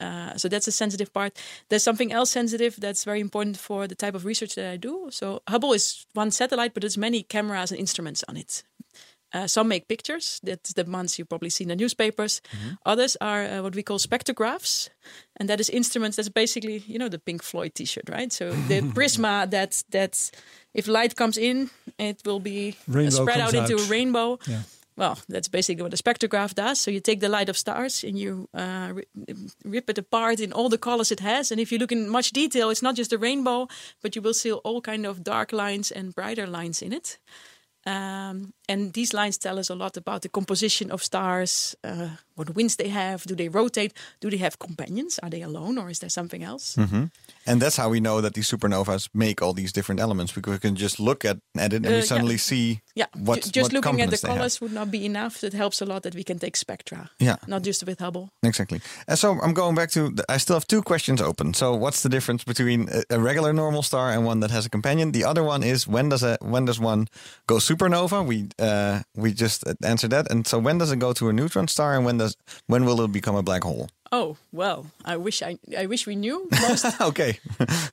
Uh, 0.00 0.36
so 0.36 0.48
that's 0.48 0.68
a 0.68 0.72
sensitive 0.72 1.10
part. 1.12 1.32
There's 1.68 1.82
something 1.82 2.12
else 2.12 2.30
sensitive 2.30 2.74
that's 2.78 3.04
very 3.04 3.20
important 3.20 3.56
for 3.56 3.86
the 3.88 3.94
type 3.94 4.14
of 4.16 4.24
research 4.24 4.54
that 4.54 4.72
I 4.72 4.76
do. 4.76 5.08
So 5.10 5.40
Hubble 5.48 5.72
is 5.74 6.04
one 6.14 6.30
satellite, 6.30 6.72
but 6.74 6.82
there's 6.82 6.98
many 6.98 7.22
cameras 7.22 7.70
and 7.70 7.80
instruments 7.80 8.22
on 8.28 8.36
it. 8.36 8.62
Uh, 9.34 9.46
some 9.46 9.68
make 9.68 9.88
pictures. 9.88 10.40
That's 10.42 10.72
the 10.72 10.84
ones 10.84 11.18
you 11.18 11.24
probably 11.24 11.50
see 11.50 11.64
in 11.64 11.68
the 11.68 11.76
newspapers. 11.76 12.40
Others 12.86 13.16
are 13.20 13.44
uh, 13.44 13.62
what 13.62 13.74
we 13.74 13.82
call 13.82 13.98
spectrographs, 13.98 14.88
and 15.36 15.48
that 15.48 15.60
is 15.60 15.68
instruments. 15.68 16.16
That's 16.16 16.28
basically 16.28 16.82
you 16.86 16.98
know 16.98 17.08
the 17.08 17.18
Pink 17.18 17.42
Floyd 17.42 17.74
T-shirt, 17.74 18.08
right? 18.08 18.32
So 18.32 18.50
the 18.68 18.80
prisma 18.80 19.50
that 19.50 19.82
that's 19.90 20.30
if 20.74 20.86
light 20.86 21.16
comes 21.16 21.36
in, 21.36 21.70
it 21.98 22.22
will 22.24 22.40
be 22.40 22.76
uh, 22.88 22.92
Rainbow 22.92 23.10
spread 23.10 23.40
out 23.40 23.54
into 23.54 23.74
out. 23.74 23.80
a 23.80 23.90
rainbow. 23.90 24.38
Yeah. 24.46 24.62
Well, 24.96 25.18
that's 25.28 25.48
basically 25.48 25.82
what 25.82 25.92
a 25.92 26.02
spectrograph 26.02 26.54
does. 26.54 26.80
So 26.80 26.90
you 26.90 27.00
take 27.00 27.20
the 27.20 27.28
light 27.28 27.50
of 27.50 27.56
stars 27.56 28.02
and 28.02 28.18
you 28.18 28.48
uh, 28.54 28.94
rip 29.62 29.90
it 29.90 29.98
apart 29.98 30.40
in 30.40 30.52
all 30.52 30.70
the 30.70 30.78
colors 30.78 31.12
it 31.12 31.20
has. 31.20 31.52
And 31.52 31.60
if 31.60 31.70
you 31.70 31.78
look 31.78 31.92
in 31.92 32.08
much 32.08 32.30
detail, 32.30 32.70
it's 32.70 32.82
not 32.82 32.96
just 32.96 33.12
a 33.12 33.18
rainbow, 33.18 33.68
but 34.02 34.16
you 34.16 34.22
will 34.22 34.32
see 34.32 34.52
all 34.52 34.80
kind 34.80 35.04
of 35.04 35.22
dark 35.22 35.52
lines 35.52 35.90
and 35.90 36.14
brighter 36.14 36.46
lines 36.46 36.80
in 36.80 36.92
it. 36.94 37.18
Um, 37.86 38.52
and 38.68 38.92
these 38.92 39.14
lines 39.14 39.38
tell 39.38 39.58
us 39.58 39.70
a 39.70 39.74
lot 39.76 39.96
about 39.96 40.22
the 40.22 40.28
composition 40.28 40.90
of 40.90 41.02
stars, 41.02 41.76
uh, 41.84 42.16
what 42.36 42.54
winds 42.54 42.76
they 42.76 42.88
have, 42.88 43.24
do 43.26 43.34
they 43.34 43.48
rotate, 43.48 43.92
do 44.20 44.30
they 44.30 44.38
have 44.38 44.56
companions, 44.58 45.18
are 45.22 45.30
they 45.30 45.42
alone, 45.42 45.78
or 45.78 45.90
is 45.90 45.98
there 45.98 46.10
something 46.10 46.42
else? 46.44 46.76
And 47.48 47.60
that's 47.62 47.76
how 47.76 47.88
we 47.90 48.00
know 48.00 48.20
that 48.20 48.34
these 48.34 48.48
supernovas 48.50 49.08
make 49.12 49.42
all 49.42 49.54
these 49.54 49.72
different 49.72 50.00
elements 50.00 50.32
because 50.32 50.52
we 50.52 50.58
can 50.58 50.76
just 50.76 50.98
look 51.00 51.24
at, 51.24 51.38
at 51.58 51.72
it 51.72 51.76
and 51.76 51.86
Uh, 51.86 51.90
we 51.90 51.96
yeah. 51.96 52.04
suddenly 52.04 52.38
see 52.38 52.80
Yeah, 52.94 53.06
what 53.14 53.40
just 53.52 53.56
what 53.56 53.72
looking 53.72 54.00
at 54.02 54.10
the 54.10 54.18
colors 54.28 54.60
would 54.60 54.72
not 54.72 54.90
be 54.90 55.04
enough. 55.04 55.42
It 55.44 55.52
helps 55.54 55.80
a 55.82 55.84
lot 55.84 56.02
that 56.02 56.14
we 56.14 56.22
can 56.24 56.38
take 56.38 56.56
spectra, 56.56 57.10
Yeah. 57.18 57.36
not 57.46 57.62
just 57.66 57.84
with 57.86 57.98
Hubble. 58.00 58.28
Exactly. 58.42 58.80
And 59.08 59.18
so 59.18 59.28
I'm 59.44 59.54
going 59.54 59.74
back 59.74 59.90
to. 59.92 60.00
The, 60.16 60.24
I 60.34 60.38
still 60.38 60.56
have 60.56 60.66
two 60.66 60.82
questions 60.82 61.20
open. 61.20 61.54
So 61.54 61.74
what's 61.74 62.00
the 62.02 62.08
difference 62.08 62.44
between 62.44 62.88
a, 62.88 63.02
a 63.16 63.18
regular 63.18 63.52
normal 63.52 63.82
star 63.82 64.10
and 64.12 64.26
one 64.26 64.40
that 64.40 64.50
has 64.50 64.66
a 64.66 64.70
companion? 64.70 65.12
The 65.12 65.24
other 65.30 65.42
one 65.42 65.62
is 65.66 65.86
when 65.86 66.08
does 66.10 66.22
a 66.22 66.36
when 66.40 66.64
does 66.66 66.78
one 66.80 67.06
go 67.46 67.56
supernova? 67.58 68.24
We 68.26 68.36
uh, 68.58 69.00
we 69.14 69.32
just 69.32 69.62
answered 69.84 70.10
that. 70.10 70.30
And 70.30 70.46
so 70.46 70.58
when 70.58 70.78
does 70.78 70.90
it 70.92 70.98
go 70.98 71.12
to 71.12 71.28
a 71.28 71.32
neutron 71.32 71.68
star, 71.68 71.94
and 71.96 72.04
when 72.06 72.18
does 72.18 72.25
when 72.66 72.84
will 72.84 73.00
it 73.04 73.12
become 73.12 73.36
a 73.36 73.42
black 73.42 73.64
hole? 73.64 73.88
Oh 74.12 74.36
well, 74.52 74.86
I 75.04 75.16
wish 75.16 75.42
I 75.42 75.58
I 75.82 75.86
wish 75.86 76.06
we 76.06 76.14
knew. 76.14 76.48
Most 76.68 76.86
okay. 77.10 77.38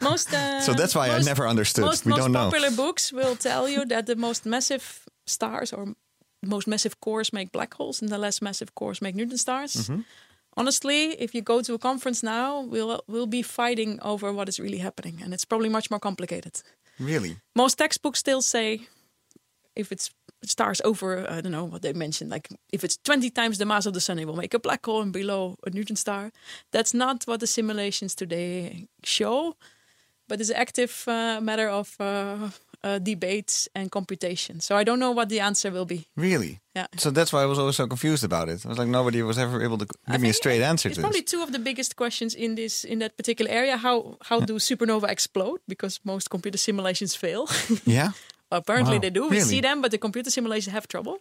most. 0.02 0.30
Uh, 0.34 0.62
So 0.62 0.74
that's 0.74 0.94
why 0.96 1.10
I 1.10 1.20
never 1.22 1.48
understood. 1.48 1.86
Most, 1.86 2.06
We 2.06 2.10
most 2.12 2.20
don't 2.22 2.32
know. 2.32 2.50
popular 2.50 2.72
books 2.72 3.12
will 3.12 3.36
tell 3.36 3.68
you 3.70 3.86
that 3.86 4.06
the 4.06 4.16
most 4.16 4.46
massive 4.46 4.84
stars 5.26 5.74
or 5.74 5.96
most 6.42 6.68
massive 6.68 6.96
cores 7.00 7.32
make 7.32 7.52
black 7.52 7.74
holes, 7.74 8.02
and 8.02 8.12
the 8.12 8.18
less 8.18 8.42
massive 8.42 8.72
cores 8.76 9.00
make 9.02 9.16
neutron 9.16 9.38
stars. 9.38 9.74
Mm-hmm. 9.76 10.02
Honestly, 10.56 11.14
if 11.20 11.34
you 11.34 11.42
go 11.42 11.62
to 11.62 11.74
a 11.74 11.80
conference 11.80 12.22
now, 12.26 12.62
we'll 12.62 13.02
we'll 13.08 13.30
be 13.30 13.42
fighting 13.44 14.00
over 14.02 14.32
what 14.34 14.48
is 14.48 14.60
really 14.60 14.80
happening, 14.80 15.22
and 15.24 15.34
it's 15.34 15.46
probably 15.46 15.70
much 15.70 15.90
more 15.90 16.00
complicated. 16.00 16.62
Really? 17.00 17.38
Most 17.56 17.78
textbooks 17.78 18.20
still 18.20 18.42
say 18.42 18.80
if 19.76 19.92
it's 19.92 20.12
stars 20.46 20.82
over, 20.84 21.26
I 21.30 21.42
don't 21.42 21.52
know 21.52 21.66
what 21.66 21.82
they 21.82 21.94
mentioned, 21.94 22.30
like 22.32 22.48
if 22.72 22.84
it's 22.84 22.98
20 23.04 23.30
times 23.30 23.58
the 23.58 23.66
mass 23.66 23.86
of 23.86 23.94
the 23.94 24.02
sun, 24.02 24.20
it 24.20 24.26
will 24.26 24.36
make 24.36 24.54
a 24.54 24.60
black 24.60 24.86
hole 24.86 25.02
and 25.02 25.12
below 25.14 25.58
a 25.66 25.70
neutron 25.70 25.96
star. 25.98 26.32
That's 26.72 26.94
not 26.94 27.24
what 27.26 27.40
the 27.40 27.48
simulations 27.48 28.16
today 28.16 28.88
show, 29.04 29.56
but 30.28 30.40
it's 30.42 30.50
an 30.50 30.56
active 30.58 31.04
uh, 31.08 31.40
matter 31.42 31.70
of 31.70 31.96
uh, 32.00 32.50
uh, 32.84 33.00
debates 33.00 33.70
and 33.76 33.90
computation. 33.92 34.60
So 34.60 34.76
I 34.76 34.84
don't 34.84 35.00
know 35.00 35.12
what 35.12 35.30
the 35.30 35.40
answer 35.40 35.72
will 35.72 35.86
be. 35.86 36.08
Really? 36.18 36.60
Yeah. 36.76 36.88
So 36.98 37.12
that's 37.12 37.32
why 37.32 37.42
I 37.44 37.46
was 37.46 37.58
always 37.60 37.76
so 37.78 37.88
confused 37.88 38.24
about 38.26 38.50
it. 38.50 38.66
I 38.66 38.70
was 38.70 38.78
like, 38.78 38.90
nobody 38.90 39.22
was 39.22 39.38
ever 39.38 39.64
able 39.64 39.78
to 39.78 39.86
give 40.12 40.22
me 40.22 40.30
a 40.30 40.34
straight 40.34 40.62
answer 40.62 40.90
It's 40.90 40.98
to 40.98 41.02
probably 41.02 41.22
this. 41.22 41.32
two 41.32 41.42
of 41.44 41.52
the 41.52 41.60
biggest 41.60 41.96
questions 41.96 42.34
in 42.36 42.56
this 42.56 42.84
in 42.84 43.00
that 43.00 43.16
particular 43.16 43.52
area. 43.52 43.78
How 43.78 44.18
how 44.30 44.40
do 44.42 44.56
supernova 44.60 45.08
explode? 45.10 45.60
Because 45.68 46.00
most 46.04 46.30
computer 46.30 46.58
simulations 46.58 47.16
fail. 47.16 47.48
Yeah. 47.86 48.12
Apparently 48.58 48.96
Wow. 48.96 49.02
they 49.02 49.10
do. 49.10 49.24
We 49.24 49.38
Really? 49.38 49.42
see 49.50 49.62
them, 49.62 49.82
but 49.82 49.92
the 49.92 49.98
computer 49.98 50.30
simulations 50.32 50.74
have 50.74 50.88
trouble. 50.88 51.18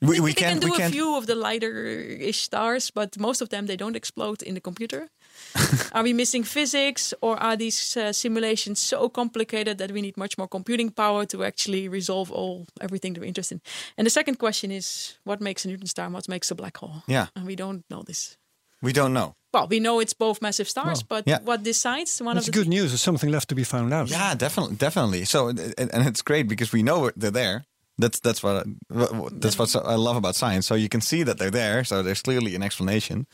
We, 0.00 0.20
we 0.20 0.34
can 0.34 0.58
do 0.60 0.66
we 0.68 0.74
a 0.74 0.76
can't. 0.76 0.92
few 0.92 1.16
of 1.16 1.24
the 1.26 1.34
lighter-ish 1.34 2.40
stars, 2.40 2.90
but 2.90 3.16
most 3.18 3.40
of 3.42 3.48
them 3.48 3.66
they 3.66 3.76
don't 3.76 3.96
explode 3.96 4.42
in 4.42 4.54
the 4.54 4.60
computer. 4.60 5.08
are 5.92 6.02
we 6.02 6.12
missing 6.12 6.44
physics, 6.44 7.14
or 7.20 7.36
are 7.42 7.56
these 7.56 7.96
uh, 7.96 8.12
simulations 8.12 8.80
so 8.80 9.08
complicated 9.08 9.78
that 9.78 9.90
we 9.92 10.00
need 10.02 10.16
much 10.16 10.36
more 10.36 10.48
computing 10.48 10.90
power 10.90 11.24
to 11.26 11.42
actually 11.44 11.88
resolve 11.88 12.30
all 12.32 12.66
everything 12.80 13.14
that 13.14 13.20
we're 13.20 13.28
interested 13.28 13.54
in? 13.54 13.60
And 13.96 14.06
the 14.06 14.10
second 14.10 14.38
question 14.38 14.70
is, 14.70 15.18
what 15.24 15.40
makes 15.40 15.64
a 15.64 15.68
neutron 15.68 15.86
star? 15.86 16.08
What 16.10 16.28
makes 16.28 16.50
a 16.50 16.54
black 16.54 16.76
hole? 16.76 17.02
Yeah. 17.06 17.26
and 17.36 17.46
we 17.46 17.56
don't 17.56 17.84
know 17.88 18.02
this. 18.02 18.36
We 18.82 18.92
don't 18.92 19.12
know. 19.12 19.34
Well, 19.54 19.68
we 19.68 19.78
know 19.78 20.00
it's 20.00 20.12
both 20.14 20.42
massive 20.42 20.68
stars, 20.68 21.02
but 21.02 21.24
yeah. 21.26 21.38
what 21.44 21.62
decides 21.62 22.20
one 22.20 22.34
That's 22.34 22.48
of 22.48 22.52
the 22.54 22.58
good 22.60 22.68
news. 22.68 22.90
There's 22.90 23.00
something 23.00 23.30
left 23.30 23.48
to 23.48 23.54
be 23.54 23.64
found 23.64 23.92
out. 23.94 24.10
Yeah, 24.10 24.34
definitely, 24.34 24.76
definitely. 24.76 25.24
So, 25.24 25.48
and, 25.48 25.74
and 25.78 26.06
it's 26.08 26.22
great 26.22 26.48
because 26.48 26.72
we 26.72 26.82
know 26.82 27.10
they're 27.16 27.30
there. 27.30 27.64
That's 27.96 28.18
that's 28.20 28.42
what 28.42 28.56
I, 28.56 28.62
what- 28.88 29.40
that's 29.40 29.56
what 29.56 29.74
I 29.76 29.94
love 29.94 30.16
about 30.16 30.34
science. 30.34 30.66
So 30.66 30.74
you 30.74 30.88
can 30.88 31.00
see 31.00 31.22
that 31.24 31.38
they're 31.38 31.50
there. 31.52 31.84
So 31.84 32.02
there's 32.02 32.22
clearly 32.22 32.56
an 32.56 32.62
explanation. 32.62 33.26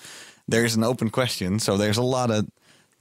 there 0.46 0.64
is 0.66 0.76
an 0.76 0.84
open 0.84 1.10
question. 1.10 1.58
So 1.60 1.76
there's 1.76 1.96
a 1.98 2.02
lot 2.02 2.30
of, 2.30 2.44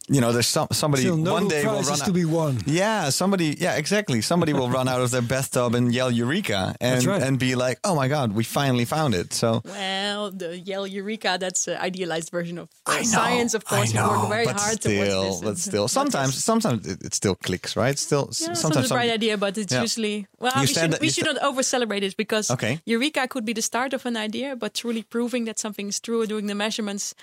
you 0.10 0.20
know, 0.22 0.32
there's 0.32 0.47
some 0.47 0.68
somebody 0.72 1.03
Still 1.03 1.18
no 1.18 1.34
one 1.34 1.47
day 1.47 1.64
will 1.64 1.74
prizes 1.84 1.99
run 1.99 2.07
to 2.07 2.14
be 2.14 2.26
won. 2.26 2.57
Yeah, 2.66 3.10
somebody. 3.10 3.55
Yeah, 3.60 3.76
exactly. 3.76 4.22
Somebody 4.22 4.53
will 4.53 4.70
run 4.70 4.88
out 4.88 5.01
of 5.01 5.12
their 5.12 5.22
bathtub 5.22 5.76
and 5.76 5.93
yell 5.93 6.12
"Eureka!" 6.12 6.76
and 6.82 7.05
right. 7.05 7.22
and 7.22 7.38
be 7.39 7.55
like, 7.55 7.78
"Oh 7.84 7.95
my 7.95 8.07
God, 8.07 8.34
we 8.34 8.43
finally 8.43 8.86
found 8.86 9.14
it!" 9.14 9.34
So 9.34 9.62
Well, 9.66 10.32
the 10.32 10.57
yell 10.57 10.86
eureka, 10.88 11.38
that's 11.39 11.68
an 11.68 11.78
idealized 11.78 12.30
version 12.32 12.57
of 12.57 12.68
know, 12.88 13.03
science, 13.03 13.53
of 13.53 13.64
course. 13.66 13.91
I 13.91 13.93
know, 13.97 14.10
we 14.12 14.18
work 14.18 14.30
very 14.30 14.45
but 14.45 14.60
hard 14.60 14.82
still, 14.82 15.05
towards 15.05 15.41
this. 15.41 15.49
But 15.49 15.57
still, 15.57 15.84
but 15.86 15.91
sometimes, 15.99 16.43
sometimes 16.43 16.88
it, 16.88 17.03
it 17.07 17.14
still 17.14 17.36
clicks, 17.36 17.76
right? 17.76 17.97
Still, 17.97 18.26
Yeah, 18.28 18.34
sometimes 18.34 18.60
sometimes 18.62 18.91
a 18.91 18.93
bright 18.95 19.12
idea, 19.12 19.38
but 19.38 19.57
it's 19.57 19.74
Yeah. 19.74 19.82
usually 19.88 20.28
well. 20.39 20.53
You 20.55 20.62
we 20.62 20.68
stand- 20.68 20.93
should, 20.93 21.01
we 21.01 21.10
should 21.10 21.26
not 21.26 21.38
over 21.43 21.62
celebrate 21.64 22.03
it 22.03 22.16
because 22.18 22.49
Okay. 22.51 22.80
eureka 22.86 23.28
could 23.28 23.45
be 23.45 23.53
the 23.53 23.62
start 23.62 23.93
of 23.93 24.05
an 24.05 24.18
idea, 24.18 24.55
but 24.55 24.74
truly 24.74 25.03
proving 25.03 25.45
that 25.45 25.60
something 25.60 25.88
is 25.89 25.99
true, 25.99 26.26
doing 26.26 26.47
the 26.47 26.55
measurements, 26.55 27.14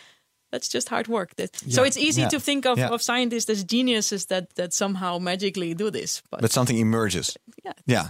that's 0.56 0.74
just 0.74 0.88
hard 0.88 1.06
work. 1.08 1.28
That, 1.36 1.50
So 1.68 1.84
it's 1.84 1.96
easy 1.98 2.20
Yeah. 2.22 2.30
to 2.30 2.40
think 2.40 2.66
of, 2.66 2.78
Yeah. 2.78 2.94
of 2.94 3.00
scientists 3.02 3.50
as 3.50 3.64
geniuses 3.64 4.26
that 4.26 4.44
that 4.54 4.72
somehow 4.72 5.18
magically 5.20 5.74
do 5.74 5.90
this, 5.90 6.22
but, 6.30 6.40
but 6.40 6.52
something 6.52 6.78
emerges. 6.80 7.36
yeah, 7.64 7.72
Yeah, 7.86 8.06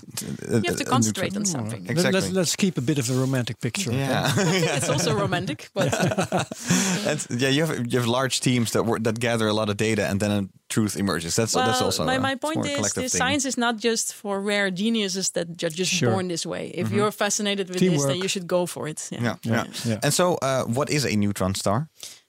you 0.62 0.68
have 0.70 0.76
to 0.78 0.84
concentrate 0.84 1.36
on 1.36 1.44
something. 1.44 1.82
Let- 1.84 1.90
Exactly. 1.96 2.20
Let's, 2.20 2.32
let's 2.32 2.56
keep 2.56 2.78
a 2.78 2.80
bit 2.80 2.98
of 2.98 3.10
a 3.10 3.14
romantic 3.14 3.56
picture. 3.60 3.92
Yeah, 3.92 4.76
it's 4.76 4.88
also 4.88 5.14
romantic, 5.14 5.68
but 5.74 5.92
and 7.06 7.26
yeah. 7.42 7.50
You 7.56 7.66
have 7.66 7.86
you 7.92 7.98
have 8.00 8.08
large 8.20 8.40
teams 8.40 8.70
that 8.72 8.82
work, 8.84 9.02
that 9.04 9.18
gather 9.20 9.48
a 9.48 9.52
lot 9.52 9.68
of 9.68 9.76
data, 9.76 10.02
and 10.10 10.20
then 10.20 10.30
a 10.30 10.42
truth 10.68 10.96
emerges. 10.96 11.34
That's 11.36 11.52
that's 11.52 11.80
also 11.82 12.04
my, 12.04 12.18
my 12.18 12.34
point 12.36 12.66
is 12.66 12.92
this 12.92 13.12
thing. 13.12 13.18
science 13.20 13.44
is 13.48 13.56
not 13.56 13.76
just 13.84 14.14
for 14.14 14.40
rare 14.40 14.70
geniuses 14.70 15.30
that 15.30 15.46
are 15.62 15.70
just 15.70 15.92
Sure. 15.92 16.10
born 16.12 16.28
this 16.28 16.44
way. 16.44 16.68
If 16.74 16.86
Mm-hmm. 16.86 16.96
you're 16.96 17.12
fascinated 17.12 17.68
with 17.68 17.78
this, 17.80 18.04
then 18.04 18.16
you 18.16 18.28
should 18.28 18.46
go 18.46 18.66
for 18.66 18.88
it. 18.88 19.08
Yeah. 19.10 19.22
Yeah, 19.22 19.36
yeah. 19.42 19.64
yeah. 19.84 19.98
And 20.02 20.12
so, 20.12 20.34
uh, 20.42 20.64
what 20.64 20.90
is 20.90 21.04
a 21.04 21.16
neutron 21.16 21.54
star? 21.54 21.88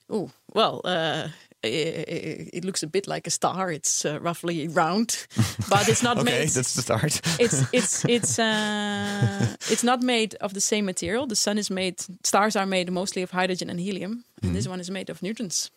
Oh 0.10 0.30
well, 0.54 0.82
uh, 0.86 1.28
it, 1.64 2.50
it 2.54 2.64
looks 2.66 2.84
a 2.84 2.88
bit 2.88 3.08
like 3.08 3.28
a 3.28 3.32
star. 3.32 3.72
It's 3.72 4.06
uh, 4.06 4.20
roughly 4.22 4.68
round, 4.68 5.28
but 5.70 5.88
it's 5.90 6.02
not 6.04 6.18
Okay, 6.18 6.32
made. 6.32 6.50
that's 6.50 6.74
the 6.76 6.82
start. 6.82 7.22
it's 7.40 7.64
it's 7.74 8.06
it's 8.16 8.40
uh, 8.40 9.56
it's 9.72 9.84
not 9.84 10.02
made 10.02 10.36
of 10.40 10.54
the 10.54 10.62
same 10.62 10.86
material. 10.86 11.28
The 11.28 11.36
sun 11.36 11.58
is 11.58 11.70
made. 11.70 11.96
Stars 12.24 12.56
are 12.56 12.66
made 12.68 12.92
mostly 12.92 13.24
of 13.24 13.32
hydrogen 13.32 13.70
and 13.70 13.80
helium, 13.80 14.12
Mm-hmm. 14.12 14.48
and 14.48 14.56
this 14.56 14.68
one 14.68 14.80
is 14.80 14.90
made 14.90 15.10
of 15.12 15.22
neutrons. 15.22 15.72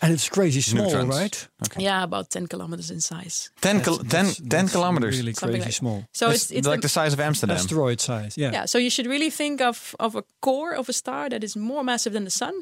And 0.00 0.12
it's 0.12 0.28
crazy 0.28 0.60
small, 0.60 0.84
Neutrons. 0.86 1.08
right? 1.20 1.48
Okay. 1.66 1.82
Yeah, 1.84 2.02
about 2.04 2.30
ten 2.30 2.46
kilometers 2.46 2.90
in 2.90 3.00
size. 3.00 3.50
10, 3.60 3.80
kil- 3.82 3.98
10, 3.98 4.26
10 4.48 4.68
kilometers. 4.68 5.16
Really 5.18 5.32
crazy 5.32 5.60
like- 5.60 5.72
small. 5.72 6.04
So 6.12 6.28
That's 6.28 6.42
it's 6.50 6.50
it's 6.58 6.66
like 6.68 6.80
the- 6.80 6.88
the 6.88 6.88
size 6.88 7.12
of 7.12 7.20
Amsterdam. 7.20 7.56
Asteroid 7.56 8.00
size, 8.00 8.36
yeah. 8.36 8.52
Yeah, 8.52 8.66
so 8.66 8.78
you 8.78 8.90
should 8.90 9.06
really 9.06 9.30
think 9.30 9.60
of 9.60 9.94
of 9.98 10.14
a 10.16 10.22
core 10.40 10.74
of 10.78 10.88
a 10.88 10.92
star 10.92 11.28
that 11.28 11.42
is 11.44 11.56
more 11.56 11.82
massive 11.84 12.12
than 12.12 12.24
the 12.24 12.30
sun. 12.30 12.52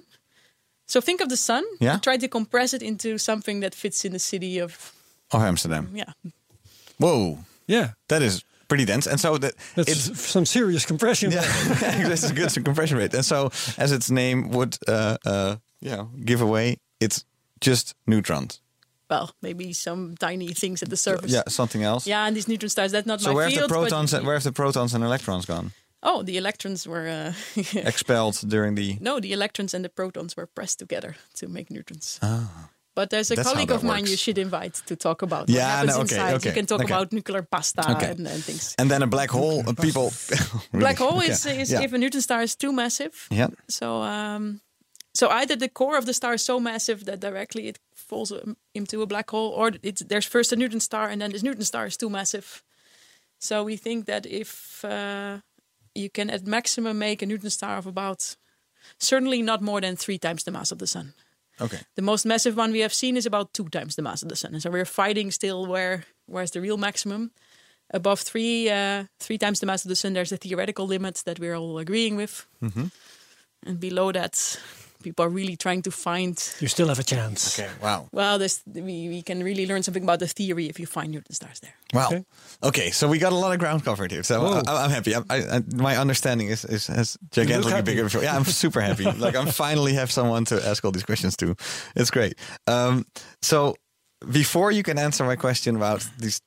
So 0.86 1.00
think 1.00 1.20
of 1.20 1.28
the 1.28 1.36
sun. 1.36 1.64
Yeah. 1.80 1.98
Try 1.98 2.16
to 2.18 2.28
compress 2.28 2.72
it 2.72 2.82
into 2.82 3.18
something 3.18 3.60
that 3.62 3.74
fits 3.74 4.04
in 4.04 4.12
the 4.12 4.18
city 4.18 4.62
of 4.62 4.92
Of 5.30 5.42
Amsterdam. 5.42 5.88
yeah. 5.94 6.12
Whoa, 6.98 7.38
Yeah, 7.68 7.88
that 8.08 8.22
is 8.22 8.42
pretty 8.68 8.84
dense. 8.84 9.06
And 9.10 9.20
so 9.20 9.38
that 9.38 9.54
that's 9.74 9.88
it's 10.08 10.20
some 10.30 10.46
serious 10.46 10.86
compression. 10.86 11.30
yeah, 11.32 11.42
this 12.08 12.22
is 12.24 12.32
good 12.32 12.64
compression 12.64 12.98
rate. 12.98 13.14
And 13.16 13.24
so, 13.24 13.50
as 13.78 13.92
its 13.92 14.10
name 14.10 14.50
would 14.50 14.76
uh, 14.88 15.16
uh, 15.26 15.56
you 15.80 15.90
know, 15.90 16.10
give 16.24 16.40
away, 16.42 16.76
it's 17.00 17.24
just 17.60 17.94
neutrons. 18.06 18.60
Well, 19.10 19.30
maybe 19.40 19.72
some 19.72 20.16
tiny 20.16 20.48
things 20.52 20.82
at 20.82 20.88
the 20.90 20.96
surface. 20.96 21.30
Yeah, 21.32 21.42
something 21.48 21.82
else. 21.84 22.06
Yeah, 22.10 22.26
and 22.26 22.34
these 22.36 22.48
neutron 22.48 22.70
stars. 22.70 22.90
That's 22.92 23.06
not 23.06 23.20
So 23.20 23.28
my 23.30 23.34
where 23.36 23.50
have 23.50 23.60
the 23.62 23.68
protons? 23.68 24.10
but 24.10 24.18
And, 24.18 24.26
where 24.26 24.34
have 24.34 24.42
the 24.44 24.52
protons 24.52 24.94
and 24.94 25.04
electrons 25.04 25.46
gone? 25.46 25.70
oh, 26.02 26.22
the 26.22 26.36
electrons 26.36 26.86
were 26.86 27.08
uh, 27.08 27.32
Expelled 27.74 28.40
during 28.48 28.74
the. 28.76 28.96
no, 29.00 29.20
the 29.20 29.32
electrons 29.32 29.74
and 29.74 29.84
the 29.84 29.88
protons 29.88 30.36
were 30.36 30.46
pressed 30.46 30.78
together 30.78 31.14
to 31.34 31.46
make 31.48 31.70
neutrons. 31.70 32.18
Ah. 32.22 32.68
But 32.96 33.10
there's 33.10 33.30
a 33.30 33.34
That's 33.34 33.48
colleague 33.52 33.68
that 33.68 33.74
of 33.76 33.82
mine 33.84 34.06
you 34.06 34.16
should 34.16 34.38
invite 34.38 34.74
to 34.86 34.96
talk 34.96 35.22
about 35.22 35.48
Yeah, 35.50 35.62
what 35.62 35.70
happens 35.70 35.88
no, 35.96 36.02
okay, 36.02 36.14
inside. 36.16 36.34
okay, 36.36 36.48
You 36.48 36.54
can 36.54 36.66
talk 36.66 36.80
okay. 36.80 36.92
about 36.94 37.12
nuclear 37.12 37.42
pasta 37.42 37.82
Okay. 37.92 38.10
and, 38.10 38.26
and 38.26 38.42
things. 38.42 38.74
And 38.78 38.90
then 38.90 39.02
a 39.02 39.06
black 39.06 39.30
hole. 39.30 39.62
uh, 39.68 39.74
People. 39.74 40.12
Black 40.72 40.96
hole 40.98 41.22
Yeah, 41.22 41.30
is, 41.32 41.44
is 41.46 41.70
yeah. 41.70 41.82
if 41.84 41.92
a 41.92 41.98
neutron 41.98 42.22
star 42.22 42.42
is 42.42 42.56
too 42.56 42.72
massive. 42.72 43.12
Yeah. 43.30 43.48
So, 43.68 44.00
um, 44.02 44.60
so 45.16 45.28
either 45.30 45.56
the 45.56 45.68
core 45.68 45.96
of 45.96 46.04
the 46.04 46.12
star 46.12 46.34
is 46.34 46.44
so 46.44 46.60
massive 46.60 47.06
that 47.06 47.20
directly 47.20 47.68
it 47.68 47.78
falls 47.94 48.32
um, 48.32 48.56
into 48.74 49.00
a 49.00 49.06
black 49.06 49.30
hole, 49.30 49.50
or 49.50 49.72
it's, 49.82 50.02
there's 50.02 50.26
first 50.26 50.52
a 50.52 50.56
neutron 50.56 50.80
star 50.80 51.08
and 51.08 51.20
then 51.20 51.32
this 51.32 51.42
neutron 51.42 51.64
star 51.64 51.86
is 51.86 51.96
too 51.96 52.10
massive. 52.10 52.62
So 53.38 53.64
we 53.64 53.76
think 53.76 54.04
that 54.04 54.26
if 54.26 54.84
uh, 54.84 55.38
you 55.94 56.10
can 56.10 56.28
at 56.28 56.46
maximum 56.46 56.98
make 56.98 57.22
a 57.22 57.26
neutron 57.26 57.50
star 57.50 57.78
of 57.78 57.86
about, 57.86 58.36
certainly 58.98 59.40
not 59.40 59.62
more 59.62 59.80
than 59.80 59.96
three 59.96 60.18
times 60.18 60.44
the 60.44 60.50
mass 60.50 60.70
of 60.70 60.78
the 60.78 60.86
sun. 60.86 61.14
Okay. 61.60 61.80
The 61.94 62.02
most 62.02 62.26
massive 62.26 62.54
one 62.54 62.72
we 62.72 62.80
have 62.80 62.92
seen 62.92 63.16
is 63.16 63.24
about 63.24 63.54
two 63.54 63.68
times 63.70 63.96
the 63.96 64.02
mass 64.02 64.22
of 64.22 64.28
the 64.28 64.36
sun. 64.36 64.52
And 64.52 64.62
so 64.62 64.70
we're 64.70 64.84
fighting 64.84 65.30
still 65.30 65.66
where 65.66 66.04
where's 66.26 66.50
the 66.50 66.60
real 66.60 66.76
maximum. 66.76 67.30
Above 67.90 68.20
three 68.20 68.68
uh, 68.68 69.04
three 69.18 69.38
times 69.38 69.60
the 69.60 69.66
mass 69.66 69.84
of 69.84 69.88
the 69.88 69.96
sun, 69.96 70.12
there's 70.12 70.32
a 70.32 70.36
theoretical 70.36 70.86
limit 70.86 71.22
that 71.24 71.38
we're 71.38 71.54
all 71.54 71.78
agreeing 71.78 72.16
with. 72.16 72.46
And 73.66 73.80
below 73.80 74.12
that, 74.12 74.60
people 75.06 75.24
are 75.24 75.28
really 75.28 75.56
trying 75.56 75.82
to 75.82 75.90
find. 75.92 76.34
You 76.58 76.66
still 76.66 76.88
have 76.88 76.98
a 76.98 77.04
chance. 77.04 77.58
Okay. 77.58 77.70
Wow. 77.80 78.08
Well, 78.10 78.40
there's, 78.40 78.60
we, 78.66 79.08
we 79.08 79.22
can 79.22 79.40
really 79.44 79.64
learn 79.64 79.84
something 79.84 80.02
about 80.02 80.18
the 80.18 80.26
theory 80.26 80.66
if 80.66 80.80
you 80.80 80.86
find 80.86 81.12
neutron 81.12 81.32
stars 81.32 81.60
there. 81.60 81.74
Wow. 81.94 82.08
Okay. 82.08 82.24
Okay. 82.64 82.90
so 82.90 83.06
we 83.06 83.18
got 83.20 83.32
a 83.32 83.36
lot 83.36 83.52
of 83.52 83.60
ground 83.60 83.84
covered 83.84 84.10
here. 84.10 84.24
So 84.24 84.40
Whoa. 84.40 84.62
I, 84.66 84.84
I'm 84.84 84.90
happy. 84.90 85.14
I, 85.14 85.22
I, 85.30 85.36
I, 85.56 85.62
my 85.76 85.96
understanding 85.96 86.48
is, 86.48 86.64
is 86.64 86.88
has 86.88 87.16
gigantically 87.30 87.82
bigger. 87.82 88.04
before. 88.04 88.24
Yeah, 88.24 88.36
I'm 88.36 88.44
super 88.44 88.80
happy. 88.80 89.04
like 89.26 89.36
I'm 89.36 89.46
finally 89.46 89.94
have 89.94 90.10
someone 90.10 90.44
to 90.46 90.56
ask 90.66 90.84
all 90.84 90.90
these 90.90 91.04
questions 91.04 91.36
to. 91.36 91.54
It's 91.94 92.10
great. 92.10 92.34
Um, 92.66 93.06
so 93.42 93.76
before 94.28 94.72
you 94.72 94.82
can 94.82 94.98
answer 94.98 95.24
my 95.24 95.36
question 95.36 95.76
about 95.76 96.04
these 96.18 96.40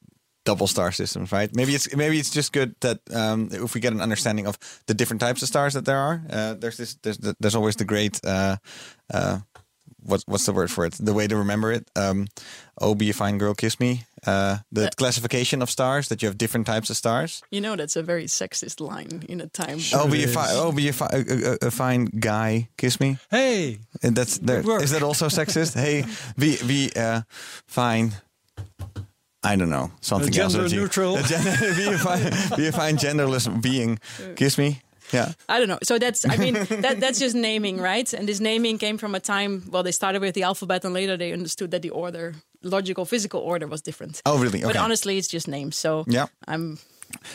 double 0.49 0.67
star 0.67 0.91
systems, 0.91 1.31
right? 1.31 1.49
Maybe 1.55 1.71
it's 1.75 1.87
maybe 1.95 2.17
it's 2.19 2.33
just 2.35 2.51
good 2.53 2.71
that 2.79 2.97
um, 3.13 3.49
if 3.51 3.73
we 3.75 3.81
get 3.81 3.93
an 3.93 4.01
understanding 4.01 4.47
of 4.47 4.57
the 4.85 4.93
different 4.93 5.21
types 5.21 5.41
of 5.43 5.47
stars 5.47 5.73
that 5.73 5.85
there 5.85 5.97
are. 6.07 6.21
Uh, 6.29 6.53
there's 6.61 6.77
this. 6.77 6.97
There's, 7.03 7.17
there's 7.41 7.55
always 7.55 7.75
the 7.75 7.85
great. 7.85 8.19
Uh, 8.25 8.55
uh, 9.13 9.37
what, 10.09 10.23
what's 10.27 10.45
the 10.45 10.53
word 10.53 10.69
for 10.71 10.85
it? 10.85 10.93
The 11.05 11.13
way 11.13 11.27
to 11.27 11.35
remember 11.35 11.71
it. 11.73 11.83
Um, 11.95 12.27
oh, 12.81 12.95
be 12.95 13.09
a 13.09 13.13
fine 13.13 13.37
girl, 13.37 13.53
kiss 13.53 13.75
me. 13.79 13.91
Uh, 14.27 14.57
the 14.75 14.85
Uh, 14.85 14.89
classification 14.97 15.61
of 15.61 15.69
stars 15.69 16.07
that 16.07 16.21
you 16.21 16.29
have 16.29 16.37
different 16.37 16.65
types 16.67 16.89
of 16.89 16.95
stars. 16.95 17.41
You 17.51 17.59
know, 17.61 17.75
that's 17.75 17.95
a 17.97 18.03
very 18.03 18.27
sexist 18.27 18.79
line 18.79 19.23
in 19.27 19.41
a 19.41 19.47
time. 19.47 19.79
oh, 19.93 20.07
be 20.07 20.23
a 20.23 20.27
it 20.27 20.33
fine. 20.33 20.49
Oh, 20.55 20.71
be 20.71 20.87
a, 20.89 20.93
fi- 20.93 21.11
a, 21.11 21.21
a, 21.51 21.67
a 21.67 21.71
fine 21.71 22.05
guy, 22.19 22.69
kiss 22.77 22.97
me. 22.99 23.17
Hey, 23.29 23.79
And 24.01 24.15
that's 24.15 24.39
there. 24.39 24.63
work. 24.63 24.83
Is 24.83 24.91
that 24.91 25.03
also 25.03 25.27
sexist? 25.27 25.73
hey, 25.75 26.05
be 26.37 26.57
be 26.67 26.89
uh, 26.95 27.21
fine. 27.67 28.13
I 29.43 29.55
don't 29.55 29.69
know 29.69 29.91
something 30.01 30.37
else. 30.37 30.53
Gender 30.53 30.75
neutral. 30.75 31.15
a 31.17 31.23
gen- 31.31 31.75
be 31.75 31.87
a 31.93 31.97
fine, 31.97 32.57
be 32.57 32.67
a 32.67 32.71
fine 32.71 32.97
genderless 32.97 33.47
being. 33.61 33.99
Kiss 34.35 34.57
me. 34.57 34.81
Yeah. 35.13 35.31
I 35.47 35.57
don't 35.59 35.67
know. 35.69 35.79
So 35.83 35.97
that's 35.97 36.25
I 36.27 36.37
mean 36.37 36.53
that 36.81 36.99
that's 36.99 37.19
just 37.19 37.35
naming, 37.35 37.81
right? 37.81 38.13
And 38.13 38.27
this 38.27 38.39
naming 38.39 38.77
came 38.77 38.97
from 38.97 39.15
a 39.15 39.19
time. 39.19 39.63
Well, 39.71 39.81
they 39.83 39.91
started 39.91 40.21
with 40.21 40.35
the 40.35 40.43
alphabet, 40.43 40.85
and 40.85 40.93
later 40.93 41.17
they 41.17 41.31
understood 41.33 41.71
that 41.71 41.81
the 41.81 41.89
order, 41.89 42.35
logical 42.63 43.05
physical 43.05 43.39
order, 43.41 43.65
was 43.67 43.81
different. 43.81 44.21
Oh, 44.25 44.37
really? 44.37 44.61
But 44.61 44.75
honestly, 44.75 45.17
it's 45.17 45.27
just 45.27 45.47
names. 45.47 45.75
So 45.77 46.03
Yeah. 46.07 46.27
I'm. 46.47 46.77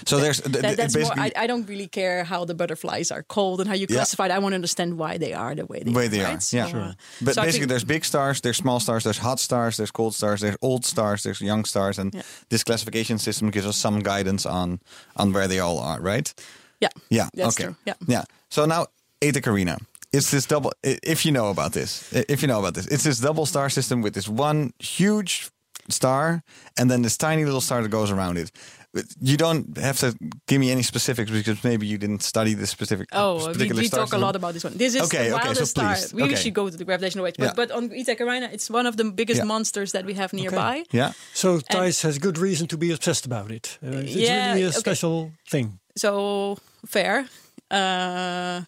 So 0.06 0.18
there's 0.18 0.40
th- 0.40 0.52
That, 0.52 0.62
th- 0.62 0.76
that's 0.76 0.94
more. 0.94 1.02
basically 1.04 1.36
I, 1.36 1.44
I 1.44 1.46
don't 1.46 1.68
really 1.68 1.86
care 1.88 2.24
how 2.24 2.44
the 2.44 2.54
butterflies 2.54 3.10
are 3.10 3.22
called 3.22 3.60
and 3.60 3.68
how 3.68 3.74
you 3.74 3.86
Yeah. 3.88 3.96
classify. 3.96 4.26
it. 4.26 4.30
I 4.32 4.38
want 4.38 4.52
to 4.52 4.56
understand 4.56 4.98
why 4.98 5.18
they 5.18 5.32
are 5.34 5.54
the 5.54 5.66
way 5.66 5.82
they 5.84 5.92
way 5.92 6.06
are. 6.06 6.08
they 6.08 6.20
right? 6.22 6.36
are. 6.36 6.40
So, 6.40 6.56
Yeah. 6.56 6.66
uh, 6.78 6.92
But 7.20 7.34
so 7.34 7.42
basically, 7.42 7.66
there's 7.66 7.84
big 7.84 8.04
stars, 8.04 8.40
there's 8.40 8.56
small 8.56 8.80
stars, 8.80 9.02
there's 9.04 9.18
hot 9.18 9.40
stars, 9.40 9.76
there's 9.76 9.90
cold 9.92 10.14
stars, 10.14 10.40
there's 10.40 10.56
old 10.60 10.84
stars, 10.84 11.22
there's 11.22 11.40
young 11.40 11.64
stars, 11.66 11.98
and 11.98 12.14
Yeah. 12.14 12.22
this 12.48 12.62
classification 12.64 13.18
system 13.18 13.50
gives 13.50 13.66
us 13.66 13.76
some 13.76 14.00
guidance 14.02 14.46
on 14.48 14.78
on 15.16 15.32
where 15.32 15.48
they 15.48 15.60
all 15.60 15.78
are, 15.78 16.00
right? 16.00 16.34
yeah, 16.80 16.90
Yeah. 17.10 17.28
That's 17.34 17.56
okay. 17.56 17.64
true, 17.64 17.74
yeah. 17.86 17.94
Yeah. 18.06 18.24
So 18.50 18.66
now, 18.66 18.86
Eta 19.22 19.40
Carina. 19.40 19.76
It's 20.12 20.30
this 20.30 20.46
double. 20.46 20.70
If 20.82 21.24
you 21.24 21.32
know 21.32 21.50
about 21.50 21.72
this, 21.72 22.04
if 22.28 22.40
you 22.42 22.46
know 22.46 22.60
about 22.60 22.74
this, 22.74 22.86
it's 22.86 23.02
this 23.02 23.18
double 23.18 23.46
star 23.46 23.68
system 23.70 24.02
with 24.02 24.12
this 24.14 24.28
one 24.28 24.72
huge 24.78 25.50
star 25.88 26.42
and 26.78 26.88
then 26.90 27.02
this 27.02 27.16
tiny 27.16 27.44
little 27.44 27.60
star 27.60 27.82
that 27.82 27.90
goes 27.90 28.10
around 28.12 28.38
it. 28.38 28.50
But 28.94 29.04
You 29.20 29.36
don't 29.36 29.76
have 29.76 29.98
to 29.98 30.14
give 30.46 30.60
me 30.60 30.70
any 30.70 30.82
specifics 30.82 31.30
because 31.30 31.62
maybe 31.64 31.84
you 31.86 31.98
didn't 31.98 32.22
study 32.22 32.54
this 32.54 32.70
specific. 32.70 33.08
Oh, 33.12 33.48
we, 33.48 33.52
particular 33.52 33.80
we 33.82 33.88
star 33.88 34.00
talk 34.06 34.12
a 34.14 34.18
lot 34.18 34.36
about 34.36 34.54
this 34.54 34.62
one. 34.64 34.74
This 34.76 34.94
is 34.94 35.02
Okay, 35.02 35.30
the 35.30 35.36
okay, 35.36 35.54
so 35.54 35.64
star. 35.64 35.94
please, 35.94 36.14
We 36.14 36.22
okay. 36.22 36.30
usually 36.30 36.52
go 36.52 36.70
to 36.70 36.76
the 36.76 36.84
gravitational 36.84 37.24
wedge, 37.24 37.34
but, 37.36 37.46
Yeah. 37.46 37.52
but 37.56 37.70
on 37.72 37.92
Eta 37.92 38.14
Carina, 38.14 38.48
it's 38.52 38.70
one 38.70 38.86
of 38.86 38.96
the 38.96 39.04
biggest 39.04 39.38
Yeah. 39.38 39.44
monsters 39.52 39.90
that 39.92 40.04
we 40.06 40.14
have 40.14 40.32
nearby. 40.32 40.84
Yeah. 40.92 41.12
so 41.34 41.58
Thijs 41.58 42.02
has 42.02 42.18
good 42.18 42.38
reason 42.38 42.66
to 42.68 42.76
be 42.78 42.92
obsessed 42.92 43.26
about 43.26 43.50
it. 43.50 43.78
Uh, 43.82 43.88
it's 44.06 44.14
Yeah, 44.14 44.52
really 44.52 44.62
a 44.64 44.68
okay. 44.68 44.78
special 44.78 45.32
thing. 45.50 45.80
So 45.96 46.58
fair. 46.86 47.26
Uh, 47.70 48.62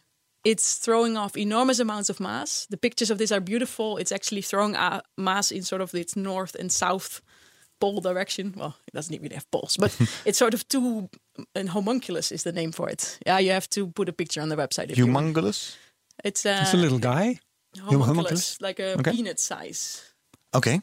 it's 0.45 0.75
throwing 0.79 1.17
off 1.17 1.37
enormous 1.37 1.79
amounts 1.81 2.09
of 2.11 2.19
mass. 2.21 2.67
The 2.71 2.77
pictures 2.77 3.11
of 3.11 3.19
this 3.19 3.33
are 3.33 3.41
beautiful. 3.41 3.97
It's 3.99 4.13
actually 4.13 4.43
throwing 4.43 4.75
uh, 4.77 5.01
mass 5.17 5.51
in 5.53 5.63
sort 5.63 5.83
of 5.83 5.95
its 5.95 6.15
north 6.17 6.55
and 6.59 6.71
south 6.73 7.21
pole 7.81 8.01
direction. 8.01 8.55
Well, 8.57 8.75
it 8.87 8.95
doesn't 8.95 9.15
even 9.15 9.31
have 9.33 9.51
poles, 9.51 9.77
but 9.77 9.97
it's 10.25 10.39
sort 10.39 10.55
of 10.55 10.67
two. 10.69 11.09
And 11.55 11.69
homunculus 11.69 12.33
is 12.33 12.43
the 12.43 12.53
name 12.53 12.73
for 12.73 12.89
it. 12.91 13.19
Yeah, 13.27 13.39
you 13.41 13.53
have 13.53 13.69
to 13.71 13.87
put 13.89 14.09
a 14.09 14.13
picture 14.13 14.43
on 14.43 14.49
the 14.49 14.57
website. 14.57 14.91
If 14.91 14.99
you 14.99 15.07
want. 15.13 15.37
It's 16.25 16.47
uh, 16.47 16.59
It's 16.63 16.75
a 16.75 16.77
little 16.79 16.99
guy. 16.99 17.39
homunculus, 17.79 18.07
homunculus? 18.07 18.61
like 18.61 18.81
a 18.83 18.95
Okay. 18.99 19.13
peanut 19.13 19.39
size. 19.41 20.03
Okay. 20.53 20.81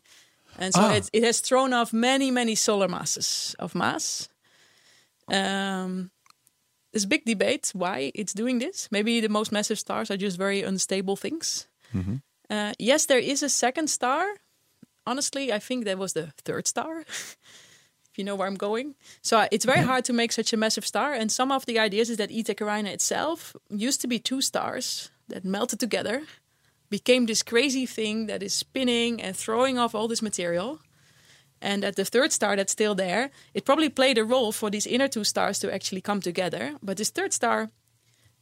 And 0.59 0.73
so 0.73 0.81
Ah. 0.81 0.93
it, 0.93 1.09
it 1.11 1.23
has 1.23 1.41
thrown 1.41 1.73
off 1.73 1.91
many, 1.93 2.31
many 2.31 2.55
solar 2.55 2.87
masses 2.87 3.55
of 3.59 3.73
mass. 3.73 4.29
Um, 5.27 6.11
there's 6.91 7.05
a 7.05 7.07
big 7.07 7.25
debate 7.25 7.71
why 7.73 8.11
it's 8.13 8.33
doing 8.33 8.59
this. 8.59 8.87
Maybe 8.91 9.19
the 9.21 9.29
most 9.29 9.51
massive 9.51 9.79
stars 9.79 10.11
are 10.11 10.17
just 10.17 10.37
very 10.37 10.61
unstable 10.61 11.15
things. 11.15 11.67
Uh, 12.49 12.73
yes, 12.79 13.05
there 13.07 13.19
is 13.19 13.43
a 13.43 13.49
second 13.49 13.87
star. 13.89 14.25
Honestly, 15.05 15.51
I 15.51 15.59
think 15.59 15.85
that 15.85 15.97
was 15.97 16.13
the 16.13 16.33
third 16.45 16.67
star. 16.67 17.05
if 18.13 18.19
you 18.19 18.23
know 18.23 18.35
where 18.35 18.47
I'm 18.47 18.55
going. 18.55 18.93
So 19.23 19.39
uh, 19.39 19.47
it's 19.51 19.65
very 19.65 19.81
hard 19.81 20.05
to 20.05 20.13
make 20.13 20.31
such 20.31 20.53
a 20.53 20.57
massive 20.57 20.85
star. 20.85 21.13
And 21.13 21.31
some 21.31 21.51
of 21.51 21.65
the 21.65 21.79
ideas 21.79 22.11
is 22.11 22.17
that 22.17 22.31
Eta 22.31 22.53
Carina 22.53 22.91
itself 22.91 23.55
used 23.69 24.01
to 24.01 24.07
be 24.07 24.19
two 24.19 24.39
stars 24.39 25.09
that 25.29 25.43
melted 25.43 25.79
together 25.79 26.21
became 26.91 27.25
this 27.25 27.41
crazy 27.41 27.87
thing 27.87 28.27
that 28.27 28.43
is 28.43 28.53
spinning 28.53 29.19
and 29.19 29.35
throwing 29.35 29.79
off 29.79 29.95
all 29.95 30.07
this 30.07 30.21
material. 30.21 30.79
And 31.59 31.81
that 31.81 31.95
the 31.95 32.05
third 32.05 32.31
star 32.31 32.55
that's 32.55 32.73
still 32.73 32.93
there, 32.93 33.31
it 33.55 33.65
probably 33.65 33.89
played 33.89 34.19
a 34.19 34.23
role 34.23 34.51
for 34.51 34.69
these 34.69 34.85
inner 34.85 35.07
two 35.07 35.23
stars 35.23 35.57
to 35.59 35.73
actually 35.73 36.01
come 36.01 36.21
together. 36.21 36.75
But 36.83 36.97
this 36.97 37.09
third 37.09 37.33
star, 37.33 37.71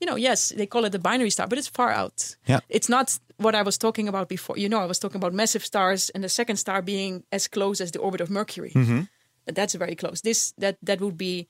you 0.02 0.08
know, 0.08 0.18
yes, 0.18 0.50
they 0.50 0.66
call 0.66 0.84
it 0.84 0.92
the 0.92 1.00
binary 1.00 1.30
star, 1.30 1.48
but 1.48 1.58
it's 1.58 1.70
far 1.70 1.92
out. 1.92 2.36
Yeah. 2.46 2.60
It's 2.68 2.90
not 2.90 3.18
what 3.42 3.56
I 3.56 3.64
was 3.64 3.78
talking 3.78 4.08
about 4.08 4.28
before. 4.30 4.58
You 4.58 4.70
know, 4.70 4.80
I 4.80 4.86
was 4.86 5.00
talking 5.00 5.18
about 5.18 5.34
massive 5.34 5.66
stars 5.66 6.10
and 6.14 6.24
the 6.24 6.30
second 6.30 6.58
star 6.58 6.82
being 6.82 7.24
as 7.32 7.48
close 7.48 7.82
as 7.82 7.92
the 7.92 8.00
orbit 8.00 8.22
of 8.22 8.30
Mercury. 8.30 8.72
But 9.46 9.56
That's 9.56 9.74
very 9.76 9.96
close. 9.96 10.22
This 10.22 10.54
that 10.58 10.78
that 10.84 11.02
would 11.02 11.18
be 11.18 11.48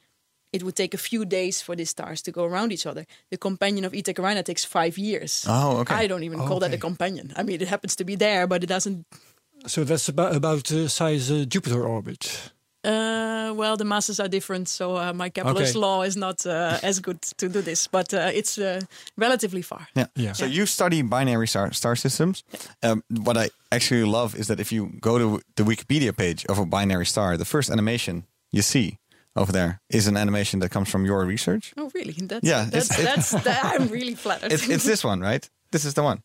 it 0.53 0.63
would 0.63 0.75
take 0.75 0.93
a 0.93 0.97
few 0.97 1.25
days 1.25 1.61
for 1.61 1.75
these 1.75 1.89
stars 1.89 2.21
to 2.21 2.31
go 2.31 2.43
around 2.43 2.71
each 2.71 2.85
other. 2.85 3.05
The 3.29 3.37
companion 3.37 3.85
of 3.85 3.93
Eta 3.93 4.13
Carina 4.13 4.43
takes 4.43 4.65
five 4.65 4.97
years. 4.97 5.45
Oh, 5.47 5.77
okay. 5.79 5.95
I 5.95 6.07
don't 6.07 6.23
even 6.23 6.39
call 6.39 6.59
that 6.59 6.73
a 6.73 6.77
companion. 6.77 7.33
I 7.37 7.43
mean, 7.43 7.61
it 7.61 7.67
happens 7.67 7.95
to 7.97 8.03
be 8.03 8.15
there, 8.15 8.47
but 8.47 8.63
it 8.63 8.67
doesn't. 8.67 9.05
So 9.67 9.83
that's 9.83 10.09
about 10.09 10.35
about 10.35 10.63
the 10.65 10.89
size 10.89 11.31
uh, 11.31 11.45
Jupiter 11.47 11.83
orbit. 11.85 12.51
Uh, 12.83 13.53
well, 13.55 13.77
the 13.77 13.85
masses 13.85 14.19
are 14.19 14.27
different, 14.27 14.67
so 14.67 14.95
uh, 14.97 15.13
my 15.13 15.29
Kepler's 15.29 15.69
Okay. 15.69 15.79
law 15.79 16.01
is 16.03 16.15
not 16.15 16.45
uh, 16.45 16.79
as 16.83 16.99
good 16.99 17.21
to 17.37 17.47
do 17.49 17.61
this, 17.61 17.87
but 17.87 18.13
uh, 18.13 18.31
it's 18.33 18.57
uh, 18.57 18.79
relatively 19.17 19.61
far. 19.61 19.87
Yeah. 19.95 20.07
Yeah. 20.15 20.33
So 20.33 20.45
you 20.45 20.65
study 20.65 21.01
binary 21.03 21.47
star, 21.47 21.71
star 21.73 21.95
systems. 21.95 22.43
Um, 22.81 23.03
what 23.23 23.37
I 23.37 23.49
actually 23.71 24.03
love 24.05 24.35
is 24.35 24.47
that 24.47 24.59
if 24.59 24.71
you 24.71 24.91
go 24.99 25.17
to 25.19 25.41
the 25.55 25.63
Wikipedia 25.63 26.11
page 26.15 26.45
of 26.49 26.57
a 26.59 26.65
binary 26.65 27.05
star, 27.05 27.37
the 27.37 27.45
first 27.45 27.69
animation 27.69 28.23
you 28.51 28.61
see 28.63 28.97
over 29.35 29.51
there 29.51 29.79
is 29.89 30.07
an 30.07 30.17
animation 30.17 30.59
that 30.61 30.71
comes 30.71 30.89
from 30.89 31.05
your 31.05 31.23
research. 31.25 31.73
Oh, 31.77 31.89
really? 31.93 32.13
That's, 32.13 32.43
Yeah, 32.45 32.65
that's, 32.69 32.89
it's- 32.99 33.31
that's, 33.31 33.43
that, 33.45 33.63
I'm 33.63 33.87
really 33.97 34.15
flattered. 34.15 34.51
It's, 34.51 34.67
it's 34.69 34.83
this 34.83 35.03
one, 35.03 35.21
right? 35.21 35.47
This 35.71 35.85
is 35.85 35.93
the 35.93 36.01
one. 36.03 36.21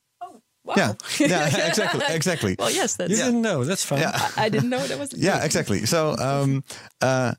Wow. 0.67 0.75
Yeah. 0.77 0.93
Yeah, 1.19 1.67
exactly. 1.71 2.03
Exactly. 2.17 2.57
Well, 2.59 2.71
yes, 2.71 2.97
that's. 2.97 3.11
You 3.11 3.17
didn't 3.17 3.43
know. 3.43 3.65
That's 3.65 3.85
fine. 3.85 4.01
Yeah. 4.01 4.19
I 4.37 4.49
didn't 4.51 4.69
know 4.71 4.85
that 4.87 4.99
was. 4.99 5.13
Yeah, 5.29 5.45
exactly. 5.45 5.87
So, 5.87 6.17
um, 6.19 6.63
uh, 7.01 7.33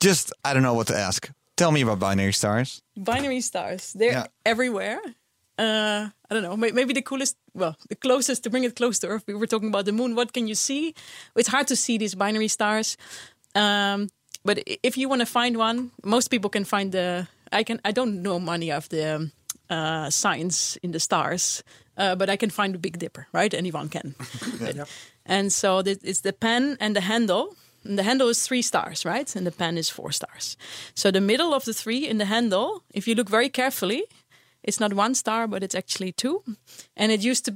just 0.00 0.32
I 0.44 0.52
don't 0.54 0.62
know 0.62 0.74
what 0.74 0.86
to 0.88 0.96
ask. 0.96 1.30
Tell 1.56 1.70
me 1.70 1.82
about 1.82 1.98
binary 2.00 2.32
stars. 2.32 2.82
binary 2.96 3.40
stars 3.40 3.92
they're 3.94 4.12
Yeah. 4.12 4.26
everywhere 4.44 4.98
uh 5.58 6.08
i 6.28 6.34
don't 6.34 6.42
know 6.42 6.56
maybe 6.56 6.92
the 6.94 7.02
coolest 7.02 7.36
well 7.54 7.74
the 7.88 7.94
closest 7.94 8.42
to 8.42 8.50
bring 8.50 8.64
it 8.64 8.74
close 8.74 8.98
to 8.98 9.06
earth 9.06 9.22
we 9.28 9.34
were 9.34 9.46
talking 9.46 9.68
about 9.68 9.84
the 9.84 9.92
moon 9.92 10.14
what 10.16 10.32
can 10.32 10.48
you 10.48 10.54
see 10.56 10.94
it's 11.36 11.48
hard 11.48 11.66
to 11.68 11.76
see 11.76 11.96
these 11.98 12.16
binary 12.16 12.48
stars 12.48 12.96
um 13.54 14.08
but 14.44 14.58
if 14.82 14.96
you 14.98 15.08
want 15.08 15.20
to 15.20 15.26
find 15.26 15.56
one 15.56 15.90
most 16.02 16.28
people 16.28 16.50
can 16.50 16.64
find 16.64 16.90
the 16.90 17.26
i 17.52 17.62
can 17.62 17.78
i 17.84 17.92
don't 17.92 18.20
know 18.22 18.40
many 18.40 18.72
of 18.72 18.88
the 18.88 19.14
um, 19.16 19.30
uh 19.70 20.10
signs 20.10 20.76
in 20.82 20.90
the 20.90 20.98
stars 21.00 21.62
uh, 21.96 22.14
but 22.16 22.28
i 22.28 22.36
can 22.36 22.50
find 22.50 22.74
the 22.74 22.78
big 22.78 22.98
dipper 22.98 23.26
right 23.32 23.54
anyone 23.54 23.88
can 23.88 24.14
and 25.26 25.52
so 25.52 25.82
th- 25.82 25.98
it's 26.02 26.20
the 26.20 26.32
pen 26.32 26.76
and 26.80 26.94
the 26.94 27.00
handle. 27.00 27.46
And 27.86 27.98
the 27.98 28.02
handle 28.02 28.30
is 28.30 28.46
three 28.46 28.62
stars, 28.62 29.04
right? 29.04 29.36
And 29.36 29.46
the 29.46 29.50
pen 29.52 29.76
is 29.76 29.90
four 29.90 30.10
stars. 30.12 30.56
So 30.94 31.10
the 31.10 31.20
middle 31.20 31.52
of 31.52 31.64
the 31.64 31.74
three 31.74 32.08
in 32.08 32.16
the 32.18 32.24
handle, 32.24 32.82
if 32.94 33.06
you 33.06 33.14
look 33.14 33.28
very 33.28 33.50
carefully, 33.50 34.04
it's 34.62 34.80
not 34.80 34.94
one 34.94 35.14
star, 35.14 35.46
but 35.46 35.62
it's 35.62 35.74
actually 35.74 36.12
two. 36.12 36.42
And 36.96 37.12
it 37.12 37.20
used 37.30 37.44
to. 37.44 37.52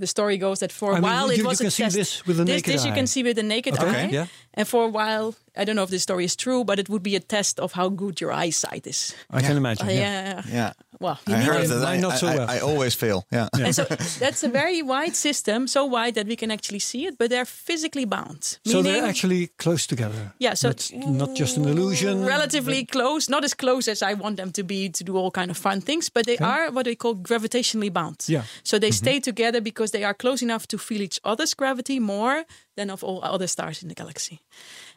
The 0.00 0.06
story 0.06 0.38
goes 0.38 0.58
that 0.60 0.70
for 0.70 0.92
a 0.92 0.96
I 0.96 1.00
mean, 1.00 1.10
while 1.10 1.26
you- 1.26 1.32
it 1.32 1.38
you 1.38 1.48
was 1.48 1.58
can 1.58 1.66
a 1.66 1.70
see 1.70 1.82
test. 1.82 1.96
this 1.96 2.24
with 2.26 2.36
the 2.36 2.44
this, 2.44 2.54
naked 2.54 2.72
this 2.74 2.84
you 2.84 2.92
can 2.94 3.06
see 3.08 3.24
with 3.24 3.34
the 3.36 3.42
naked 3.42 3.74
Okay, 3.74 4.04
eye. 4.04 4.10
yeah. 4.12 4.26
And 4.56 4.68
for 4.68 4.84
a 4.84 4.88
while, 4.88 5.34
I 5.56 5.64
don't 5.64 5.74
know 5.74 5.82
if 5.82 5.90
this 5.90 6.02
story 6.02 6.24
is 6.24 6.36
true, 6.36 6.62
but 6.64 6.78
it 6.78 6.88
would 6.88 7.02
be 7.02 7.16
a 7.16 7.20
test 7.20 7.58
of 7.58 7.72
how 7.72 7.88
good 7.88 8.20
your 8.20 8.30
eyesight 8.30 8.86
is. 8.86 9.12
I 9.38 9.40
can 9.40 9.56
imagine. 9.56 9.88
Uh, 9.88 9.90
yeah. 9.90 10.02
yeah. 10.22 10.42
Yeah, 10.52 10.72
Well, 11.04 11.20
you 11.26 11.34
I 11.34 11.38
need 11.38 11.46
heard 11.46 11.68
that. 11.68 11.84
I, 11.84 11.96
not 11.98 12.18
so 12.18 12.26
I- 12.26 12.32
I- 12.32 12.36
well. 12.36 12.50
I 12.50 12.58
always 12.70 12.94
fail. 12.94 13.18
Yeah. 13.30 13.48
and 13.52 13.74
so 13.74 13.84
that's 14.24 14.42
a 14.42 14.48
very 14.48 14.80
wide 14.82 15.14
system, 15.14 15.68
so 15.68 15.84
wide 15.84 16.14
that 16.14 16.26
we 16.26 16.36
can 16.36 16.50
actually 16.50 16.78
see 16.78 17.06
it, 17.08 17.18
but 17.18 17.28
they're 17.30 17.44
physically 17.44 18.06
bound. 18.06 18.58
So 18.64 18.82
they're 18.82 19.04
actually 19.04 19.48
close 19.58 19.86
together. 19.86 20.32
Yeah, 20.38 20.54
so 20.54 20.68
Not, 20.68 20.90
not 20.92 21.36
just 21.36 21.56
an 21.58 21.64
illusion. 21.68 22.22
Mm, 22.22 22.26
relatively 22.26 22.84
close, 22.86 23.28
not 23.28 23.44
as 23.44 23.54
close 23.54 23.86
as 23.86 24.02
I 24.02 24.14
want 24.14 24.36
them 24.36 24.50
to 24.52 24.62
be 24.62 24.88
to 24.88 25.04
do 25.04 25.16
all 25.16 25.30
kind 25.30 25.50
of 25.50 25.58
fun 25.58 25.80
things, 25.80 26.08
but 26.08 26.24
they 26.26 26.38
are 26.38 26.70
what 26.70 26.84
they 26.84 26.96
call 26.96 27.14
gravitationally 27.16 27.92
bound. 27.92 28.24
Yeah. 28.26 28.44
So 28.62 28.78
they 28.78 28.88
mm-hmm. 28.88 29.04
stay 29.04 29.20
together 29.20 29.60
because 29.60 29.90
they 29.90 30.04
are 30.04 30.14
close 30.14 30.42
enough 30.42 30.66
to 30.68 30.78
feel 30.78 31.02
each 31.02 31.20
other's 31.24 31.54
gravity 31.54 32.00
more 32.00 32.44
than 32.76 32.90
of 32.90 33.04
all 33.04 33.20
other 33.22 33.46
stars 33.46 33.82
in 33.82 33.88
the 33.88 33.94
galaxy. 33.94 34.40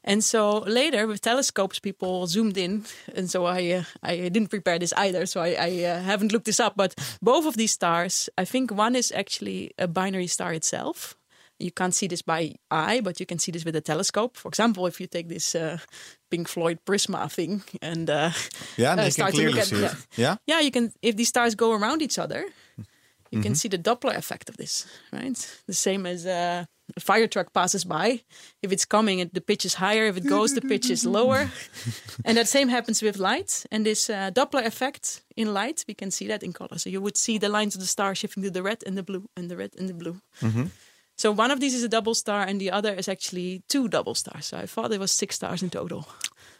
And 0.07 0.23
so 0.23 0.59
later 0.65 1.05
with 1.07 1.19
telescopes, 1.21 1.79
people 1.79 2.27
zoomed 2.27 2.57
in, 2.57 2.85
and 3.15 3.29
so 3.29 3.45
I 3.45 3.71
uh, 3.71 3.83
I 4.03 4.29
didn't 4.29 4.49
prepare 4.49 4.79
this 4.79 4.93
either, 4.93 5.25
so 5.25 5.41
I, 5.41 5.55
I 5.59 5.83
uh, 5.83 6.01
haven't 6.01 6.31
looked 6.31 6.45
this 6.45 6.59
up. 6.59 6.73
But 6.75 6.95
both 7.21 7.45
of 7.45 7.55
these 7.55 7.73
stars, 7.73 8.29
I 8.41 8.45
think 8.45 8.71
one 8.71 8.95
is 8.97 9.11
actually 9.11 9.71
a 9.77 9.87
binary 9.87 10.27
star 10.27 10.53
itself. 10.53 11.15
You 11.59 11.71
can't 11.71 11.93
see 11.95 12.07
this 12.07 12.21
by 12.21 12.53
eye, 12.69 13.01
but 13.01 13.19
you 13.19 13.25
can 13.25 13.39
see 13.39 13.51
this 13.51 13.65
with 13.65 13.75
a 13.75 13.81
telescope. 13.81 14.37
For 14.37 14.47
example, 14.49 14.87
if 14.87 14.99
you 15.01 15.07
take 15.07 15.27
this 15.27 15.55
uh, 15.55 15.77
Pink 16.29 16.47
Floyd 16.47 16.77
Prisma 16.85 17.29
thing 17.31 17.63
and 17.81 18.09
uh, 18.09 18.31
Yeah, 18.77 18.93
uh, 18.93 18.95
you 18.95 19.01
can 19.01 19.11
start 19.11 19.33
to 19.35 19.41
look 19.41 19.57
at 19.57 19.71
yeah. 19.71 19.95
Yeah. 20.15 20.35
yeah, 20.45 20.61
you 20.61 20.71
can. 20.71 20.91
If 21.01 21.15
these 21.15 21.29
stars 21.29 21.55
go 21.55 21.71
around 21.73 22.01
each 22.01 22.19
other, 22.19 22.45
you 23.31 23.39
Mm-hmm. 23.39 23.41
can 23.41 23.55
see 23.55 23.69
the 23.69 23.77
Doppler 23.79 24.15
effect 24.15 24.49
of 24.49 24.55
this, 24.55 24.85
right? 25.11 25.61
The 25.65 25.73
same 25.73 26.05
as 26.05 26.25
uh, 26.25 26.65
a 26.95 26.99
fire 26.99 27.27
truck 27.27 27.51
passes 27.53 27.83
by. 27.85 28.21
If 28.61 28.71
it's 28.71 28.85
coming, 28.85 29.19
it, 29.19 29.33
the 29.33 29.41
pitch 29.41 29.65
is 29.65 29.73
higher. 29.75 30.05
If 30.05 30.17
it 30.17 30.25
goes, 30.27 30.53
the 30.53 30.61
pitch 30.61 30.89
is 30.89 31.05
lower. 31.05 31.49
and 32.25 32.37
that 32.37 32.47
same 32.47 32.69
happens 32.69 33.01
with 33.01 33.17
light. 33.17 33.65
And 33.71 33.85
this 33.85 34.09
uh, 34.09 34.31
Doppler 34.31 34.65
effect 34.65 35.21
in 35.35 35.53
light, 35.53 35.83
we 35.87 35.93
can 35.93 36.11
see 36.11 36.27
that 36.27 36.43
in 36.43 36.53
color. 36.53 36.77
So 36.77 36.89
you 36.89 37.01
would 37.01 37.17
see 37.17 37.37
the 37.37 37.49
lines 37.49 37.75
of 37.75 37.81
the 37.81 37.87
star 37.87 38.15
shifting 38.15 38.43
to 38.43 38.49
the 38.51 38.63
red 38.63 38.83
and 38.85 38.97
the 38.97 39.03
blue, 39.03 39.29
and 39.35 39.49
the 39.51 39.57
red 39.57 39.71
and 39.77 39.89
the 39.89 39.93
blue. 39.93 40.21
Mm-hmm. 40.41 40.65
So 41.17 41.31
one 41.31 41.51
of 41.51 41.59
these 41.59 41.73
is 41.73 41.83
a 41.83 41.89
double 41.89 42.13
star, 42.13 42.43
and 42.43 42.61
the 42.61 42.71
other 42.71 42.93
is 42.93 43.09
actually 43.09 43.63
two 43.67 43.87
double 43.87 44.13
stars. 44.15 44.45
So 44.45 44.57
I 44.57 44.65
thought 44.67 44.93
it 44.93 44.99
was 44.99 45.11
six 45.11 45.35
stars 45.35 45.63
in 45.63 45.69
total. 45.69 46.07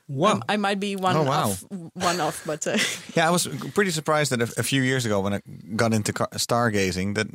Wow. 0.10 0.32
Um, 0.34 0.44
I 0.50 0.58
might 0.58 0.80
be 0.80 0.96
one 0.96 1.16
Oh, 1.18 1.24
wow. 1.24 1.50
off, 1.50 1.64
one 1.94 2.20
off, 2.20 2.44
but 2.46 2.66
uh, 2.66 2.78
Yeah, 3.16 3.28
I 3.28 3.32
was 3.32 3.46
pretty 3.74 3.92
surprised 3.92 4.32
that 4.32 4.42
a, 4.42 4.60
a 4.60 4.64
few 4.64 4.82
years 4.82 5.06
ago 5.06 5.20
when 5.20 5.34
I 5.34 5.42
got 5.76 5.94
into 5.94 6.12
car- 6.14 6.30
stargazing, 6.34 7.16
that 7.16 7.28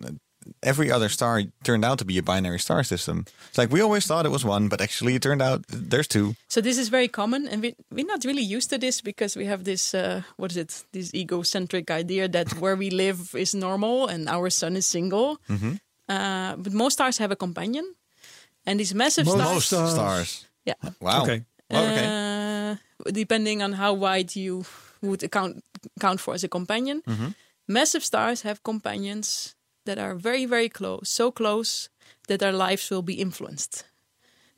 every 0.62 0.90
other 0.90 1.09
star 1.09 1.43
turned 1.62 1.84
out 1.84 1.99
to 1.99 2.05
be 2.05 2.18
a 2.18 2.22
binary 2.22 2.59
star 2.59 2.82
system. 2.84 3.24
It's 3.49 3.59
like 3.59 3.70
we 3.72 3.80
always 3.82 4.07
thought 4.07 4.26
it 4.26 4.30
was 4.32 4.45
one, 4.45 4.68
but 4.68 4.80
actually 4.80 5.14
it 5.14 5.22
turned 5.22 5.43
out 5.43 5.64
there's 5.68 6.07
two. 6.09 6.34
So 6.49 6.61
this 6.61 6.78
is 6.78 6.88
very 6.90 7.09
common, 7.09 7.49
and 7.49 7.62
we, 7.62 7.74
we're 7.90 8.07
not 8.07 8.24
really 8.24 8.43
used 8.57 8.70
to 8.70 8.78
this 8.78 9.01
because 9.03 9.36
we 9.36 9.47
have 9.47 9.64
this 9.64 9.95
uh, 9.95 10.22
what 10.36 10.51
is 10.51 10.57
it? 10.57 10.84
This 10.93 11.12
egocentric 11.14 11.90
idea 11.90 12.28
that 12.28 12.53
where 12.61 12.76
we 12.76 12.90
live 12.90 13.34
is 13.34 13.55
normal 13.55 14.09
and 14.09 14.28
our 14.28 14.51
sun 14.51 14.76
is 14.76 14.86
single. 14.86 15.36
Mm-hmm. 15.49 15.72
Uh, 16.09 16.57
but 16.57 16.72
most 16.72 16.95
stars 16.95 17.18
have 17.18 17.30
a 17.32 17.36
companion, 17.36 17.84
and 18.66 18.78
these 18.80 18.95
massive 18.95 19.26
Most 19.26 19.36
stars. 19.36 19.55
Most 19.55 19.66
Stars. 19.66 19.93
stars. 19.93 20.47
Yeah. 20.64 20.74
Wow. 21.01 21.22
Okay. 21.22 21.45
Oh, 21.70 21.84
okay. 21.84 22.07
Uh, 22.07 23.11
depending 23.12 23.62
on 23.62 23.72
how 23.72 23.95
wide 23.95 24.36
you 24.36 24.64
would 25.01 25.22
account 25.22 25.64
count 26.01 26.20
for 26.20 26.34
as 26.34 26.45
a 26.45 26.49
companion, 26.49 27.03
Mm-hmm. 27.07 27.28
massive 27.68 28.05
stars 28.05 28.43
have 28.43 28.62
companions 28.62 29.55
that 29.84 29.98
are 29.98 30.14
very 30.14 30.46
very 30.46 30.68
close, 30.68 31.08
so 31.08 31.30
close 31.30 31.88
that 32.28 32.38
their 32.40 32.52
lives 32.52 32.90
will 32.90 33.02
be 33.02 33.14
influenced. 33.14 33.84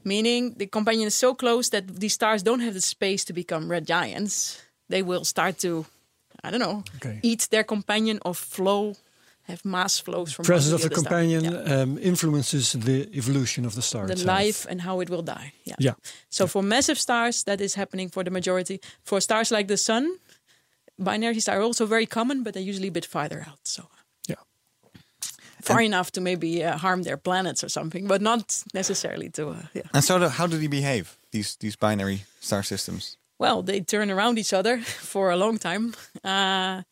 Meaning 0.04 0.54
the 0.58 0.66
companion 0.66 1.06
is 1.06 1.14
so 1.14 1.34
close 1.34 1.70
that 1.70 1.86
these 2.00 2.12
stars 2.14 2.42
don't 2.42 2.60
have 2.60 2.74
the 2.74 2.80
space 2.80 3.24
to 3.24 3.32
become 3.32 3.70
red 3.70 3.86
giants. 3.86 4.60
They 4.90 5.02
will 5.02 5.24
start 5.24 5.58
to, 5.60 5.86
I 6.42 6.50
don't 6.50 6.60
know, 6.60 6.84
Okay. 6.96 7.20
eat 7.22 7.48
their 7.50 7.64
companion 7.64 8.18
or 8.24 8.34
flow, 8.34 8.96
have 9.48 9.64
mass 9.64 9.98
flows 10.02 10.32
from 10.34 10.42
the 10.42 10.48
Presence 10.52 10.74
of 10.74 10.82
the 10.82 10.94
companion 10.94 11.44
Yeah. 11.44 11.82
um, 11.82 11.98
influences 11.98 12.72
the 12.72 13.08
evolution 13.16 13.64
of 13.64 13.74
the 13.74 13.80
star 13.82 14.06
the 14.06 14.12
itself. 14.12 14.38
life 14.38 14.66
and 14.70 14.80
how 14.82 15.00
it 15.00 15.08
will 15.08 15.22
die. 15.22 15.52
Yeah. 15.64 15.76
Yeah. 15.78 15.94
So 16.28 16.46
for 16.46 16.62
massive 16.62 16.98
stars, 16.98 17.44
that 17.44 17.60
is 17.60 17.74
happening 17.74 18.10
for 18.10 18.22
the 18.24 18.30
majority. 18.30 18.80
For 19.04 19.20
stars 19.22 19.50
like 19.50 19.68
the 19.68 19.76
sun, 19.78 20.18
binaries 21.00 21.48
are 21.48 21.62
also 21.62 21.86
very 21.86 22.06
common, 22.06 22.42
but 22.42 22.52
they're 22.52 22.68
usually 22.70 22.88
a 22.88 22.92
bit 22.92 23.06
farther 23.06 23.40
out. 23.48 23.60
So 23.66 23.88
Far 25.64 25.80
enough 25.82 26.10
to 26.10 26.20
maybe 26.20 26.64
uh, 26.64 26.76
harm 26.78 27.02
their 27.02 27.16
planets 27.16 27.62
or 27.64 27.68
something, 27.68 28.06
but 28.08 28.20
not 28.20 28.64
necessarily 28.74 29.30
to. 29.30 29.48
Uh, 29.48 29.56
yeah. 29.72 29.82
And 29.92 30.04
so, 30.04 30.18
the, 30.18 30.28
how 30.28 30.46
do 30.46 30.56
they 30.58 30.68
behave? 30.68 31.16
These 31.30 31.56
these 31.56 31.76
binary 31.76 32.24
star 32.40 32.62
systems. 32.62 33.16
Well, 33.38 33.62
they 33.64 33.80
turn 33.80 34.10
around 34.10 34.38
each 34.38 34.52
other 34.52 34.80
for 35.10 35.30
a 35.30 35.36
long 35.36 35.58
time. 35.58 35.94
Uh, 36.24 36.82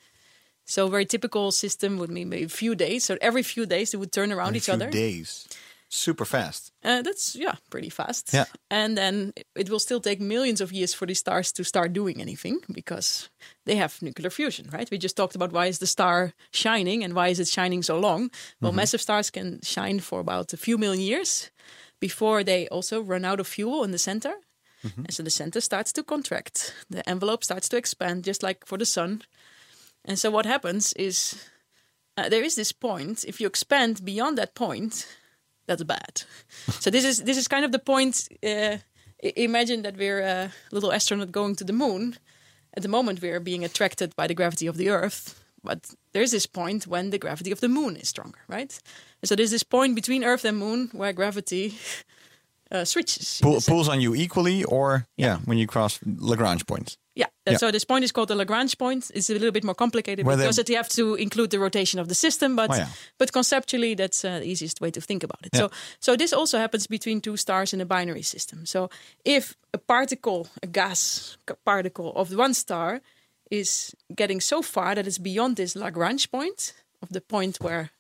So 0.64 0.86
a 0.86 0.90
very 0.90 1.04
typical 1.06 1.50
system 1.52 1.98
would 1.98 2.10
mean 2.10 2.28
maybe 2.28 2.44
a 2.44 2.48
few 2.48 2.74
days. 2.74 3.04
So 3.04 3.16
every 3.20 3.42
few 3.42 3.66
days 3.66 3.90
they 3.90 3.98
would 3.98 4.12
turn 4.12 4.30
around 4.32 4.56
each 4.56 4.64
few 4.66 4.74
other. 4.74 4.90
days. 4.90 5.46
Super 5.94 6.24
fast. 6.24 6.72
Uh, 6.82 7.02
that's 7.02 7.36
yeah, 7.36 7.56
pretty 7.68 7.90
fast. 7.90 8.32
Yeah. 8.32 8.46
And 8.70 8.96
then 8.96 9.32
it- 9.54 9.68
will 9.68 9.78
still 9.78 10.00
take 10.00 10.22
millions 10.22 10.62
of 10.62 10.72
years 10.72 10.94
for 10.94 11.06
these 11.06 11.18
stars 11.18 11.52
to 11.52 11.64
start 11.64 11.92
doing 11.92 12.18
anything 12.18 12.60
because 12.72 13.28
they 13.66 13.76
have 13.76 14.00
nuclear 14.00 14.30
fusion, 14.30 14.70
right? 14.72 14.90
We 14.90 14.96
just 14.96 15.16
talked 15.16 15.34
about 15.34 15.52
why 15.52 15.66
is 15.66 15.78
the 15.78 15.86
star 15.86 16.32
shining 16.50 17.04
and 17.04 17.12
why 17.12 17.28
is 17.28 17.38
it 17.38 17.48
shining 17.48 17.82
so 17.82 18.00
long? 18.00 18.30
Well, 18.60 18.72
massive 18.72 19.02
stars 19.02 19.30
can 19.30 19.60
shine 19.62 20.00
for 20.00 20.20
about 20.20 20.54
a 20.54 20.56
few 20.56 20.78
million 20.78 21.02
years 21.02 21.50
before 22.00 22.42
they 22.42 22.68
also 22.68 23.02
run 23.02 23.24
out 23.26 23.40
of 23.40 23.46
fuel 23.46 23.84
in 23.84 23.90
the 23.90 23.98
center. 23.98 24.32
And 24.96 25.12
so 25.12 25.22
the 25.22 25.30
center 25.30 25.60
starts 25.60 25.92
to 25.92 26.02
contract. 26.02 26.72
The 26.90 27.06
envelope 27.06 27.44
starts 27.44 27.68
to 27.68 27.76
expand 27.76 28.24
just 28.24 28.42
like 28.42 28.66
for 28.66 28.78
the 28.78 28.86
sun. 28.86 29.22
And 30.06 30.18
so 30.18 30.30
what 30.30 30.46
happens 30.46 30.94
is 30.94 31.36
uh, 32.16 32.30
there 32.30 32.44
is 32.44 32.54
this 32.54 32.72
point 32.72 33.24
if 33.24 33.40
you 33.40 33.46
expand 33.46 34.04
beyond 34.04 34.38
that 34.38 34.54
point 34.54 35.06
that's 35.66 35.82
bad. 35.82 36.22
So 36.80 36.90
this 36.90 37.04
is 37.04 37.22
this 37.22 37.36
is 37.36 37.48
kind 37.48 37.64
of 37.64 37.72
the 37.72 37.78
point 37.78 38.28
uh, 38.42 38.76
imagine 39.22 39.82
that 39.82 39.96
we're 39.96 40.20
a 40.20 40.50
little 40.70 40.92
astronaut 40.92 41.32
going 41.32 41.56
to 41.56 41.64
the 41.64 41.72
moon. 41.72 42.16
At 42.74 42.82
the 42.82 42.88
moment 42.88 43.20
we're 43.20 43.40
being 43.40 43.64
attracted 43.64 44.16
by 44.16 44.26
the 44.26 44.34
gravity 44.34 44.66
of 44.66 44.76
the 44.76 44.88
earth 44.88 45.38
but 45.64 45.94
there's 46.12 46.32
this 46.32 46.46
point 46.46 46.86
when 46.86 47.10
the 47.10 47.18
gravity 47.18 47.52
of 47.52 47.60
the 47.60 47.68
moon 47.68 47.96
is 47.96 48.08
stronger 48.08 48.40
right? 48.48 48.78
And 49.20 49.28
so 49.28 49.36
there's 49.36 49.50
this 49.50 49.62
point 49.62 49.94
between 49.94 50.24
earth 50.24 50.44
and 50.44 50.58
moon 50.58 50.88
where 50.92 51.12
gravity 51.12 51.78
uh, 52.72 52.84
switches 52.84 53.40
Pull, 53.42 53.60
pulls 53.60 53.88
on 53.88 54.00
you 54.00 54.14
equally, 54.14 54.64
or 54.64 55.06
yeah, 55.16 55.38
when 55.44 55.58
you 55.58 55.66
cross 55.66 56.00
Lagrange 56.04 56.64
points. 56.66 56.96
Yeah. 57.14 57.26
Yeah. 57.46 57.58
So 57.58 57.70
this 57.70 57.84
point 57.84 58.04
is 58.04 58.12
called 58.12 58.28
the 58.28 58.34
Lagrange 58.34 58.76
point. 58.78 59.10
It's 59.14 59.28
a 59.28 59.32
little 59.34 59.50
bit 59.52 59.64
more 59.64 59.74
complicated 59.74 60.24
Where 60.24 60.36
because 60.36 60.58
it, 60.58 60.68
you 60.70 60.76
have 60.76 60.88
to 60.90 61.14
include 61.16 61.50
the 61.50 61.58
rotation 61.58 62.00
of 62.00 62.06
the 62.08 62.14
system, 62.14 62.56
but 62.56 62.70
Oh, 62.70 62.76
yeah. 62.76 62.86
but 63.18 63.32
conceptually 63.32 63.94
that's 63.94 64.24
uh, 64.24 64.38
the 64.38 64.46
easiest 64.46 64.80
way 64.80 64.90
to 64.90 65.00
think 65.00 65.22
about 65.24 65.44
it. 65.44 65.50
Yeah. 65.52 65.60
So 65.60 65.70
so 66.00 66.16
this 66.16 66.32
also 66.32 66.58
happens 66.58 66.86
between 66.88 67.20
two 67.20 67.36
stars 67.36 67.72
in 67.74 67.80
a 67.80 67.84
binary 67.84 68.22
system. 68.22 68.64
So 68.64 68.88
if 69.24 69.54
a 69.74 69.78
particle, 69.78 70.46
a 70.62 70.66
gas 70.66 71.36
particle 71.64 72.12
of 72.16 72.30
one 72.34 72.54
star 72.54 73.00
is 73.50 73.94
getting 74.14 74.40
so 74.40 74.62
far 74.62 74.94
that 74.94 75.06
it's 75.06 75.18
beyond 75.18 75.56
this 75.56 75.74
Lagrange 75.76 76.30
point 76.30 76.74
of 77.02 77.08
the 77.08 77.20
point 77.20 77.58
where 77.60 77.90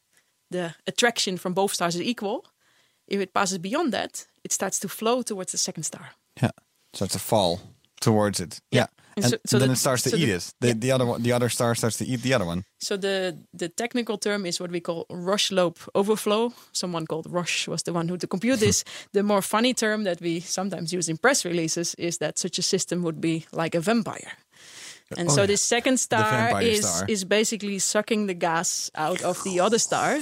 the 0.50 0.74
attraction 0.86 1.38
from 1.38 1.52
both 1.54 1.72
stars 1.74 1.94
is 1.94 2.00
equal, 2.00 2.44
if 3.08 3.20
it 3.20 3.32
passes 3.32 3.58
beyond 3.58 3.92
that, 3.92 4.26
it 4.44 4.52
starts 4.52 4.78
to 4.80 4.88
flow 4.88 5.22
towards 5.22 5.52
the 5.52 5.58
second 5.58 5.84
star. 5.84 6.10
Yeah. 6.42 6.50
So 6.94 7.04
it's 7.04 7.14
a 7.16 7.18
fall 7.18 7.60
towards 8.00 8.40
it. 8.40 8.60
Yeah. 8.70 8.86
And 9.16 9.24
And, 9.24 9.30
so- 9.32 9.38
so 9.46 9.58
then 9.58 9.68
the- 9.68 9.72
it 9.74 9.78
starts 9.78 10.02
to 10.02 10.10
so 10.10 10.16
eat 10.16 10.26
the- 10.26 10.36
it. 10.36 10.54
The, 10.60 10.68
yeah. 10.68 10.74
the 10.78 10.92
other 10.94 11.06
one, 11.06 11.22
the 11.22 11.32
other 11.32 11.48
star 11.50 11.74
starts 11.74 11.96
to 11.98 12.04
eat 12.04 12.22
the 12.22 12.34
other 12.34 12.46
one. 12.46 12.62
So 12.80 12.96
the 12.96 13.36
the 13.58 13.68
technical 13.68 14.18
term 14.18 14.46
is 14.46 14.58
what 14.60 14.70
we 14.70 14.80
call 14.80 15.04
Roche 15.10 15.52
lobe 15.54 15.78
overflow. 15.94 16.52
Someone 16.72 17.06
called 17.06 17.26
Roche 17.30 17.68
was 17.68 17.82
the 17.82 17.92
one 17.92 18.08
who 18.08 18.16
to 18.16 18.26
compute 18.26 18.58
this. 18.60 18.84
the 19.12 19.22
more 19.22 19.42
funny 19.42 19.74
term 19.74 20.04
that 20.04 20.20
we 20.20 20.40
sometimes 20.40 20.92
use 20.92 21.10
in 21.10 21.18
press 21.18 21.44
releases 21.44 21.94
is 21.98 22.18
that 22.18 22.38
such 22.38 22.58
a 22.58 22.62
system 22.62 23.02
would 23.02 23.20
be 23.20 23.44
like 23.52 23.78
a 23.78 23.80
vampire. 23.80 24.32
And 25.18 25.28
Oh, 25.28 25.34
so 25.34 25.40
yeah. 25.42 25.46
this 25.48 25.62
second 25.68 25.98
star 26.00 26.62
is 26.62 26.80
star. 26.88 27.04
is 27.08 27.24
basically 27.24 27.78
sucking 27.80 28.26
the 28.28 28.34
gas 28.38 28.90
out 28.94 29.22
of 29.22 29.42
the 29.44 29.60
other 29.60 29.78
star. 29.78 30.18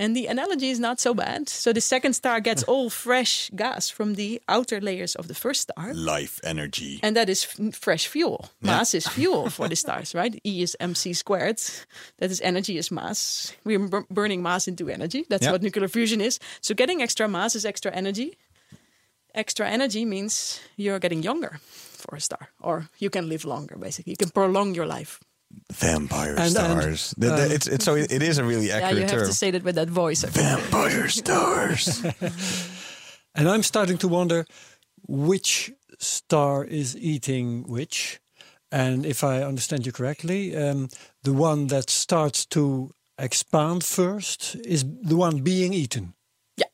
And 0.00 0.14
the 0.14 0.26
analogy 0.28 0.70
is 0.70 0.78
not 0.78 1.00
so 1.00 1.12
bad. 1.12 1.48
So 1.48 1.72
the 1.72 1.80
second 1.80 2.12
star 2.14 2.40
gets 2.40 2.62
all 2.68 2.88
fresh 2.88 3.50
gas 3.56 3.90
from 3.90 4.14
the 4.14 4.40
outer 4.48 4.80
layers 4.80 5.16
of 5.16 5.26
the 5.26 5.34
first 5.34 5.62
star. 5.62 5.92
Life 5.92 6.38
energy. 6.44 7.00
And 7.02 7.16
that 7.16 7.28
is 7.28 7.44
f- 7.44 7.74
fresh 7.74 8.06
fuel. 8.06 8.48
Mass 8.62 8.94
is 8.94 9.06
fuel 9.16 9.50
for 9.50 9.68
the 9.68 9.74
stars, 9.76 10.14
right? 10.14 10.38
E 10.46 10.62
is 10.62 10.76
mc 10.80 11.12
squared. 11.14 11.60
That 12.18 12.30
is 12.30 12.40
energy 12.40 12.78
is 12.78 12.90
mass. 12.92 13.52
We're 13.64 13.80
bur- 13.88 14.06
burning 14.08 14.40
mass 14.42 14.68
into 14.68 14.88
energy. 14.88 15.24
That's 15.28 15.44
Yeah. 15.44 15.52
what 15.52 15.62
nuclear 15.62 15.88
fusion 15.88 16.20
is. 16.20 16.38
So 16.60 16.74
getting 16.74 17.02
extra 17.02 17.26
mass 17.28 17.54
is 17.56 17.64
extra 17.64 17.90
energy. 17.92 18.38
Extra 19.34 19.68
energy 19.68 20.04
means 20.04 20.60
you're 20.76 20.98
getting 21.00 21.22
younger 21.22 21.58
for 21.62 22.16
a 22.16 22.20
star, 22.20 22.48
or 22.60 22.88
you 22.98 23.10
can 23.10 23.28
live 23.28 23.44
longer. 23.44 23.76
Basically, 23.76 24.12
you 24.12 24.16
can 24.16 24.30
prolong 24.30 24.74
your 24.74 24.86
life. 24.86 25.20
Vampire 25.72 26.30
And- 26.30 26.40
and, 26.40 26.50
stars. 26.50 27.14
The- 27.18 27.26
the- 27.28 27.44
um, 27.46 27.52
it's, 27.52 27.66
it's, 27.66 27.84
so 27.84 27.94
it, 27.94 28.10
it 28.12 28.22
is 28.22 28.38
a 28.38 28.44
really 28.44 28.70
accurate 28.70 28.90
term. 28.90 28.96
Yeah, 28.98 29.04
you 29.04 29.08
have 29.10 29.18
term. 29.20 29.28
to 29.28 29.34
say 29.34 29.50
that 29.50 29.62
with 29.64 29.74
that 29.76 29.88
voice. 29.90 30.24
I 30.24 30.28
think. 30.28 30.46
Vampire 30.46 31.08
stars. 31.22 32.02
And 33.34 33.48
I'm 33.48 33.62
starting 33.62 33.98
to 33.98 34.08
wonder 34.08 34.44
which 35.06 35.72
star 35.98 36.64
is 36.64 36.96
eating 36.96 37.64
which. 37.68 38.20
And 38.70 39.06
if 39.06 39.22
I 39.24 39.42
understand 39.42 39.86
you 39.86 39.92
correctly, 39.92 40.54
um, 40.56 40.88
the 41.22 41.32
one 41.32 41.68
that 41.68 41.88
starts 41.90 42.44
to 42.46 42.90
expand 43.18 43.84
first 43.84 44.56
is 44.64 44.84
the 45.02 45.16
one 45.16 45.38
being 45.42 45.72
eaten. 45.72 46.14
Yeah. 46.56 46.66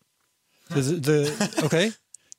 The, 0.71 0.81
the, 0.81 1.01
the- 1.01 1.63
okay. 1.67 1.93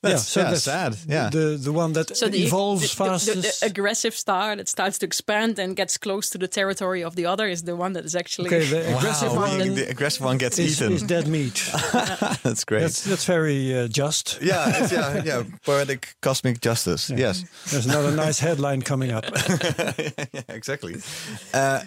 That's- 0.08 0.36
yeah, 0.36 0.54
sad, 0.54 0.96
yeah. 1.08 1.30
The 1.30 1.56
the 1.58 1.72
one 1.72 1.92
that 1.94 2.16
So 2.16 2.28
the, 2.28 2.38
evolves 2.46 2.82
the, 2.82 2.88
the- 2.88 3.04
the- 3.04 3.10
fastest. 3.10 3.60
the 3.60 3.66
aggressive 3.66 4.14
star 4.14 4.56
that 4.56 4.68
starts 4.68 4.98
to 4.98 5.06
expand 5.06 5.58
and 5.58 5.76
gets 5.76 5.98
close 5.98 6.30
to 6.30 6.38
the 6.38 6.48
territory 6.48 7.02
of 7.04 7.14
the 7.14 7.26
other 7.26 7.46
is 7.48 7.62
the 7.62 7.74
one 7.76 7.92
that 7.94 8.04
is 8.04 8.14
actually 8.14 8.48
okay, 8.48 8.64
the 8.64 8.96
aggressive 8.96 9.32
wow, 9.32 9.48
one 9.48 9.58
the, 9.58 9.68
the 9.84 9.88
aggressive 9.90 10.24
one 10.24 10.38
gets 10.38 10.58
is, 10.58 10.80
eaten. 10.80 10.92
is 10.92 11.02
dead 11.02 11.26
meat. 11.28 11.70
That's 12.42 12.64
great. 12.64 12.82
that's 12.82 13.04
that's 13.04 13.24
very 13.26 13.74
uh, 13.78 13.88
just. 13.88 14.38
yeah, 14.42 14.82
it's, 14.82 14.92
yeah, 14.92 15.22
yeah. 15.24 15.42
Poetic 15.64 16.14
cosmic 16.22 16.60
justice. 16.60 17.10
Yes. 17.10 17.44
There's 17.70 17.86
another 17.86 18.10
nice 18.26 18.38
headline 18.40 18.82
coming 18.82 19.10
up. 19.12 19.24
yeah, 19.98 20.42
exactly. 20.48 20.94
Uh, 21.52 21.80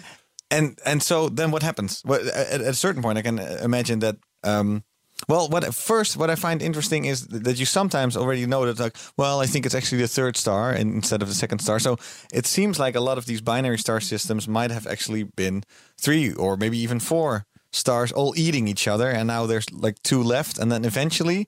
and 0.50 0.78
and 0.84 1.02
so 1.02 1.28
then 1.28 1.50
what 1.50 1.62
happens? 1.62 2.02
Well, 2.04 2.20
at, 2.34 2.60
at 2.60 2.60
a 2.60 2.74
certain 2.74 3.02
point, 3.02 3.18
I 3.18 3.22
can 3.22 3.38
imagine 3.38 4.00
that. 4.00 4.16
Um, 4.44 4.82
well, 5.28 5.48
what 5.48 5.74
first 5.74 6.16
what 6.16 6.30
I 6.30 6.34
find 6.34 6.62
interesting 6.62 7.04
is 7.04 7.26
that 7.28 7.58
you 7.58 7.66
sometimes 7.66 8.16
already 8.16 8.46
know 8.46 8.66
that 8.66 8.78
like, 8.78 8.96
well, 9.16 9.40
I 9.40 9.46
think 9.46 9.66
it's 9.66 9.74
actually 9.74 10.02
the 10.02 10.08
third 10.08 10.36
star 10.36 10.72
instead 10.72 11.22
of 11.22 11.28
the 11.28 11.34
second 11.34 11.60
star. 11.60 11.78
So 11.80 11.96
it 12.32 12.46
seems 12.46 12.78
like 12.78 12.96
a 12.96 13.00
lot 13.00 13.18
of 13.18 13.24
these 13.26 13.40
binary 13.40 13.78
star 13.78 14.00
systems 14.00 14.46
might 14.48 14.70
have 14.70 14.86
actually 14.86 15.24
been 15.24 15.62
three 16.00 16.32
or 16.32 16.56
maybe 16.56 16.78
even 16.78 17.00
four 17.00 17.44
stars 17.72 18.12
all 18.12 18.34
eating 18.36 18.68
each 18.68 18.88
other, 18.88 19.08
and 19.10 19.26
now 19.26 19.46
there's 19.46 19.70
like 19.72 20.02
two 20.02 20.22
left, 20.22 20.58
and 20.58 20.70
then 20.70 20.84
eventually. 20.84 21.46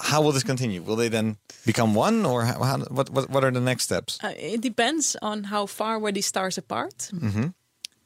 How 0.00 0.22
will 0.22 0.30
this 0.30 0.44
continue? 0.44 0.80
Will 0.80 0.94
they 0.94 1.08
then 1.08 1.38
become 1.66 1.92
one, 1.92 2.24
or 2.24 2.44
how, 2.44 2.62
how, 2.62 2.78
what, 2.78 3.10
what? 3.10 3.28
What 3.30 3.42
are 3.42 3.50
the 3.50 3.60
next 3.60 3.82
steps? 3.82 4.18
Uh, 4.22 4.32
it 4.36 4.60
depends 4.60 5.16
on 5.20 5.44
how 5.44 5.66
far 5.66 5.98
were 5.98 6.12
these 6.12 6.26
stars 6.26 6.56
apart. 6.56 7.10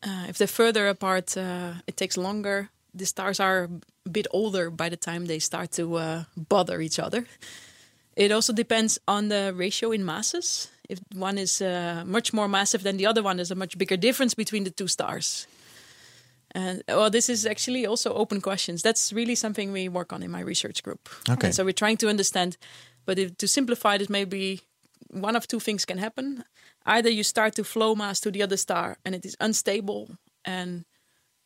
Uh, 0.03 0.25
if 0.27 0.39
they're 0.39 0.47
further 0.47 0.89
apart, 0.89 1.37
uh, 1.37 1.75
it 1.87 1.99
takes 1.99 2.17
longer. 2.17 2.71
The 2.95 3.05
stars 3.05 3.41
are 3.41 3.69
a 4.07 4.11
bit 4.11 4.27
older 4.31 4.71
by 4.71 4.89
the 4.89 4.97
time 4.97 5.27
they 5.27 5.39
start 5.39 5.71
to 5.73 5.97
uh, 5.97 6.25
bother 6.37 6.81
each 6.81 6.99
other. 6.99 7.27
It 8.17 8.33
also 8.33 8.53
depends 8.53 8.99
on 9.07 9.29
the 9.29 9.53
ratio 9.55 9.93
in 9.93 10.05
masses. 10.05 10.71
If 10.89 10.99
one 11.15 11.39
is 11.39 11.63
uh, 11.63 12.05
much 12.07 12.33
more 12.33 12.49
massive 12.49 12.83
than 12.83 12.97
the 12.97 13.07
other 13.07 13.23
one, 13.23 13.37
there's 13.37 13.51
a 13.51 13.55
much 13.55 13.79
bigger 13.79 13.97
difference 13.97 14.35
between 14.35 14.65
the 14.65 14.71
two 14.71 14.89
stars. 14.89 15.47
And 16.55 16.83
well, 16.87 17.11
this 17.11 17.29
is 17.29 17.47
actually 17.47 17.87
also 17.87 18.13
open 18.13 18.41
questions. 18.41 18.83
That's 18.83 19.13
really 19.13 19.35
something 19.35 19.73
we 19.73 19.89
work 19.89 20.13
on 20.13 20.23
in 20.23 20.31
my 20.31 20.41
research 20.41 20.83
group. 20.83 21.09
Okay. 21.31 21.47
And 21.47 21.55
so 21.55 21.65
we're 21.65 21.73
trying 21.73 21.97
to 21.99 22.09
understand. 22.09 22.59
But 23.07 23.19
if, 23.19 23.37
to 23.39 23.49
simplify 23.49 23.95
it, 23.95 24.11
maybe 24.11 24.61
one 25.09 25.37
of 25.37 25.47
two 25.47 25.61
things 25.61 25.85
can 25.87 25.99
happen. 25.99 26.45
Either 26.85 27.09
you 27.09 27.23
start 27.23 27.55
to 27.55 27.65
flow 27.65 27.95
mass 27.95 28.21
to 28.21 28.31
the 28.31 28.43
other 28.43 28.59
star 28.59 28.99
and 29.05 29.15
it 29.15 29.25
is 29.25 29.37
unstable, 29.41 30.19
and 30.45 30.85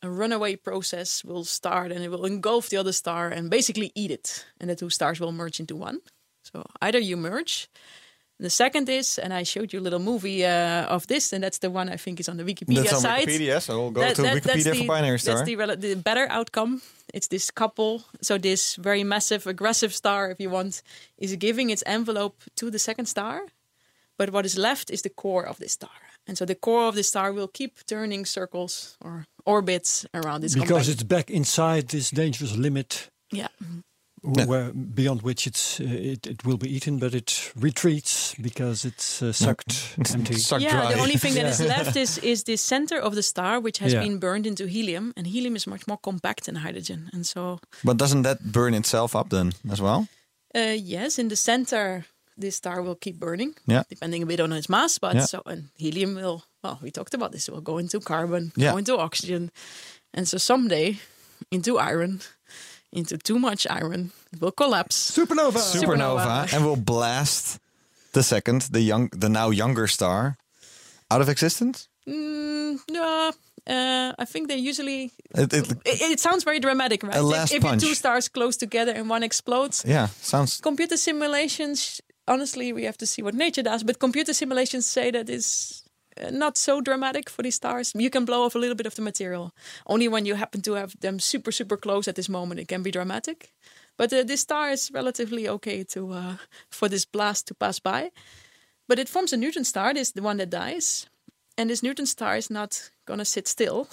a 0.02 0.08
runaway 0.10 0.56
process 0.56 1.24
will 1.24 1.44
start 1.44 1.92
and 1.92 2.04
it 2.04 2.10
will 2.10 2.26
engulf 2.26 2.68
the 2.68 2.76
other 2.76 2.92
star 2.92 3.28
and 3.28 3.50
basically 3.50 3.90
eat 3.94 4.10
it, 4.10 4.44
and 4.60 4.68
the 4.70 4.76
two 4.76 4.90
stars 4.90 5.20
will 5.20 5.32
merge 5.32 5.60
into 5.60 5.76
one. 5.76 6.00
So 6.42 6.64
either 6.80 6.98
you 6.98 7.16
merge. 7.16 7.68
The 8.38 8.50
second 8.50 8.88
is, 8.90 9.18
and 9.18 9.32
I 9.32 9.44
showed 9.44 9.72
you 9.72 9.80
a 9.80 9.84
little 9.86 9.98
movie 9.98 10.44
uh, 10.44 10.84
of 10.94 11.06
this, 11.06 11.32
and 11.32 11.42
that's 11.42 11.58
the 11.58 11.70
one 11.70 11.88
I 11.88 11.96
think 11.96 12.20
is 12.20 12.28
on 12.28 12.36
the 12.36 12.44
Wikipedia 12.44 12.82
That's 12.82 12.92
on 12.92 13.00
site. 13.00 13.26
Wikipedia, 13.26 13.62
so 13.62 13.78
we'll 13.80 13.90
go 13.92 14.00
That- 14.02 14.16
to 14.16 14.22
that- 14.22 14.42
Wikipedia 14.42 14.72
the, 14.72 14.80
for 14.80 14.86
binary 14.86 15.18
star. 15.18 15.36
That's 15.36 15.46
the, 15.46 15.56
rel- 15.56 15.76
the 15.76 15.94
better 15.96 16.26
outcome. 16.30 16.82
It's 17.14 17.28
this 17.28 17.50
couple, 17.50 18.02
so 18.20 18.36
this 18.36 18.76
very 18.76 19.04
massive, 19.04 19.46
aggressive 19.46 19.94
star, 19.94 20.30
if 20.30 20.38
you 20.38 20.50
want, 20.50 20.82
is 21.16 21.34
giving 21.36 21.70
its 21.70 21.82
envelope 21.86 22.36
to 22.56 22.70
the 22.70 22.78
second 22.78 23.06
star. 23.06 23.40
But 24.18 24.30
what 24.30 24.44
is 24.44 24.58
left 24.58 24.90
is 24.90 25.00
the 25.00 25.08
core 25.10 25.46
of 25.46 25.56
this 25.58 25.72
star. 25.72 25.90
And 26.26 26.36
so 26.36 26.44
the 26.44 26.54
core 26.54 26.88
of 26.88 26.94
the 26.94 27.02
star 27.02 27.32
will 27.32 27.48
keep 27.48 27.86
turning 27.86 28.26
circles 28.26 28.98
or 29.00 29.24
orbits 29.46 30.04
around 30.12 30.40
this 30.42 30.54
because 30.54 30.68
compact- 30.68 30.88
it's 30.88 31.02
back 31.02 31.30
inside 31.30 31.88
this 31.88 32.10
dangerous 32.10 32.56
limit 32.56 33.08
yeah. 33.32 33.48
w- 34.22 34.46
where 34.48 34.72
beyond 34.72 35.22
which 35.22 35.46
it's 35.46 35.80
uh, 35.80 35.84
it, 35.84 36.26
it 36.26 36.44
will 36.44 36.56
be 36.58 36.68
eaten 36.76 36.98
but 36.98 37.14
it 37.14 37.52
retreats 37.56 38.34
because 38.40 38.84
it's 38.88 39.22
uh, 39.22 39.32
sucked 39.32 39.94
empty 40.14 40.34
Sucked 40.34 40.62
yeah, 40.62 40.72
dry. 40.82 40.94
the 40.94 41.00
only 41.00 41.16
thing 41.16 41.34
that 41.34 41.46
is 41.46 41.60
left 41.76 41.96
is 41.96 42.18
is 42.18 42.44
the 42.44 42.56
center 42.56 42.98
of 42.98 43.14
the 43.14 43.22
star, 43.22 43.60
which 43.60 43.78
has 43.78 43.92
Yeah. 43.92 44.02
been 44.04 44.18
burned 44.18 44.46
into 44.46 44.66
helium, 44.66 45.12
and 45.16 45.26
helium 45.26 45.54
is 45.56 45.66
much 45.66 45.86
more 45.86 45.98
compact 46.02 46.44
than 46.44 46.56
hydrogen. 46.56 47.08
And 47.14 47.24
so, 47.26 47.58
But 47.84 47.96
doesn't 47.98 48.22
that 48.22 48.38
burn 48.52 48.74
itself 48.74 49.14
up 49.14 49.28
then 49.30 49.52
as 49.70 49.80
well? 49.80 50.06
uh, 50.54 50.74
yes, 50.76 51.18
in 51.18 51.28
the 51.28 51.36
center, 51.36 52.04
this 52.40 52.56
star 52.56 52.82
will 52.82 52.96
keep 52.96 53.18
burning, 53.18 53.54
Yeah. 53.66 53.82
depending 53.88 54.22
a 54.22 54.26
bit 54.26 54.40
on 54.40 54.52
its 54.52 54.68
mass. 54.68 54.98
But 54.98 55.14
Yeah. 55.14 55.26
so, 55.26 55.42
and 55.46 55.68
helium 55.78 56.14
will 56.14 56.42
well, 56.66 56.78
we 56.82 56.90
talked 56.90 57.14
about 57.14 57.30
this. 57.32 57.48
We'll 57.48 57.60
go 57.72 57.78
into 57.78 58.00
carbon, 58.00 58.50
Yeah. 58.56 58.72
go 58.72 58.78
into 58.78 58.96
oxygen, 58.98 59.50
and 60.14 60.26
so 60.28 60.38
someday 60.38 60.98
into 61.50 61.78
iron, 61.78 62.20
into 62.92 63.16
too 63.18 63.38
much 63.38 63.66
iron, 63.70 64.10
it 64.32 64.40
will 64.40 64.52
collapse. 64.52 64.96
Supernova. 65.16 65.60
supernova, 65.74 66.52
and 66.52 66.64
will 66.64 66.76
blast 66.92 67.58
the 68.12 68.22
second, 68.22 68.62
the 68.72 68.80
young, 68.80 69.08
the 69.20 69.28
now 69.28 69.50
younger 69.52 69.86
star, 69.88 70.36
out 71.10 71.20
of 71.20 71.28
existence. 71.28 71.88
Mm, 72.08 72.78
no, 72.90 73.32
uh, 73.66 74.12
I 74.22 74.24
think 74.24 74.48
they 74.48 74.56
usually. 74.70 75.10
It, 75.34 75.52
it, 75.52 75.66
It, 75.84 76.00
it 76.12 76.20
sounds 76.20 76.44
very 76.44 76.60
dramatic, 76.60 77.02
right? 77.02 77.16
A 77.16 77.18
If- 77.20 77.32
last 77.36 77.52
if, 77.54 77.62
punch. 77.62 77.82
two 77.82 77.94
stars 77.94 78.28
close 78.28 78.56
together 78.58 78.92
and 78.98 79.10
one 79.10 79.24
explodes, 79.26 79.84
yeah, 79.86 80.08
sounds 80.22 80.60
computer 80.60 80.96
simulations. 80.96 82.00
Honestly, 82.28 82.72
we 82.72 82.82
have 82.86 82.96
to 82.98 83.06
see 83.06 83.22
what 83.22 83.34
nature 83.34 83.62
does. 83.62 83.84
But 83.84 83.98
computer 83.98 84.34
simulations 84.34 84.84
say 84.86 85.12
that 85.12 85.28
is 85.28 85.82
not 86.30 86.56
so 86.56 86.80
dramatic 86.80 87.30
for 87.30 87.42
these 87.42 87.56
stars. 87.56 87.92
You 87.94 88.10
can 88.10 88.24
blow 88.24 88.44
off 88.44 88.54
a 88.54 88.58
little 88.58 88.76
bit 88.76 88.86
of 88.86 88.94
the 88.94 89.02
material. 89.02 89.52
Only 89.86 90.08
when 90.08 90.26
you 90.26 90.34
happen 90.36 90.62
to 90.62 90.74
have 90.74 90.98
them 91.00 91.18
super, 91.18 91.52
super 91.52 91.76
close 91.76 92.08
at 92.08 92.14
this 92.14 92.28
moment, 92.28 92.60
it 92.60 92.68
can 92.68 92.82
be 92.82 92.90
dramatic. 92.90 93.52
But 93.96 94.12
uh, 94.12 94.24
this 94.24 94.40
star 94.40 94.70
is 94.70 94.90
relatively 94.92 95.48
okay 95.48 95.84
to 95.84 96.12
uh, 96.12 96.36
for 96.70 96.88
this 96.88 97.04
blast 97.04 97.46
to 97.48 97.54
pass 97.54 97.78
by. 97.78 98.10
But 98.88 98.98
it 98.98 99.08
forms 99.08 99.32
a 99.32 99.36
neutron 99.36 99.64
star. 99.64 99.94
This 99.94 100.08
is 100.08 100.14
the 100.14 100.22
one 100.22 100.36
that 100.36 100.50
dies, 100.50 101.06
and 101.58 101.70
this 101.70 101.82
neutron 101.82 102.06
star 102.06 102.36
is 102.36 102.50
not 102.50 102.90
gonna 103.06 103.24
sit 103.24 103.48
still. 103.48 103.88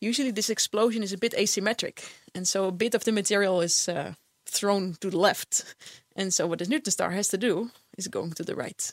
Usually, 0.00 0.32
this 0.32 0.50
explosion 0.50 1.02
is 1.02 1.12
a 1.12 1.18
bit 1.18 1.32
asymmetric, 1.32 2.04
and 2.34 2.46
so 2.46 2.66
a 2.66 2.72
bit 2.72 2.94
of 2.94 3.04
the 3.04 3.12
material 3.12 3.62
is 3.62 3.88
uh, 3.88 4.12
thrown 4.46 4.96
to 5.00 5.10
the 5.10 5.18
left. 5.18 5.74
And 6.16 6.32
so, 6.34 6.46
what 6.46 6.58
this 6.58 6.68
neutron 6.68 6.92
star 6.92 7.10
has 7.10 7.28
to 7.28 7.38
do 7.38 7.70
is 7.96 8.08
going 8.08 8.32
to 8.32 8.44
the 8.44 8.54
right. 8.54 8.92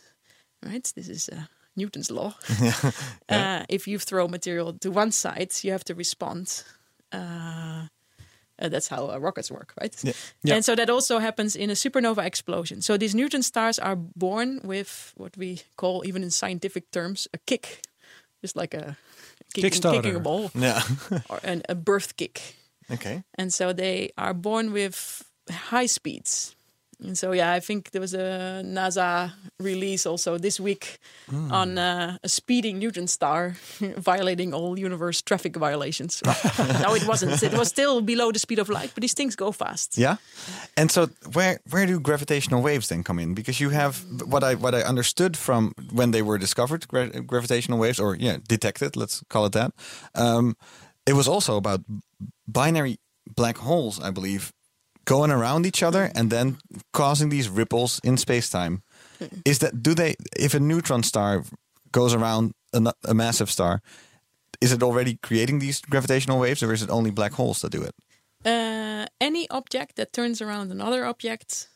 Right? 0.64 0.92
This 0.96 1.10
is 1.10 1.30
uh, 1.30 1.48
Newton's 1.76 2.12
law. 2.12 2.34
uh, 3.30 3.64
if 3.70 3.88
you 3.88 4.00
throw 4.00 4.28
material 4.28 4.74
to 4.74 4.92
one 4.92 5.12
side, 5.12 5.52
you 5.64 5.72
have 5.72 5.84
to 5.86 5.96
respond. 5.96 6.64
Uh, 7.12 7.88
uh, 8.62 8.70
that's 8.70 8.88
how 8.88 9.10
uh, 9.10 9.18
rockets 9.18 9.50
work, 9.50 9.74
right? 9.80 9.96
Yeah. 10.44 10.56
And 10.56 10.64
so 10.64 10.76
that 10.76 10.90
also 10.90 11.20
happens 11.20 11.56
in 11.56 11.70
a 11.70 11.74
supernova 11.74 12.24
explosion. 12.26 12.82
So 12.82 12.98
these 12.98 13.16
neutron 13.16 13.44
stars 13.44 13.80
are 13.80 13.96
born 13.96 14.62
with 14.64 15.14
what 15.18 15.36
we 15.36 15.62
call, 15.78 16.04
even 16.06 16.24
in 16.24 16.30
scientific 16.30 16.92
terms, 16.92 17.28
a 17.34 17.38
kick, 17.40 17.82
just 18.42 18.56
like 18.56 18.74
a 18.74 18.98
kicking, 19.54 19.72
Kickstarter. 19.72 20.04
kicking 20.04 20.16
a 20.16 20.20
ball 20.20 20.52
yeah. 20.54 20.84
or 21.30 21.40
an, 21.44 21.64
a 21.70 21.76
birth 21.76 22.18
kick. 22.18 22.56
okay. 22.92 23.24
And 23.36 23.52
so 23.52 23.74
they 23.74 24.12
are 24.18 24.34
born 24.34 24.74
with 24.74 25.24
high 25.50 25.88
speeds. 25.88 26.56
And 27.04 27.18
so, 27.18 27.32
yeah, 27.32 27.52
I 27.52 27.60
think 27.60 27.92
there 27.92 28.02
was 28.02 28.14
a 28.14 28.62
NASA 28.64 29.32
release 29.60 30.06
also 30.06 30.38
this 30.38 30.60
week 30.60 31.00
on 31.52 31.78
uh, 31.78 32.18
a 32.24 32.30
speeding 32.30 32.80
neutron 32.80 33.08
star 33.08 33.56
violating 33.98 34.54
all 34.54 34.78
universe 34.78 35.22
traffic 35.22 35.56
violations. 35.56 36.22
no, 36.84 36.96
it 36.96 37.08
wasn't. 37.08 37.42
It 37.42 37.54
was 37.58 37.70
still 37.70 38.02
below 38.02 38.32
the 38.32 38.40
speed 38.40 38.60
of 38.60 38.70
light, 38.70 38.92
but 38.94 39.02
these 39.02 39.16
things 39.16 39.36
go 39.36 39.52
fast. 39.52 39.98
Yeah, 39.98 40.18
and 40.78 40.92
so 40.92 41.10
where 41.34 41.60
where 41.70 41.88
do 41.88 42.00
gravitational 42.00 42.62
waves 42.62 42.88
then 42.88 43.04
come 43.04 43.20
in? 43.20 43.34
Because 43.34 43.60
you 43.60 43.72
have 43.72 44.06
what 44.26 44.44
I 44.44 44.56
what 44.56 44.76
I 44.76 44.82
understood 44.82 45.38
from 45.38 45.74
when 45.92 46.12
they 46.12 46.22
were 46.22 46.38
discovered, 46.38 46.88
gra- 46.88 47.22
gravitational 47.22 47.80
waves, 47.80 48.00
or 48.00 48.16
yeah, 48.16 48.38
detected. 48.48 48.96
Let's 48.96 49.24
call 49.28 49.46
it 49.46 49.54
that. 49.54 49.72
Um, 50.14 50.56
it 51.06 51.14
was 51.14 51.28
also 51.28 51.58
about 51.58 51.82
binary 52.48 52.98
black 53.36 53.58
holes, 53.58 54.00
I 54.00 54.12
believe, 54.12 54.52
going 55.12 55.32
around 55.32 55.66
each 55.66 55.84
other 55.84 56.10
and 56.16 56.30
then 56.30 56.58
causing 56.94 57.30
these 57.30 57.50
ripples 57.50 58.00
in 58.04 58.18
space 58.18 58.50
time. 58.50 58.82
Is 59.44 59.60
that 59.60 59.84
do 59.84 59.94
they? 59.94 60.16
If 60.40 60.54
a 60.54 60.60
neutron 60.60 61.04
star 61.04 61.44
goes 61.92 62.14
around 62.14 62.54
a, 62.74 62.94
a 63.04 63.14
massive 63.14 63.50
star, 63.50 63.82
is 64.62 64.72
it 64.72 64.84
already 64.84 65.18
creating 65.22 65.60
these 65.60 65.82
gravitational 65.82 66.40
waves, 66.40 66.64
or 66.64 66.74
is 66.74 66.82
it 66.82 66.90
only 66.90 67.12
black 67.12 67.34
holes 67.34 67.62
that 67.62 67.72
do 67.72 67.84
it? 67.84 67.94
Uh, 68.46 69.06
any 69.20 69.48
object 69.50 69.96
that 69.96 70.14
turns 70.14 70.42
around 70.42 70.72
another 70.72 71.06
object 71.06 71.68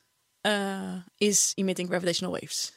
uh, 0.45 1.01
is 1.19 1.53
emitting 1.57 1.88
gravitational 1.88 2.31
waves. 2.31 2.71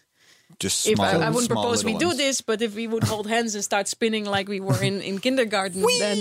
Just 0.59 0.87
if 0.87 0.97
small, 0.97 1.07
I, 1.07 1.27
I 1.27 1.31
wouldn't 1.31 1.51
propose 1.51 1.85
we 1.85 1.93
little 1.93 2.11
do 2.11 2.17
this, 2.17 2.41
but 2.43 2.63
if 2.63 2.75
we 2.75 2.87
would 2.87 3.05
hold 3.05 3.27
hands 3.29 3.55
and 3.55 3.65
start 3.65 3.87
spinning 3.87 4.25
like 4.25 4.49
we 4.49 4.61
were 4.61 4.83
in, 4.83 5.01
in 5.03 5.19
kindergarten, 5.19 5.85
then 5.99 6.19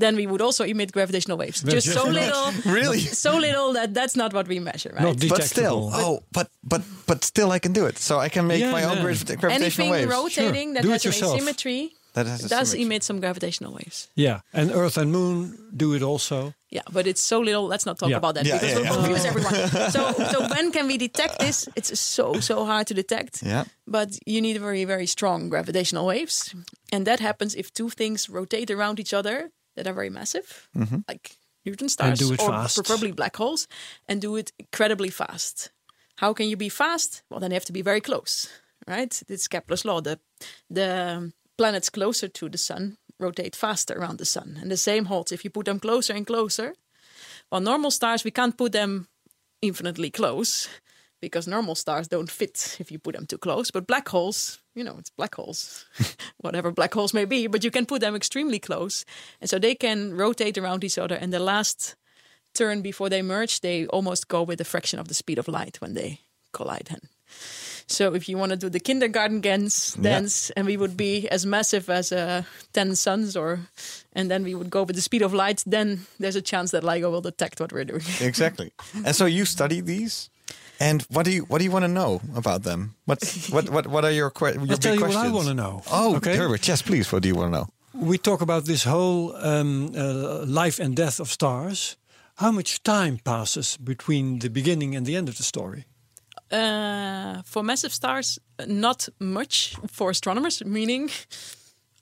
then 0.00 0.16
we 0.16 0.26
would 0.26 0.40
also 0.42 0.64
emit 0.64 0.92
gravitational 0.92 1.38
waves. 1.38 1.62
Just 1.62 1.86
just 1.86 1.92
so 1.98 2.04
not- 2.04 2.14
little, 2.20 2.46
Really? 2.78 3.00
so 3.00 3.36
little 3.36 3.72
that 3.74 3.94
that's 3.94 4.16
not 4.16 4.32
what 4.32 4.48
we 4.48 4.58
measure, 4.60 4.92
right? 4.94 5.04
Not 5.04 5.16
but 5.18 5.20
detectable. 5.20 5.46
still, 5.46 5.90
oh, 5.94 6.22
but 6.32 6.48
but 6.64 6.82
but 7.06 7.24
still, 7.24 7.50
I 7.52 7.58
can 7.58 7.72
do 7.72 7.86
it. 7.86 7.98
So 7.98 8.18
I 8.18 8.28
can 8.28 8.46
make 8.46 8.60
Yeah, 8.60 8.72
my 8.72 8.84
own 8.84 8.96
yeah. 8.96 9.02
gravi- 9.04 9.36
gravitational 9.36 9.52
Anything 9.62 9.90
waves. 9.90 10.10
rotating 10.10 10.74
that 10.74 10.82
Do 10.82 10.90
has 10.90 11.04
it 11.06 11.16
an 11.22 11.24
asymmetry 11.34 11.90
That 12.14 12.26
has 12.26 12.44
a 12.44 12.48
does 12.48 12.70
symmetry. 12.70 12.82
emit 12.86 13.02
some 13.04 13.20
gravitational 13.20 13.72
waves. 13.72 14.08
Yeah, 14.16 14.40
and 14.52 14.70
Earth 14.72 14.96
and 14.98 15.10
Moon 15.12 15.56
do 15.76 15.94
it 15.94 16.02
also. 16.02 16.52
Yeah, 16.70 16.82
but 16.92 17.06
it's 17.06 17.20
so 17.22 17.40
little. 17.40 17.66
Let's 17.70 17.84
not 17.86 17.98
talk 17.98 18.10
Yeah. 18.10 18.18
about 18.18 18.34
that 18.34 18.46
Yeah, 18.46 18.58
because 18.58 18.70
yeah, 18.70 18.76
we'll 18.76 18.84
yeah. 18.90 18.94
confuse 18.98 19.24
everyone. 19.24 19.54
so, 19.96 20.02
so 20.32 20.38
when 20.54 20.70
can 20.72 20.86
we 20.86 20.96
detect 20.98 21.38
this? 21.38 21.68
It's 21.76 21.98
so 22.00 22.40
so 22.40 22.64
hard 22.64 22.86
to 22.86 22.94
detect. 22.94 23.42
Yeah. 23.42 23.64
But 23.86 24.08
you 24.26 24.40
need 24.40 24.58
very 24.60 24.84
very 24.86 25.06
strong 25.06 25.50
gravitational 25.50 26.06
waves, 26.06 26.54
and 26.92 27.06
that 27.06 27.20
happens 27.20 27.54
if 27.54 27.70
two 27.72 27.90
things 27.90 28.28
rotate 28.28 28.70
around 28.74 28.98
each 29.00 29.14
other 29.14 29.50
that 29.80 29.90
are 29.90 29.94
very 29.94 30.10
massive, 30.10 30.68
mm-hmm. 30.76 30.98
like 31.08 31.36
neutron 31.64 31.88
stars, 31.88 32.18
do 32.18 32.32
it 32.32 32.40
or 32.40 32.48
fast. 32.50 32.76
preferably 32.76 33.12
black 33.12 33.36
holes, 33.36 33.66
and 34.08 34.20
do 34.20 34.36
it 34.36 34.52
incredibly 34.58 35.10
fast. 35.10 35.70
How 36.16 36.34
can 36.34 36.48
you 36.48 36.56
be 36.56 36.68
fast? 36.68 37.22
Well, 37.30 37.40
then 37.40 37.50
you 37.50 37.54
have 37.54 37.64
to 37.64 37.72
be 37.72 37.82
very 37.82 38.00
close, 38.00 38.48
right? 38.86 39.22
It's 39.28 39.48
Kepler's 39.48 39.84
law. 39.84 40.00
The 40.02 40.18
the 40.68 41.32
planets 41.56 41.90
closer 41.90 42.28
to 42.28 42.48
the 42.48 42.58
sun 42.58 42.96
rotate 43.18 43.56
faster 43.56 43.94
around 43.94 44.18
the 44.18 44.24
sun, 44.24 44.58
and 44.60 44.70
the 44.70 44.76
same 44.76 45.06
holds 45.06 45.32
if 45.32 45.44
you 45.44 45.50
put 45.50 45.64
them 45.64 45.80
closer 45.80 46.14
and 46.14 46.26
closer. 46.26 46.74
Well, 47.50 47.62
normal 47.62 47.90
stars 47.90 48.24
we 48.24 48.30
can't 48.30 48.56
put 48.56 48.72
them 48.72 49.08
infinitely 49.62 50.10
close 50.10 50.68
because 51.20 51.50
normal 51.50 51.74
stars 51.74 52.08
don't 52.08 52.30
fit 52.30 52.76
if 52.80 52.90
you 52.92 52.98
put 52.98 53.14
them 53.14 53.26
too 53.26 53.38
close. 53.38 53.70
But 53.70 53.86
black 53.86 54.08
holes, 54.08 54.59
you 54.74 54.84
know, 54.84 54.96
it's 54.98 55.10
black 55.10 55.34
holes, 55.34 55.84
whatever 56.38 56.70
black 56.70 56.94
holes 56.94 57.12
may 57.14 57.24
be, 57.24 57.46
but 57.46 57.64
you 57.64 57.70
can 57.70 57.86
put 57.86 58.00
them 58.00 58.14
extremely 58.14 58.58
close. 58.58 59.04
And 59.40 59.50
so 59.50 59.58
they 59.58 59.74
can 59.74 60.14
rotate 60.16 60.58
around 60.58 60.84
each 60.84 60.98
other. 60.98 61.16
And 61.16 61.32
the 61.32 61.40
last 61.40 61.96
turn 62.54 62.82
before 62.82 63.08
they 63.08 63.22
merge, 63.22 63.60
they 63.60 63.86
almost 63.86 64.28
go 64.28 64.42
with 64.42 64.60
a 64.60 64.64
fraction 64.64 64.98
of 64.98 65.08
the 65.08 65.14
speed 65.14 65.38
of 65.38 65.48
light 65.48 65.80
when 65.80 65.94
they 65.94 66.20
collide. 66.52 66.88
Then. 66.90 67.00
So 67.86 68.14
if 68.14 68.28
you 68.28 68.38
want 68.38 68.50
to 68.50 68.56
do 68.56 68.68
the 68.68 68.78
kindergarten 68.78 69.40
dance, 69.40 69.94
dance 69.94 70.50
and 70.50 70.64
we 70.64 70.76
would 70.76 70.96
be 70.96 71.28
as 71.28 71.44
massive 71.44 71.90
as 71.90 72.12
uh, 72.12 72.44
10 72.72 72.94
suns, 72.94 73.36
or 73.36 73.60
and 74.12 74.30
then 74.30 74.44
we 74.44 74.54
would 74.54 74.70
go 74.70 74.84
with 74.84 74.94
the 74.94 75.02
speed 75.02 75.22
of 75.22 75.34
light, 75.34 75.64
then 75.66 76.06
there's 76.20 76.36
a 76.36 76.42
chance 76.42 76.70
that 76.70 76.84
LIGO 76.84 77.10
will 77.10 77.20
detect 77.20 77.60
what 77.60 77.72
we're 77.72 77.84
doing. 77.84 78.02
Exactly. 78.20 78.72
and 79.04 79.16
so 79.16 79.26
you 79.26 79.44
study 79.44 79.80
these, 79.80 80.30
and 80.80 81.02
what 81.10 81.24
do 81.24 81.30
you 81.30 81.42
what 81.44 81.58
do 81.58 81.64
you 81.64 81.70
want 81.70 81.84
to 81.84 81.88
know 81.88 82.20
about 82.34 82.62
them? 82.62 82.94
What 83.04 83.22
what 83.50 83.68
what 83.70 83.86
what 83.86 84.04
are 84.04 84.10
your, 84.10 84.30
que- 84.30 84.54
your 84.54 84.60
I'll 84.60 84.66
big 84.66 84.80
tell 84.80 84.94
you 84.94 85.00
what 85.00 85.10
questions? 85.12 85.32
I 85.32 85.36
want 85.36 85.48
to 85.48 85.54
know. 85.54 85.82
Oh, 85.92 86.16
okay. 86.16 86.36
Herbert, 86.36 86.66
yes, 86.66 86.82
please. 86.82 87.12
What 87.12 87.22
do 87.22 87.28
you 87.28 87.36
want 87.36 87.52
to 87.52 87.58
know? 87.58 87.66
We 87.92 88.18
talk 88.18 88.40
about 88.40 88.64
this 88.64 88.84
whole 88.84 89.36
um, 89.36 89.92
uh, 89.94 90.44
life 90.46 90.78
and 90.82 90.96
death 90.96 91.20
of 91.20 91.28
stars. 91.28 91.96
How 92.34 92.50
much 92.52 92.82
time 92.82 93.18
passes 93.22 93.76
between 93.76 94.38
the 94.38 94.48
beginning 94.48 94.96
and 94.96 95.04
the 95.06 95.16
end 95.16 95.28
of 95.28 95.36
the 95.36 95.42
story? 95.42 95.84
Uh, 96.50 97.42
for 97.44 97.62
massive 97.62 97.92
stars, 97.92 98.38
not 98.66 99.08
much 99.18 99.76
for 99.86 100.10
astronomers, 100.10 100.62
meaning 100.64 101.10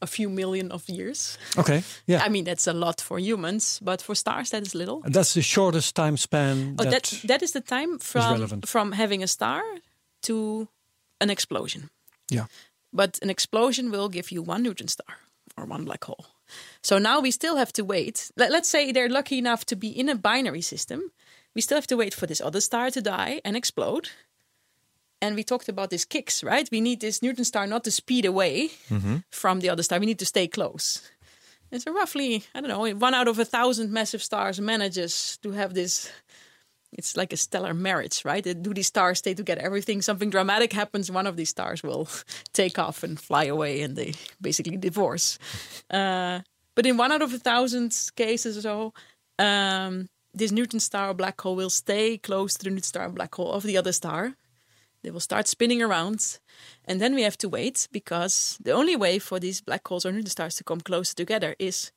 a 0.01 0.07
few 0.07 0.29
million 0.29 0.73
of 0.73 0.89
years. 0.89 1.39
Okay, 1.57 1.83
yeah. 2.07 2.23
I 2.27 2.29
mean, 2.29 2.45
that's 2.45 2.67
a 2.67 2.73
lot 2.73 3.01
for 3.01 3.19
humans, 3.19 3.81
but 3.83 4.03
for 4.03 4.15
stars, 4.15 4.51
that 4.51 4.63
is 4.63 4.75
little. 4.75 5.03
And 5.05 5.15
that's 5.15 5.35
the 5.35 5.43
shortest 5.43 5.95
time 5.95 6.17
span. 6.17 6.77
Oh, 6.79 6.85
that, 6.85 6.91
that 6.91 7.21
that 7.29 7.43
is 7.43 7.53
the 7.53 7.61
time 7.61 7.99
from 7.99 8.61
from 8.63 8.93
having 8.93 9.23
a 9.23 9.27
star 9.27 9.63
to 10.23 10.69
an 11.21 11.31
explosion. 11.31 11.91
yeah. 12.31 12.47
But 12.91 13.19
an 13.23 13.29
explosion 13.31 13.91
will 13.91 14.09
give 14.09 14.33
you 14.33 14.43
one 14.43 14.63
neutron 14.63 14.89
star 14.89 15.17
or 15.57 15.67
one 15.67 15.85
black 15.85 16.05
hole. 16.05 16.25
So 16.83 16.99
now 16.99 17.21
we 17.21 17.31
still 17.31 17.57
have 17.57 17.73
to 17.73 17.85
wait. 17.85 18.31
Let, 18.37 18.51
let's 18.51 18.69
say 18.69 18.93
they're 18.93 19.11
lucky 19.11 19.37
enough 19.37 19.65
to 19.67 19.77
be 19.77 19.89
in 19.89 20.09
a 20.09 20.15
binary 20.15 20.63
system. 20.63 21.13
We 21.55 21.61
still 21.61 21.77
have 21.77 21.87
to 21.89 21.97
wait 21.97 22.15
for 22.15 22.27
this 22.27 22.41
other 22.41 22.61
star 22.61 22.91
to 22.91 23.03
die 23.03 23.41
and 23.45 23.57
explode. 23.57 24.09
And 25.21 25.35
we 25.35 25.43
talked 25.43 25.69
about 25.69 25.91
these 25.91 26.05
kicks, 26.05 26.45
right? 26.45 26.69
We 26.71 26.81
need 26.81 27.01
this 27.01 27.23
neutron 27.23 27.45
star 27.45 27.67
not 27.67 27.85
to 27.85 27.91
speed 27.91 28.25
away 28.25 28.71
from 29.31 29.61
the 29.61 29.69
other 29.71 29.83
star. 29.83 29.99
We 29.99 30.07
need 30.07 30.21
to 30.21 30.27
stay 30.27 30.47
close. 30.47 31.11
And 31.71 31.83
so 31.83 31.93
roughly, 31.93 32.45
I 32.55 32.61
don't 32.61 32.71
know, 32.71 32.89
one 32.97 33.15
out 33.15 33.29
of 33.29 33.39
a 33.39 33.45
thousand 33.45 33.93
massive 33.93 34.23
stars 34.23 34.61
manages 34.61 35.39
to 35.43 35.51
have 35.53 35.75
this. 35.75 36.11
It's 36.93 37.17
like 37.17 37.35
a 37.35 37.37
stellar 37.37 37.75
marriage, 37.75 38.25
right? 38.25 38.43
Do 38.43 38.73
these 38.73 38.87
stars 38.87 39.19
stay 39.19 39.35
together? 39.35 39.61
Everything, 39.61 40.01
something 40.01 40.31
dramatic 40.31 40.73
happens, 40.73 41.11
one 41.11 41.27
of 41.27 41.37
these 41.37 41.51
stars 41.51 41.83
will 41.83 42.09
take 42.55 42.79
off 42.79 43.03
and 43.03 43.21
fly 43.21 43.45
away, 43.45 43.83
and 43.83 43.95
they 43.95 44.15
basically 44.41 44.79
divorce. 44.79 45.39
Uh, 45.91 46.41
but 46.75 46.87
in 46.87 46.97
one 46.97 47.13
out 47.13 47.21
of 47.21 47.35
a 47.35 47.39
thousand 47.39 47.95
cases 48.17 48.57
or 48.57 48.63
so, 48.63 48.95
um, 49.39 50.09
this 50.33 50.51
neutron 50.53 50.81
star 50.81 51.11
or 51.11 51.15
black 51.15 51.39
hole 51.39 51.57
will 51.57 51.71
stay 51.71 52.17
close 52.17 52.55
to 52.55 52.65
the 52.65 52.71
neutron 52.71 52.83
star 52.85 53.09
black 53.11 53.35
hole 53.35 53.53
of 53.53 53.65
the 53.65 53.77
other 53.77 53.93
star, 53.93 54.35
They 55.03 55.11
will 55.11 55.21
start 55.21 55.47
spinning 55.47 55.83
around, 55.83 56.39
and 56.85 57.01
then 57.01 57.15
we 57.15 57.23
have 57.23 57.39
to 57.39 57.49
wait 57.49 57.89
because 57.93 58.59
the 58.61 58.73
only 58.73 58.97
way 58.97 59.19
for 59.19 59.39
these 59.39 59.61
black 59.61 59.87
holes 59.87 60.05
or 60.05 60.13
neutron 60.13 60.31
stars 60.31 60.57
to 60.57 60.65
come 60.65 60.81
closer 60.81 61.15
together 61.15 61.55
is 61.59 61.93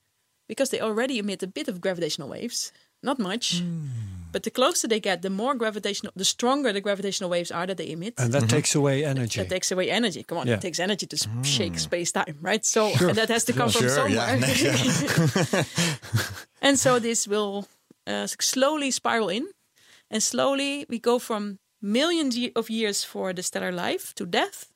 because 0.48 0.70
they 0.70 0.82
already 0.82 1.18
emit 1.18 1.44
a 1.44 1.48
bit 1.48 1.68
of 1.68 1.82
gravitational 1.82 2.30
waves, 2.30 2.72
not 3.02 3.20
much. 3.20 3.60
Hmm. 3.60 3.88
But 4.32 4.44
the 4.44 4.50
closer 4.50 4.88
they 4.88 5.00
get, 5.00 5.22
the 5.22 5.30
more 5.30 5.56
gravitational, 5.56 6.14
the 6.16 6.24
stronger 6.24 6.72
the 6.72 6.80
gravitational 6.80 7.30
waves 7.30 7.52
are 7.52 7.68
that 7.68 7.78
they 7.78 7.90
emit. 7.92 8.14
And 8.18 8.32
that 8.34 8.44
mm-hmm. 8.44 8.48
takes 8.48 8.76
away 8.76 9.04
energy. 9.04 9.42
that 9.42 9.50
takes 9.50 9.72
away 9.72 9.90
energy. 9.90 10.24
Come 10.24 10.38
on, 10.38 10.48
Yeah. 10.48 10.56
it 10.56 10.62
takes 10.62 10.80
energy 10.80 11.06
to 11.08 11.16
s- 11.16 11.26
hmm. 11.26 11.42
shake 11.44 11.80
space 11.80 12.12
time, 12.12 12.38
right? 12.42 12.66
So 12.66 12.92
and 13.00 13.18
that 13.18 13.30
has 13.30 13.44
to 13.46 13.54
come 13.54 13.70
from 13.70 13.88
Sure, 13.88 14.08
yeah, 14.08 14.40
somewhere. 14.40 15.66
and 16.62 16.80
so 16.80 17.00
this 17.00 17.28
will 17.28 17.68
uh, 18.08 18.28
slowly 18.28 18.92
spiral 18.92 19.30
in, 19.30 19.48
and 20.10 20.24
slowly 20.24 20.86
we 20.88 21.00
go 21.00 21.20
from 21.20 21.60
millions 21.82 22.38
of 22.56 22.70
years 22.70 23.04
for 23.04 23.34
the 23.34 23.44
stellar 23.44 23.72
life 23.72 24.14
to 24.16 24.26
death, 24.26 24.72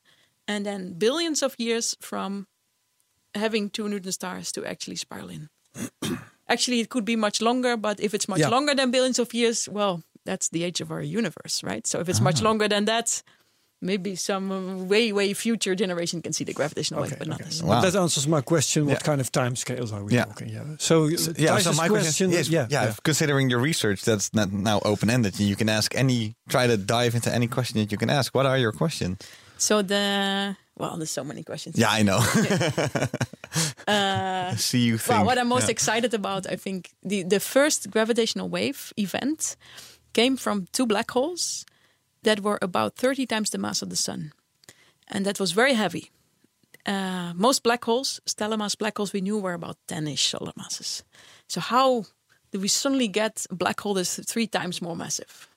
and 0.48 0.64
then 0.66 0.94
billions 0.98 1.42
of 1.42 1.54
years 1.58 1.96
from 2.00 2.46
having 3.34 3.70
two 3.70 3.88
neutron 3.88 4.12
stars 4.12 4.52
to 4.52 4.64
actually 4.64 4.96
spiral 4.96 5.28
in. 5.30 5.48
actually, 6.48 6.80
it 6.80 6.88
could 6.88 7.04
be 7.04 7.16
much 7.16 7.40
longer, 7.40 7.76
but 7.76 8.00
if 8.00 8.14
it's 8.14 8.28
much 8.28 8.40
Yeah. 8.40 8.48
longer 8.48 8.74
than 8.74 8.90
billions 8.90 9.18
of 9.18 9.34
years, 9.34 9.68
well, 9.68 10.02
that's 10.24 10.48
the 10.48 10.64
age 10.64 10.80
of 10.80 10.90
our 10.90 11.02
universe, 11.02 11.62
right? 11.62 11.86
So 11.86 12.00
if 12.00 12.08
it's 12.08 12.20
Ah. 12.20 12.24
much 12.24 12.42
longer 12.42 12.68
than 12.68 12.84
that, 12.86 13.22
maybe 13.80 14.16
some 14.16 14.50
uh, 14.50 14.84
way, 14.84 15.12
way 15.12 15.34
future 15.34 15.74
generation 15.74 16.22
can 16.22 16.32
see 16.32 16.44
the 16.44 16.52
gravitational 16.54 17.02
wave, 17.02 17.12
Okay, 17.12 17.18
but 17.18 17.28
not 17.28 17.42
us. 17.42 17.62
Wow. 17.62 17.80
But 17.82 17.92
that 17.92 17.98
answers 17.98 18.26
my 18.26 18.40
question. 18.40 18.86
What 18.86 18.92
Yeah. 18.92 18.98
kind 19.06 19.20
of 19.20 19.30
time 19.30 19.56
scales 19.56 19.92
are 19.92 20.02
we 20.02 20.12
Yeah. 20.14 20.24
talking? 20.24 20.48
Yeah. 20.48 20.64
So, 20.78 21.08
Yeah, 21.36 21.58
so 21.58 21.72
my 21.72 21.88
question 21.88 22.32
is, 22.32 22.48
yeah, 22.48 22.66
yeah, 22.70 22.94
considering 23.04 23.50
your 23.50 23.60
research 23.60 24.02
that's 24.02 24.32
not 24.32 24.52
now 24.52 24.80
open 24.84 25.10
ended, 25.10 25.38
you 25.38 25.56
can 25.56 25.68
ask 25.68 25.94
any, 25.94 26.34
try 26.48 26.66
to 26.66 26.76
dive 26.76 27.14
into 27.14 27.32
any 27.32 27.48
question 27.48 27.78
that 27.80 27.90
you 27.92 27.98
can 27.98 28.10
ask. 28.10 28.34
What 28.34 28.46
are 28.46 28.58
your 28.58 28.72
questions? 28.72 29.18
So 29.58 29.82
the 29.82 30.56
well, 30.78 30.96
there's 30.98 31.10
so 31.10 31.24
many 31.24 31.42
questions. 31.42 31.78
Yeah, 31.78 31.88
I 31.90 32.02
know. 32.02 32.18
I 33.88 34.54
see 34.56 34.80
you 34.80 34.98
think. 34.98 35.16
Well, 35.16 35.24
what 35.26 35.38
I'm 35.38 35.48
most 35.48 35.64
yeah. 35.68 35.70
excited 35.70 36.12
about, 36.14 36.46
I 36.46 36.56
think, 36.56 36.90
the 37.02 37.22
the 37.22 37.40
first 37.40 37.90
gravitational 37.90 38.48
wave 38.48 38.92
event 38.96 39.56
came 40.12 40.36
from 40.36 40.66
two 40.72 40.86
black 40.86 41.10
holes 41.10 41.64
that 42.26 42.40
were 42.40 42.58
about 42.60 42.96
30 42.96 43.24
times 43.26 43.50
the 43.50 43.58
mass 43.58 43.82
of 43.82 43.88
the 43.88 43.96
sun, 43.96 44.32
and 45.08 45.24
that 45.24 45.38
was 45.38 45.52
very 45.52 45.74
heavy. 45.74 46.10
Uh, 46.84 47.32
most 47.34 47.62
black 47.62 47.84
holes, 47.84 48.20
stellar 48.26 48.56
mass 48.56 48.74
black 48.74 48.96
holes, 48.96 49.12
we 49.12 49.20
knew 49.20 49.38
were 49.38 49.54
about 49.54 49.76
10-ish 49.88 50.26
solar 50.26 50.52
masses. 50.56 51.04
So 51.48 51.60
how 51.60 52.04
do 52.50 52.60
we 52.60 52.68
suddenly 52.68 53.08
get 53.08 53.46
a 53.50 53.54
black 53.54 53.80
hole 53.80 53.94
that's 53.94 54.20
three 54.24 54.48
times 54.48 54.82
more 54.82 54.96
massive? 54.96 55.48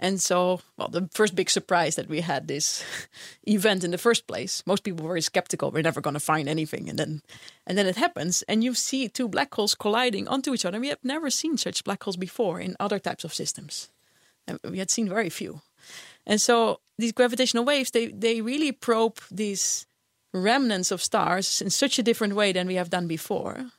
And 0.00 0.20
so, 0.20 0.60
well, 0.76 0.88
the 0.88 1.08
first 1.12 1.34
big 1.34 1.50
surprise 1.50 1.96
that 1.96 2.08
we 2.08 2.20
had 2.20 2.48
this 2.48 2.82
event 3.46 3.84
in 3.84 3.90
the 3.90 3.98
first 3.98 4.26
place. 4.26 4.62
Most 4.66 4.82
people 4.82 5.06
were 5.06 5.20
skeptical. 5.20 5.70
We're 5.70 5.82
never 5.82 6.00
going 6.00 6.14
to 6.14 6.20
find 6.20 6.48
anything, 6.48 6.88
and 6.88 6.98
then, 6.98 7.22
and 7.66 7.76
then 7.76 7.86
it 7.86 7.96
happens, 7.96 8.42
and 8.48 8.64
you 8.64 8.74
see 8.74 9.08
two 9.08 9.28
black 9.28 9.54
holes 9.54 9.74
colliding 9.74 10.26
onto 10.28 10.54
each 10.54 10.64
other. 10.64 10.80
We 10.80 10.88
have 10.88 11.04
never 11.04 11.30
seen 11.30 11.58
such 11.58 11.84
black 11.84 12.02
holes 12.02 12.16
before 12.16 12.60
in 12.60 12.76
other 12.80 12.98
types 12.98 13.24
of 13.24 13.34
systems. 13.34 13.90
And 14.46 14.58
we 14.70 14.78
had 14.78 14.90
seen 14.90 15.08
very 15.08 15.30
few. 15.30 15.60
And 16.26 16.40
so 16.40 16.80
these 16.98 17.12
gravitational 17.12 17.64
waves, 17.64 17.90
they 17.90 18.06
they 18.06 18.40
really 18.40 18.72
probe 18.72 19.18
these 19.30 19.86
remnants 20.32 20.90
of 20.90 21.02
stars 21.02 21.62
in 21.62 21.70
such 21.70 21.98
a 21.98 22.02
different 22.02 22.34
way 22.34 22.52
than 22.52 22.66
we 22.66 22.74
have 22.74 22.90
done 22.90 23.06
before. 23.06 23.70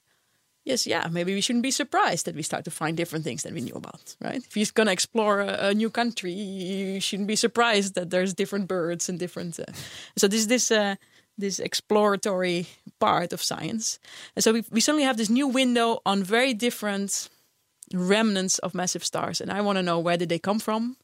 Yes, 0.66 0.88
yeah, 0.88 1.08
maybe 1.12 1.36
we 1.36 1.42
shouldn't 1.42 1.62
be 1.62 1.72
surprised 1.72 2.26
that 2.26 2.36
we 2.36 2.42
start 2.42 2.66
to 2.66 2.72
find 2.72 2.98
different 2.98 3.24
things 3.24 3.44
than 3.44 3.54
we 3.54 3.62
knew 3.62 3.76
about, 3.76 4.16
right? 4.20 4.44
If 4.44 4.58
you're 4.58 4.66
going 4.74 4.88
to 4.88 4.94
explore 4.94 5.42
a, 5.42 5.68
a 5.68 5.74
new 5.76 5.92
country, 5.92 6.32
you 6.32 7.00
shouldn't 7.00 7.28
be 7.28 7.36
surprised 7.36 7.94
that 7.94 8.10
there's 8.10 8.34
different 8.34 8.68
birds 8.68 9.08
and 9.08 9.20
different. 9.20 9.60
Uh, 9.60 9.66
so 10.18 10.28
this 10.28 10.48
this 10.48 10.72
uh, 10.72 10.96
this 11.38 11.60
exploratory 11.60 12.66
part 13.00 13.32
of 13.32 13.44
science, 13.44 14.00
and 14.36 14.44
so 14.44 14.54
we 14.54 14.64
we 14.72 14.82
suddenly 14.82 15.06
have 15.06 15.18
this 15.18 15.30
new 15.30 15.48
window 15.48 16.00
on 16.04 16.24
very 16.24 16.54
different 16.56 17.30
remnants 17.94 18.58
of 18.60 18.74
massive 18.74 19.04
stars, 19.04 19.42
and 19.42 19.52
I 19.52 19.62
want 19.62 19.78
to 19.78 19.84
know 19.84 20.00
where 20.00 20.18
did 20.18 20.30
they 20.30 20.40
come 20.40 20.60
from? 20.60 20.98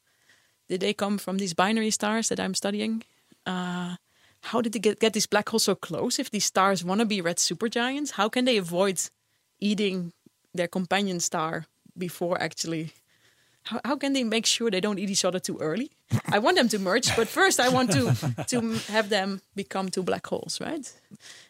Did 0.72 0.80
they 0.80 0.94
come 0.94 1.18
from 1.18 1.36
these 1.36 1.52
binary 1.52 1.90
stars 1.90 2.28
that 2.30 2.40
I'm 2.40 2.54
studying? 2.54 3.02
Uh, 3.44 3.96
how 4.40 4.62
did 4.62 4.72
they 4.72 4.78
get, 4.78 5.00
get 5.00 5.12
these 5.12 5.26
black 5.26 5.50
holes 5.50 5.64
so 5.64 5.74
close? 5.74 6.18
If 6.18 6.30
these 6.30 6.46
stars 6.46 6.82
want 6.82 7.00
to 7.00 7.04
be 7.04 7.20
red 7.20 7.36
supergiants, 7.36 8.12
how 8.12 8.30
can 8.30 8.46
they 8.46 8.56
avoid 8.56 8.98
eating 9.60 10.14
their 10.54 10.68
companion 10.68 11.20
star 11.20 11.66
before 11.98 12.40
actually? 12.40 12.94
How, 13.64 13.80
how 13.84 13.96
can 13.96 14.14
they 14.14 14.24
make 14.24 14.46
sure 14.46 14.70
they 14.70 14.80
don't 14.80 14.98
eat 14.98 15.10
each 15.10 15.26
other 15.26 15.38
too 15.38 15.58
early? 15.58 15.90
I 16.32 16.38
want 16.38 16.56
them 16.56 16.68
to 16.68 16.78
merge, 16.78 17.14
but 17.16 17.28
first 17.28 17.60
I 17.60 17.68
want 17.68 17.92
to 17.92 18.14
to 18.46 18.60
have 18.88 19.10
them 19.10 19.42
become 19.54 19.90
two 19.90 20.02
black 20.02 20.26
holes, 20.26 20.58
right? 20.58 20.90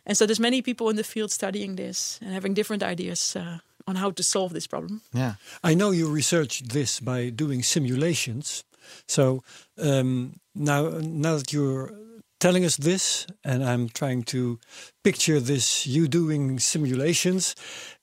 And 0.04 0.16
so 0.16 0.26
there's 0.26 0.40
many 0.40 0.62
people 0.62 0.90
in 0.90 0.96
the 0.96 1.04
field 1.04 1.30
studying 1.30 1.76
this 1.76 2.18
and 2.20 2.34
having 2.34 2.54
different 2.54 2.82
ideas 2.82 3.36
uh, 3.36 3.58
on 3.86 3.94
how 3.94 4.10
to 4.10 4.22
solve 4.22 4.52
this 4.52 4.66
problem. 4.66 5.00
Yeah. 5.14 5.34
I 5.62 5.74
know 5.74 5.92
you 5.92 6.10
researched 6.10 6.72
this 6.72 6.98
by 6.98 7.30
doing 7.30 7.62
simulations. 7.62 8.64
So 9.07 9.43
um, 9.78 10.40
now, 10.55 10.88
now 11.01 11.36
that 11.36 11.53
you're 11.53 11.93
telling 12.40 12.64
us 12.64 12.76
this, 12.76 13.26
and 13.45 13.64
I'm 13.64 13.88
trying 13.88 14.24
to 14.24 14.59
picture 15.05 15.40
this, 15.40 15.86
you 15.86 16.09
doing 16.09 16.59
simulations, 16.59 17.55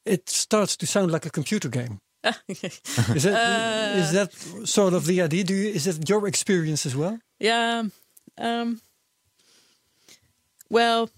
it 0.06 0.30
starts 0.30 0.78
to 0.78 0.88
sound 0.88 1.12
like 1.12 1.26
a 1.26 1.30
computer 1.30 1.70
game. 1.70 2.00
Is 2.50 3.24
that 3.24 3.96
is 3.98 4.12
that 4.12 4.34
sort 4.68 4.94
of 4.94 5.06
the 5.06 5.22
idea? 5.22 5.44
Do 5.46 5.54
you, 5.54 5.70
is 5.70 5.86
that 5.86 6.10
your 6.10 6.28
experience 6.28 6.86
as 6.86 6.94
well? 6.94 7.18
Yeah. 7.40 7.84
Um, 8.38 8.82
well, 10.70 11.10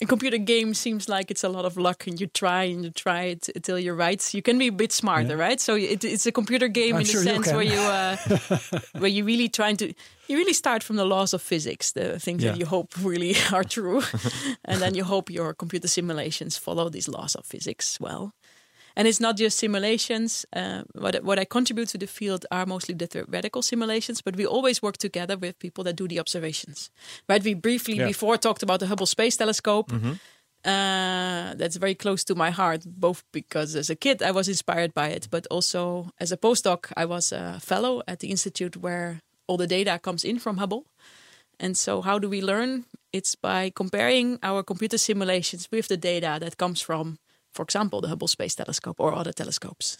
a 0.00 0.06
computer 0.06 0.38
game 0.38 0.74
seems 0.74 1.08
like 1.08 1.30
it's 1.30 1.44
a 1.44 1.48
lot 1.48 1.64
of 1.64 1.76
luck, 1.76 2.06
and 2.06 2.20
you 2.20 2.26
try 2.26 2.64
and 2.64 2.84
you 2.84 2.90
try 2.90 3.22
it 3.24 3.48
until 3.54 3.78
you're 3.78 3.94
right. 3.94 4.22
You 4.34 4.42
can 4.42 4.58
be 4.58 4.66
a 4.68 4.72
bit 4.72 4.92
smarter, 4.92 5.36
right? 5.36 5.60
So 5.60 5.74
it, 5.74 6.04
it's 6.04 6.26
a 6.26 6.32
computer 6.32 6.68
game 6.68 6.94
I'm 6.96 7.00
in 7.00 7.06
sure 7.06 7.22
the 7.24 7.30
sense 7.30 7.46
can. 7.46 7.56
where 7.56 7.64
you 7.64 7.80
uh, 7.80 8.16
where 9.00 9.10
you 9.10 9.24
really 9.24 9.48
trying 9.48 9.76
to 9.78 9.86
you 10.28 10.36
really 10.36 10.52
start 10.54 10.82
from 10.82 10.96
the 10.96 11.04
laws 11.04 11.32
of 11.34 11.40
physics, 11.40 11.92
the 11.92 12.18
things 12.18 12.42
Yeah. 12.42 12.50
that 12.52 12.58
you 12.58 12.66
hope 12.66 12.92
really 13.00 13.34
are 13.52 13.64
true, 13.64 14.02
and 14.64 14.80
then 14.82 14.94
you 14.94 15.04
hope 15.04 15.30
your 15.30 15.54
computer 15.54 15.88
simulations 15.88 16.58
follow 16.58 16.88
these 16.90 17.08
laws 17.08 17.34
of 17.36 17.46
physics 17.46 17.98
well. 18.00 18.32
And 18.96 19.06
it's 19.06 19.20
not 19.20 19.36
just 19.36 19.58
simulations. 19.58 20.46
Uh, 20.54 20.82
what, 20.94 21.22
what 21.22 21.38
I 21.38 21.44
contribute 21.44 21.88
to 21.88 21.98
the 21.98 22.06
field 22.06 22.46
are 22.50 22.64
mostly 22.66 22.94
the 22.94 23.06
theoretical 23.06 23.60
simulations, 23.62 24.22
but 24.22 24.36
we 24.36 24.46
always 24.46 24.80
work 24.82 24.96
together 24.96 25.36
with 25.36 25.58
people 25.58 25.84
that 25.84 25.96
do 25.96 26.08
the 26.08 26.18
observations. 26.18 26.90
Right? 27.28 27.44
We 27.44 27.54
briefly 27.54 27.96
Yeah. 27.96 28.06
before 28.06 28.38
talked 28.38 28.62
about 28.62 28.80
the 28.80 28.86
Hubble 28.86 29.06
Space 29.06 29.36
Telescope. 29.36 29.92
Uh, 30.64 31.54
that's 31.54 31.76
very 31.76 31.94
close 31.94 32.24
to 32.24 32.34
my 32.34 32.50
heart, 32.50 32.82
both 32.86 33.22
because 33.32 33.76
as 33.76 33.88
a 33.90 33.94
kid 33.94 34.20
I 34.22 34.32
was 34.32 34.48
inspired 34.48 34.92
by 34.94 35.08
it, 35.10 35.28
but 35.30 35.46
also 35.48 36.10
as 36.18 36.32
a 36.32 36.36
postdoc 36.36 36.90
I 36.96 37.04
was 37.04 37.30
a 37.32 37.60
fellow 37.60 38.02
at 38.08 38.18
the 38.18 38.30
institute 38.30 38.76
where 38.76 39.20
all 39.46 39.56
the 39.58 39.68
data 39.68 39.98
comes 40.00 40.24
in 40.24 40.38
from 40.40 40.56
Hubble. 40.56 40.84
And 41.60 41.76
so, 41.76 42.02
how 42.02 42.18
do 42.18 42.28
we 42.28 42.42
learn? 42.42 42.84
It's 43.12 43.36
by 43.36 43.70
comparing 43.70 44.38
our 44.42 44.62
computer 44.64 44.98
simulations 44.98 45.68
with 45.70 45.86
the 45.88 45.96
data 45.96 46.38
that 46.40 46.56
comes 46.56 46.80
from, 46.82 47.18
for 47.56 47.62
example, 47.62 48.00
the 48.00 48.08
Hubble 48.08 48.28
Space 48.28 48.54
Telescope 48.54 49.02
or 49.02 49.12
other 49.14 49.32
telescopes. 49.32 49.98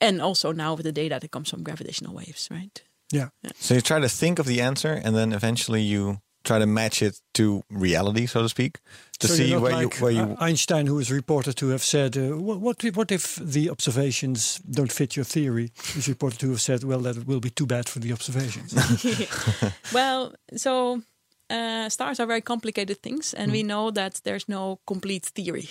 And 0.00 0.20
also 0.20 0.52
now 0.52 0.76
with 0.76 0.84
the 0.84 0.92
data 0.92 1.18
that 1.20 1.30
comes 1.30 1.48
from 1.50 1.62
gravitational 1.64 2.14
waves, 2.14 2.48
right? 2.50 2.82
Yeah. 3.12 3.28
So 3.58 3.74
you 3.74 3.80
try 3.80 4.00
to 4.00 4.08
think 4.08 4.38
of 4.38 4.46
the 4.46 4.60
answer, 4.62 4.92
and 5.04 5.14
then 5.14 5.32
eventually 5.32 5.82
you 5.82 6.18
try 6.42 6.58
to 6.58 6.66
match 6.66 7.02
it 7.02 7.20
to 7.32 7.62
reality, 7.70 8.26
so 8.26 8.40
to 8.42 8.48
speak, 8.48 8.78
to 9.18 9.26
so 9.28 9.34
see 9.34 9.56
where 9.56 9.72
like 9.76 9.82
you 9.82 10.02
where 10.04 10.12
you. 10.14 10.22
uh, 10.38 10.46
Einstein, 10.48 10.86
who 10.86 10.98
is 11.00 11.10
reported 11.10 11.54
to 11.56 11.68
have 11.70 11.82
said, 11.82 12.16
uh, 12.16 12.22
what, 12.46 12.60
what 12.60 12.84
if- 12.84 12.96
what 12.96 13.10
if 13.10 13.38
the 13.52 13.68
observations 13.70 14.60
don't 14.70 14.92
fit 14.92 15.14
your 15.16 15.26
theory? 15.26 15.70
Is 15.96 16.06
reported 16.08 16.38
to 16.40 16.48
have 16.50 16.60
said, 16.60 16.82
well, 16.84 17.00
that 17.02 17.26
will 17.26 17.40
be 17.40 17.50
too 17.50 17.66
bad 17.66 17.88
for 17.88 18.00
the 18.00 18.12
observations. 18.12 18.72
Well, 19.92 20.32
so 20.56 21.02
uh, 21.50 21.88
stars 21.88 22.20
are 22.20 22.26
very 22.28 22.40
complicated 22.42 23.02
things, 23.02 23.34
and 23.34 23.46
Hmm. 23.50 23.52
we 23.56 23.62
know 23.62 23.90
that 23.92 24.20
there's 24.22 24.48
no 24.48 24.78
complete 24.86 25.26
theory. 25.34 25.68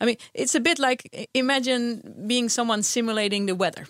I 0.00 0.06
mean, 0.06 0.16
it's 0.34 0.54
a 0.54 0.60
bit 0.60 0.78
like 0.78 1.28
imagine 1.34 2.24
being 2.26 2.48
someone 2.48 2.82
simulating 2.82 3.46
the 3.46 3.54
weather, 3.54 3.86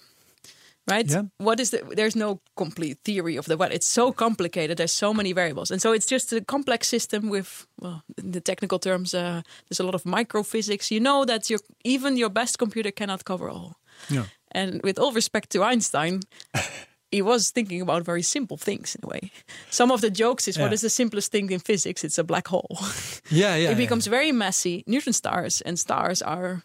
right? 0.90 1.08
Yeah. 1.08 1.22
What 1.38 1.60
is 1.60 1.70
the? 1.70 1.82
There's 1.96 2.16
no 2.16 2.40
complete 2.56 2.98
theory 3.04 3.38
of 3.38 3.46
the 3.46 3.56
weather. 3.56 3.74
It's 3.74 3.86
so 3.86 4.12
complicated. 4.12 4.76
There's 4.76 4.92
so 4.92 5.14
many 5.14 5.32
variables, 5.32 5.70
and 5.70 5.80
so 5.80 5.92
it's 5.92 6.06
just 6.06 6.32
a 6.32 6.40
complex 6.40 6.88
system 6.88 7.30
with, 7.30 7.66
well, 7.80 8.02
in 8.18 8.32
the 8.32 8.40
technical 8.40 8.78
terms, 8.78 9.14
uh, 9.14 9.42
there's 9.68 9.80
a 9.80 9.84
lot 9.84 9.94
of 9.94 10.02
microphysics. 10.04 10.90
You 10.90 11.00
know 11.00 11.24
that 11.24 11.48
your 11.48 11.60
even 11.84 12.16
your 12.16 12.30
best 12.30 12.58
computer 12.58 12.90
cannot 12.90 13.24
cover 13.24 13.48
all. 13.48 13.76
yeah. 14.08 14.24
And 14.52 14.80
with 14.82 14.98
all 14.98 15.12
respect 15.12 15.50
to 15.50 15.62
Einstein, 15.62 16.20
he 17.12 17.22
was 17.22 17.50
thinking 17.50 17.80
about 17.82 18.04
very 18.04 18.22
simple 18.22 18.56
things 18.56 18.94
in 18.94 19.00
a 19.04 19.08
way. 19.08 19.30
Some 19.70 19.90
of 19.94 20.00
the 20.00 20.10
jokes 20.10 20.46
is 20.48 20.56
what 20.58 20.68
Yeah. 20.70 20.74
is 20.74 20.80
the 20.80 20.90
simplest 20.90 21.32
thing 21.32 21.50
in 21.50 21.60
physics? 21.60 22.04
It's 22.04 22.18
a 22.18 22.24
black 22.24 22.48
hole. 22.48 22.78
Yeah, 23.32 23.56
yeah. 23.56 23.70
it 23.72 23.76
becomes 23.76 24.06
very 24.08 24.32
messy. 24.32 24.82
Neutron 24.86 25.12
stars 25.12 25.60
and 25.62 25.78
stars 25.78 26.22
are 26.22 26.62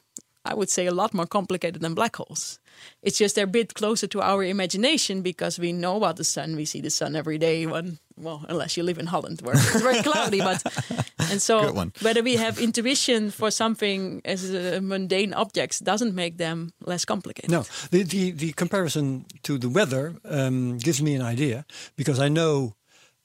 I 0.52 0.54
would 0.54 0.70
say, 0.70 0.86
a 0.88 0.94
lot 0.94 1.14
more 1.14 1.26
complicated 1.28 1.82
than 1.82 1.96
black 1.96 2.16
holes. 2.18 2.60
It's 3.02 3.18
just 3.18 3.36
they're 3.36 3.46
a 3.46 3.48
bit 3.48 3.74
closer 3.74 4.08
to 4.08 4.22
our 4.22 4.44
imagination 4.44 5.22
because 5.22 5.60
we 5.60 5.72
know 5.72 5.98
about 5.98 6.16
the 6.18 6.24
sun. 6.24 6.56
We 6.56 6.66
see 6.66 6.82
the 6.82 6.90
sun 6.90 7.16
every 7.16 7.38
day. 7.38 7.66
When 7.66 8.00
well, 8.18 8.46
unless 8.48 8.78
you 8.78 8.84
live 8.84 8.98
in 8.98 9.08
Holland, 9.08 9.42
where 9.42 9.56
it's 9.56 9.82
very 9.82 10.02
cloudy. 10.02 10.40
But 10.40 10.64
and 11.32 11.42
so 11.42 11.72
whether 12.02 12.24
we 12.24 12.38
have 12.38 12.60
intuition 12.60 13.32
for 13.32 13.52
something 13.52 14.22
as 14.26 14.54
a 14.54 14.82
mundane 14.82 15.34
objects 15.34 15.80
doesn't 15.80 16.16
make 16.16 16.38
them 16.38 16.72
less 16.86 17.06
complicated. 17.06 17.52
No, 17.52 17.66
the, 17.92 18.04
the, 18.04 18.32
the 18.32 18.54
comparison 18.54 19.26
to 19.44 19.58
the 19.58 19.70
weather 19.70 20.16
um, 20.26 20.78
gives 20.78 21.02
me 21.02 21.16
an 21.16 21.22
idea 21.22 21.66
because 21.96 22.20
I 22.20 22.30
know 22.30 22.76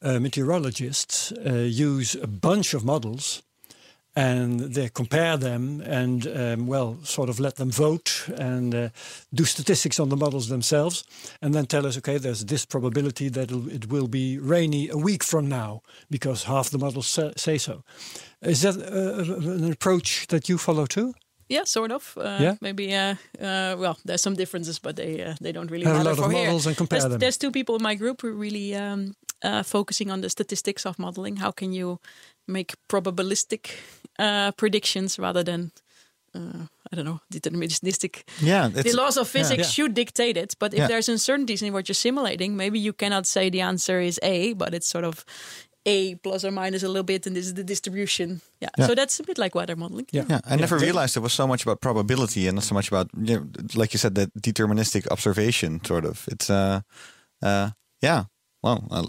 uh, 0.02 0.18
meteorologists 0.18 1.32
uh, 1.32 1.52
use 1.52 2.14
a 2.14 2.26
bunch 2.26 2.74
of 2.74 2.84
models 2.84 3.42
and 4.16 4.60
they 4.74 4.88
compare 4.88 5.36
them 5.36 5.80
and, 5.86 6.26
um, 6.26 6.66
well, 6.66 6.98
sort 7.04 7.28
of 7.28 7.38
let 7.38 7.54
them 7.56 7.70
vote 7.70 8.28
and 8.38 8.74
uh, 8.74 8.88
do 9.32 9.44
statistics 9.44 10.00
on 10.00 10.08
the 10.08 10.16
models 10.16 10.48
themselves 10.48 11.04
and 11.40 11.54
then 11.54 11.66
tell 11.66 11.86
us, 11.86 11.96
okay, 11.96 12.18
there's 12.18 12.44
this 12.44 12.66
probability 12.66 13.28
that 13.30 13.50
it'll- 13.50 14.08
be 14.08 14.38
rainy 14.38 14.88
a 14.88 14.96
week 14.96 15.22
from 15.24 15.48
now 15.48 15.80
because 16.10 16.44
half 16.46 16.70
the 16.70 16.78
models 16.78 17.18
say 17.36 17.58
so. 17.58 17.82
Is 18.42 18.60
that 18.62 18.76
uh, 18.76 19.64
an 19.64 19.72
approach 19.72 20.26
that 20.28 20.48
you 20.48 20.58
follow 20.58 20.86
too? 20.86 21.12
Yeah, 21.48 21.64
sort 21.64 21.92
of. 21.92 22.16
Uh, 22.16 22.38
Yeah? 22.40 22.54
Maybe. 22.60 22.94
Uh, 22.94 23.14
uh, 23.40 23.76
well, 23.78 23.96
there's 24.04 24.22
some 24.22 24.36
differences, 24.36 24.78
but 24.80 24.94
they 24.96 25.22
uh, 25.22 25.34
they 25.40 25.52
don't 25.52 25.70
really 25.70 25.84
Have 25.84 25.94
a 25.94 25.98
matter 25.98 26.10
lot 26.10 26.18
of 26.18 26.24
for 26.24 26.30
here. 26.36 26.46
models 26.46 26.66
and 26.66 26.76
compare 26.76 27.00
there's, 27.00 27.10
them. 27.10 27.18
There's 27.20 27.38
two 27.38 27.50
people 27.50 27.74
in 27.76 27.82
my 27.82 27.96
group 27.96 28.22
who 28.22 28.28
are 28.28 28.40
really 28.40 28.74
um, 28.74 29.14
uh, 29.44 29.62
focusing 29.64 30.10
on 30.12 30.20
the 30.20 30.28
statistics 30.28 30.86
of 30.86 30.96
modeling. 30.98 31.36
How 31.38 31.50
can 31.52 31.72
you 31.72 31.98
make 32.50 32.74
probabilistic 32.88 33.70
uh, 34.18 34.50
predictions 34.52 35.18
rather 35.18 35.42
than 35.44 35.70
uh, 36.34 36.66
I 36.92 36.96
don't 36.96 37.04
know 37.04 37.20
deterministic? 37.32 38.22
Yeah, 38.40 38.68
The 38.68 38.92
laws 38.92 39.16
of 39.16 39.28
physics 39.28 39.58
Yeah. 39.58 39.70
should 39.70 39.94
dictate 39.94 40.36
it, 40.36 40.54
but 40.58 40.72
if 40.72 40.78
Yeah. 40.78 40.88
there's 40.88 41.08
uncertainties 41.08 41.62
in 41.62 41.72
what 41.72 41.88
you're 41.88 41.94
simulating, 41.94 42.56
maybe 42.56 42.78
you 42.78 42.92
cannot 42.92 43.26
say 43.26 43.50
the 43.50 43.62
answer 43.62 44.00
is 44.00 44.18
A, 44.22 44.54
but 44.54 44.74
it's 44.74 44.86
sort 44.90 45.04
of 45.04 45.24
A 45.86 46.14
plus 46.22 46.44
or 46.44 46.50
minus 46.52 46.82
a 46.82 46.86
little 46.88 47.02
bit, 47.04 47.26
and 47.26 47.34
this 47.34 47.46
is 47.46 47.54
the 47.54 47.64
distribution. 47.64 48.40
Yeah, 48.60 48.68
Yeah. 48.78 48.86
so 48.86 48.94
that's 48.94 49.18
a 49.20 49.22
bit 49.22 49.38
like 49.38 49.54
weather 49.54 49.76
modeling. 49.76 50.06
Yeah. 50.12 50.26
Yeah, 50.28 50.40
I 50.52 50.56
never 50.56 50.78
realized 50.78 51.16
it 51.16 51.22
was 51.22 51.32
so 51.32 51.46
much 51.46 51.62
about 51.66 51.80
probability 51.80 52.46
and 52.48 52.54
not 52.56 52.64
so 52.64 52.74
much 52.74 52.88
about, 52.92 53.08
you 53.16 53.34
know, 53.36 53.46
like 53.74 53.92
you 53.94 53.98
said, 53.98 54.14
that 54.14 54.30
deterministic 54.34 55.06
observation 55.10 55.80
sort 55.84 56.04
of. 56.04 56.26
It's, 56.28 56.50
uh, 56.50 56.80
uh, 57.42 57.70
yeah, 58.02 58.24
well, 58.62 58.86
uh, 58.90 59.04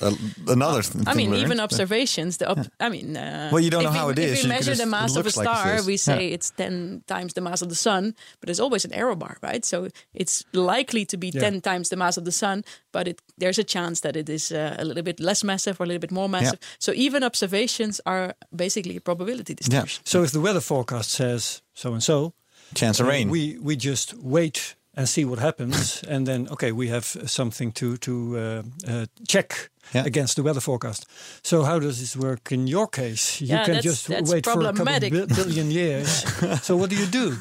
uh, 0.00 0.12
another 0.48 0.82
thing. 0.82 1.02
I 1.08 1.14
mean, 1.14 1.30
learned. 1.30 1.42
even 1.42 1.60
observations. 1.60 2.36
The 2.36 2.48
op- 2.50 2.70
I 2.78 2.88
mean, 2.88 3.16
uh, 3.16 3.48
Well, 3.52 3.60
you 3.60 3.70
don't 3.70 3.80
if 3.82 3.86
know 3.86 3.92
we, 3.92 3.98
how 3.98 4.08
it 4.10 4.18
if 4.18 4.36
we 4.36 4.42
you 4.42 4.48
measure 4.48 4.70
the 4.70 4.76
just- 4.76 4.82
it 4.82 4.86
mass 4.86 5.10
of 5.16 5.16
a 5.16 5.22
looks 5.24 5.36
like 5.36 5.48
star, 5.48 5.82
we 5.84 5.96
say 5.96 6.28
Yeah. 6.28 6.34
it's 6.34 6.50
ten 6.50 7.02
times 7.06 7.32
the 7.34 7.40
mass 7.40 7.62
of 7.62 7.68
the 7.68 7.74
sun, 7.74 8.14
but 8.40 8.46
there's 8.46 8.60
always 8.60 8.84
an 8.84 8.92
error 8.92 9.16
bar, 9.16 9.38
right? 9.42 9.64
So 9.64 9.88
it's 10.14 10.44
likely 10.52 11.04
to 11.06 11.16
be 11.16 11.28
Yeah. 11.34 11.40
ten 11.40 11.60
times 11.60 11.88
the 11.88 11.96
mass 11.96 12.16
of 12.16 12.24
the 12.24 12.32
sun, 12.32 12.64
but 12.92 13.08
it, 13.08 13.20
there's 13.38 13.58
a 13.58 13.64
chance 13.64 14.00
that 14.00 14.16
it 14.16 14.28
is 14.28 14.50
uh, 14.52 14.76
a 14.78 14.84
little 14.84 15.02
bit 15.02 15.18
less 15.20 15.42
massive 15.44 15.80
or 15.80 15.84
a 15.84 15.86
little 15.86 16.00
bit 16.00 16.12
more 16.12 16.28
massive. 16.28 16.58
So 16.78 16.92
even 16.94 17.22
observations 17.24 18.00
are 18.04 18.34
basically 18.54 18.96
a 18.96 19.00
probability 19.00 19.54
distribution. 19.54 20.02
So 20.04 20.22
if 20.22 20.30
the 20.30 20.40
weather 20.40 20.60
forecast 20.60 21.10
says 21.10 21.62
so 21.74 21.92
and 21.92 22.02
so, 22.02 22.32
chance 22.74 23.00
of 23.02 23.08
rain. 23.08 23.30
we 23.30 23.58
we 23.58 23.74
just 23.76 24.14
wait 24.14 24.76
and 24.96 25.08
see 25.08 25.24
what 25.24 25.38
happens, 25.38 26.02
and 26.08 26.26
then 26.26 26.48
okay, 26.50 26.72
we 26.72 26.88
have 26.88 27.04
something 27.26 27.72
to 27.72 27.96
to 27.96 28.12
uh, 28.36 28.62
uh, 28.88 29.06
check 29.28 29.70
Yeah. 29.94 30.06
against 30.06 30.34
the 30.36 30.42
weather 30.42 30.60
forecast. 30.60 31.06
So 31.42 31.62
how 31.64 31.80
does 31.80 31.98
this 31.98 32.16
work 32.16 32.52
in 32.52 32.66
your 32.68 32.88
case? 32.88 33.40
You 33.44 33.48
Yeah, 33.56 33.64
can 33.64 33.74
that's- 33.74 33.84
just 33.84 34.06
that's 34.08 34.30
wait 34.30 34.44
for 34.46 34.52
a 34.52 34.54
couple 34.54 34.66
of 34.68 34.84
bi- 35.02 35.26
billion 35.34 35.70
years. 35.82 36.24
so 36.62 36.76
what 36.76 36.90
do 36.90 36.96
you 36.96 37.06
do? 37.10 37.36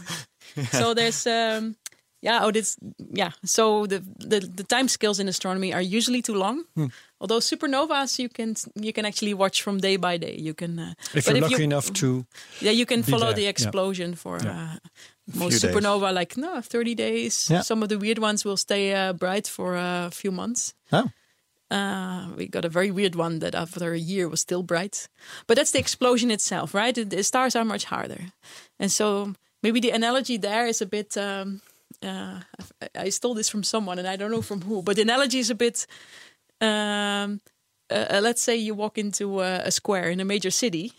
so 0.72 0.94
there's 0.94 1.26
um 1.28 1.76
yeah 2.22 2.46
oh 2.46 2.52
this 2.52 2.78
yeah 3.18 3.32
so 3.46 3.88
the, 3.88 4.00
the 4.30 4.40
the 4.56 4.64
time 4.64 4.88
scales 4.88 5.20
in 5.20 5.28
astronomy 5.28 5.74
are 5.74 5.82
usually 5.98 6.22
too 6.22 6.36
long 6.36 6.64
Hmm. 6.76 6.88
although 7.20 7.40
supernovas 7.42 8.20
you 8.20 8.30
can 8.30 8.56
you 8.86 8.92
can 8.94 9.06
actually 9.06 9.34
watch 9.34 9.62
from 9.64 9.78
day 9.80 9.98
by 9.98 10.18
day 10.20 10.36
you 10.48 10.54
can 10.54 10.78
uh, 10.80 10.94
If 11.16 11.26
but 11.26 11.26
you're 11.26 11.38
if 11.38 11.52
lucky 11.52 11.64
you, 11.64 11.70
enough 11.72 11.90
to, 11.94 12.26
yeah 12.60 12.74
you 12.76 12.86
can 12.86 13.04
follow 13.04 13.26
there, 13.28 13.36
the 13.36 13.42
yeah. 13.44 13.50
explosion 13.54 14.16
for 14.16 14.38
Yeah. 14.44 14.52
uh, 14.74 14.78
Most 15.34 15.62
days. 15.62 15.72
supernova 15.72 16.14
like 16.14 16.38
no 16.38 16.62
30 16.62 16.96
days 16.96 17.50
Yeah. 17.50 17.62
some 17.64 17.84
of 17.84 17.90
the 17.90 17.98
weird 17.98 18.20
ones 18.20 18.44
will 18.46 18.58
stay 18.58 18.94
uh, 18.94 19.14
bright 19.14 19.48
for 19.48 19.76
a 19.76 20.10
few 20.12 20.32
months 20.32 20.74
oh, 20.92 21.10
uh, 21.72 22.28
we 22.36 22.48
got 22.48 22.66
a 22.66 22.70
very 22.70 22.92
weird 22.92 23.16
one 23.16 23.40
that 23.40 23.56
after 23.56 23.94
a 23.94 23.98
year 23.98 24.28
was 24.28 24.42
still 24.42 24.62
bright. 24.62 25.08
But 25.48 25.56
that's 25.56 25.72
the 25.72 25.80
explosion 25.80 26.30
itself, 26.30 26.74
right? 26.74 26.94
The, 26.94 27.24
stars 27.24 27.56
are 27.56 27.64
much 27.64 27.86
harder. 27.86 28.34
And 28.78 28.92
so 28.92 29.34
maybe 29.64 29.80
the 29.80 29.92
analogy 29.92 30.38
there 30.38 30.68
is 30.68 30.82
a 30.82 30.86
bit. 30.86 31.16
Um, 31.16 31.62
uh, 32.04 32.42
I, 32.82 33.04
I 33.06 33.10
stole 33.10 33.34
this 33.36 33.48
from 33.48 33.64
someone 33.64 34.00
and 34.00 34.08
I 34.08 34.18
don't 34.18 34.32
know 34.32 34.42
from 34.42 34.62
who, 34.62 34.82
but 34.82 34.96
the 34.98 35.02
analogy 35.04 35.40
is 35.40 35.50
a 35.50 35.56
bit. 35.56 35.88
Um, 36.60 37.40
uh, 37.90 38.06
uh, 38.10 38.20
let's 38.22 38.42
say 38.42 38.56
you 38.58 38.74
walk 38.76 38.98
into 38.98 39.40
a, 39.40 39.62
a 39.66 39.72
square 39.72 40.10
in 40.10 40.20
a 40.20 40.26
major 40.26 40.52
city 40.52 40.92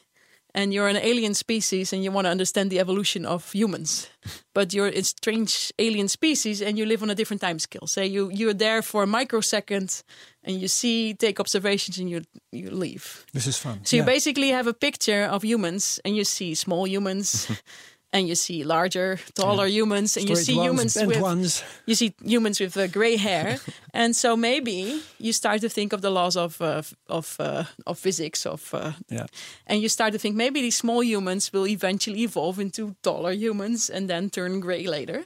and 0.54 0.72
you're 0.74 0.88
an 0.88 0.96
alien 0.96 1.34
species 1.34 1.92
and 1.92 2.04
you 2.04 2.12
want 2.12 2.26
to 2.26 2.30
understand 2.30 2.70
the 2.70 2.78
evolution 2.78 3.24
of 3.24 3.50
humans. 3.52 4.08
But 4.54 4.74
you're 4.74 4.88
a 4.88 5.02
strange 5.02 5.72
alien 5.78 6.08
species 6.08 6.60
and 6.60 6.78
you 6.78 6.86
live 6.86 7.02
on 7.02 7.10
a 7.10 7.14
different 7.14 7.40
time 7.40 7.58
scale 7.58 7.86
say 7.86 8.06
you 8.06 8.30
you're 8.32 8.54
there 8.54 8.82
for 8.82 9.02
a 9.02 9.06
microsecond 9.06 10.02
and 10.44 10.60
you 10.60 10.68
see 10.68 11.14
take 11.14 11.40
observations 11.40 11.98
and 11.98 12.10
you 12.10 12.22
you 12.52 12.70
leave. 12.70 13.24
This 13.32 13.46
is 13.46 13.56
fun. 13.58 13.80
so 13.84 13.96
you 13.96 14.04
basically 14.04 14.50
have 14.50 14.66
a 14.66 14.74
picture 14.74 15.24
of 15.24 15.42
humans 15.42 16.00
and 16.04 16.14
you 16.16 16.24
see 16.24 16.54
small 16.54 16.86
humans 16.86 17.48
and 18.12 18.28
you 18.28 18.34
see 18.34 18.62
larger 18.64 19.18
taller 19.34 19.66
humans 19.66 20.16
and 20.16 20.28
you 20.28 20.36
see 20.36 20.54
ones, 20.56 20.66
humans 20.94 20.96
with 21.06 21.20
ones. 21.22 21.64
you 21.86 21.94
see 21.94 22.12
humans 22.24 22.60
with 22.60 22.76
uh, 22.76 22.86
gray 22.86 23.16
hair, 23.16 23.58
and 23.94 24.14
so 24.16 24.36
maybe 24.36 25.00
you 25.18 25.32
start 25.32 25.60
to 25.60 25.68
think 25.68 25.92
of 25.92 26.00
the 26.00 26.10
laws 26.10 26.36
of 26.36 26.60
uh, 26.60 26.82
of 27.08 27.36
uh, 27.40 27.64
of 27.86 27.98
physics 27.98 28.46
of, 28.46 28.74
uh, 28.74 28.92
Yeah. 29.08 29.26
and 29.66 29.80
you 29.82 29.88
start 29.88 30.12
to 30.12 30.18
think 30.18 30.36
maybe 30.36 30.60
these 30.60 30.76
small 30.76 31.02
humans 31.02 31.52
will 31.52 31.66
eventually 31.66 32.22
evolve 32.22 32.60
into 32.62 32.94
taller 33.02 33.32
humans 33.32 33.90
and 33.90 34.08
then 34.08 34.30
turn 34.30 34.60
gray 34.60 34.86
later, 34.86 35.24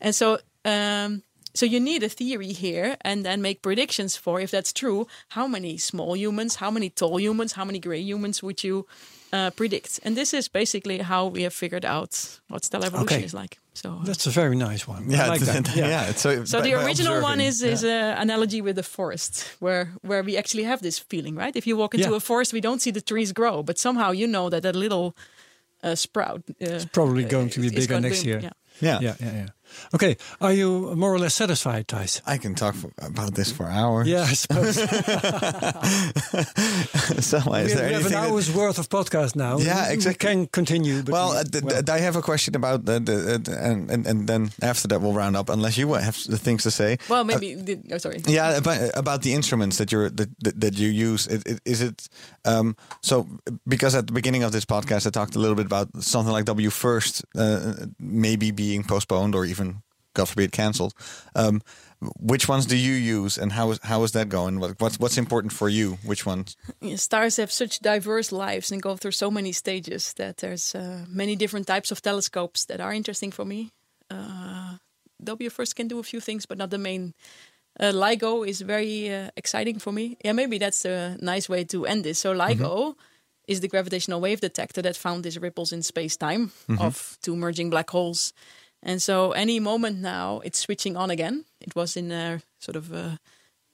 and 0.00 0.14
so. 0.14 0.38
Um, 0.64 1.22
so 1.56 1.66
you 1.66 1.78
need 1.78 2.02
a 2.02 2.08
theory 2.08 2.52
here, 2.52 2.96
and 3.02 3.24
then 3.24 3.40
make 3.40 3.62
predictions 3.62 4.16
for 4.16 4.40
if 4.40 4.50
that's 4.50 4.72
true. 4.72 5.06
How 5.28 5.46
many 5.46 5.78
small 5.78 6.16
humans, 6.16 6.56
how 6.56 6.68
many 6.72 6.90
tall 6.90 7.20
humans, 7.20 7.52
how 7.52 7.64
many 7.64 7.78
gray 7.78 8.00
humans 8.00 8.42
would 8.42 8.64
you 8.64 8.86
uh, 9.34 9.50
predict? 9.50 10.00
And 10.04 10.14
this 10.16 10.32
is 10.32 10.48
basically 10.48 10.98
how 10.98 11.30
we 11.34 11.42
have 11.42 11.52
figured 11.54 11.84
out 11.84 12.40
what 12.48 12.64
stellar 12.64 12.86
evolution 12.86 13.16
Okay. 13.16 13.24
is 13.26 13.32
like. 13.34 13.58
So 13.74 13.88
That's 14.04 14.26
a 14.26 14.30
very 14.30 14.54
nice 14.56 14.88
one. 14.88 15.10
yeah, 15.10 15.32
like 15.32 15.40
that. 15.46 15.76
yeah. 15.76 16.10
it's 16.10 16.20
so 16.20 16.44
so 16.44 16.58
by- 16.58 16.64
the 16.68 16.74
original 16.86 17.20
one 17.22 17.40
observing. 17.40 17.72
is 17.72 17.82
is 17.82 17.84
an 17.84 18.16
analogy 18.22 18.60
with 18.62 18.76
the 18.76 18.82
forest, 18.82 19.56
where 19.60 19.84
where 20.02 20.22
we 20.24 20.38
actually 20.38 20.64
have 20.66 20.78
this 20.80 20.98
feeling, 21.08 21.34
right? 21.42 21.56
If 21.56 21.66
you 21.66 21.76
walk 21.78 21.94
into 21.94 22.08
Yeah. 22.10 22.16
a 22.16 22.20
forest, 22.20 22.52
we 22.52 22.60
don't 22.60 22.80
see 22.80 22.92
the 22.92 23.00
trees 23.02 23.32
grow, 23.32 23.62
but 23.62 23.78
somehow 23.78 24.12
you 24.12 24.26
know 24.26 24.50
that 24.50 24.62
that 24.62 24.74
little 24.76 25.12
uh, 25.82 25.94
sprout 25.94 26.42
uh, 26.60 26.78
Probably 26.92 27.24
going 27.24 27.50
to 27.50 27.60
be 27.60 27.68
bigger 27.68 27.94
gonna 27.94 28.08
next 28.08 28.22
be- 28.22 28.28
year. 28.28 28.40
Yeah. 28.42 28.52
Yeah. 28.80 29.00
Yeah, 29.02 29.14
yeah, 29.20 29.32
yeah. 29.34 29.46
Okay, 29.94 30.16
are 30.40 30.52
you 30.52 30.94
more 30.96 31.12
or 31.12 31.18
less 31.18 31.34
satisfied, 31.34 31.86
Thijs? 31.88 32.20
I 32.26 32.38
can 32.38 32.54
talk 32.54 32.74
for, 32.74 32.90
about 32.98 33.34
this 33.34 33.52
for 33.52 33.66
hours. 33.66 34.08
Yeah, 34.08 34.22
I 34.22 34.34
suppose. 34.34 34.74
so, 37.24 37.38
is 37.38 37.44
we 37.44 37.52
there 37.52 37.62
have, 37.62 37.74
we 37.74 37.74
have 37.74 37.74
an 37.74 37.94
anything 37.94 38.12
that- 38.12 38.30
hour's 38.30 38.54
worth 38.54 38.78
of 38.78 38.88
podcast 38.88 39.36
now. 39.36 39.58
Yeah, 39.58 39.88
We- 39.88 39.94
exactly. 39.94 40.28
We 40.28 40.34
can 40.34 40.46
continue. 40.48 41.02
Well, 41.06 41.30
we- 41.30 41.36
uh, 41.38 41.44
th- 41.44 41.64
well, 41.64 41.82
th- 41.82 41.90
I 41.90 41.98
have 41.98 42.16
a 42.16 42.22
question 42.22 42.54
about 42.56 42.84
the, 42.84 43.00
the, 43.00 43.38
the 43.38 43.58
and, 43.64 43.90
and 43.90 44.06
and 44.06 44.28
then 44.28 44.50
after 44.62 44.88
that 44.88 45.00
we'll 45.00 45.12
round 45.12 45.36
up. 45.36 45.48
Unless 45.50 45.76
you 45.78 45.92
have 45.94 46.18
the 46.26 46.38
things 46.38 46.62
to 46.64 46.70
say. 46.70 46.98
Well, 47.08 47.24
maybe. 47.24 47.54
the, 47.54 47.78
oh, 47.92 47.98
sorry. 47.98 48.20
Yeah, 48.26 48.56
about, 48.56 48.90
about 48.96 49.22
the 49.22 49.32
instruments 49.34 49.78
that 49.78 49.92
you're 49.92 50.10
that, 50.10 50.28
that, 50.40 50.60
that 50.60 50.74
you 50.78 50.88
use. 50.88 51.26
It, 51.26 51.46
it, 51.46 51.60
is 51.64 51.80
it 51.82 52.08
um, 52.44 52.76
so? 53.02 53.26
Because 53.66 53.94
at 53.94 54.06
the 54.06 54.12
beginning 54.12 54.42
of 54.42 54.52
this 54.52 54.64
podcast, 54.64 55.06
I 55.06 55.10
talked 55.10 55.36
a 55.36 55.38
little 55.38 55.56
bit 55.56 55.66
about 55.66 55.88
something 56.02 56.32
like 56.32 56.44
WFIRST, 56.46 57.24
uh, 57.36 57.86
maybe 57.98 58.50
being 58.50 58.84
postponed 58.84 59.34
or 59.34 59.44
even, 59.44 59.63
God 60.14 60.28
forbid, 60.28 60.52
cancelled. 60.52 60.94
Um, 61.34 61.60
which 62.20 62.48
ones 62.48 62.66
do 62.66 62.76
you 62.76 62.94
use, 62.94 63.38
and 63.38 63.52
how 63.52 63.72
is 63.72 63.78
how 63.82 64.04
is 64.04 64.12
that 64.12 64.28
going? 64.28 64.60
What, 64.60 64.80
what's 64.80 64.98
what's 64.98 65.18
important 65.18 65.52
for 65.52 65.68
you? 65.68 65.98
Which 66.04 66.26
ones? 66.26 66.56
Yeah, 66.80 66.96
stars 66.96 67.36
have 67.36 67.50
such 67.50 67.80
diverse 67.80 68.30
lives 68.32 68.72
and 68.72 68.82
go 68.82 68.96
through 68.96 69.12
so 69.12 69.30
many 69.30 69.52
stages 69.52 70.12
that 70.14 70.36
there's 70.36 70.74
uh, 70.74 71.04
many 71.08 71.36
different 71.36 71.66
types 71.66 71.90
of 71.90 72.00
telescopes 72.00 72.66
that 72.66 72.80
are 72.80 72.92
interesting 72.94 73.32
for 73.32 73.44
me. 73.44 73.70
Uh, 74.10 74.76
WFIRST 75.22 75.74
can 75.74 75.88
do 75.88 75.98
a 75.98 76.02
few 76.02 76.20
things, 76.20 76.46
but 76.46 76.58
not 76.58 76.70
the 76.70 76.78
main. 76.78 77.14
Uh, 77.80 77.92
LIGO 77.92 78.46
is 78.46 78.60
very 78.60 79.12
uh, 79.12 79.30
exciting 79.36 79.80
for 79.80 79.92
me. 79.92 80.16
Yeah, 80.24 80.34
maybe 80.34 80.58
that's 80.58 80.84
a 80.84 81.16
nice 81.20 81.48
way 81.48 81.64
to 81.64 81.86
end 81.86 82.04
this. 82.04 82.18
So 82.20 82.34
LIGO 82.34 82.94
is 83.48 83.60
the 83.60 83.68
gravitational 83.68 84.20
wave 84.20 84.40
detector 84.40 84.82
that 84.82 84.96
found 84.96 85.24
these 85.24 85.40
ripples 85.40 85.72
in 85.72 85.82
space-time 85.82 86.52
of 86.78 87.18
two 87.22 87.34
merging 87.34 87.70
black 87.70 87.90
holes. 87.90 88.32
And 88.86 89.00
so 89.02 89.32
any 89.32 89.60
moment 89.60 90.00
now, 90.00 90.40
it's 90.44 90.58
switching 90.58 90.96
on 90.96 91.10
again. 91.10 91.44
It 91.60 91.74
was 91.74 91.96
in 91.96 92.12
a 92.12 92.40
sort 92.58 92.76
of 92.76 92.92
a, 92.92 93.18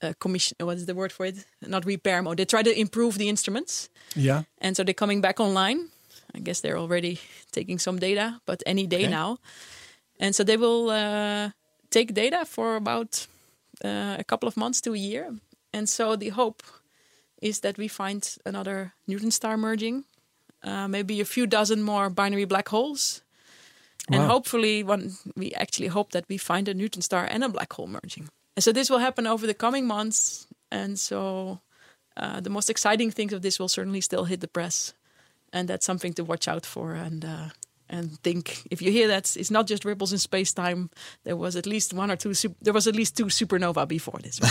a 0.01 0.15
commission. 0.15 0.57
What 0.61 0.77
is 0.77 0.87
the 0.87 0.95
word 0.95 1.13
for 1.13 1.27
it? 1.27 1.45
Not 1.61 1.85
repair 1.85 2.23
mode. 2.23 2.37
They 2.37 2.45
try 2.45 2.63
to 2.63 2.81
improve 2.81 3.19
the 3.19 3.29
instruments, 3.29 3.89
yeah. 4.15 4.43
and 4.59 4.77
so 4.77 4.85
they're 4.85 4.95
coming 4.95 5.21
back 5.21 5.41
online. 5.41 5.89
I 6.35 6.39
guess 6.39 6.61
they're 6.61 6.79
already 6.79 7.19
taking 7.51 7.81
some 7.81 7.99
data, 7.99 8.41
but 8.47 8.63
any 8.67 8.87
day 8.87 9.03
Okay. 9.05 9.11
now. 9.11 9.39
And 10.21 10.35
so 10.35 10.45
they 10.45 10.57
will 10.57 10.91
uh, 10.91 11.51
take 11.91 12.15
data 12.15 12.45
for 12.45 12.77
about 12.77 13.27
uh, 13.85 14.17
a 14.19 14.25
couple 14.25 14.47
of 14.49 14.57
months 14.57 14.81
to 14.83 14.93
a 14.95 14.99
year. 14.99 15.35
And 15.73 15.89
so 15.89 16.17
the 16.17 16.29
hope 16.31 16.63
is 17.43 17.61
that 17.61 17.79
we 17.79 17.89
find 17.89 18.37
another 18.45 18.93
neutron 19.07 19.31
star 19.33 19.57
merging, 19.57 20.05
uh, 20.63 20.87
maybe 20.89 21.21
a 21.21 21.25
few 21.25 21.47
dozen 21.47 21.83
more 21.83 22.11
binary 22.11 22.45
black 22.47 22.69
holes. 22.69 23.23
And 24.13 24.23
Wow. 24.23 24.29
hopefully, 24.29 24.83
one, 24.83 25.13
we 25.37 25.53
actually 25.55 25.89
hope 25.89 26.11
that 26.13 26.25
we 26.29 26.37
find 26.39 26.69
a 26.69 26.75
neutron 26.75 27.03
star 27.03 27.25
and 27.31 27.45
a 27.45 27.49
black 27.49 27.73
hole 27.73 27.87
merging. 27.89 28.29
And 28.57 28.65
so 28.65 28.73
this 28.73 28.91
will 28.91 28.99
happen 29.01 29.27
over 29.27 29.47
the 29.47 29.55
coming 29.55 29.87
months. 29.87 30.47
And 30.73 30.99
so 30.99 31.61
uh, 32.17 32.41
the 32.41 32.51
most 32.51 32.69
exciting 32.71 33.11
things 33.13 33.33
of 33.33 33.41
this 33.43 33.59
will 33.59 33.69
certainly 33.69 34.01
still 34.01 34.25
hit 34.25 34.41
the 34.41 34.49
press. 34.49 34.95
And 35.53 35.69
that's 35.69 35.87
something 35.87 36.15
to 36.15 36.25
watch 36.25 36.49
out 36.49 36.67
for. 36.67 36.95
And 36.95 37.25
uh, 37.25 37.49
and 37.93 38.21
think 38.23 38.63
if 38.71 38.81
you 38.83 38.93
hear 38.93 39.09
that 39.09 39.37
it's 39.37 39.51
not 39.51 39.67
just 39.71 39.85
ripples 39.85 40.13
in 40.13 40.19
space 40.19 40.53
time. 40.55 40.91
There 41.25 41.37
was 41.37 41.57
at 41.57 41.67
least 41.67 41.93
one 41.93 42.11
or 42.13 42.17
two. 42.17 42.35
Sup- 42.35 42.57
there 42.63 42.73
was 42.75 42.87
at 42.87 42.95
least 42.95 43.17
two 43.17 43.27
supernova 43.27 43.87
before 43.89 44.21
this. 44.23 44.39
One. 44.41 44.51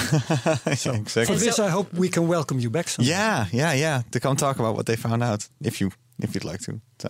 For 0.57 0.91
exactly. 0.95 1.35
And 1.35 1.41
this, 1.41 1.55
so- 1.55 1.65
I 1.65 1.69
hope 1.69 1.93
we 1.93 2.09
can 2.09 2.27
welcome 2.27 2.59
you 2.59 2.69
back 2.69 2.89
sometime. 2.89 3.09
Yeah, 3.11 3.45
yeah, 3.51 3.73
yeah. 3.73 4.01
To 4.11 4.19
come 4.19 4.35
talk 4.35 4.59
about 4.59 4.75
what 4.75 4.85
they 4.87 4.97
found 4.97 5.23
out, 5.23 5.47
if 5.61 5.79
you 5.79 5.91
if 6.19 6.33
you'd 6.35 6.45
like 6.45 6.61
to. 6.61 6.81
So, 6.99 7.09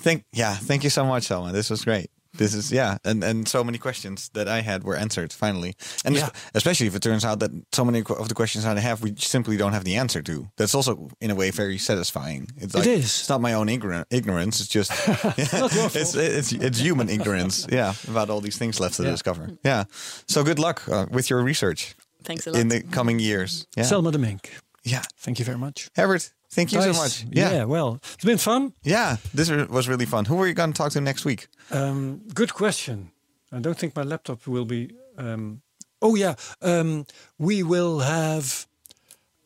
thank 0.00 0.24
yeah, 0.32 0.54
thank 0.54 0.84
you 0.84 0.90
so 0.90 1.04
much, 1.04 1.24
Selma. 1.24 1.52
This 1.52 1.70
was 1.70 1.84
great. 1.84 2.10
This 2.36 2.52
is 2.52 2.72
yeah, 2.72 2.98
and 3.04 3.22
and 3.24 3.46
so 3.48 3.62
many 3.62 3.78
questions 3.78 4.28
that 4.32 4.48
I 4.48 4.62
had 4.62 4.82
were 4.82 4.96
answered 4.96 5.32
finally, 5.32 5.74
and 6.04 6.16
Yeah. 6.16 6.30
especially 6.54 6.88
if 6.88 6.94
it 6.96 7.00
turns 7.02 7.24
out 7.24 7.38
that 7.38 7.50
so 7.72 7.84
many 7.84 8.00
of 8.00 8.28
the 8.28 8.34
questions 8.34 8.64
I 8.64 8.80
have 8.80 9.02
we 9.02 9.14
simply 9.16 9.56
don't 9.56 9.72
have 9.72 9.84
the 9.84 9.94
answer 10.00 10.20
to. 10.22 10.48
That's 10.56 10.74
also 10.74 11.08
in 11.20 11.30
a 11.30 11.34
way 11.34 11.52
very 11.52 11.78
satisfying. 11.78 12.48
It's 12.56 12.74
like, 12.74 12.88
is. 12.88 13.04
It's 13.04 13.28
not 13.28 13.40
my 13.40 13.54
own 13.54 13.68
ignorant, 13.68 14.08
ignorance. 14.10 14.60
It's 14.60 14.68
just 14.68 14.90
it's, 15.38 16.14
it's 16.16 16.52
it's 16.52 16.78
human 16.80 17.08
ignorance. 17.08 17.68
Yeah, 17.70 17.94
about 18.08 18.30
all 18.30 18.40
these 18.40 18.58
things 18.58 18.80
left 18.80 18.94
to 18.96 19.02
Yeah. 19.04 19.10
discover. 19.12 19.50
Yeah. 19.64 19.84
So 20.26 20.42
good 20.42 20.58
luck 20.58 20.82
uh, 20.88 21.06
with 21.12 21.30
your 21.30 21.40
research 21.46 21.94
Thanks 22.24 22.46
a 22.46 22.50
lot. 22.50 22.60
in 22.60 22.68
the 22.68 22.82
coming 22.82 23.20
years. 23.20 23.66
Yeah. 23.76 23.84
Selma 23.86 24.10
de 24.10 24.18
Mink, 24.18 24.50
yeah. 24.82 25.02
thank 25.20 25.38
you 25.38 25.44
very 25.44 25.58
much. 25.58 25.88
Herbert, 25.96 26.32
thank 26.54 26.72
you 26.72 26.80
so 26.82 26.92
much. 27.02 27.24
Yeah. 27.30 27.64
well, 27.64 27.98
it's 28.14 28.24
been 28.24 28.38
fun. 28.38 28.72
Yeah, 28.82 29.16
this 29.34 29.50
was 29.68 29.88
really 29.88 30.06
fun. 30.06 30.24
Who 30.26 30.40
are 30.40 30.46
you 30.46 30.54
going 30.54 30.72
to 30.72 30.76
talk 30.82 30.92
to 30.92 31.00
next 31.00 31.24
week? 31.24 31.48
Um, 31.70 32.20
good 32.34 32.52
question. 32.52 33.10
I 33.52 33.60
don't 33.60 33.78
think 33.78 33.94
my 33.96 34.02
laptop 34.04 34.46
will 34.46 34.64
be. 34.66 34.90
Um, 35.18 35.60
oh 36.00 36.16
yeah, 36.16 36.34
um, 36.62 37.04
we 37.38 37.62
will 37.62 38.00
have. 38.00 38.66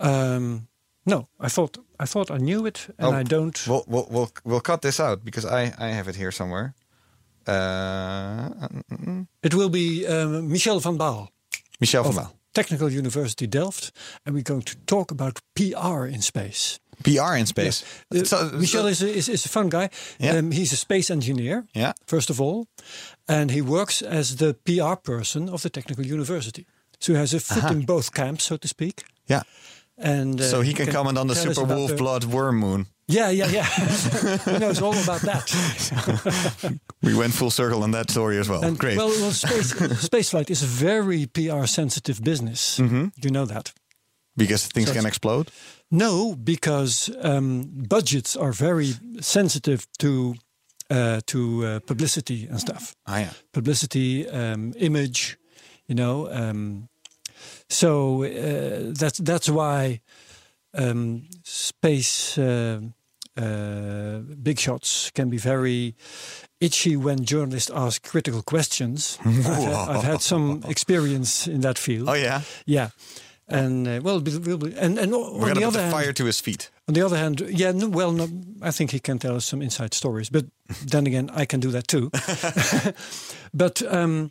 Um, 0.01 0.69
no, 1.05 1.29
I 1.41 1.49
thought 1.49 1.79
I 2.01 2.07
thought 2.07 2.31
I 2.31 2.39
knew 2.39 2.67
it, 2.67 2.87
and 2.99 3.07
Oh, 3.15 3.21
I 3.21 3.23
don't. 3.25 3.67
We'll, 3.67 3.85
we'll 3.87 4.07
we'll 4.11 4.31
we'll 4.45 4.61
cut 4.61 4.81
this 4.81 5.01
out 5.01 5.25
because 5.25 5.45
I 5.47 5.73
I 5.79 5.89
have 5.95 6.09
it 6.09 6.17
here 6.17 6.33
somewhere. 6.33 6.75
Uh, 7.47 8.69
It 9.43 9.55
will 9.55 9.71
be 9.71 10.07
um, 10.07 10.49
Michel 10.49 10.81
van 10.81 10.97
Baal 10.97 11.29
Michel 11.81 12.03
van 12.05 12.15
Baal. 12.15 12.33
Technical 12.53 12.91
University 12.91 13.47
Delft, 13.47 13.93
and 14.25 14.35
we're 14.35 14.43
going 14.43 14.63
to 14.65 14.77
talk 14.85 15.11
about 15.11 15.41
PR 15.55 16.07
in 16.07 16.23
space. 16.23 16.79
PR 17.03 17.36
in 17.36 17.46
space. 17.46 17.84
Uh, 18.14 18.24
So- 18.24 18.51
Michel 18.59 18.86
is, 18.88 19.03
a, 19.03 19.07
is 19.07 19.28
is 19.28 19.44
a 19.46 19.49
fun 19.49 19.68
guy. 19.68 19.88
Yeah. 20.18 20.38
Um, 20.38 20.51
he's 20.53 20.72
a 20.72 20.76
space 20.76 21.12
engineer, 21.12 21.64
Yeah. 21.74 21.92
first 22.07 22.30
of 22.30 22.40
all, 22.40 22.66
and 23.26 23.51
he 23.51 23.61
works 23.62 24.03
as 24.03 24.36
the 24.36 24.55
PR 24.64 24.96
person 24.96 25.49
of 25.49 25.61
the 25.62 25.70
Technical 25.70 26.05
University. 26.07 26.64
So 27.01 27.12
he 27.12 27.18
has 27.18 27.34
a 27.34 27.38
foot 27.40 27.70
in 27.70 27.84
both 27.86 28.11
camps, 28.12 28.44
so 28.44 28.57
to 28.57 28.66
speak. 28.68 29.03
Yeah. 29.30 29.42
And 29.96 30.40
uh, 30.40 30.44
So 30.49 30.61
he 30.62 30.72
can 30.74 30.86
comment 30.92 31.18
on 31.18 31.26
the 31.28 31.34
super 31.34 31.64
wolf 31.66 31.90
the- 31.90 31.96
blood 31.96 32.24
worm 32.24 32.57
moon. 32.57 32.86
Yeah, 33.11 33.30
yeah, 33.32 33.51
yeah. 33.53 33.66
he 34.44 34.59
knows 34.59 34.82
all 34.82 34.94
about 35.03 35.22
that. 35.22 35.51
We 37.03 37.14
went 37.14 37.32
full 37.34 37.51
circle 37.51 37.82
on 37.82 37.90
that 37.92 38.11
story 38.11 38.38
as 38.38 38.49
well. 38.49 38.62
And 38.64 38.76
Great. 38.78 38.96
well, 38.99 39.09
well 39.09 39.32
space 39.32 39.72
spaceflight 40.09 40.51
is 40.51 40.62
a 40.62 40.66
very 40.66 41.26
PR 41.26 41.66
sensitive 41.66 42.20
business. 42.22 42.78
You 42.78 43.30
know 43.30 43.46
that. 43.46 43.72
because 44.36 44.68
things 44.68 44.88
so 44.88 44.94
can 44.94 45.07
explode. 45.07 45.51
No, 45.91 46.34
because 46.34 47.11
um, 47.22 47.70
budgets 47.89 48.36
are 48.36 48.53
very 48.53 48.95
sensitive 49.20 49.86
to 49.99 50.34
uh, 50.91 51.20
to 51.26 51.66
uh, 51.66 51.80
publicity 51.80 52.47
and 52.47 52.61
stuff. 52.61 52.95
Ah 53.07 53.18
yeah. 53.18 53.32
Publicity, 53.53 54.28
um, 54.28 54.72
image, 54.76 55.39
you 55.86 55.95
know. 55.95 56.28
Um, 56.30 56.89
so 57.68 58.24
uh, 58.24 58.93
that's 58.99 59.18
that's 59.18 59.49
why 59.49 60.01
um, 60.74 61.28
space 61.43 62.39
uh, 62.39 62.80
uh, 63.36 64.18
big 64.43 64.59
shots 64.59 65.11
can 65.11 65.30
be 65.30 65.39
very 65.39 65.95
itchy 66.61 66.97
when 66.97 67.24
journalists 67.24 67.70
ask 67.74 68.03
critical 68.03 68.43
questions. 68.43 69.18
I've, 69.24 69.45
had, 69.45 69.89
I've 69.89 70.05
had 70.05 70.22
some 70.22 70.62
experience 70.68 71.47
in 71.47 71.61
that 71.61 71.78
field. 71.78 72.09
Oh 72.09 72.14
yeah. 72.14 72.43
Yeah. 72.66 72.91
And 73.51 73.88
uh, 73.88 74.01
well, 74.03 74.20
be, 74.20 74.32
and 74.78 74.99
and 74.99 75.11
We're 75.12 75.18
on 75.18 75.40
gonna 75.40 75.55
the 75.55 75.61
put 75.61 75.64
other 75.64 75.78
the 75.78 75.82
hand, 75.84 75.92
fire 75.92 76.12
to 76.12 76.24
his 76.26 76.40
feet. 76.40 76.70
on 76.86 76.94
the 76.94 77.03
other 77.07 77.16
hand, 77.16 77.40
yeah, 77.49 77.72
no, 77.72 77.88
well, 77.88 78.12
no, 78.12 78.28
I 78.61 78.70
think 78.72 78.90
he 78.90 79.01
can 79.01 79.18
tell 79.18 79.34
us 79.36 79.46
some 79.46 79.62
inside 79.62 79.94
stories. 79.94 80.30
But 80.30 80.44
then 80.90 81.07
again, 81.07 81.30
I 81.42 81.46
can 81.46 81.61
do 81.61 81.70
that 81.70 81.86
too. 81.88 82.11
but 83.55 83.82
um, 83.92 84.30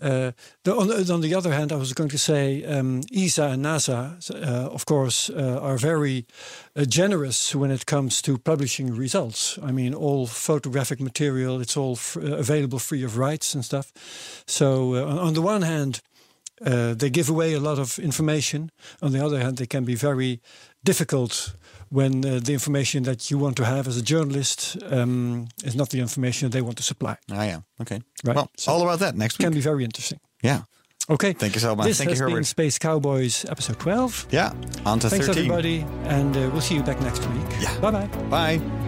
uh, 0.00 0.32
the, 0.64 0.74
on, 0.76 0.88
the- 0.88 1.12
on 1.14 1.20
the 1.22 1.34
other 1.34 1.52
hand, 1.52 1.72
I 1.72 1.76
was 1.76 1.92
going 1.92 2.10
to 2.10 2.18
say 2.18 2.62
um, 2.64 3.00
ESA 3.12 3.44
and 3.44 3.64
NASA, 3.64 4.30
uh, 4.30 4.70
of 4.74 4.84
course, 4.84 5.30
uh, 5.30 5.58
are 5.62 5.78
very 5.78 6.26
uh, 6.76 6.84
generous 6.84 7.54
when 7.54 7.70
it 7.70 7.84
comes 7.86 8.22
to 8.22 8.38
publishing 8.38 8.94
results. 8.94 9.58
I 9.62 9.72
mean, 9.72 9.94
all 9.94 10.26
photographic 10.26 11.00
material, 11.00 11.60
it's 11.60 11.76
all 11.76 11.92
f- 11.92 12.16
uh, 12.16 12.36
available 12.36 12.78
free 12.78 13.02
of 13.04 13.16
rights 13.16 13.54
and 13.54 13.64
stuff. 13.64 13.92
So, 14.46 14.94
uh, 14.94 15.04
on, 15.06 15.18
on 15.18 15.34
the 15.34 15.42
one 15.42 15.62
hand, 15.62 16.00
uh, 16.66 16.94
they 16.94 17.10
give 17.10 17.28
away 17.30 17.54
a 17.54 17.60
lot 17.60 17.78
of 17.78 17.98
information. 17.98 18.70
On 19.02 19.12
the 19.12 19.24
other 19.24 19.38
hand, 19.40 19.56
they 19.56 19.66
can 19.66 19.84
be 19.84 19.94
very 19.94 20.40
difficult 20.84 21.54
when 21.90 22.24
uh, 22.24 22.40
the 22.42 22.52
information 22.52 23.02
that 23.04 23.30
you 23.30 23.38
want 23.38 23.56
to 23.56 23.64
have 23.64 23.88
as 23.88 23.96
a 23.96 24.02
journalist 24.02 24.76
um, 24.90 25.46
is 25.64 25.74
not 25.74 25.88
the 25.90 25.98
information 26.00 26.50
they 26.50 26.62
want 26.62 26.76
to 26.76 26.82
supply. 26.82 27.16
Ah 27.30 27.44
yeah. 27.44 27.60
Okay. 27.80 28.00
Right. 28.24 28.36
Well, 28.36 28.48
So- 28.56 28.72
all 28.72 28.82
about 28.82 28.98
that 29.00 29.14
next 29.16 29.38
week. 29.38 29.46
Can 29.46 29.54
be 29.54 29.60
very 29.60 29.84
interesting. 29.84 30.18
yeah. 30.44 30.62
Okay. 31.10 31.32
Thank 31.32 31.54
you 31.54 31.60
so 31.60 31.74
much. 31.74 31.86
This 31.86 31.96
Thank 31.98 32.10
has 32.10 32.18
you, 32.18 32.26
been 32.26 32.34
Herbert. 32.34 32.46
Space 32.46 32.78
Cowboys 32.78 33.44
episode 33.48 33.78
12. 33.80 34.26
Yeah. 34.30 34.52
On 34.84 34.98
to 34.98 35.08
Thanks 35.08 35.26
13. 35.26 35.44
everybody, 35.44 35.86
and 36.04 36.36
uh, 36.36 36.50
we'll 36.52 36.60
see 36.60 36.74
you 36.74 36.82
back 36.82 37.00
next 37.00 37.24
week. 37.28 37.46
Yeah. 37.60 37.80
Bye 37.80 37.90
bye. 37.90 38.06
Bye. 38.28 38.87